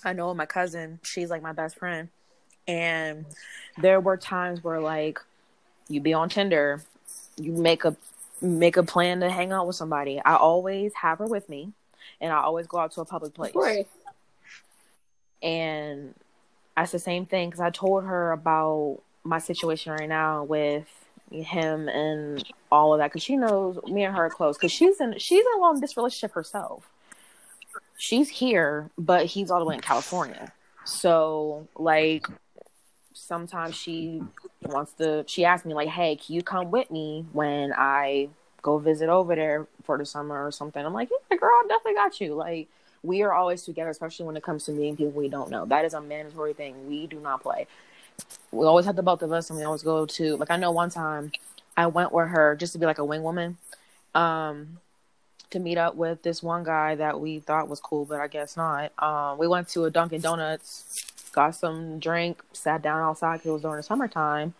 I 0.04 0.12
know 0.12 0.32
my 0.34 0.46
cousin. 0.46 1.00
She's 1.02 1.30
like 1.30 1.42
my 1.42 1.52
best 1.52 1.76
friend, 1.76 2.08
and 2.66 3.26
there 3.76 4.00
were 4.00 4.16
times 4.16 4.62
where 4.62 4.80
like 4.80 5.18
you 5.88 6.00
be 6.00 6.14
on 6.14 6.28
Tinder, 6.28 6.82
you 7.36 7.52
make 7.52 7.84
a 7.84 7.96
make 8.40 8.76
a 8.76 8.82
plan 8.82 9.20
to 9.20 9.30
hang 9.30 9.52
out 9.52 9.66
with 9.66 9.76
somebody. 9.76 10.20
I 10.24 10.36
always 10.36 10.92
have 10.94 11.18
her 11.18 11.26
with 11.26 11.48
me, 11.48 11.72
and 12.20 12.32
I 12.32 12.38
always 12.38 12.66
go 12.66 12.78
out 12.78 12.92
to 12.92 13.00
a 13.00 13.04
public 13.04 13.34
place. 13.34 13.52
And 15.42 16.14
that's 16.76 16.92
the 16.92 16.98
same 16.98 17.26
thing 17.26 17.48
because 17.50 17.60
I 17.60 17.70
told 17.70 18.04
her 18.04 18.32
about 18.32 19.00
my 19.24 19.38
situation 19.38 19.92
right 19.92 20.08
now 20.08 20.44
with 20.44 20.86
him 21.30 21.88
and 21.88 22.42
all 22.72 22.94
of 22.94 22.98
that 22.98 23.08
because 23.08 23.22
she 23.22 23.36
knows 23.36 23.78
me 23.84 24.04
and 24.04 24.16
her 24.16 24.26
are 24.26 24.30
close 24.30 24.56
because 24.56 24.72
she's 24.72 24.98
in 25.00 25.18
she's 25.18 25.40
in 25.40 25.58
a 25.58 25.60
long 25.60 25.74
distance 25.74 25.96
relationship 25.96 26.32
herself. 26.32 26.88
She's 27.96 28.28
here, 28.28 28.90
but 28.96 29.26
he's 29.26 29.50
all 29.50 29.58
the 29.58 29.64
way 29.64 29.74
in 29.74 29.80
California. 29.80 30.52
So 30.84 31.68
like 31.76 32.26
sometimes 33.12 33.74
she 33.74 34.22
wants 34.68 34.92
to 34.94 35.24
she 35.26 35.44
asked 35.44 35.66
me 35.66 35.74
like, 35.74 35.88
Hey, 35.88 36.16
can 36.16 36.34
you 36.34 36.42
come 36.42 36.70
with 36.70 36.90
me 36.90 37.26
when 37.32 37.72
I 37.76 38.28
go 38.62 38.78
visit 38.78 39.08
over 39.08 39.34
there 39.34 39.66
for 39.84 39.98
the 39.98 40.06
summer 40.06 40.46
or 40.46 40.50
something? 40.50 40.84
I'm 40.84 40.94
like, 40.94 41.10
Yeah, 41.30 41.36
girl, 41.36 41.50
I 41.52 41.66
definitely 41.68 41.94
got 41.94 42.20
you. 42.20 42.34
Like 42.34 42.68
we 43.02 43.22
are 43.22 43.32
always 43.32 43.62
together, 43.62 43.90
especially 43.90 44.26
when 44.26 44.36
it 44.36 44.42
comes 44.42 44.64
to 44.64 44.72
meeting 44.72 44.96
people 44.96 45.12
we 45.12 45.28
don't 45.28 45.50
know. 45.50 45.64
That 45.64 45.84
is 45.84 45.94
a 45.94 46.00
mandatory 46.00 46.52
thing. 46.52 46.88
We 46.88 47.06
do 47.06 47.20
not 47.20 47.42
play. 47.42 47.66
We 48.50 48.66
always 48.66 48.86
have 48.86 48.96
the 48.96 49.02
both 49.02 49.22
of 49.22 49.32
us, 49.32 49.50
and 49.50 49.58
we 49.58 49.64
always 49.64 49.82
go 49.82 50.06
to 50.06 50.36
like 50.36 50.50
I 50.50 50.56
know 50.56 50.70
one 50.72 50.90
time 50.90 51.32
I 51.76 51.86
went 51.86 52.12
with 52.12 52.28
her 52.28 52.56
just 52.56 52.72
to 52.72 52.78
be 52.78 52.86
like 52.86 52.98
a 52.98 53.04
wing 53.04 53.22
woman, 53.22 53.56
um, 54.14 54.78
to 55.50 55.58
meet 55.58 55.78
up 55.78 55.94
with 55.94 56.22
this 56.22 56.42
one 56.42 56.64
guy 56.64 56.96
that 56.96 57.20
we 57.20 57.38
thought 57.38 57.68
was 57.68 57.80
cool, 57.80 58.04
but 58.04 58.20
I 58.20 58.26
guess 58.26 58.56
not. 58.56 58.92
Um, 59.02 59.38
we 59.38 59.46
went 59.46 59.68
to 59.68 59.84
a 59.84 59.90
Dunkin' 59.90 60.20
Donuts, 60.20 61.17
got 61.38 61.54
some 61.54 62.00
drink, 62.00 62.42
sat 62.52 62.82
down 62.82 63.00
outside 63.00 63.36
because 63.36 63.48
it 63.50 63.52
was 63.52 63.62
during 63.62 63.76
the 63.76 63.82
summertime. 63.84 64.54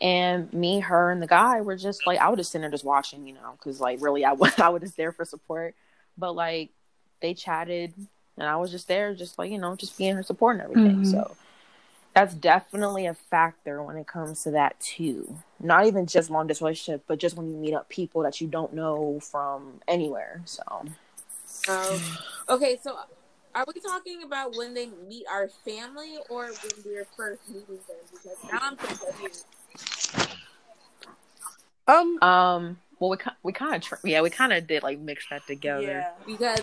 And 0.00 0.50
me, 0.52 0.78
her, 0.80 1.10
and 1.10 1.20
the 1.20 1.26
guy 1.26 1.60
were 1.60 1.76
just 1.76 2.06
like, 2.06 2.20
I 2.20 2.28
was 2.28 2.38
just 2.38 2.52
sitting 2.52 2.62
there 2.62 2.70
just 2.70 2.84
watching, 2.84 3.26
you 3.26 3.34
know, 3.34 3.52
because 3.58 3.80
like 3.80 4.00
really, 4.00 4.24
I 4.24 4.32
was 4.32 4.58
I 4.58 4.68
was 4.68 4.82
just 4.82 4.96
there 4.96 5.12
for 5.12 5.24
support. 5.24 5.74
But 6.16 6.32
like, 6.34 6.70
they 7.20 7.34
chatted, 7.34 7.92
and 8.38 8.48
I 8.48 8.56
was 8.56 8.70
just 8.70 8.86
there, 8.86 9.12
just 9.14 9.38
like 9.38 9.50
you 9.50 9.58
know, 9.58 9.74
just 9.74 9.98
being 9.98 10.14
her 10.14 10.22
support 10.22 10.54
and 10.56 10.62
everything. 10.62 11.00
Mhm. 11.02 11.06
So 11.06 11.36
that's 12.14 12.34
definitely 12.34 13.06
a 13.06 13.14
factor 13.14 13.82
when 13.82 13.96
it 13.96 14.06
comes 14.06 14.42
to 14.44 14.52
that 14.52 14.78
too. 14.80 15.36
Not 15.58 15.86
even 15.86 16.06
just 16.06 16.30
long 16.30 16.46
distance 16.46 16.62
relationship, 16.62 17.02
but 17.08 17.18
just 17.18 17.36
when 17.36 17.50
you 17.50 17.56
meet 17.56 17.74
up 17.74 17.88
people 17.88 18.22
that 18.22 18.40
you 18.40 18.46
don't 18.46 18.72
know 18.72 19.18
from 19.20 19.80
anywhere. 19.86 20.42
So, 20.44 20.62
Um, 21.68 22.00
okay, 22.48 22.78
so 22.82 22.96
are 23.54 23.64
we 23.74 23.80
talking 23.80 24.22
about 24.24 24.54
when 24.54 24.74
they 24.74 24.86
meet 25.08 25.26
our 25.30 25.48
family 25.64 26.18
or 26.28 26.54
when 26.62 26.72
we're 26.84 27.06
first 27.16 27.48
meeting 27.48 27.80
them? 27.88 27.96
Because 28.12 28.38
now 28.50 28.58
I'm 28.62 28.76
confused. 28.76 29.44
Um, 31.86 32.22
um, 32.22 32.78
well, 33.00 33.10
we 33.10 33.16
we 33.42 33.52
kind 33.52 33.74
of 33.74 33.82
tr- 33.82 33.96
yeah, 34.04 34.20
we 34.22 34.30
kind 34.30 34.52
of 34.52 34.66
did 34.66 34.82
like 34.82 34.98
mix 35.00 35.26
that 35.30 35.46
together. 35.46 36.06
yeah. 36.06 36.10
Because 36.26 36.60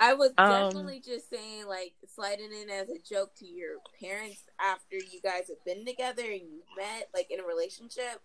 I, 0.00 0.10
I 0.10 0.14
was 0.14 0.32
Um, 0.38 0.68
definitely 0.68 1.00
just 1.04 1.28
saying, 1.30 1.66
like, 1.66 1.94
sliding 2.14 2.50
in 2.52 2.70
as 2.70 2.88
a 2.88 2.98
joke 2.98 3.34
to 3.36 3.46
your 3.46 3.78
parents 4.00 4.44
after 4.60 4.96
you 4.96 5.20
guys 5.22 5.48
have 5.48 5.64
been 5.64 5.84
together 5.84 6.22
and 6.22 6.42
you 6.42 6.62
met, 6.76 7.08
like, 7.14 7.30
in 7.30 7.40
a 7.40 7.44
relationship. 7.44 8.20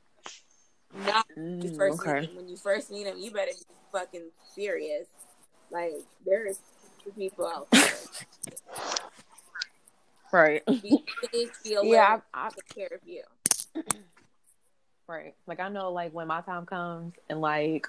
Not 0.93 1.25
when 1.59 1.61
you 1.61 1.69
Mm, 1.69 1.77
first 1.77 1.99
okay. 1.99 2.19
meet 2.19 2.27
them. 2.27 2.35
When 2.35 2.47
you 2.47 2.57
first 2.57 2.91
meet 2.91 3.05
them, 3.05 3.17
you 3.17 3.31
better 3.31 3.51
be 3.57 3.75
fucking 3.91 4.29
serious. 4.53 5.07
Like, 5.71 6.05
there's 7.03 7.15
people 7.15 7.47
out 7.47 7.69
there. 7.71 7.89
Right. 10.33 10.65
Be 10.65 11.03
safe, 11.31 11.63
be 11.63 11.73
alert, 11.75 11.85
Yeah, 11.85 12.19
I, 12.33 12.47
I, 12.47 12.49
take 12.49 12.75
care 12.75 12.89
of 12.91 13.07
you. 13.07 13.21
right. 15.07 15.35
Like 15.45 15.59
I 15.59 15.69
know, 15.69 15.91
like 15.91 16.11
when 16.11 16.27
my 16.27 16.41
time 16.41 16.65
comes, 16.65 17.13
and 17.29 17.39
like, 17.39 17.87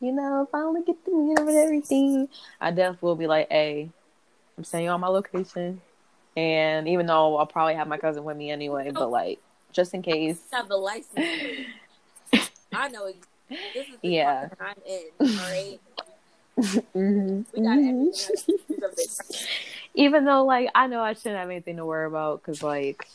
you 0.00 0.10
know, 0.10 0.48
I 0.54 0.58
only 0.60 0.82
get 0.82 1.04
to 1.04 1.10
meet 1.10 1.38
and 1.38 1.50
everything, 1.50 2.28
I 2.60 2.70
definitely 2.70 3.06
will 3.06 3.16
be 3.16 3.26
like, 3.26 3.48
hey, 3.50 3.90
I'm 4.56 4.64
sending 4.64 4.86
you 4.86 4.90
on 4.90 5.00
my 5.00 5.08
location, 5.08 5.82
and 6.34 6.88
even 6.88 7.04
though 7.04 7.36
I'll 7.36 7.46
probably 7.46 7.74
have 7.74 7.88
my 7.88 7.98
cousin 7.98 8.24
with 8.24 8.38
me 8.38 8.50
anyway, 8.50 8.90
but 8.90 9.02
oh. 9.02 9.10
like 9.10 9.38
just 9.70 9.92
in 9.92 10.00
case. 10.00 10.40
have 10.50 10.68
the 10.68 10.76
license. 10.76 11.26
I 12.72 12.88
know 12.88 13.10
this 13.50 13.88
is 13.88 13.96
the 14.02 14.08
Yeah. 14.08 14.48
yeah. 14.60 14.66
I'm 14.66 14.76
in. 14.86 15.38
All 15.38 15.50
right, 15.50 15.80
hmm 16.92 17.42
we 17.54 17.62
got 17.62 17.78
everything. 17.78 18.12
under 18.70 18.88
control. 18.88 18.92
Even 19.94 20.24
though, 20.24 20.44
like, 20.44 20.70
I 20.74 20.86
know 20.86 21.02
I 21.02 21.14
shouldn't 21.14 21.36
have 21.36 21.50
anything 21.50 21.76
to 21.76 21.84
worry 21.84 22.06
about 22.06 22.40
because, 22.40 22.62
like, 22.62 23.06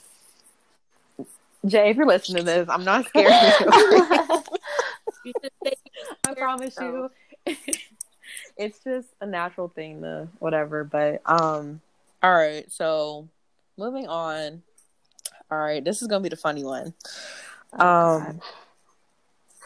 Jay, 1.65 1.89
if 1.89 1.97
you're 1.97 2.05
listening 2.05 2.37
to 2.37 2.43
this, 2.43 2.69
I'm 2.69 2.83
not 2.83 3.05
scared 3.07 3.33
of 3.33 3.59
you. 3.59 4.43
You 5.23 5.33
should 5.41 5.51
say 5.65 5.73
I 6.25 6.33
promise 6.35 6.77
you. 6.79 7.09
it's 8.57 8.79
just 8.81 9.09
a 9.19 9.25
natural 9.25 9.67
thing 9.67 10.01
to 10.01 10.29
whatever. 10.39 10.85
But 10.85 11.21
um, 11.25 11.81
all 12.23 12.33
right. 12.33 12.71
So 12.71 13.27
moving 13.77 14.07
on. 14.07 14.63
All 15.49 15.57
right, 15.57 15.83
this 15.83 16.01
is 16.01 16.07
gonna 16.09 16.23
be 16.23 16.29
the 16.29 16.35
funny 16.35 16.63
one. 16.63 16.93
Um, 17.73 18.41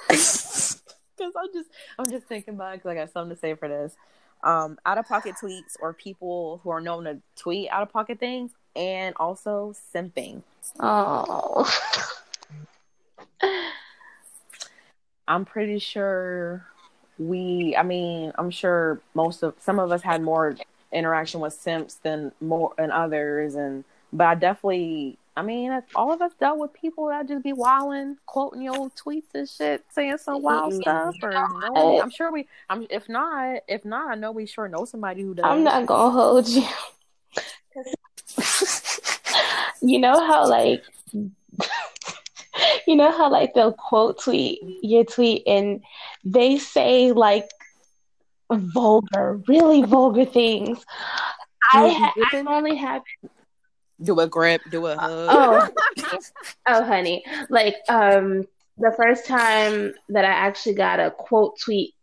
because 1.21 1.35
I'm 1.37 1.53
just 1.53 1.69
I'm 1.99 2.05
just 2.09 2.27
thinking 2.27 2.55
about 2.55 2.73
because 2.73 2.89
I 2.89 2.95
got 2.95 3.11
something 3.11 3.35
to 3.35 3.39
say 3.39 3.53
for 3.55 3.67
this. 3.67 3.95
Um, 4.43 4.79
out 4.85 4.97
of 4.97 5.07
pocket 5.07 5.35
tweets 5.41 5.75
or 5.79 5.93
people 5.93 6.61
who 6.63 6.71
are 6.71 6.81
known 6.81 7.03
to 7.03 7.19
tweet 7.35 7.69
out 7.69 7.83
of 7.83 7.91
pocket 7.91 8.19
things, 8.19 8.51
and 8.75 9.15
also 9.17 9.73
simping. 9.93 10.41
Oh. 10.79 11.69
I'm 15.27 15.45
pretty 15.45 15.79
sure 15.79 16.65
we 17.17 17.75
I 17.77 17.83
mean, 17.83 18.33
I'm 18.37 18.51
sure 18.51 18.99
most 19.13 19.43
of 19.43 19.55
some 19.59 19.79
of 19.79 19.91
us 19.91 20.01
had 20.01 20.21
more 20.21 20.55
interaction 20.91 21.39
with 21.39 21.53
simps 21.53 21.95
than 21.95 22.31
more 22.41 22.73
and 22.77 22.91
others 22.91 23.55
and 23.55 23.85
but 24.11 24.25
I 24.27 24.35
definitely 24.35 25.17
I 25.35 25.41
mean, 25.43 25.81
all 25.95 26.11
of 26.11 26.21
us 26.21 26.33
dealt 26.39 26.59
with 26.59 26.73
people 26.73 27.07
that 27.07 27.27
just 27.27 27.43
be 27.43 27.53
wilding, 27.53 28.17
quoting 28.25 28.61
your 28.63 28.75
old 28.75 28.93
tweets 28.95 29.33
and 29.33 29.47
shit, 29.47 29.85
saying 29.89 30.17
some 30.17 30.41
wild 30.41 30.73
Mhm. 30.73 30.81
stuff. 30.81 31.15
Or 31.23 31.31
no, 31.31 32.01
I'm 32.01 32.09
sure 32.09 32.31
we. 32.31 32.47
I'm 32.69 32.85
if 32.89 33.07
not, 33.07 33.61
if 33.67 33.85
not, 33.85 34.11
I 34.11 34.15
know 34.15 34.31
we 34.33 34.45
sure 34.45 34.67
know 34.67 34.83
somebody 34.83 35.21
who 35.21 35.33
does. 35.33 35.45
I'm 35.45 35.63
not 35.63 35.85
gonna 35.85 36.11
hold 36.11 36.47
you. 36.49 36.63
you 39.81 39.99
know 39.99 40.25
how 40.27 40.47
like 40.47 40.83
you 42.87 42.95
know 42.95 43.11
how 43.11 43.29
like 43.31 43.53
they'll 43.53 43.73
quote 43.73 44.21
tweet 44.21 44.59
your 44.83 45.03
tweet 45.05 45.43
and 45.47 45.81
they 46.23 46.57
say 46.57 47.11
like 47.13 47.49
vulgar, 48.51 49.39
really 49.47 49.81
vulgar 49.83 50.25
things. 50.25 50.83
I, 51.73 51.85
You- 51.85 51.91
you 51.91 51.97
ha- 51.99 52.13
I 52.15 52.19
gripping? 52.29 52.47
only 52.49 52.75
have 52.75 53.01
do 54.03 54.19
a 54.19 54.27
grip, 54.27 54.61
do 54.69 54.87
a 54.87 54.97
hug. 54.97 55.27
oh 55.29 56.19
oh 56.67 56.83
honey 56.83 57.23
like 57.49 57.75
um 57.89 58.45
the 58.77 58.91
first 58.97 59.25
time 59.25 59.93
that 60.09 60.25
I 60.25 60.29
actually 60.29 60.73
got 60.73 60.99
a 60.99 61.11
quote 61.11 61.59
tweet 61.59 61.93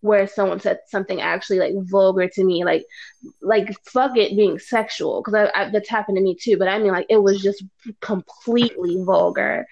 where 0.00 0.26
someone 0.26 0.60
said 0.60 0.78
something 0.86 1.20
actually 1.20 1.58
like 1.58 1.74
vulgar 1.76 2.28
to 2.28 2.44
me, 2.44 2.64
like 2.64 2.86
like 3.40 3.74
fuck 3.84 4.16
it 4.16 4.36
being 4.36 4.58
sexual 4.58 5.22
because 5.22 5.34
I, 5.34 5.60
I, 5.60 5.70
that's 5.70 5.88
happened 5.88 6.16
to 6.16 6.22
me 6.22 6.36
too. 6.40 6.56
But 6.56 6.68
I 6.68 6.78
mean 6.78 6.92
like 6.92 7.06
it 7.08 7.22
was 7.22 7.42
just 7.42 7.64
completely 8.00 9.02
vulgar. 9.02 9.66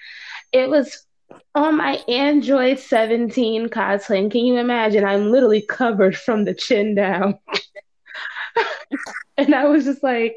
It 0.53 0.69
was 0.69 1.07
on 1.55 1.77
my 1.77 1.97
Android 2.09 2.79
17 2.79 3.69
cosplay. 3.69 4.31
Can 4.31 4.45
you 4.45 4.57
imagine? 4.57 5.05
I'm 5.05 5.31
literally 5.31 5.63
covered 5.63 6.17
from 6.17 6.45
the 6.45 6.55
chin 6.55 6.95
down, 6.95 7.39
and 9.37 9.55
I 9.55 9.67
was 9.67 9.85
just 9.85 10.03
like, 10.03 10.37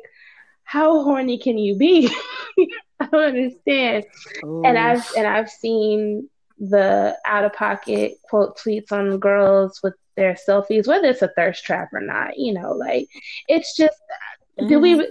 how 0.72 1.04
horny 1.04 1.38
can 1.38 1.58
you 1.58 1.76
be? 1.76 2.10
I 3.02 3.08
don't 3.08 3.24
understand 3.24 4.06
and 4.42 4.78
I've 4.78 5.06
and 5.18 5.28
I've 5.28 5.50
seen 5.50 6.30
the 6.60 7.18
out 7.26 7.44
of 7.44 7.52
pocket 7.52 8.14
quote 8.30 8.58
tweets 8.58 8.94
on 8.94 9.20
girls 9.20 9.82
with 9.84 9.96
their 10.16 10.38
selfies, 10.48 10.88
whether 10.88 11.10
it's 11.10 11.22
a 11.22 11.28
thirst 11.36 11.66
trap 11.66 11.90
or 11.92 12.00
not. 12.00 12.38
You 12.38 12.54
know, 12.54 12.72
like 12.72 13.10
it's 13.50 13.76
just 13.76 13.98
do 14.70 14.80
we? 14.80 14.96
Mm. 14.96 15.06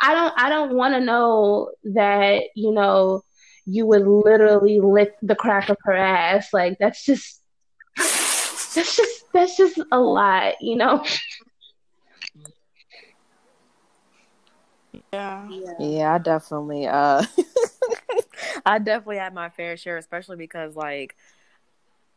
I 0.00 0.14
don't 0.14 0.34
I 0.36 0.48
don't 0.48 0.74
want 0.74 0.94
to 0.94 1.00
know 1.00 1.72
that 1.84 2.44
you 2.54 2.70
know 2.70 3.24
you 3.66 3.86
would 3.86 4.06
literally 4.06 4.78
lick 4.78 5.14
the 5.22 5.34
crack 5.34 5.70
of 5.70 5.76
her 5.82 5.96
ass. 5.96 6.52
Like 6.52 6.78
that's 6.78 7.04
just 7.04 7.42
that's 7.96 8.96
just 8.96 9.24
that's 9.32 9.56
just 9.56 9.80
a 9.90 9.98
lot. 9.98 10.54
You 10.60 10.76
know. 10.76 11.04
Yeah. 15.12 15.48
Yeah, 15.78 16.14
I 16.14 16.18
definitely 16.18 16.86
uh 16.86 17.24
I 18.66 18.78
definitely 18.78 19.16
had 19.16 19.34
my 19.34 19.48
fair 19.48 19.76
share, 19.76 19.96
especially 19.96 20.36
because 20.36 20.76
like 20.76 21.16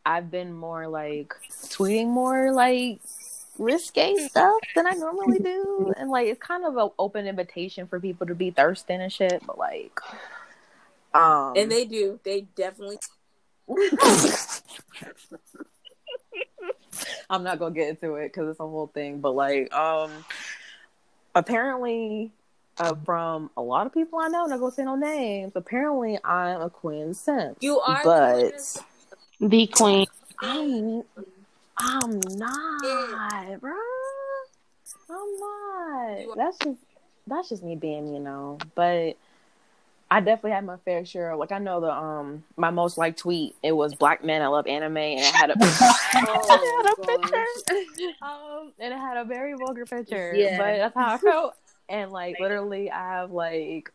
I've 0.05 0.29
been 0.29 0.53
more 0.53 0.87
like 0.87 1.33
tweeting 1.49 2.07
more 2.07 2.51
like 2.51 2.99
risque 3.57 4.15
stuff 4.27 4.59
than 4.75 4.85
I 4.85 4.91
normally 4.91 5.39
do. 5.43 5.93
And 5.97 6.09
like 6.09 6.27
it's 6.27 6.39
kind 6.39 6.65
of 6.65 6.77
an 6.77 6.89
open 6.99 7.25
invitation 7.27 7.87
for 7.87 7.99
people 7.99 8.27
to 8.27 8.35
be 8.35 8.51
thirsting 8.51 9.01
and 9.01 9.11
shit, 9.11 9.41
but 9.45 9.57
like 9.57 9.99
um 11.13 11.53
And 11.55 11.71
they 11.71 11.85
do. 11.85 12.19
They 12.23 12.41
definitely. 12.55 12.97
I'm 17.29 17.43
not 17.43 17.59
gonna 17.59 17.73
get 17.73 17.89
into 17.89 18.15
it 18.15 18.31
because 18.31 18.49
it's 18.49 18.59
a 18.59 18.67
whole 18.67 18.87
thing, 18.87 19.19
but 19.19 19.31
like, 19.31 19.73
um, 19.73 20.11
apparently, 21.33 22.31
uh, 22.79 22.95
from 23.05 23.49
a 23.57 23.61
lot 23.61 23.85
of 23.87 23.93
people 23.93 24.19
I 24.19 24.27
know, 24.29 24.45
not 24.45 24.59
gonna 24.59 24.71
say 24.71 24.83
no 24.83 24.95
names. 24.95 25.53
Apparently, 25.55 26.17
I'm 26.23 26.61
a 26.61 26.69
queen 26.69 27.13
simp. 27.13 27.57
You 27.61 27.79
are. 27.79 28.01
but 28.03 28.77
The 29.39 29.67
queen. 29.67 30.05
I'm, 30.41 31.03
I'm 31.77 32.19
not, 32.37 33.61
bro. 33.61 33.73
I'm 35.09 35.39
not. 35.39 36.37
That's 36.37 36.57
just 36.59 36.79
that's 37.27 37.49
just 37.49 37.63
me 37.63 37.75
being, 37.75 38.13
you 38.13 38.19
know. 38.19 38.57
But 38.75 39.15
I 40.11 40.19
definitely 40.19 40.51
had 40.51 40.65
my 40.65 40.77
fair 40.85 41.05
share. 41.05 41.31
of- 41.31 41.39
Like 41.39 41.51
I 41.51 41.59
know 41.59 41.79
the 41.79 41.91
um 41.91 42.43
my 42.57 42.69
most 42.71 42.97
liked 42.97 43.19
tweet 43.19 43.55
it 43.63 43.71
was 43.71 43.95
Black 43.95 44.23
Men 44.23 44.41
I 44.41 44.47
Love 44.47 44.67
Anime 44.67 44.97
and 44.97 45.19
it 45.19 45.33
had 45.33 45.49
a, 45.51 45.53
it 45.57 45.59
had 45.63 46.93
a 46.93 46.95
picture. 47.01 47.45
Um 48.21 48.71
and 48.79 48.93
it 48.93 48.97
had 48.97 49.17
a 49.17 49.23
very 49.23 49.53
vulgar 49.53 49.85
picture. 49.85 50.33
Yeah. 50.35 50.57
But 50.57 50.77
that's 50.77 50.95
how 50.95 51.13
I 51.13 51.17
felt. 51.17 51.55
And 51.89 52.11
like 52.11 52.39
literally 52.39 52.89
I 52.89 53.15
have 53.15 53.31
like 53.31 53.91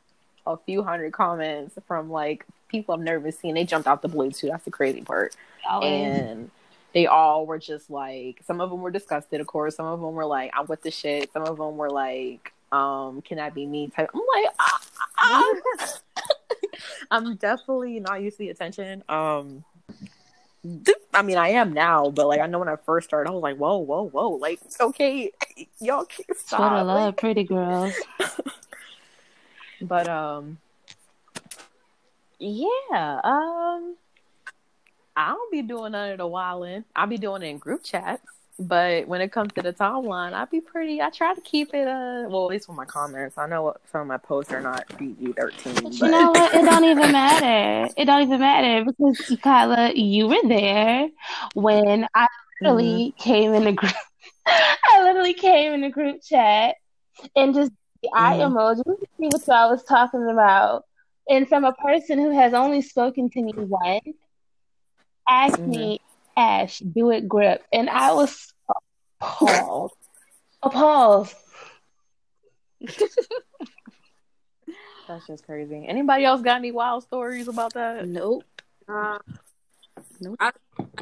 a 0.47 0.57
few 0.57 0.83
hundred 0.83 1.13
comments 1.13 1.79
from 1.87 2.11
like 2.11 2.45
people 2.69 2.95
I've 2.95 3.01
never 3.01 3.31
seen. 3.31 3.55
They 3.55 3.65
jumped 3.65 3.89
off 3.89 4.03
the 4.03 4.09
blue 4.09 4.31
too. 4.31 4.49
That's 4.49 4.65
the 4.65 4.71
crazy 4.71 5.03
part. 5.03 5.35
And 5.71 6.51
they 6.95 7.07
all 7.07 7.47
were 7.47 7.59
just 7.59 7.91
like 7.91 8.41
some 8.47 8.61
of 8.61 8.71
them 8.71 8.81
were 8.81 8.91
disgusted 8.91 9.41
of 9.41 9.47
course. 9.47 9.77
Some 9.77 9.87
of 9.87 10.01
them 10.01 10.13
were 10.13 10.27
like 10.27 10.51
i'm 10.57 10.67
with 10.67 10.83
the 10.83 10.91
shit. 10.91 11.33
Some 11.33 11.43
of 11.43 11.57
them 11.57 11.77
were 11.77 11.91
like 11.91 12.53
um 12.73 13.23
can 13.23 13.39
that 13.39 13.55
be 13.55 13.67
me? 13.67 13.89
type. 13.89 14.11
I'm 14.15 14.21
like 14.21 14.55
ah, 14.59 14.81
ah, 15.19 15.55
i'm 17.11 17.37
definitely 17.37 18.01
not 18.01 18.21
used 18.23 18.37
to 18.37 18.45
the 18.45 18.51
attention 18.51 19.03
um 19.09 19.65
I 21.15 21.23
mean, 21.23 21.37
I 21.37 21.51
am 21.51 21.73
now, 21.73 22.11
but 22.11 22.27
like 22.27 22.41
I 22.41 22.47
know 22.47 22.59
when 22.59 22.69
I 22.69 22.77
first 22.77 23.09
started, 23.09 23.31
I 23.31 23.33
was 23.33 23.43
like, 23.43 23.57
"Whoa, 23.57 23.79
whoa, 23.79 24.09
whoa!" 24.09 24.31
Like, 24.31 24.61
okay, 24.81 25.31
y'all 25.81 26.05
can't 26.05 26.37
stop. 26.37 26.61
what 26.61 26.73
I 26.73 26.83
love, 26.83 27.17
pretty 27.17 27.45
girls. 27.45 27.95
But 29.81 30.09
um, 30.09 30.59
Yeah. 32.39 33.21
Um, 33.23 33.97
I 35.17 35.31
don't 35.31 35.53
be 35.53 35.63
doing 35.63 35.93
none 35.93 36.13
of 36.13 36.19
the 36.19 36.27
wilding. 36.27 36.85
I'll 36.95 37.07
be 37.07 37.19
doing 37.19 37.43
it 37.43 37.47
in 37.47 37.59
group 37.59 37.85
chats. 37.85 38.23
But 38.61 39.07
when 39.07 39.21
it 39.21 39.31
comes 39.31 39.53
to 39.53 39.63
the 39.63 39.73
timeline, 39.73 40.33
I 40.33 40.45
be 40.47 40.61
pretty. 40.61 41.01
I 41.01 41.11
try 41.11 41.33
to 41.33 41.41
keep 41.41 41.73
it. 41.75 41.87
Uh, 41.87 42.27
well, 42.29 42.45
at 42.45 42.51
least 42.51 42.67
with 42.67 42.77
my 42.77 42.85
comments. 42.85 43.39
I 43.39 43.47
know 43.47 43.63
what 43.63 43.81
some 43.93 44.01
of 44.01 44.07
my 44.09 44.17
posts 44.17 44.53
are 44.53 44.61
not 44.61 44.85
PG 44.99 45.33
thirteen. 45.35 45.75
But 45.75 45.95
you 45.95 46.09
know 46.09 46.31
what? 46.31 46.55
It 46.55 46.65
don't 46.65 46.85
even 46.85 47.13
matter. 47.13 47.93
It 47.97 48.05
don't 48.07 48.23
even 48.23 48.41
matter 48.41 48.85
because 48.85 49.39
Kyla, 49.43 49.93
you 49.95 50.27
were 50.27 50.43
there 50.49 51.09
when 51.55 52.09
I 52.17 52.27
literally 52.61 53.15
mm-hmm. 53.17 53.23
came 53.23 53.55
in 53.55 53.65
the 53.65 53.73
group. 53.73 53.93
I 54.47 55.03
literally 55.05 55.35
came 55.35 55.73
in 55.73 55.83
the 55.83 55.91
group 55.91 56.21
chat 56.25 56.75
and 57.37 57.55
just 57.55 57.71
the 58.03 58.09
mm-hmm. 58.09 58.25
eye 58.25 58.39
emoji. 58.39 58.83
See 59.21 59.29
what 59.29 59.47
y'all 59.47 59.71
was 59.71 59.85
talking 59.85 60.29
about. 60.29 60.85
And 61.29 61.49
from 61.49 61.65
a 61.65 61.75
person 61.75 62.19
who 62.19 62.31
has 62.31 62.55
only 62.55 62.83
spoken 62.83 63.31
to 63.31 63.43
me 63.43 63.53
once, 63.55 64.17
asked 65.29 65.57
mm-hmm. 65.57 65.71
me 65.71 66.01
Ash, 66.39 66.79
do 66.79 67.11
it 67.11 67.29
grip. 67.29 67.65
And 67.73 67.91
I 67.91 68.13
was 68.13 68.55
appalled. 69.21 69.91
appalled. 70.63 71.35
That's 75.09 75.27
just 75.27 75.45
crazy. 75.45 75.85
Anybody 75.87 76.25
else 76.25 76.43
got 76.43 76.59
any 76.59 76.71
wild 76.71 77.03
stories 77.03 77.49
about 77.49 77.73
that? 77.75 78.07
Nope. 78.07 78.45
Uh, 78.89 79.19
nope. 80.21 80.37
I 80.39 80.53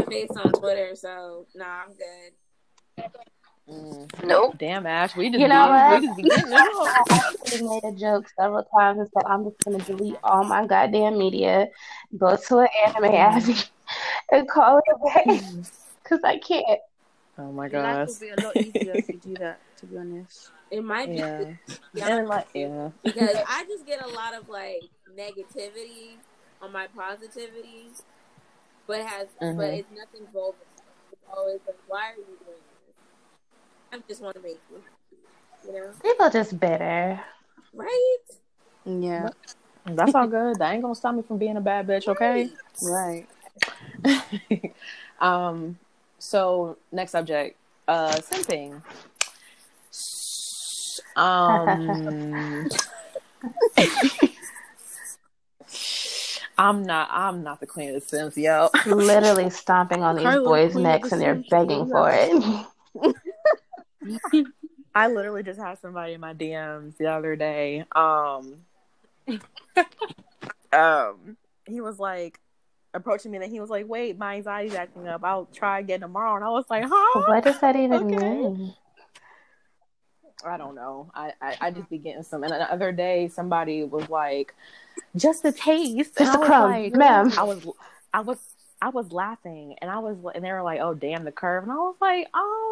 face 0.09 0.31
on 0.37 0.53
Twitter, 0.53 0.95
so 0.95 1.47
nah, 1.55 1.83
I'm 1.85 1.93
good. 1.93 2.33
Mm. 3.69 4.25
Nope. 4.25 4.59
Damn, 4.59 4.87
Ash. 4.87 5.17
We 5.17 5.29
just 5.29 5.41
you 5.41 5.49
know 5.49 5.69
what? 5.69 6.01
We 6.01 6.29
just 6.29 6.47
I 6.53 7.33
actually 7.43 7.69
made 7.69 7.85
a 7.85 7.93
joke 7.93 8.27
several 8.39 8.63
times 8.65 9.01
and 9.01 9.09
said 9.13 9.25
I'm 9.27 9.45
just 9.45 9.59
gonna 9.65 9.79
delete 9.79 10.17
all 10.23 10.45
my 10.45 10.67
goddamn 10.67 11.19
media, 11.19 11.69
go 12.17 12.37
to 12.37 12.59
an 12.59 12.69
anime 12.87 13.11
mm 13.11 13.71
and 14.33 14.49
call 14.49 14.79
it 14.79 14.85
a 14.89 15.25
day 15.25 15.41
because 16.03 16.23
I 16.23 16.39
can't. 16.39 16.81
Oh 17.39 17.53
my 17.53 17.69
god! 17.69 18.09
Life 18.09 18.09
would 18.09 18.21
be 18.21 18.29
a 18.29 18.47
lot 18.47 18.57
easier 18.57 18.93
if 18.95 19.09
you 19.09 19.19
do 19.19 19.35
that. 19.35 19.59
To 19.79 19.87
be 19.87 19.99
honest, 19.99 20.51
it 20.71 20.85
might 20.85 21.09
be. 21.09 21.17
Yeah. 21.17 21.55
yeah. 21.93 22.17
like, 22.23 22.47
yeah. 22.55 22.91
Because 23.03 23.37
I 23.49 23.65
just 23.65 23.85
get 23.85 24.05
a 24.05 24.09
lot 24.09 24.35
of 24.35 24.49
like 24.49 24.83
negativity 25.19 26.17
on 26.63 26.73
my 26.73 26.87
positivity, 26.97 27.91
but 28.87 29.03
has 29.03 29.27
mm-hmm. 29.43 29.57
but 29.57 29.75
it's 29.75 29.91
nothing 29.91 30.27
vulgar. 30.33 30.59
It's 31.13 31.21
always 31.37 31.61
like, 31.67 31.79
why 31.89 32.11
are 32.13 32.17
you 32.17 32.25
doing 32.25 32.39
this? 32.47 32.66
I 33.93 33.99
just 34.09 34.21
want 34.21 34.37
to 34.37 34.43
make 34.43 34.61
you. 34.71 34.83
You 35.67 35.73
know, 35.73 35.91
people 36.03 36.31
just 36.31 36.59
bitter, 36.61 37.21
right? 37.75 38.17
Yeah. 38.85 39.31
That's 39.85 40.15
all 40.15 40.27
good. 40.27 40.59
That 40.59 40.73
ain't 40.73 40.83
gonna 40.83 40.95
stop 40.95 41.15
me 41.15 41.23
from 41.23 41.39
being 41.39 41.57
a 41.57 41.61
bad 41.61 41.87
bitch, 41.87 42.09
okay? 42.09 42.51
Right. 42.83 43.27
um, 45.21 45.79
so 46.19 46.77
next 46.93 47.13
subject, 47.13 47.57
uh, 47.89 48.17
simping. 48.17 48.83
Um, 51.17 52.69
I'm 56.59 56.83
not. 56.85 57.09
I'm 57.11 57.43
not 57.43 57.61
the 57.61 57.67
queen 57.67 57.91
of 57.91 57.95
the 57.97 58.01
Sims, 58.01 58.37
yo. 58.37 58.71
Literally 58.87 59.51
stomping 59.51 60.03
on 60.03 60.17
these 60.17 60.25
boys' 60.25 60.75
necks, 60.75 61.13
and 61.13 61.21
they're 61.21 61.43
begging 61.51 61.87
for 61.87 62.11
it. 62.13 62.67
I 64.95 65.09
literally 65.09 65.43
just 65.43 65.61
had 65.61 65.79
somebody 65.81 66.15
in 66.15 66.21
my 66.21 66.35
DMs 66.35 66.97
the 66.97 67.07
other 67.07 67.37
day. 67.37 67.85
Um, 67.95 68.55
um, 70.73 71.37
he 71.67 71.81
was 71.81 71.99
like, 71.99 72.41
approaching 72.95 73.31
me 73.31 73.39
and 73.39 73.53
he 73.53 73.61
was 73.61 73.71
like, 73.71 73.87
Wait, 73.87 74.19
my 74.19 74.37
anxiety's 74.37 74.75
acting 74.75 75.07
up. 75.07 75.23
I'll 75.23 75.45
try 75.47 75.81
again 75.81 76.01
tomorrow. 76.01 76.35
And 76.37 76.45
I 76.45 76.49
was 76.49 76.65
like, 76.71 76.85
Huh? 76.89 77.23
What 77.27 77.45
does 77.45 77.61
that 77.61 77.77
even 77.77 78.15
okay. 78.15 78.17
mean? 78.17 78.75
I 80.45 80.57
don't 80.57 80.75
know. 80.75 81.11
I, 81.15 81.33
I, 81.41 81.57
I 81.61 81.71
just 81.71 81.89
be 81.89 81.99
getting 81.99 82.23
some. 82.23 82.43
And 82.45 82.53
the 82.53 82.73
other 82.73 82.93
day, 82.93 83.29
somebody 83.29 83.85
was 83.85 84.09
like, 84.09 84.55
"Just 85.17 85.45
a 85.45 85.53
taste." 85.53 86.17
Just 86.17 86.35
a 86.35 86.39
crumb, 86.39 86.71
like, 86.71 86.95
ma'am. 86.95 87.33
I 87.37 87.43
was, 87.43 87.67
I 88.13 88.21
was, 88.21 88.39
I 88.81 88.89
was 88.91 89.13
laughing, 89.13 89.77
and 89.81 89.91
I 89.91 89.99
was, 89.99 90.17
and 90.35 90.45
they 90.45 90.53
were 90.53 90.63
like, 90.63 90.81
"Oh, 90.81 90.95
damn 90.95 91.25
the 91.25 91.33
curve," 91.33 91.63
and 91.65 91.73
I 91.73 91.77
was 91.77 91.97
like, 92.01 92.29
"Um, 92.35 92.66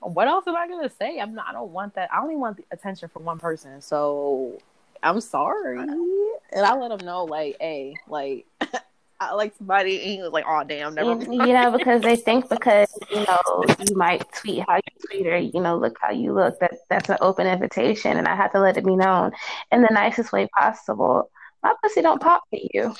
what 0.00 0.28
else 0.28 0.46
am 0.46 0.56
I 0.56 0.68
gonna 0.68 0.90
say? 0.90 1.18
I'm 1.18 1.34
not. 1.34 1.46
I 1.48 1.52
don't 1.52 1.70
want 1.70 1.94
that. 1.94 2.12
I 2.12 2.20
only 2.20 2.36
want 2.36 2.56
the 2.56 2.64
attention 2.70 3.08
from 3.08 3.24
one 3.24 3.38
person. 3.38 3.80
So, 3.80 4.58
I'm 5.02 5.20
sorry." 5.20 5.78
And 5.78 6.64
I 6.64 6.74
let 6.76 6.96
them 6.96 7.06
know, 7.06 7.24
like, 7.24 7.56
"Hey, 7.60 7.94
like." 8.08 8.46
I 9.18 9.32
like 9.32 9.54
somebody, 9.56 9.98
and 10.02 10.10
he 10.10 10.20
was 10.20 10.30
like, 10.32 10.44
"Oh 10.46 10.62
damn, 10.64 10.94
never." 10.94 11.12
You, 11.22 11.46
you 11.46 11.52
know, 11.54 11.74
because 11.74 12.02
they 12.02 12.16
think 12.16 12.50
because 12.50 12.88
you 13.10 13.24
know 13.24 13.64
you 13.88 13.96
might 13.96 14.30
tweet 14.34 14.62
how 14.68 14.76
you 14.76 15.06
tweet 15.06 15.26
or 15.26 15.38
you 15.38 15.58
know 15.58 15.78
look 15.78 15.96
how 16.02 16.10
you 16.10 16.34
look 16.34 16.58
that 16.60 16.74
that's 16.90 17.08
an 17.08 17.16
open 17.22 17.46
invitation, 17.46 18.18
and 18.18 18.28
I 18.28 18.36
had 18.36 18.48
to 18.48 18.60
let 18.60 18.76
it 18.76 18.84
be 18.84 18.94
known 18.94 19.32
in 19.72 19.80
the 19.80 19.88
nicest 19.90 20.32
way 20.32 20.48
possible. 20.54 21.30
My 21.62 21.72
pussy 21.82 22.02
don't 22.02 22.20
pop 22.20 22.42
for 22.50 22.58
you. 22.74 22.94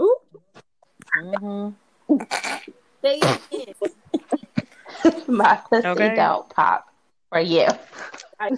Ooh. 0.00 0.16
Mm-hmm. 1.18 2.16
Say 3.02 3.18
it. 3.22 3.94
My 5.28 5.60
pussy 5.68 5.88
okay. 5.88 6.14
don't 6.14 6.48
pop 6.50 6.86
for 7.28 7.40
you. 7.40 7.66
I- 8.38 8.56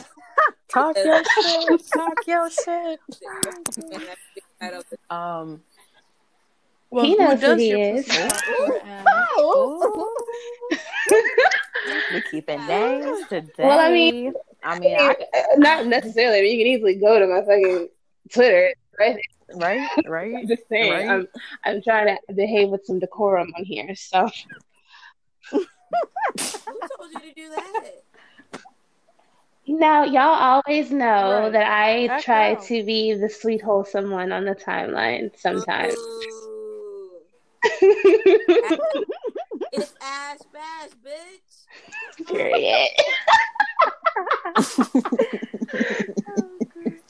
talk 0.69 0.97
your 0.97 1.23
shit. 1.43 1.89
Talk 1.93 2.27
your 2.27 2.51
shit. 2.51 3.01
um. 5.11 5.63
Well, 6.91 7.07
he 7.07 7.17
knows 7.17 7.41
who, 7.41 7.53
who 7.53 7.57
he 7.57 7.71
is. 7.73 8.07
oh. 9.39 10.15
we 12.13 12.21
keeping 12.31 12.67
names 12.67 13.27
today. 13.29 13.51
Well, 13.59 13.81
I 13.81 13.91
mean, 13.91 14.35
I 14.63 14.79
mean, 14.79 14.97
I, 14.99 15.17
not 15.57 15.87
necessarily. 15.87 16.39
I 16.39 16.43
mean, 16.43 16.59
you 16.59 16.65
can 16.65 16.73
easily 16.75 16.97
go 16.97 17.19
to 17.19 17.27
my 17.27 17.41
fucking 17.41 17.89
Twitter, 18.31 18.75
right? 18.99 19.17
Right, 19.55 19.89
right. 20.07 20.35
I'm 20.37 20.47
just 20.47 20.69
saying, 20.69 20.93
right. 20.93 21.09
I'm 21.09 21.29
I'm 21.65 21.83
trying 21.83 22.17
to 22.29 22.35
behave 22.35 22.69
with 22.69 22.85
some 22.85 22.99
decorum 22.99 23.53
on 23.57 23.65
here. 23.65 23.95
So, 23.95 24.29
who 26.39 26.81
told 26.97 27.13
you 27.13 27.21
to 27.21 27.35
do 27.35 27.51
that? 27.51 27.91
Now, 29.67 30.05
y'all 30.05 30.63
always 30.67 30.91
know 30.91 31.45
right. 31.45 31.53
that 31.53 31.71
I 31.71 32.21
try 32.21 32.57
to 32.57 32.85
be 32.85 33.15
the 33.15 33.29
sweet, 33.29 33.63
wholesome 33.63 34.11
one 34.11 34.33
on 34.33 34.45
the 34.45 34.55
timeline 34.55 35.31
sometimes. 35.39 35.95
It's 39.73 39.95
Ash 40.03 40.39
Bash, 40.53 40.91
bitch. 41.03 42.27
Period. 42.27 42.89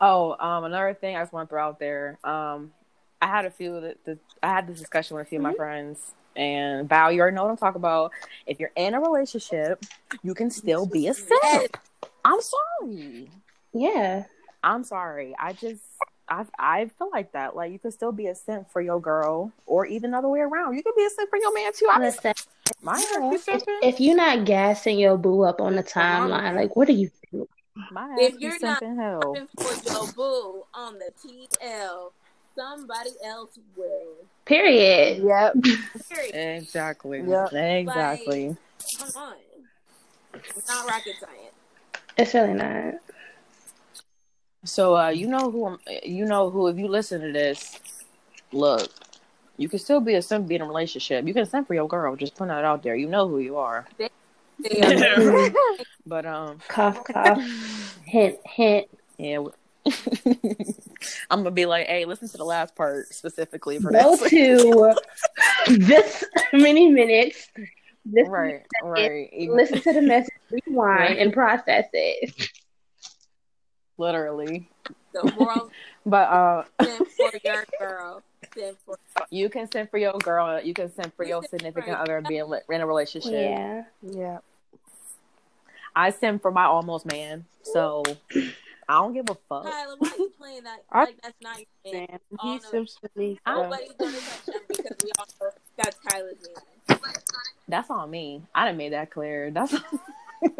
oh, 0.00 0.36
um, 0.38 0.64
another 0.64 0.94
thing 0.94 1.16
I 1.16 1.20
just 1.20 1.32
want 1.32 1.48
to 1.48 1.52
throw 1.52 1.62
out 1.62 1.78
there. 1.78 2.18
Um, 2.24 2.72
I 3.20 3.26
had 3.26 3.44
a 3.44 3.50
few 3.50 3.80
that 3.80 4.04
the, 4.04 4.18
I 4.42 4.48
had 4.48 4.66
this 4.66 4.78
discussion 4.78 5.16
with 5.16 5.26
a 5.26 5.28
few 5.28 5.38
of 5.38 5.42
my 5.42 5.50
mm-hmm. 5.50 5.56
friends, 5.56 6.12
and 6.36 6.88
Val, 6.88 7.12
you 7.12 7.20
already 7.20 7.36
know 7.36 7.44
what 7.44 7.50
I'm 7.50 7.56
talking 7.56 7.80
about. 7.80 8.12
If 8.46 8.60
you're 8.60 8.72
in 8.76 8.94
a 8.94 9.00
relationship, 9.00 9.84
you 10.22 10.34
can 10.34 10.50
still 10.50 10.86
be 10.86 11.08
a 11.08 11.14
simp. 11.14 11.76
I'm 12.24 12.40
sorry. 12.40 13.30
Yeah. 13.72 14.24
I'm 14.62 14.84
sorry. 14.84 15.34
I 15.38 15.52
just 15.52 15.82
I 16.28 16.44
I 16.58 16.86
feel 16.98 17.10
like 17.10 17.32
that. 17.32 17.56
Like 17.56 17.72
you 17.72 17.78
could 17.78 17.92
still 17.92 18.12
be 18.12 18.28
a 18.28 18.34
simp 18.34 18.70
for 18.70 18.80
your 18.80 19.00
girl, 19.00 19.52
or 19.66 19.86
even 19.86 20.12
the 20.12 20.18
other 20.18 20.28
way 20.28 20.40
around. 20.40 20.76
You 20.76 20.82
can 20.82 20.92
be 20.96 21.04
a 21.04 21.10
simp 21.10 21.30
for 21.30 21.38
your 21.38 21.52
man 21.54 21.72
too. 21.72 21.88
I 21.90 21.98
Listen, 21.98 22.34
my 22.80 23.04
if, 23.34 23.64
if 23.82 24.00
you're 24.00 24.16
not 24.16 24.44
gassing 24.44 24.98
your 24.98 25.16
boo 25.16 25.42
up 25.42 25.60
on 25.60 25.76
the 25.76 25.82
timeline, 25.82 26.54
like 26.54 26.76
what 26.76 26.88
are 26.88 26.92
you 26.92 27.10
doing? 27.32 27.48
My 27.90 28.14
if 28.18 28.38
you're 28.38 28.58
not 28.60 28.82
simping 28.82 29.48
for 29.58 29.90
your 29.92 30.12
boo 30.12 30.64
on 30.74 30.98
the 30.98 31.10
TL, 31.22 32.12
somebody 32.54 33.10
else 33.24 33.58
will. 33.76 34.26
Period. 34.44 35.22
Yep. 35.24 35.54
Period. 36.08 36.58
Exactly. 36.62 37.20
Yep. 37.20 37.52
Exactly. 37.52 38.48
Like, 38.48 38.56
come 38.98 39.22
on. 39.22 39.34
It's 40.34 40.68
not 40.68 40.88
rocket 40.88 41.14
science. 41.20 41.54
It's 42.16 42.34
really 42.34 42.54
not. 42.54 42.94
So 44.64 44.96
uh, 44.96 45.08
you 45.08 45.26
know 45.26 45.50
who 45.50 45.78
you 46.04 46.24
know 46.24 46.50
who 46.50 46.68
if 46.68 46.78
you 46.78 46.86
listen 46.86 47.20
to 47.20 47.32
this, 47.32 47.80
look, 48.52 48.88
you 49.56 49.68
can 49.68 49.78
still 49.78 50.00
be 50.00 50.14
a 50.14 50.22
simp 50.22 50.46
be 50.46 50.54
in 50.54 50.62
a 50.62 50.66
relationship. 50.66 51.26
You 51.26 51.34
can 51.34 51.46
simp 51.46 51.66
for 51.66 51.74
your 51.74 51.88
girl. 51.88 52.14
Just 52.16 52.36
put 52.36 52.48
that 52.48 52.64
out 52.64 52.82
there. 52.82 52.94
You 52.94 53.08
know 53.08 53.28
who 53.28 53.40
you 53.40 53.56
are. 53.56 53.86
but 56.06 56.26
um, 56.26 56.60
cough 56.68 57.02
cough, 57.04 57.42
hint 58.04 58.38
hint. 58.46 58.88
Yeah. 59.18 59.44
I'm 61.30 61.40
gonna 61.40 61.50
be 61.50 61.66
like, 61.66 61.86
hey, 61.86 62.04
listen 62.04 62.28
to 62.28 62.36
the 62.36 62.44
last 62.44 62.74
part 62.76 63.08
specifically 63.08 63.78
for 63.78 63.90
Go 63.90 64.16
this. 64.16 64.30
to 64.30 64.94
this 65.68 66.24
many 66.52 66.88
minutes. 66.90 67.48
This 68.04 68.28
right, 68.28 68.62
right. 68.82 69.30
Listen 69.48 69.80
to 69.80 69.92
the 69.92 70.02
message, 70.02 70.34
rewind, 70.50 71.00
right. 71.00 71.18
and 71.18 71.32
process 71.32 71.86
it. 71.92 72.50
literally. 73.98 74.68
The 75.12 75.32
moral 75.38 75.70
But 76.06 76.28
uh, 76.28 76.64
sin 76.82 76.98
for 77.16 77.30
your 77.44 77.64
girl. 77.78 78.22
Sin 78.54 78.74
for 78.84 78.96
you 79.30 79.48
can 79.48 79.70
send 79.70 79.90
for 79.90 79.98
your 79.98 80.14
girl. 80.18 80.60
You 80.60 80.74
can 80.74 80.92
send 80.94 81.12
for 81.14 81.22
You 81.24 81.30
your 81.30 81.42
send 81.42 81.50
for 81.50 81.58
significant 81.58 81.88
your- 81.88 81.96
other 81.98 82.16
and 82.18 82.26
being 82.26 82.48
li- 82.48 82.60
in 82.70 82.80
a 82.80 82.86
relationship. 82.86 83.32
Yeah. 83.32 83.84
Yeah. 84.02 84.38
I 85.94 86.10
send 86.10 86.40
for 86.42 86.50
my 86.50 86.64
almost 86.64 87.04
man, 87.06 87.44
so 87.62 88.02
I 88.88 88.94
don't 88.98 89.12
give 89.14 89.28
a 89.30 89.34
fuck. 89.48 89.64
Kyla, 89.64 89.96
why 89.98 90.08
are 90.08 90.16
you 90.18 90.32
playing 90.38 90.64
that? 90.64 90.82
I- 90.92 91.04
Like 91.04 91.20
that's 91.22 91.40
not 91.40 91.58
your 91.58 91.66
man. 91.94 92.06
Man, 92.10 92.18
Oh, 92.40 92.52
he 92.52 92.54
no. 92.58 92.70
sims 92.70 92.98
for 93.00 93.10
me. 93.18 93.38
so- 93.46 93.62
Nobody's 93.62 93.92
gonna 93.92 94.12
touch 94.20 94.54
him 94.54 94.60
because 94.68 94.96
we 95.02 95.10
all 95.18 95.26
know 95.40 95.50
that's 95.76 95.98
Kyla's 96.00 96.36
man. 96.42 97.02
That's 97.68 97.90
on 97.90 98.10
me. 98.10 98.42
I 98.54 98.66
done 98.66 98.76
made 98.76 98.92
that 98.92 99.10
clear. 99.10 99.50
That's 99.50 99.72
Look, 99.72 99.82
I 100.42 100.50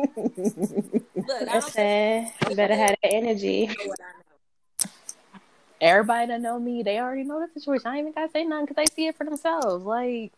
don't 1.45 1.55
Listen, 1.55 2.31
you 2.49 2.57
better 2.57 2.77
have 2.77 2.91
that 3.03 3.13
energy. 3.13 3.67
know 3.67 3.75
what 3.87 3.99
I 4.01 4.13
know. 4.87 4.91
everybody 5.81 6.27
that 6.29 6.41
know 6.41 6.59
me. 6.61 6.83
They 6.85 6.99
already 7.01 7.25
know 7.25 7.41
the 7.45 7.49
situation. 7.61 7.87
I 7.89 7.97
ain't 7.97 8.01
even 8.03 8.13
gotta 8.13 8.31
say 8.31 8.45
nothing 8.45 8.67
because 8.67 8.77
they 8.77 8.95
see 8.95 9.07
it 9.09 9.17
for 9.17 9.25
themselves. 9.25 9.85
Like 9.85 10.33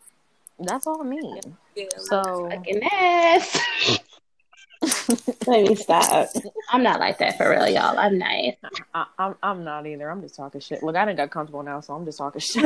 that's 0.59 0.87
all 0.87 1.05
me. 1.05 1.41
Yeah, 1.77 1.87
So 1.99 2.49
Fucking 2.51 2.83
ass. 2.91 3.59
Let 5.47 5.69
me 5.69 5.75
stop. 5.75 6.29
I'm 6.71 6.83
not 6.83 7.01
like 7.01 7.19
that 7.19 7.37
for 7.37 7.51
real, 7.51 7.69
y'all. 7.69 7.99
I'm 7.99 8.19
nice. 8.19 8.55
I, 8.95 9.07
I'm 9.19 9.35
I'm 9.43 9.65
not 9.65 9.87
either. 9.87 10.11
I'm 10.11 10.21
just 10.23 10.35
talking 10.35 10.61
shit. 10.61 10.83
Look, 10.83 10.97
I 10.97 11.05
didn't 11.05 11.19
got 11.19 11.31
comfortable 11.31 11.63
now, 11.63 11.81
so 11.81 11.95
I'm 11.95 12.05
just 12.05 12.19
talking 12.19 12.41
shit. 12.41 12.65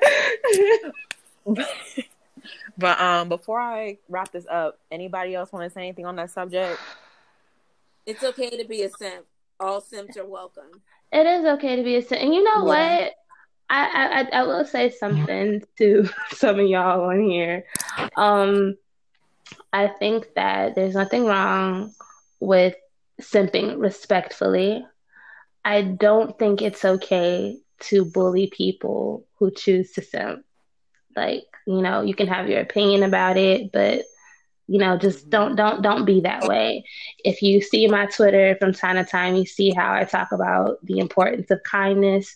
But 2.78 2.98
um, 3.00 3.28
before 3.28 3.60
I 3.60 3.98
wrap 4.08 4.32
this 4.32 4.46
up, 4.50 4.78
anybody 4.90 5.34
else 5.34 5.52
want 5.52 5.64
to 5.64 5.70
say 5.70 5.82
anything 5.82 6.06
on 6.06 6.16
that 6.16 6.30
subject? 6.30 6.80
it's 8.06 8.24
okay 8.24 8.48
to 8.50 8.64
be 8.66 8.82
a 8.82 8.88
simp. 8.88 9.26
All 9.58 9.80
simps 9.82 10.16
are 10.16 10.24
welcome. 10.24 10.80
It 11.12 11.26
is 11.26 11.44
okay 11.44 11.76
to 11.76 11.82
be 11.82 11.96
a 11.96 12.02
simp, 12.02 12.22
And 12.22 12.34
you 12.34 12.42
know 12.42 12.60
Yeah. 12.60 13.00
what? 13.02 13.12
I, 13.68 13.86
I 13.86 14.20
I- 14.20 14.40
I 14.40 14.42
will 14.44 14.64
say 14.64 14.90
something 14.90 15.62
to 15.78 16.08
some 16.32 16.58
of 16.58 16.66
y'all 16.66 17.04
on 17.10 17.20
here. 17.28 17.64
Um, 18.16 18.76
I 19.72 19.88
think 19.88 20.34
that 20.34 20.74
there's 20.74 20.94
nothing 20.94 21.26
wrong 21.26 21.92
with 22.40 22.74
simping 23.20 23.80
respectfully. 23.80 24.84
I 25.64 25.82
don't 25.82 26.38
think 26.38 26.62
it's 26.62 26.84
okay 26.84 27.58
to 27.80 28.04
bully 28.04 28.48
people 28.48 29.26
who 29.38 29.50
choose 29.50 29.92
to 29.92 30.02
simp. 30.02 30.44
Like, 31.16 31.44
you 31.66 31.82
know, 31.82 32.02
you 32.02 32.14
can 32.14 32.28
have 32.28 32.48
your 32.48 32.60
opinion 32.60 33.02
about 33.02 33.36
it, 33.36 33.72
but 33.72 34.04
you 34.70 34.78
know, 34.78 34.96
just 34.96 35.22
mm-hmm. 35.22 35.30
don't 35.30 35.56
don't 35.56 35.82
don't 35.82 36.04
be 36.04 36.20
that 36.20 36.46
way. 36.46 36.84
If 37.24 37.42
you 37.42 37.60
see 37.60 37.88
my 37.88 38.06
Twitter 38.06 38.56
from 38.60 38.72
time 38.72 38.96
to 38.96 39.04
time, 39.04 39.34
you 39.34 39.44
see 39.44 39.70
how 39.70 39.92
I 39.92 40.04
talk 40.04 40.30
about 40.30 40.78
the 40.84 41.00
importance 41.00 41.50
of 41.50 41.60
kindness. 41.64 42.34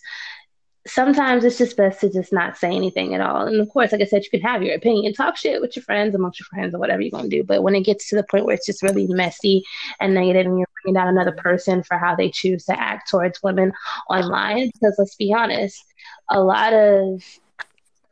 Sometimes 0.87 1.43
it's 1.43 1.57
just 1.57 1.77
best 1.77 1.99
to 2.01 2.11
just 2.11 2.31
not 2.31 2.57
say 2.57 2.67
anything 2.69 3.15
at 3.15 3.21
all. 3.21 3.47
And 3.47 3.59
of 3.59 3.69
course, 3.69 3.91
like 3.91 4.01
I 4.01 4.05
said, 4.05 4.23
you 4.23 4.29
can 4.29 4.41
have 4.41 4.61
your 4.61 4.75
opinion, 4.75 5.13
talk 5.13 5.35
shit 5.35 5.59
with 5.59 5.75
your 5.75 5.83
friends, 5.83 6.13
amongst 6.13 6.39
your 6.39 6.45
friends, 6.45 6.75
or 6.75 6.79
whatever 6.79 7.01
you're 7.01 7.11
gonna 7.11 7.27
do. 7.27 7.43
But 7.43 7.63
when 7.63 7.73
it 7.73 7.85
gets 7.85 8.07
to 8.09 8.15
the 8.15 8.23
point 8.23 8.45
where 8.45 8.53
it's 8.55 8.67
just 8.67 8.83
really 8.83 9.07
messy 9.07 9.63
and 9.99 10.13
negative, 10.13 10.45
and 10.45 10.59
you're 10.59 10.67
bringing 10.83 10.93
down 10.93 11.07
another 11.07 11.31
person 11.31 11.81
for 11.81 11.97
how 11.97 12.15
they 12.15 12.29
choose 12.29 12.65
to 12.65 12.79
act 12.79 13.09
towards 13.09 13.41
women 13.41 13.73
online, 14.09 14.69
because 14.73 14.95
let's 14.99 15.15
be 15.15 15.33
honest, 15.33 15.83
a 16.29 16.39
lot 16.39 16.73
of 16.73 17.23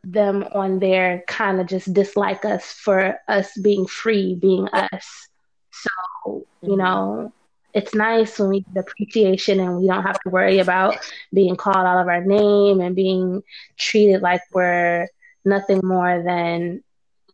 them 0.04 0.44
on 0.54 0.80
there 0.80 1.24
kind 1.28 1.62
of 1.62 1.68
just 1.68 1.94
dislike 1.94 2.44
us 2.44 2.66
for 2.72 3.18
us 3.28 3.56
being 3.60 3.86
free, 3.86 4.36
being 4.36 4.68
us. 4.70 5.28
So, 5.72 6.48
you 6.62 6.74
Mhm. 6.74 6.78
know, 6.78 7.34
it's 7.74 7.96
nice 7.96 8.38
when 8.38 8.50
we 8.50 8.62
get 8.62 8.86
appreciation 8.88 9.60
and 9.60 9.78
we 9.78 9.88
don't 9.88 10.04
have 10.04 10.20
to 10.22 10.30
worry 10.30 10.60
about 10.60 10.98
being 11.34 11.56
called 11.56 11.76
out 11.76 12.02
of 12.02 12.08
our 12.08 12.24
name 12.24 12.80
and 12.80 12.96
being 12.96 13.42
treated 13.78 14.22
like 14.22 14.42
we're 14.54 15.08
nothing 15.44 15.82
more 15.84 16.22
than, 16.24 16.84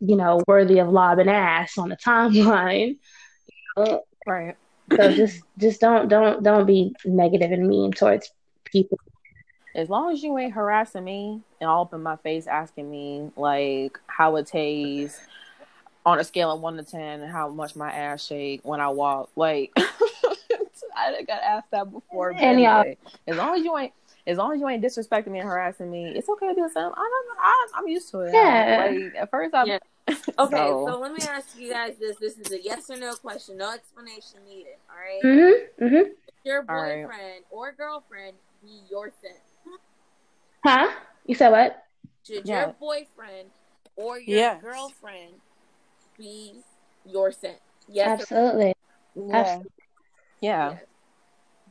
you 0.00 0.16
know, 0.16 0.42
worthy 0.46 0.78
of 0.78 0.88
lobbing 0.88 1.28
ass 1.28 1.76
on 1.76 1.90
the 1.90 1.96
timeline. 1.96 2.96
Right. 4.26 4.56
So 4.96 5.12
just 5.12 5.42
just 5.58 5.80
don't 5.80 6.08
don't 6.08 6.42
don't 6.42 6.66
be 6.66 6.94
negative 7.04 7.52
and 7.52 7.68
mean 7.68 7.92
towards 7.92 8.30
people. 8.64 8.98
As 9.74 9.88
long 9.88 10.12
as 10.12 10.22
you 10.22 10.36
ain't 10.36 10.52
harassing 10.52 11.04
me 11.04 11.42
and 11.60 11.70
all 11.70 11.82
up 11.82 11.94
in 11.94 12.02
my 12.02 12.16
face 12.16 12.46
asking 12.46 12.90
me 12.90 13.30
like 13.36 14.00
how 14.08 14.36
it 14.36 14.48
tastes 14.48 15.20
on 16.04 16.18
a 16.18 16.24
scale 16.24 16.50
of 16.50 16.60
one 16.60 16.76
to 16.76 16.82
ten 16.82 17.20
and 17.20 17.30
how 17.30 17.48
much 17.48 17.76
my 17.76 17.90
ass 17.92 18.24
shake 18.24 18.60
when 18.64 18.80
I 18.80 18.88
walk, 18.88 19.30
like 19.36 19.72
I 20.96 21.22
got 21.22 21.42
asked 21.42 21.70
that 21.72 21.90
before. 21.90 22.32
but 22.32 22.42
And 22.42 22.56
anyway, 22.60 22.96
as 23.26 23.36
long 23.36 23.56
as 23.58 23.64
you 23.64 23.76
ain't 23.76 23.92
as 24.26 24.36
long 24.36 24.52
as 24.54 24.60
you 24.60 24.68
ain't 24.68 24.84
disrespecting 24.84 25.28
me 25.28 25.38
and 25.40 25.48
harassing 25.48 25.90
me, 25.90 26.12
it's 26.14 26.28
okay 26.28 26.48
to 26.48 26.54
be 26.54 26.60
a 26.60 26.68
simp. 26.68 26.94
I'm, 26.96 27.04
I, 27.40 27.66
I'm 27.74 27.88
used 27.88 28.10
to 28.10 28.20
it. 28.20 28.32
Yeah. 28.34 28.86
Like 28.86 29.14
at 29.16 29.30
first, 29.30 29.54
I'm 29.54 29.66
Yeah. 29.66 29.78
Okay, 30.38 30.56
So- 30.56 30.86
so 30.88 30.98
let 31.00 31.12
me 31.12 31.22
ask 31.26 31.58
you 31.58 31.70
guys 31.70 31.96
this. 31.98 32.16
This 32.16 32.38
is 32.38 32.52
a 32.52 32.62
yes 32.62 32.90
or 32.90 32.96
no 32.96 33.14
question, 33.14 33.56
no 33.56 33.72
explanation 33.72 34.40
needed. 34.48 34.74
All 34.90 34.96
right. 34.96 35.22
Mhm. 35.22 35.90
Mhm. 35.92 36.10
Your 36.44 36.64
All 36.68 36.76
right. 36.76 37.02
boyfriend 37.06 37.44
or 37.50 37.72
girlfriend 37.72 38.36
be 38.62 38.80
your 38.90 39.10
simp? 39.22 39.36
Huh? 40.64 40.90
You 41.26 41.34
said 41.34 41.50
what? 41.50 41.84
Should 42.26 42.46
Yeah. 42.46 42.66
your 42.66 42.74
boyfriend 42.78 43.50
or 43.96 44.18
your 44.18 44.36
Yes. 44.38 44.62
girlfriend 44.62 45.32
be 46.18 46.62
your 47.04 47.32
simp? 47.32 47.58
Yes. 47.88 48.08
or 48.08 48.12
Absolutely. 48.22 48.74
yeah, 49.14 49.36
Absolutely. 49.36 49.70
Yeah. 50.40 50.70
yes? 50.70 50.82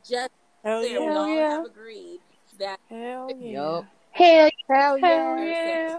Just 0.08 0.30
Hell 0.64 0.82
there, 0.82 1.00
we 1.00 1.06
yeah. 1.06 1.12
all 1.12 1.28
yeah. 1.34 1.50
have 1.50 1.64
agreed 1.66 2.20
that. 2.58 2.80
Hell 2.88 3.30
yeah. 3.38 3.52
Yup. 3.52 3.84
Hell 4.12 4.50
Hell 4.68 4.98
yeah. 4.98 5.38
yeah. 5.38 5.98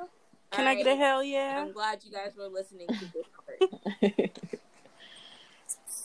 Can 0.52 0.68
I 0.68 0.76
get 0.76 0.88
a 0.88 0.96
hell 0.96 1.24
yeah? 1.24 1.64
I'm 1.66 1.72
glad 1.72 2.04
you 2.04 2.12
guys 2.12 2.34
were 2.38 2.48
listening 2.48 2.88
to 2.88 3.06
this 3.14 3.26
part. 4.00 4.40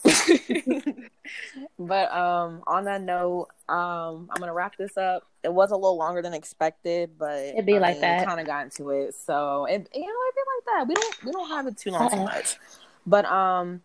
but 1.79 2.11
um 2.13 2.63
on 2.67 2.85
that 2.85 3.01
note 3.01 3.47
um 3.67 4.29
i'm 4.31 4.39
gonna 4.39 4.53
wrap 4.53 4.77
this 4.77 4.95
up 4.97 5.23
it 5.43 5.51
was 5.53 5.71
a 5.71 5.75
little 5.75 5.97
longer 5.97 6.21
than 6.21 6.33
expected 6.33 7.11
but 7.17 7.39
It'd 7.39 7.65
be 7.65 7.79
like 7.79 7.99
that. 8.01 8.25
kind 8.25 8.39
of 8.39 8.45
got 8.45 8.65
into 8.65 8.89
it 8.91 9.15
so 9.15 9.65
it 9.65 9.89
you 9.93 10.01
know 10.01 10.07
it'd 10.07 10.35
be 10.35 10.41
like 10.55 10.65
that 10.65 10.87
we 10.87 10.93
don't 10.95 11.23
we 11.25 11.31
don't 11.31 11.49
have 11.49 11.67
it 11.67 11.77
too 11.77 11.91
long 11.91 12.09
too 12.09 12.17
Uh-uh. 12.17 12.23
much 12.23 12.57
but 13.05 13.25
um 13.25 13.81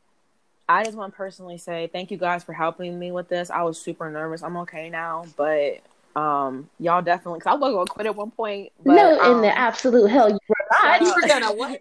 i 0.69 0.85
just 0.85 0.97
want 0.97 1.13
to 1.13 1.17
personally 1.17 1.59
say 1.59 1.89
thank 1.93 2.11
you 2.11 2.17
guys 2.17 2.43
for 2.45 2.53
helping 2.53 2.99
me 2.99 3.11
with 3.13 3.29
this 3.29 3.51
i 3.51 3.63
was 3.63 3.81
super 3.81 4.11
nervous 4.11 4.43
i'm 4.43 4.57
okay 4.57 4.89
now 4.91 5.25
but 5.37 5.81
um 6.15 6.69
y'all 6.79 7.03
definitely 7.03 7.39
because 7.39 7.53
i 7.53 7.55
was 7.55 7.73
gonna 7.73 7.87
quit 7.87 8.07
at 8.07 8.15
one 8.17 8.31
point 8.31 8.71
but 8.85 8.95
no, 8.95 9.15
in 9.15 9.37
um, 9.37 9.41
the 9.43 9.59
absolute 9.59 10.09
hell 10.09 10.29
you 10.29 10.39
were 10.49 10.57
not. 10.83 11.01
you 11.01 11.15
were 11.15 11.29
gonna 11.29 11.53
what? 11.53 11.81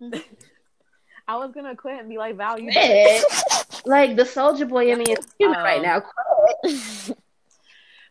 i 1.28 1.36
was 1.36 1.52
gonna 1.52 1.76
quit 1.76 1.98
and 2.00 2.08
be 2.08 2.18
like 2.18 2.36
val 2.36 2.58
you 2.58 2.70
like 3.86 4.16
the 4.16 4.24
soldier 4.24 4.66
boy 4.66 4.90
in 4.90 4.98
me 4.98 5.04
is 5.12 5.24
screaming 5.26 5.58
right 5.58 5.78
Um, 5.78 5.82
now. 5.82 6.00
Quit. 6.00 7.16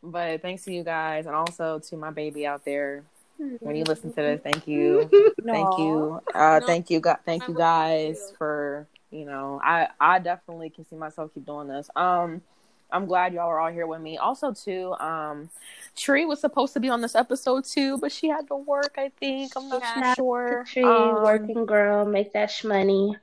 But 0.03 0.41
thanks 0.43 0.63
to 0.65 0.73
you 0.73 0.83
guys 0.83 1.25
and 1.25 1.35
also 1.35 1.79
to 1.89 1.97
my 1.97 2.11
baby 2.11 2.45
out 2.45 2.63
there. 2.63 3.03
When 3.37 3.75
you 3.75 3.83
listen 3.83 4.11
to 4.11 4.15
this, 4.15 4.41
thank 4.41 4.67
you. 4.67 5.09
Thank 5.43 5.77
you. 5.79 6.21
Uh 6.33 6.59
No. 6.59 6.65
thank 6.65 6.89
you 6.91 7.01
guys 7.01 7.17
thank 7.25 7.47
you 7.47 7.55
guys 7.55 8.31
for, 8.37 8.87
you 9.11 9.25
know, 9.25 9.59
I 9.63 9.87
I 9.99 10.19
definitely 10.19 10.69
can 10.69 10.85
see 10.85 10.95
myself 10.95 11.33
keep 11.33 11.45
doing 11.45 11.67
this. 11.67 11.89
Um 11.95 12.41
I'm 12.89 13.05
glad 13.05 13.33
y'all 13.33 13.49
are 13.49 13.59
all 13.59 13.71
here 13.71 13.85
with 13.85 13.99
me. 14.01 14.17
Also 14.17 14.53
too, 14.53 14.93
um 14.99 15.49
Tree 15.95 16.25
was 16.25 16.39
supposed 16.39 16.73
to 16.73 16.79
be 16.79 16.89
on 16.89 17.01
this 17.01 17.15
episode 17.15 17.65
too, 17.65 17.97
but 17.97 18.11
she 18.11 18.29
had 18.29 18.47
to 18.47 18.55
work, 18.55 18.95
I 18.97 19.09
think. 19.19 19.53
I'm 19.55 19.69
not 19.69 19.83
Yeah. 19.83 20.13
sure. 20.15 20.63
Tree, 20.67 20.85
Um, 20.85 21.21
working 21.21 21.65
girl, 21.65 22.05
make 22.05 22.33
that 22.33 22.49
shmoney. 22.49 23.15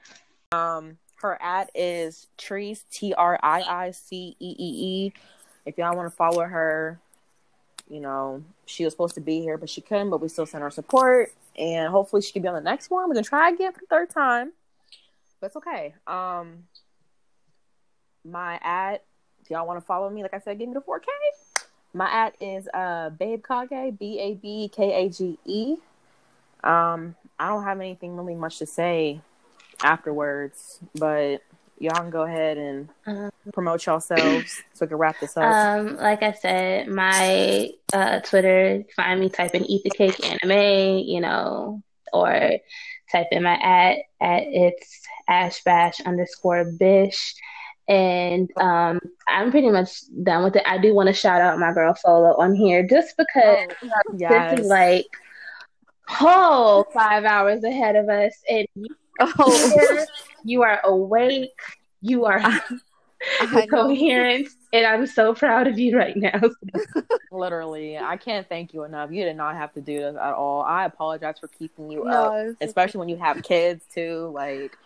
Um, 0.53 0.99
her 1.17 1.39
ad 1.41 1.71
is 1.75 2.27
Trees 2.37 2.85
T 2.91 3.15
R 3.15 3.39
I 3.43 3.63
I 3.63 3.91
C 3.93 4.37
E 4.39 4.57
E 4.59 5.07
E. 5.07 5.13
If 5.65 5.79
y'all 5.79 5.97
want 5.97 6.11
to 6.11 6.17
follow 6.17 6.45
her, 6.45 6.99
you 7.89 8.01
know 8.01 8.43
she 8.67 8.85
was 8.85 8.93
supposed 8.93 9.15
to 9.15 9.21
be 9.21 9.41
here, 9.41 9.57
but 9.57 9.71
she 9.71 9.81
couldn't. 9.81 10.11
But 10.11 10.21
we 10.21 10.29
still 10.29 10.45
send 10.47 10.63
her 10.63 10.71
support, 10.71 11.33
and 11.59 11.89
hopefully 11.91 12.21
she 12.21 12.33
can 12.33 12.43
be 12.43 12.49
on 12.49 12.55
the 12.55 12.61
next 12.61 12.91
one. 12.91 13.09
We're 13.09 13.15
gonna 13.15 13.25
try 13.25 13.49
again 13.51 13.73
for 13.73 13.81
the 13.81 13.87
third 13.87 14.11
time, 14.11 14.53
but 15.45 15.49
it's 15.49 15.57
okay. 15.57 15.95
Um, 16.07 16.65
my 18.25 18.59
at 18.63 19.05
if 19.43 19.51
y'all 19.51 19.67
want 19.67 19.79
to 19.79 19.85
follow 19.85 20.09
me, 20.09 20.23
like 20.23 20.33
I 20.33 20.39
said, 20.39 20.59
give 20.59 20.69
me 20.69 20.75
the 20.75 20.81
four 20.81 21.01
K. 21.01 21.07
My 21.93 22.11
at 22.11 22.35
is 22.41 22.67
uh 22.73 23.11
Babe 23.11 23.45
Kage 23.47 23.99
B 23.99 24.19
A 24.21 24.35
B 24.37 24.71
K 24.75 25.05
A 25.05 25.11
G 25.11 25.39
E. 25.45 25.77
Um, 26.63 27.15
I 27.39 27.49
don't 27.49 27.63
have 27.63 27.79
anything 27.79 28.17
really 28.17 28.35
much 28.35 28.59
to 28.61 28.67
say 28.67 29.21
afterwards, 29.83 30.81
but 30.95 31.43
y'all 31.79 31.93
can 31.97 32.09
go 32.09 32.23
ahead 32.23 32.57
and 32.57 32.89
Um, 33.07 33.31
promote 33.53 33.85
yourselves 33.85 34.63
so 34.73 34.87
we 34.87 34.89
can 34.89 34.97
wrap 34.97 35.21
this 35.21 35.37
up. 35.37 35.45
Um, 35.45 35.97
like 35.97 36.23
I 36.23 36.33
said, 36.33 36.89
my 36.89 37.69
uh, 37.93 38.21
Twitter, 38.21 38.83
find 38.97 39.21
me, 39.21 39.29
type 39.29 39.55
in 39.55 39.67
Eat 39.67 39.85
the 39.85 39.91
Cake 39.91 40.25
Anime, 40.25 41.01
you 41.01 41.21
know, 41.21 41.83
or 42.15 42.61
type 43.15 43.29
in 43.31 43.43
my 43.43 43.55
at 43.55 43.97
at 44.21 44.43
it's 44.47 45.03
ash 45.29 45.63
bash 45.63 46.01
underscore 46.01 46.65
bish. 46.65 47.35
And 47.87 48.51
um, 48.57 48.99
I'm 49.29 49.51
pretty 49.51 49.71
much 49.71 49.91
done 50.23 50.43
with 50.43 50.57
it. 50.57 50.63
I 50.67 50.79
do 50.79 50.95
want 50.95 51.09
to 51.09 51.13
shout 51.13 51.43
out 51.43 51.59
my 51.59 51.73
girl 51.73 51.95
Fola 51.95 52.39
on 52.39 52.55
here 52.55 52.87
just 52.87 53.15
because 53.17 53.69
Oh, 53.83 54.17
this 54.19 54.61
is 54.61 54.67
like 54.67 55.07
whole 56.09 56.85
five 56.95 57.25
hours 57.25 57.63
ahead 57.63 57.97
of 57.97 58.09
us, 58.09 58.33
and 58.49 58.67
you, 58.75 58.89
Oh, 59.21 59.97
you 60.45 60.63
are 60.63 60.81
awake, 60.85 61.61
you 62.01 62.25
are 62.25 62.41
Know. 63.71 64.45
and 64.73 64.87
I'm 64.87 65.07
so 65.07 65.35
proud 65.35 65.67
of 65.67 65.79
you 65.79 65.97
right 65.97 66.17
now. 66.17 66.41
literally, 67.33 67.99
I 67.99 68.17
can't 68.17 68.49
thank 68.49 68.73
you 68.73 68.85
enough. 68.85 69.11
You 69.13 69.25
did 69.25 69.37
not 69.37 69.57
have 69.57 69.73
to 69.75 69.81
do 69.81 69.99
this 69.99 70.17
at 70.17 70.33
all. 70.35 70.63
I 70.63 70.85
apologize 70.85 71.39
for 71.41 71.49
keeping 71.49 71.91
you 71.91 72.05
No, 72.05 72.11
up, 72.11 72.35
it's 72.35 72.57
okay. 72.57 72.67
especially 72.67 72.99
when 73.01 73.09
you 73.09 73.17
have 73.17 73.43
kids 73.43 73.85
too. 73.93 74.31
Like, 74.35 74.77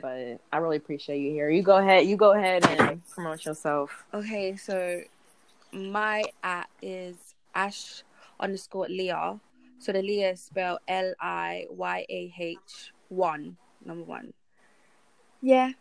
but 0.00 0.40
I 0.52 0.56
really 0.58 0.76
appreciate 0.76 1.18
you 1.20 1.30
here. 1.30 1.50
You 1.50 1.62
go 1.62 1.76
ahead. 1.78 2.06
You 2.06 2.16
go 2.16 2.32
ahead 2.32 2.66
and 2.66 3.04
promote 3.08 3.44
yourself. 3.44 4.04
Okay, 4.12 4.56
so 4.56 5.00
my 5.72 6.24
at 6.42 6.68
is 6.80 7.34
Ash 7.54 8.02
underscore 8.38 8.86
Liyah. 8.86 9.40
So 9.78 9.92
the 9.92 10.00
Liyah 10.00 10.34
is 10.34 10.40
spelled 10.40 10.78
L 10.86 11.14
I 11.20 11.66
Y 11.70 12.06
A 12.08 12.34
H 12.38 12.92
one, 13.08 13.56
number 13.84 14.04
one. 14.04 14.32
Yeah. 15.40 15.72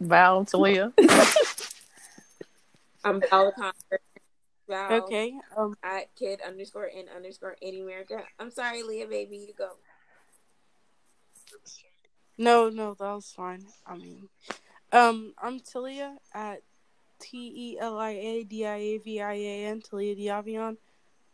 Val, 0.00 0.44
Talia. 0.44 0.92
I'm 3.04 3.20
Val 3.30 3.52
Connor. 3.52 3.72
Val 4.68 4.92
Okay. 5.04 5.34
Um. 5.56 5.76
at 5.82 6.14
kid 6.16 6.40
underscore 6.46 6.86
in 6.86 7.06
underscore 7.14 7.56
in 7.60 7.80
America. 7.82 8.18
I'm 8.38 8.50
sorry, 8.50 8.82
Leah, 8.82 9.06
baby, 9.06 9.36
you 9.36 9.54
go. 9.56 9.70
No, 12.38 12.68
no, 12.68 12.94
that 12.94 13.14
was 13.14 13.32
fine. 13.34 13.64
I 13.86 13.96
mean, 13.96 14.28
um, 14.92 15.32
I'm 15.38 15.60
Tilia 15.60 16.16
at 16.34 16.60
T 17.18 17.52
E 17.54 17.78
L 17.80 17.98
I 17.98 18.10
A 18.10 18.44
D 18.44 18.66
I 18.66 18.76
A 18.76 18.98
V 18.98 19.20
I 19.22 19.32
A 19.34 19.64
N 19.66 19.80
Tilia 19.80 20.16
Diavion. 20.18 20.76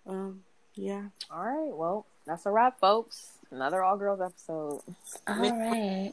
Um. 0.06 0.42
Yeah. 0.74 1.04
All 1.30 1.44
right. 1.44 1.76
Well, 1.76 2.06
that's 2.26 2.46
a 2.46 2.50
wrap, 2.50 2.78
folks. 2.78 3.32
Another 3.50 3.82
all 3.82 3.96
girls 3.96 4.20
episode. 4.20 4.80
All 5.26 5.36
right. 5.36 6.12